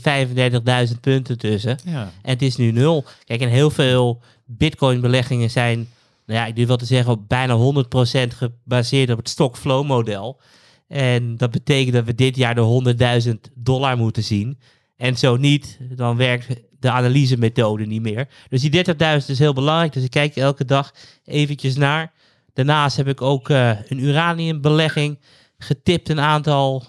35.000 0.92 1.00
punten 1.00 1.38
tussen. 1.38 1.78
ja. 1.84 2.10
En 2.22 2.30
het 2.30 2.42
is 2.42 2.56
nu 2.56 2.70
nul. 2.70 3.04
Kijk, 3.24 3.40
en 3.40 3.48
heel 3.48 3.70
veel 3.70 4.20
bitcoin-beleggingen 4.44 5.50
zijn, 5.50 5.88
nou 6.26 6.40
ja, 6.40 6.46
ik 6.46 6.56
durf 6.56 6.68
wel 6.68 6.76
te 6.76 6.84
zeggen, 6.84 7.12
op 7.12 7.28
bijna 7.28 7.56
100% 7.56 8.36
gebaseerd 8.36 9.10
op 9.10 9.18
het 9.18 9.28
stock-flow 9.28 9.86
model. 9.86 10.40
En 10.88 11.36
dat 11.36 11.50
betekent 11.50 11.94
dat 11.94 12.04
we 12.04 12.14
dit 12.14 12.36
jaar 12.36 12.54
de 12.54 13.24
100.000 13.26 13.34
dollar 13.54 13.96
moeten 13.96 14.22
zien. 14.24 14.58
En 14.96 15.16
zo 15.16 15.36
niet, 15.36 15.78
dan 15.96 16.16
werkt 16.16 16.46
de 16.78 16.90
analysemethode 16.90 17.86
niet 17.86 18.02
meer. 18.02 18.28
Dus 18.48 18.60
die 18.62 18.84
30.000 18.86 18.96
is 19.26 19.38
heel 19.38 19.52
belangrijk. 19.52 19.92
Dus 19.92 20.02
ik 20.02 20.10
kijk 20.10 20.36
elke 20.36 20.64
dag 20.64 20.94
eventjes 21.24 21.76
naar. 21.76 22.12
Daarnaast 22.52 22.96
heb 22.96 23.08
ik 23.08 23.22
ook 23.22 23.48
eh, 23.50 23.70
een 23.88 23.98
uraniumbelegging 23.98 25.18
getipt 25.58 26.08
een 26.08 26.20
aantal 26.20 26.84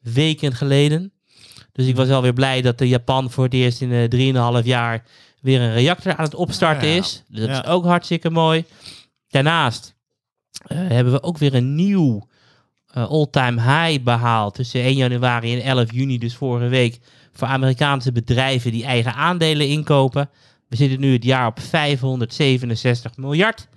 weken 0.00 0.52
geleden. 0.54 1.12
Dus 1.72 1.86
ik 1.86 1.96
was 1.96 2.08
wel 2.08 2.22
weer 2.22 2.32
blij 2.32 2.62
dat 2.62 2.78
de 2.78 2.88
Japan 2.88 3.30
voor 3.30 3.44
het 3.44 3.54
eerst 3.54 3.80
in 3.80 3.92
eh 3.92 4.58
3,5 4.60 4.64
jaar 4.66 5.04
weer 5.40 5.60
een 5.60 5.72
reactor 5.72 6.16
aan 6.16 6.24
het 6.24 6.34
opstarten 6.34 6.88
Ah, 6.88 6.94
ja. 6.94 7.00
is. 7.00 7.22
Dus 7.28 7.40
dat 7.40 7.48
Ja. 7.48 7.62
is 7.62 7.68
ook 7.68 7.84
hartstikke 7.84 8.30
mooi. 8.30 8.64
Daarnaast 9.28 9.94
eh, 10.66 10.78
hebben 10.78 11.12
we 11.12 11.22
ook 11.22 11.38
weer 11.38 11.54
een 11.54 11.74
nieuw 11.74 12.28
eh, 12.94 13.10
all-time 13.10 13.60
high 13.62 14.02
behaald 14.02 14.54
tussen 14.54 14.80
1 14.80 14.94
januari 14.96 15.54
en 15.54 15.62
11 15.62 15.92
juni, 15.92 16.18
dus 16.18 16.34
vorige 16.34 16.68
week, 16.68 16.98
voor 17.32 17.48
Amerikaanse 17.48 18.12
bedrijven 18.12 18.72
die 18.72 18.84
eigen 18.84 19.14
aandelen 19.14 19.68
inkopen. 19.68 20.30
We 20.68 20.76
zitten 20.76 21.00
nu 21.00 21.12
het 21.12 21.24
jaar 21.24 21.46
op 21.46 21.60
567 21.60 23.16
miljard. 23.16 23.68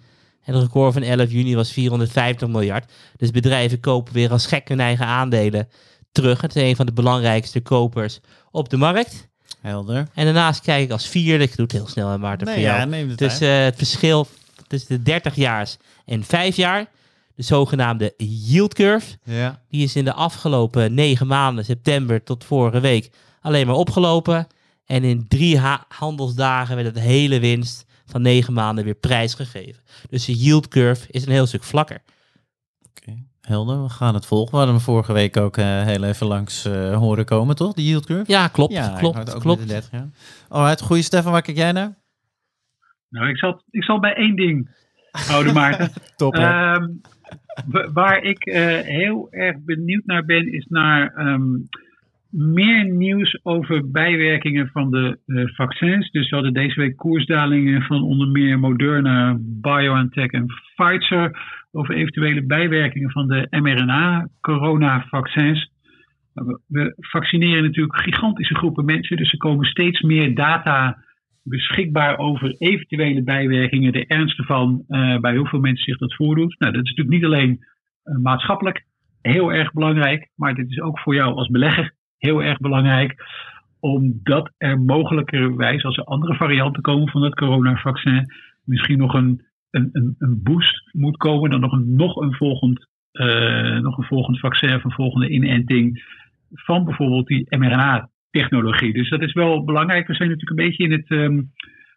En 0.43 0.53
het 0.53 0.63
record 0.63 0.93
van 0.93 1.01
11 1.01 1.31
juni 1.31 1.55
was 1.55 1.71
450 1.71 2.47
miljard. 2.47 2.91
Dus 3.17 3.31
bedrijven 3.31 3.79
kopen 3.79 4.13
weer 4.13 4.31
als 4.31 4.45
gek 4.45 4.67
hun 4.67 4.79
eigen 4.79 5.05
aandelen 5.05 5.67
terug. 6.11 6.41
Het 6.41 6.55
is 6.55 6.61
een 6.61 6.75
van 6.75 6.85
de 6.85 6.93
belangrijkste 6.93 7.61
kopers 7.61 8.19
op 8.51 8.69
de 8.69 8.77
markt. 8.77 9.27
Helder. 9.61 10.07
En 10.13 10.25
daarnaast 10.25 10.61
kijk 10.61 10.83
ik 10.83 10.91
als 10.91 11.07
vierde, 11.07 11.43
ik 11.43 11.55
doe 11.55 11.65
het 11.65 11.71
heel 11.75 11.87
snel, 11.87 12.09
hè, 12.09 12.17
Maarten, 12.17 12.45
Nee, 12.47 12.55
voor 12.55 12.63
jou. 12.63 12.79
ja, 12.79 12.85
neem 12.85 13.09
het 13.09 13.17
Dus 13.17 13.39
het 13.39 13.75
verschil 13.77 14.27
tussen 14.67 14.97
de 14.97 15.03
30 15.03 15.35
jaars 15.35 15.77
en 16.05 16.23
5 16.23 16.55
jaar, 16.55 16.85
de 17.37 17.43
zogenaamde 17.43 18.13
yield 18.17 18.73
curve, 18.73 19.17
Ja. 19.23 19.61
die 19.69 19.83
is 19.83 19.95
in 19.95 20.05
de 20.05 20.13
afgelopen 20.13 20.93
9 20.93 21.27
maanden, 21.27 21.65
september 21.65 22.23
tot 22.23 22.43
vorige 22.43 22.79
week, 22.79 23.09
alleen 23.41 23.67
maar 23.67 23.75
opgelopen. 23.75 24.47
En 24.85 25.03
in 25.03 25.27
drie 25.27 25.57
ha- 25.59 25.85
handelsdagen 25.87 26.75
werd 26.75 26.87
het 26.87 26.99
hele 26.99 27.39
winst 27.39 27.85
van 28.05 28.21
9 28.21 28.53
maanden 28.53 28.83
weer 28.83 28.95
prijsgegeven. 28.95 29.83
Dus 30.09 30.25
de 30.25 30.33
yield 30.33 30.67
curve 30.67 31.07
is 31.11 31.25
een 31.25 31.31
heel 31.31 31.45
stuk 31.45 31.63
vlakker. 31.63 32.01
Oké, 32.89 33.23
helder. 33.41 33.83
We 33.83 33.89
gaan 33.89 34.13
het 34.13 34.25
volgen. 34.25 34.51
We 34.51 34.57
hadden 34.57 34.75
hem 34.75 34.83
vorige 34.83 35.13
week 35.13 35.37
ook 35.37 35.57
eh, 35.57 35.83
heel 35.83 36.03
even 36.03 36.27
langs 36.27 36.65
eh, 36.65 36.97
horen 36.97 37.25
komen, 37.25 37.55
toch? 37.55 37.73
De 37.73 37.83
yield 37.85 38.05
curve? 38.05 38.31
Ja, 38.31 38.47
klopt. 38.47 38.73
Ja, 38.73 38.97
klopt, 38.97 39.35
ook 39.35 39.41
klopt. 39.41 39.59
met 39.59 39.67
de 39.67 39.73
30 39.73 39.91
jaar. 39.91 40.09
Alright, 40.49 40.81
goeie 40.81 41.03
Stefan, 41.03 41.31
waar 41.31 41.41
kijk 41.41 41.57
jij 41.57 41.71
naar? 41.71 41.97
Nou, 43.09 43.29
ik 43.29 43.37
zal, 43.37 43.61
ik 43.69 43.83
zal 43.83 43.99
bij 43.99 44.13
één 44.13 44.35
ding 44.35 44.75
houden, 45.11 45.53
Maarten. 45.53 45.89
Top? 46.15 46.33
Ehm, 46.33 46.87
wa- 47.67 47.91
waar 47.91 48.23
ik 48.23 48.45
eh, 48.45 48.79
heel 48.79 49.27
erg 49.31 49.55
benieuwd 49.65 50.05
naar 50.05 50.25
ben, 50.25 50.51
is 50.53 50.65
naar 50.69 51.13
ehm, 51.15 51.43
meer 52.29 52.85
nieuws 52.85 53.39
over 53.43 53.91
bijwerkingen 53.91 54.67
van 54.67 54.91
de 54.91 55.19
eh, 55.25 55.43
vaccins. 55.55 56.11
Dus 56.11 56.29
we 56.29 56.35
hadden 56.35 56.53
deze 56.53 56.79
week 56.79 56.95
koersdalingen 56.95 57.81
van 57.81 58.01
onder 58.03 58.27
meer 58.27 58.59
Moderna, 58.59 59.37
BioNTech 59.39 60.31
en 60.31 60.45
Pfizer 60.75 61.39
over 61.71 61.95
eventuele 61.95 62.45
bijwerkingen 62.45 63.11
van 63.11 63.27
de 63.27 63.47
mRNA-coronavaccins. 63.49 65.71
We- 66.33 66.59
We 66.67 66.93
vaccineren 66.97 67.63
natuurlijk 67.63 68.01
gigantische 68.01 68.55
groepen 68.55 68.85
mensen, 68.85 69.17
dus 69.17 69.31
er 69.31 69.37
komen 69.37 69.65
steeds 69.65 70.01
meer 70.01 70.35
data 70.35 70.97
beschikbaar 71.49 72.17
over 72.17 72.55
eventuele 72.57 73.23
bijwerkingen, 73.23 73.91
de 73.91 74.05
ernst 74.05 74.39
ervan, 74.39 74.83
eh, 74.87 75.17
bij 75.17 75.35
hoeveel 75.35 75.59
mensen 75.59 75.83
zich 75.83 75.97
dat 75.97 76.15
voordoet. 76.15 76.55
Nou, 76.59 76.71
dat 76.73 76.83
is 76.83 76.89
natuurlijk 76.89 77.15
niet 77.17 77.25
alleen 77.25 77.65
eh, 78.03 78.15
maatschappelijk 78.15 78.85
heel 79.21 79.53
erg 79.53 79.73
belangrijk, 79.73 80.29
maar 80.35 80.55
dit 80.55 80.69
is 80.69 80.81
ook 80.81 80.99
voor 80.99 81.15
jou 81.15 81.35
als 81.35 81.47
belegger 81.47 81.93
heel 82.17 82.43
erg 82.43 82.57
belangrijk. 82.57 83.15
Omdat 83.79 84.51
er 84.57 84.79
mogelijkerwijs, 84.79 85.83
als 85.83 85.97
er 85.97 86.03
andere 86.03 86.35
varianten 86.35 86.81
komen 86.81 87.09
van 87.09 87.21
het 87.21 87.35
coronavaccin, 87.35 88.33
misschien 88.63 88.97
nog 88.97 89.13
een, 89.13 89.45
een, 89.71 90.15
een, 90.17 90.39
boost 90.43 90.89
moet 90.91 91.17
komen. 91.17 91.49
Dan 91.49 91.59
nog 91.59 91.71
een, 91.71 91.95
nog 91.95 92.15
een 92.15 92.33
volgend, 92.33 92.87
eh, 93.11 93.79
nog 93.79 93.97
een 93.97 94.03
volgend 94.03 94.39
vaccin 94.39 94.75
of 94.75 94.83
een 94.83 94.91
volgende 94.91 95.29
inenting 95.29 96.03
van 96.51 96.83
bijvoorbeeld 96.83 97.27
die 97.27 97.45
mRNA-technologie. 98.37 98.93
Dus 98.93 99.09
dat 99.09 99.21
is 99.21 99.33
wel 99.33 99.63
belangrijk. 99.63 100.07
We 100.07 100.13
zijn 100.13 100.29
natuurlijk 100.29 100.59
een 100.59 100.67
beetje 100.67 100.83
in 100.83 100.91
het, 100.91 101.09
ehm, 101.09 101.41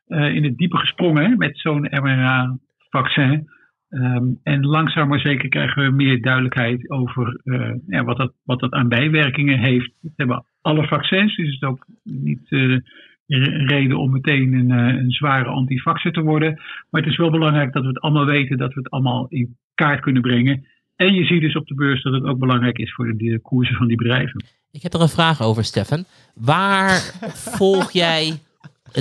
eh, 0.07 0.34
in 0.34 0.45
het 0.45 0.57
diepe 0.57 0.76
gesprongen 0.76 1.24
hè, 1.24 1.36
met 1.36 1.59
zo'n 1.59 1.88
mRNA-vaccin. 1.91 3.49
Ehm, 3.88 4.24
en 4.43 4.66
langzaam 4.66 5.09
maar 5.09 5.20
zeker 5.20 5.49
krijgen 5.49 5.84
we 5.84 5.91
meer 5.91 6.22
duidelijkheid 6.22 6.91
over 6.91 7.41
eh, 7.45 7.74
ja, 7.86 8.05
wat, 8.05 8.16
dat, 8.16 8.32
wat 8.45 8.61
dat 8.61 8.72
aan 8.72 8.88
bijwerkingen 8.88 9.59
heeft. 9.59 9.93
Dat 10.01 10.12
hebben 10.16 10.45
alle 10.61 10.86
vaccins, 10.86 11.36
dus 11.36 11.47
het 11.47 11.55
is 11.55 11.68
ook 11.68 11.86
niet 12.03 12.51
een 12.51 13.66
reden 13.66 13.99
om 13.99 14.11
meteen 14.11 14.53
een, 14.53 14.70
een 14.70 15.11
zware 15.11 15.49
antivaxer 15.49 16.12
te 16.12 16.22
worden. 16.22 16.55
Maar 16.91 17.01
het 17.01 17.11
is 17.11 17.16
wel 17.16 17.30
belangrijk 17.30 17.72
dat 17.72 17.82
we 17.82 17.88
het 17.88 18.01
allemaal 18.01 18.26
weten, 18.26 18.59
dat 18.59 18.74
we 18.74 18.80
het 18.80 18.91
allemaal 18.91 19.26
in 19.28 19.57
kaart 19.74 20.01
kunnen 20.01 20.22
brengen. 20.22 20.66
En 20.97 21.14
je 21.14 21.24
ziet 21.24 21.41
dus 21.41 21.57
op 21.57 21.66
de 21.66 21.74
beurs 21.74 22.03
dat 22.03 22.12
het 22.12 22.24
ook 22.24 22.38
belangrijk 22.38 22.78
is 22.78 22.95
voor 22.95 23.16
de 23.16 23.41
koersen 23.41 23.76
van 23.76 23.86
die 23.86 23.97
bedrijven. 23.97 24.45
Ik 24.73 24.83
heb 24.83 24.95
er 24.95 25.01
een 25.01 25.09
vraag 25.09 25.43
over, 25.43 25.64
Stefan. 25.64 26.05
Waar 26.35 27.14
volg 27.59 27.93
jij 27.93 28.41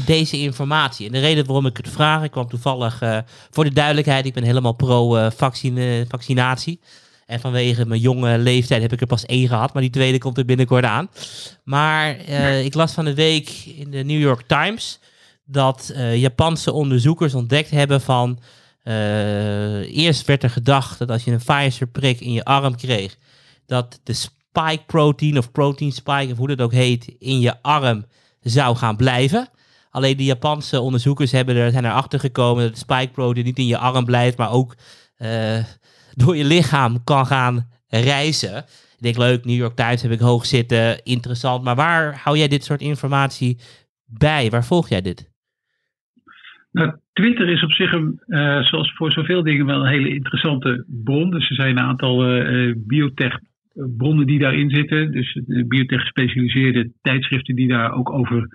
deze 0.06 0.38
informatie? 0.38 1.06
En 1.06 1.12
de 1.12 1.20
reden 1.20 1.46
waarom 1.46 1.66
ik 1.66 1.78
het 1.78 1.90
vraag, 1.90 2.24
ik 2.24 2.32
kwam 2.32 2.48
toevallig 2.48 3.02
eh, 3.02 3.18
voor 3.50 3.64
de 3.64 3.74
duidelijkheid, 3.74 4.26
ik 4.26 4.34
ben 4.34 4.44
helemaal 4.44 4.74
pro-vaccinatie. 4.74 6.80
en 7.26 7.40
vanwege 7.40 7.86
mijn 7.86 8.02
jonge 8.02 8.38
leeftijd 8.38 8.82
heb 8.82 8.94
ik 8.94 9.02
er 9.02 9.08
pas 9.08 9.26
één 9.26 9.48
gehad, 9.48 9.74
maar 9.74 9.82
die 9.82 9.92
tweede 9.92 10.18
komt 10.18 10.38
er 10.38 10.46
binnenkort 10.46 10.84
aan. 10.84 11.10
Maar 11.64 12.18
eh, 12.18 12.66
ik 12.66 12.74
las 12.74 12.94
van 12.94 13.06
de 13.06 13.14
week 13.14 13.50
in 13.76 13.92
de 13.92 14.04
New 14.04 14.20
York 14.20 14.48
Times 14.48 15.00
dat 15.46 15.92
eh, 15.96 16.16
Japanse 16.16 16.72
onderzoekers 16.72 17.34
ontdekt 17.34 17.70
hebben 17.70 18.02
van. 18.02 18.40
eerst 19.92 20.26
werd 20.26 20.44
er 20.44 20.50
gedacht 20.50 21.00
dat 21.00 21.12
als 21.12 21.24
je 21.24 21.32
een 21.32 21.44
Pfizer-prik 21.46 22.20
in 22.20 22.32
je 22.32 22.44
arm 22.44 22.76
kreeg, 22.76 23.18
dat 23.66 24.00
de 24.04 24.14
spike 24.52 24.84
protein 24.86 25.38
of 25.38 25.52
protein 25.52 25.92
spike, 25.92 26.32
of 26.32 26.38
hoe 26.38 26.48
dat 26.48 26.62
ook 26.62 26.72
heet, 26.72 27.16
in 27.20 27.40
je 27.40 27.62
arm 27.62 28.06
zou 28.42 28.76
gaan 28.76 28.96
blijven. 28.96 29.48
Alleen 29.90 30.18
de 30.18 30.24
Japanse 30.24 30.80
onderzoekers 30.80 31.32
hebben 31.32 31.56
er, 31.56 31.72
zijn 31.72 31.86
erachter 31.86 32.20
gekomen 32.20 32.64
dat 32.64 32.74
de 32.74 32.80
spike 32.80 33.12
protein 33.12 33.46
niet 33.46 33.58
in 33.58 33.68
je 33.68 33.78
arm 33.78 34.06
blijft, 34.06 34.38
maar 34.38 34.52
ook 34.52 34.76
eh, 35.18 35.64
door 36.24 36.36
je 36.36 36.46
lichaam 36.46 37.04
kan 37.04 37.26
gaan 37.26 37.68
reizen. 37.88 38.58
Ik 38.58 39.06
denk, 39.06 39.18
leuk, 39.18 39.46
New 39.46 39.56
York 39.56 39.76
Times 39.76 40.02
heb 40.02 40.12
ik 40.12 40.20
hoog 40.20 40.46
zitten, 40.46 41.04
interessant. 41.04 41.64
Maar 41.64 41.76
waar 41.76 42.22
hou 42.24 42.38
jij 42.38 42.48
dit 42.48 42.64
soort 42.64 42.82
informatie 42.82 43.58
bij? 44.06 44.50
Waar 44.50 44.66
volg 44.66 44.90
jij 44.90 45.02
dit? 45.02 45.30
Nou, 46.72 46.98
Twitter 47.14 47.50
is 47.50 47.64
op 47.64 47.72
zich, 47.72 47.92
een, 47.92 48.22
eh, 48.28 48.62
zoals 48.62 48.94
voor 48.96 49.12
zoveel 49.12 49.44
dingen, 49.44 49.66
wel 49.66 49.80
een 49.80 49.92
hele 49.92 50.10
interessante 50.10 50.86
bron. 50.88 51.30
Dus 51.32 51.50
er 51.50 51.56
zijn 51.56 51.78
een 51.78 51.84
aantal 51.84 52.24
eh, 52.26 52.74
biotech 52.78 53.40
bronnen 53.98 54.26
die 54.26 54.40
daarin 54.40 54.70
zitten. 54.70 55.12
Dus 55.12 55.42
de 55.46 55.66
biotech 55.68 56.02
gespecialiseerde 56.02 56.92
tijdschriften 57.02 57.56
die 57.56 57.68
daar 57.68 57.94
ook 57.94 58.12
over 58.12 58.48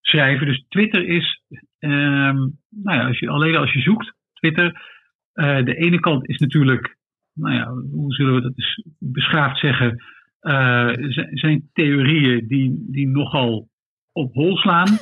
schrijven. 0.00 0.46
Dus 0.46 0.64
Twitter 0.68 1.08
is, 1.08 1.42
ehm, 1.78 2.36
nou 2.70 2.96
ja, 2.98 3.06
als 3.06 3.18
je, 3.18 3.28
alleen 3.28 3.56
als 3.56 3.72
je 3.72 3.80
zoekt, 3.80 4.14
Twitter. 4.32 4.94
eh, 5.32 5.64
de 5.64 5.74
ene 5.74 6.00
kant 6.00 6.28
is 6.28 6.38
natuurlijk, 6.38 6.96
nou 7.34 7.54
ja, 7.54 7.72
hoe 7.90 8.14
zullen 8.14 8.34
we 8.34 8.40
dat 8.40 8.54
beschaafd 8.98 9.58
zeggen, 9.58 10.04
eh, 10.40 10.90
zijn 11.32 11.70
theorieën 11.72 12.46
die, 12.46 12.86
die 12.90 13.08
nogal 13.08 13.68
op 14.12 14.34
hol 14.34 14.56
slaan. 14.56 14.98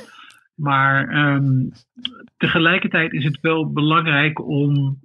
Maar 0.55 1.09
ehm, 1.09 1.69
tegelijkertijd 2.37 3.13
is 3.13 3.23
het 3.23 3.39
wel 3.41 3.71
belangrijk 3.71 4.47
om 4.47 4.99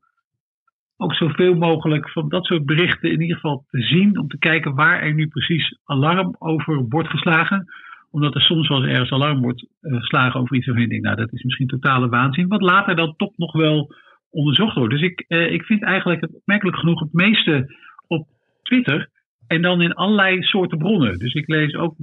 ook 1.01 1.15
zoveel 1.15 1.55
mogelijk 1.55 2.11
van 2.11 2.29
dat 2.29 2.45
soort 2.45 2.65
berichten 2.65 3.11
in 3.11 3.21
ieder 3.21 3.37
geval 3.37 3.65
te 3.71 3.81
zien. 3.83 4.19
Om 4.19 4.29
te 4.29 4.39
kijken 4.39 4.75
waar 4.75 5.03
er 5.03 5.15
nu 5.15 5.29
precies 5.29 5.79
alarm 5.85 6.35
over 6.39 6.85
wordt 6.89 7.09
geslagen. 7.09 7.65
Omdat 8.11 8.35
er 8.35 8.41
soms 8.41 8.69
wel 8.69 8.83
eens 8.83 8.93
ergens 8.93 9.11
alarm 9.11 9.41
wordt 9.41 9.67
eh, 9.81 9.95
geslagen 9.99 10.41
over 10.41 10.57
iets 10.57 10.67
waarvan 10.67 10.85
je 10.85 10.91
denkt, 10.91 11.05
nou 11.05 11.17
dat 11.17 11.33
is 11.33 11.43
misschien 11.43 11.67
totale 11.67 12.09
waanzin. 12.09 12.49
Wat 12.49 12.61
later 12.61 12.97
dan 12.97 13.15
toch 13.17 13.37
nog 13.37 13.53
wel 13.53 13.95
onderzocht 14.31 14.75
wordt. 14.75 14.93
Dus 14.93 15.03
ik, 15.03 15.25
eh, 15.29 15.53
ik 15.53 15.63
vind 15.63 15.83
eigenlijk 15.83 16.29
opmerkelijk 16.33 16.77
genoeg 16.77 17.01
het 17.01 17.13
meeste 17.13 17.75
op 18.07 18.27
Twitter. 18.63 19.09
En 19.47 19.63
dan 19.63 19.83
in 19.83 19.95
allerlei 19.95 20.43
soorten 20.43 20.79
bronnen. 20.79 21.19
Dus 21.19 21.35
ik 21.35 21.49
lees 21.49 21.75
ook 21.75 21.95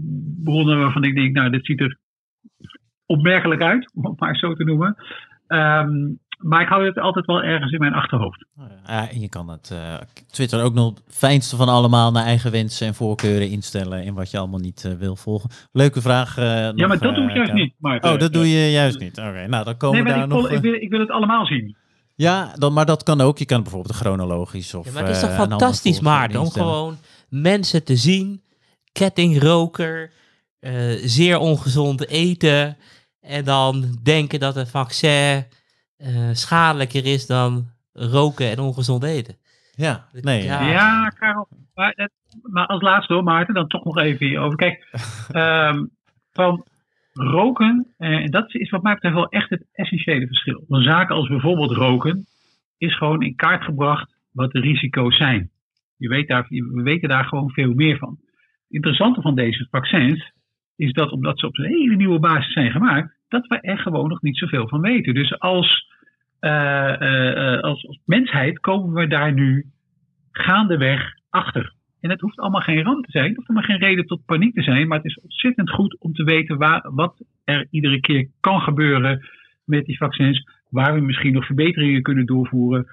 bronnen 0.43 0.77
waarvan 0.77 1.03
ik 1.03 1.15
denk, 1.15 1.35
nou 1.35 1.49
dit 1.49 1.65
ziet 1.65 1.81
er 1.81 1.97
opmerkelijk 3.05 3.61
uit, 3.61 3.91
om 3.93 4.05
het 4.05 4.19
maar 4.19 4.35
zo 4.35 4.53
te 4.53 4.63
noemen. 4.63 4.95
Ehm, 5.47 5.89
maar 6.37 6.61
ik 6.61 6.67
hou 6.67 6.85
het 6.85 6.99
altijd 6.99 7.25
wel 7.25 7.41
ergens 7.43 7.71
in 7.71 7.79
mijn 7.79 7.93
achterhoofd. 7.93 8.45
Ja, 8.87 9.09
en 9.09 9.19
je 9.19 9.29
kan 9.29 9.49
het 9.49 9.71
eh, 9.71 9.93
Twitter 10.31 10.63
ook 10.63 10.73
nog 10.73 10.89
het 10.89 11.03
fijnste 11.15 11.55
van 11.55 11.69
allemaal 11.69 12.11
naar 12.11 12.25
eigen 12.25 12.51
wensen 12.51 12.87
en 12.87 12.95
voorkeuren 12.95 13.49
instellen 13.49 14.03
in 14.03 14.13
wat 14.13 14.31
je 14.31 14.37
allemaal 14.37 14.59
niet 14.59 14.85
eh, 14.85 14.91
wil 14.91 15.15
volgen. 15.15 15.49
Leuke 15.71 16.01
vraag. 16.01 16.37
eh, 16.37 16.45
ja, 16.45 16.71
nog, 16.71 16.87
maar 16.87 16.99
dat 16.99 17.15
doe 17.15 17.25
ik 17.29 17.35
juist 17.35 17.53
niet. 17.53 17.73
Maarten. 17.77 18.11
Oh, 18.13 18.19
dat 18.19 18.33
doe 18.33 18.49
je 18.49 18.71
juist 18.71 18.99
niet. 18.99 19.17
Oké, 19.17 19.47
nou 19.47 19.63
dan 19.65 19.77
komen 19.77 19.95
Nee, 19.95 20.05
we 20.05 20.09
daar 20.13 20.23
ik, 20.23 20.29
nog. 20.33 20.47
wil, 20.47 20.57
ik, 20.57 20.61
wil, 20.61 20.73
ik 20.73 20.89
wil 20.89 20.99
het 20.99 21.09
allemaal 21.11 21.45
zien. 21.45 21.75
Ja, 22.15 22.53
dan, 22.55 22.73
maar 22.73 22.85
dat 22.85 23.03
kan 23.03 23.21
ook. 23.21 23.37
Je 23.37 23.45
kan 23.45 23.63
bijvoorbeeld 23.63 23.95
chronologisch 23.95 24.73
of. 24.73 24.85
Ja, 24.85 24.91
maar 24.91 25.03
het 25.05 25.15
is 25.15 25.21
toch 25.21 25.33
fantastisch, 25.33 25.99
Maarten, 25.99 26.39
om 26.39 26.51
gewoon 26.51 26.97
mensen 27.29 27.83
te 27.83 27.95
zien, 27.95 28.41
kettingroker, 28.91 30.11
eh, 30.59 30.73
zeer 31.03 31.37
ongezond 31.37 32.07
eten 32.07 32.77
en 33.21 33.43
dan 33.45 33.99
denken 34.03 34.39
dat 34.39 34.55
een 34.55 34.67
vaccin 34.67 35.45
eh, 35.97 36.29
schadelijker 36.31 37.05
is 37.05 37.25
dan 37.27 37.65
roken 37.93 38.49
en 38.51 38.59
ongezond 38.59 39.03
eten. 39.03 39.35
Ja, 39.75 40.07
nee. 40.21 40.43
Ja. 40.43 41.09
Karel. 41.09 41.47
Maar, 41.75 41.93
het- 41.95 42.11
maar 42.41 42.65
als 42.65 42.81
laatste 42.81 43.13
hoor, 43.13 43.23
Maarten, 43.23 43.53
dan 43.53 43.67
toch 43.67 43.83
nog 43.83 43.97
even 43.97 44.25
hierover. 44.27 44.57
Kijk, 44.57 44.87
ehm, 45.31 45.85
van 46.33 46.65
roken, 47.13 47.87
eh, 47.97 48.09
en 48.09 48.31
dat 48.31 48.53
is 48.55 48.69
wat 48.69 48.83
mij 48.83 48.93
betreft 48.93 49.15
wel 49.15 49.29
echt 49.29 49.49
het 49.49 49.63
essentiële 49.73 50.27
verschil. 50.27 50.63
Van 50.67 50.81
zaken 50.83 51.15
als 51.15 51.27
bijvoorbeeld 51.27 51.71
roken, 51.71 52.25
is 52.77 52.97
gewoon 52.97 53.21
in 53.21 53.35
kaart 53.35 53.63
gebracht 53.63 54.15
wat 54.31 54.51
de 54.51 54.59
risico's 54.59 55.17
zijn. 55.17 55.49
Je 55.97 56.07
weet 56.09 56.27
daar, 56.27 56.45
we 56.49 56.81
weten 56.81 57.09
daar 57.09 57.25
gewoon 57.25 57.49
veel 57.51 57.73
meer 57.73 57.97
van. 57.97 58.17
Het 58.19 58.75
interessante 58.75 59.21
van 59.21 59.35
deze 59.35 59.67
vaccins 59.71 60.31
is 60.75 60.93
dat 60.93 61.11
omdat 61.11 61.39
ze 61.39 61.45
op 61.47 61.57
een 61.57 61.65
hele 61.65 61.95
nieuwe 61.95 62.19
basis 62.19 62.53
zijn 62.53 62.71
gemaakt, 62.71 63.16
dat 63.27 63.47
we 63.47 63.59
er 63.61 63.77
gewoon 63.77 64.09
nog 64.09 64.21
niet 64.21 64.37
zoveel 64.37 64.67
van 64.67 64.81
weten. 64.81 65.13
Dus 65.13 65.39
als, 65.39 65.87
eh, 66.39 67.01
eh, 67.01 67.53
eh, 67.53 67.61
als, 67.61 67.87
als 67.87 67.99
mensheid 68.05 68.59
komen 68.59 68.93
we 68.93 69.07
daar 69.07 69.33
nu 69.33 69.65
gaandeweg 70.31 71.13
achter. 71.29 71.73
En 72.01 72.09
het 72.09 72.21
hoeft 72.21 72.39
allemaal 72.39 72.61
geen 72.61 72.83
ramp 72.83 73.05
te 73.05 73.11
zijn, 73.11 73.27
het 73.27 73.35
hoeft 73.35 73.49
allemaal 73.49 73.67
geen 73.67 73.87
reden 73.87 74.05
tot 74.05 74.25
paniek 74.25 74.53
te 74.53 74.61
zijn, 74.61 74.87
maar 74.87 74.97
het 74.97 75.07
is 75.07 75.19
ontzettend 75.19 75.69
goed 75.69 75.99
om 75.99 76.13
te 76.13 76.23
weten 76.23 76.57
waar, 76.57 76.89
wat 76.93 77.23
er 77.43 77.67
iedere 77.69 77.99
keer 77.99 78.27
kan 78.39 78.61
gebeuren 78.61 79.27
met 79.65 79.85
die 79.85 79.97
vaccins, 79.97 80.49
waar 80.69 80.93
we 80.93 81.01
misschien 81.01 81.33
nog 81.33 81.45
verbeteringen 81.45 82.01
kunnen 82.01 82.25
doorvoeren, 82.25 82.87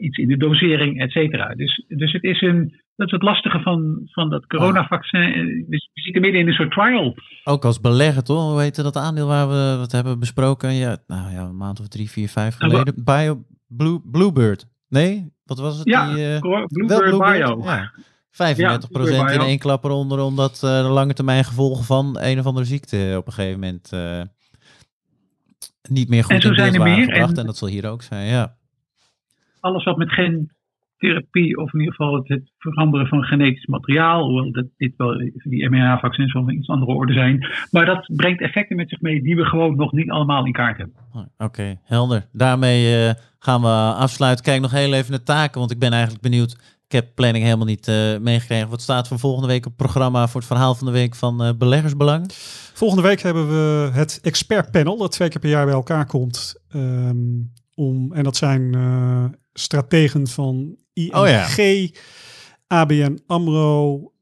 iets 0.00 0.18
in 0.18 0.28
de 0.28 0.36
dosering, 0.36 1.00
et 1.00 1.10
cetera. 1.10 1.54
Dus, 1.54 1.84
dus 1.88 2.12
het 2.12 2.22
is 2.22 2.40
een, 2.40 2.80
dat 2.96 3.06
is 3.06 3.12
het 3.12 3.22
lastige 3.22 3.60
van, 3.60 4.00
van 4.04 4.30
dat 4.30 4.46
coronavaccin. 4.46 5.20
Eh, 5.22 5.68
We 5.68 5.80
zitten 5.92 6.22
midden 6.22 6.40
in 6.40 6.46
een 6.48 6.52
soort 6.54 6.70
trial. 6.70 7.14
Ook 7.44 7.64
als 7.64 7.80
belegger, 7.80 8.22
toch? 8.24 8.50
Hoe 8.50 8.60
heette 8.60 8.82
dat 8.82 8.96
aandeel 8.96 9.26
waar 9.26 9.48
we 9.48 9.74
wat 9.78 9.92
hebben 9.92 10.18
besproken? 10.18 10.72
Ja, 10.74 10.96
nou 11.06 11.32
ja, 11.32 11.40
een 11.42 11.56
maand 11.56 11.80
of 11.80 11.88
drie, 11.88 12.10
vier, 12.10 12.28
vijf 12.28 12.58
Nou, 12.58 12.70
geleden. 12.70 13.04
Bio, 13.04 13.44
Blue, 13.66 14.00
Bluebird. 14.04 14.66
Nee, 14.88 15.32
wat 15.44 15.58
was 15.58 15.78
het? 15.78 15.88
Ja, 15.88 16.14
Die, 16.14 16.34
eh, 16.34 16.40
Bluebird 16.68 17.10
wel 17.10 17.18
Bio. 17.32 17.62
Ja. 17.64 17.92
35 18.30 18.90
Bluebird 18.90 19.30
in 19.30 19.38
Bio. 19.38 19.46
één 19.46 19.58
klap 19.58 19.84
eronder, 19.84 20.20
omdat 20.20 20.52
eh, 20.62 20.82
de 20.82 20.88
lange 20.88 21.12
termijn 21.14 21.44
gevolgen 21.44 21.84
van 21.84 22.18
een 22.20 22.38
of 22.38 22.46
andere 22.46 22.66
ziekte 22.66 23.14
op 23.18 23.26
een 23.26 23.32
gegeven 23.32 23.60
moment 23.60 23.90
niet 25.88 26.08
meer 26.08 26.22
goed 26.24 26.32
En 26.32 26.40
zo 26.40 26.48
in 26.48 26.54
zijn 26.54 26.74
er 26.74 26.82
meer. 26.82 27.08
En, 27.08 27.34
en- 27.36 27.46
dat 27.46 27.56
zal 27.56 27.68
hier 27.68 27.88
ook 27.90 28.02
zijn, 28.02 28.26
ja. 28.26 28.56
alles 29.60 29.84
wat 29.84 29.96
met 29.96 30.10
gentherapie, 30.96 31.56
of 31.56 31.72
in 31.72 31.78
ieder 31.80 31.94
geval 31.94 32.14
het, 32.14 32.28
het 32.28 32.52
veranderen 32.58 33.06
van 33.06 33.22
genetisch 33.22 33.66
materiaal, 33.66 34.24
hoewel 34.24 34.52
dat 34.52 34.66
dit 34.76 34.92
wel 34.96 35.18
die 35.42 35.70
mRNA-vaccins 35.70 36.32
wel 36.32 36.42
een 36.42 36.56
iets 36.56 36.68
andere 36.68 36.92
orde 36.92 37.12
zijn. 37.12 37.46
Maar 37.70 37.86
dat 37.86 38.10
brengt 38.16 38.40
effecten 38.40 38.76
met 38.76 38.88
zich 38.88 39.00
mee 39.00 39.22
die 39.22 39.36
we 39.36 39.44
gewoon 39.44 39.76
nog 39.76 39.92
niet 39.92 40.10
allemaal 40.10 40.46
in 40.46 40.52
kaart 40.52 40.76
hebben. 40.76 40.96
Oh, 41.12 41.22
Oké, 41.38 41.80
helder. 41.84 42.26
Daarmee 42.32 43.06
eh, 43.06 43.14
gaan 43.38 43.60
we 43.60 43.94
afsluiten. 43.98 44.44
Kijk 44.44 44.60
nog 44.60 44.70
heel 44.70 44.92
even 44.92 45.10
naar 45.10 45.22
taken, 45.22 45.58
want 45.58 45.70
ik 45.70 45.78
ben 45.78 45.92
eigenlijk 45.92 46.22
benieuwd. 46.22 46.74
Ik 46.86 46.92
heb 46.92 47.14
planning 47.14 47.44
helemaal 47.44 47.66
niet 47.66 47.88
eh, 47.88 48.18
meegekregen. 48.18 48.68
Wat 48.68 48.82
staat 48.82 49.08
voor 49.08 49.18
volgende 49.18 49.48
week 49.48 49.66
op 49.66 49.72
het 49.72 49.76
programma 49.76 50.28
voor 50.28 50.40
het 50.40 50.48
verhaal 50.48 50.74
van 50.74 50.86
de 50.86 50.92
week 50.92 51.14
van 51.14 51.42
eh, 51.42 51.50
beleggersbelang? 51.58 52.26
Volgende 52.74 53.02
week 53.02 53.20
hebben 53.20 53.48
we 53.48 53.90
het 53.92 54.18
expertpanel 54.22 54.96
dat 54.96 55.12
twee 55.12 55.28
keer 55.28 55.40
per 55.40 55.50
jaar 55.50 55.64
bij 55.64 55.74
elkaar 55.74 56.06
komt. 56.06 56.62
Ehm, 56.68 57.16
om, 57.74 58.12
en 58.12 58.24
dat 58.24 58.36
zijn 58.36 58.74
eh, 58.74 59.24
strategen 59.52 60.26
van 60.26 60.76
ING, 60.94 61.14
Oh 61.14 61.28
ja. 61.28 61.48
ABN 62.66 63.18
AMRO, 63.26 64.12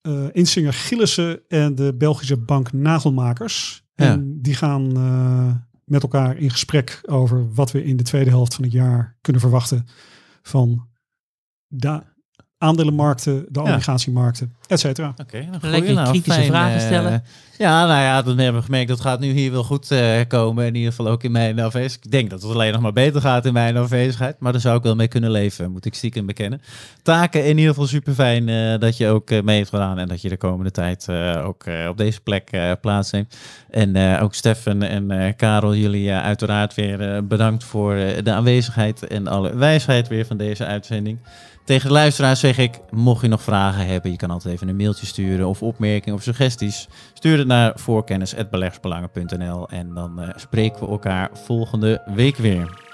eh 0.00 0.28
Insinger 0.32 0.72
Gillissen 0.72 1.40
en 1.48 1.74
de 1.74 1.94
Belgische 1.94 2.36
bank 2.36 2.72
Nagelmakers. 2.72 3.84
Ja. 3.94 4.06
En 4.06 4.42
die 4.42 4.54
gaan 4.54 4.96
eh, 4.96 5.54
met 5.84 6.02
elkaar 6.02 6.36
in 6.36 6.50
gesprek 6.50 7.00
over 7.02 7.54
wat 7.54 7.70
we 7.70 7.84
in 7.84 7.96
de 7.96 8.02
tweede 8.02 8.30
helft 8.30 8.54
van 8.54 8.64
het 8.64 8.72
jaar 8.72 9.16
kunnen 9.20 9.42
verwachten 9.42 9.86
van 10.42 10.88
de 11.66 12.02
aandelenmarkten, 12.62 13.44
de 13.48 13.60
Ja. 13.60 13.70
obligatiemarkten, 13.70 14.52
et 14.66 14.80
cetera. 14.80 15.14
Oké, 15.16 15.36
Lekker 15.50 15.70
goeie, 15.72 15.92
nou, 15.94 16.08
kritische 16.08 16.32
fijn, 16.40 16.50
vragen 16.52 16.74
eh, 16.76 16.80
stellen. 16.86 17.22
ja, 17.58 17.86
nou 17.86 18.00
ja, 18.00 18.22
dat 18.22 18.36
hebben 18.36 18.54
we 18.60 18.62
gemerkt. 18.62 18.88
Dat 18.88 19.00
gaat 19.00 19.20
nu 19.20 19.30
hier 19.32 19.52
wel 19.52 19.64
goed 19.64 19.90
eh, 19.90 20.20
komen. 20.28 20.66
In 20.66 20.74
ieder 20.74 20.90
geval 20.92 21.08
ook 21.08 21.22
in 21.22 21.32
mijn 21.32 21.60
afwezigheid. 21.60 22.04
Ik 22.04 22.10
denk 22.10 22.30
dat 22.30 22.42
het 22.42 22.52
alleen 22.52 22.72
nog 22.72 22.80
maar 22.80 22.92
beter 22.92 23.20
gaat 23.20 23.46
in 23.46 23.52
mijn 23.52 23.76
afwezigheid. 23.76 24.36
Maar 24.38 24.52
daar 24.52 24.60
zou 24.60 24.76
ik 24.76 24.82
wel 24.82 24.94
mee 24.94 25.08
kunnen 25.08 25.30
leven, 25.30 25.70
moet 25.72 25.84
ik 25.84 25.94
stiekem 25.94 26.26
bekennen. 26.26 26.60
Taken 27.02 27.44
in 27.44 27.56
ieder 27.56 27.72
geval 27.72 27.86
super 27.88 28.14
fijn 28.14 28.48
eh, 28.48 28.78
dat 28.78 28.96
je 28.96 29.08
ook 29.08 29.42
mee 29.42 29.56
hebt 29.56 29.68
gedaan. 29.68 29.98
En 29.98 30.08
dat 30.08 30.22
je 30.22 30.28
de 30.28 30.36
komende 30.36 30.70
tijd 30.70 31.06
eh, 31.08 31.42
ook 31.46 31.64
eh, 31.64 31.88
op 31.88 31.96
deze 31.96 32.20
plek 32.20 32.48
eh, 32.50 32.70
plaatsneemt. 32.80 33.36
En 33.70 33.96
eh, 33.96 34.22
ook 34.22 34.34
Stefan 34.34 34.82
en 34.82 35.10
eh, 35.10 35.32
Karel, 35.36 35.74
jullie 35.74 36.12
uiteraard 36.12 36.74
weer 36.74 37.14
eh, 37.14 37.22
bedankt 37.22 37.64
voor 37.64 37.94
eh, 37.94 38.24
de 38.24 38.32
aanwezigheid 38.32 39.06
en 39.06 39.26
alle 39.26 39.56
wijsheid 39.56 40.08
weer 40.08 40.26
van 40.26 40.36
deze 40.36 40.64
uitzending. 40.66 41.18
Tegen 41.64 41.86
de 41.88 41.94
luisteraars 41.94 42.40
zeg 42.40 42.58
ik, 42.58 42.80
mocht 42.90 43.22
je 43.22 43.28
nog 43.28 43.42
vragen 43.42 43.86
hebben, 43.86 44.10
je 44.10 44.16
kan 44.16 44.30
altijd 44.30 44.54
even 44.54 44.68
een 44.68 44.76
mailtje 44.76 45.06
sturen 45.06 45.46
of 45.48 45.62
opmerkingen 45.62 46.18
of 46.18 46.22
suggesties. 46.22 46.88
Stuur 47.12 47.38
het 47.38 47.46
naar 47.46 47.72
voorkennis.beleggersbelangen.nl 47.74 49.68
en 49.68 49.94
dan 49.94 50.20
eh, 50.20 50.28
spreken 50.36 50.80
we 50.80 50.86
elkaar 50.86 51.30
volgende 51.32 52.02
week 52.14 52.36
weer. 52.36 52.91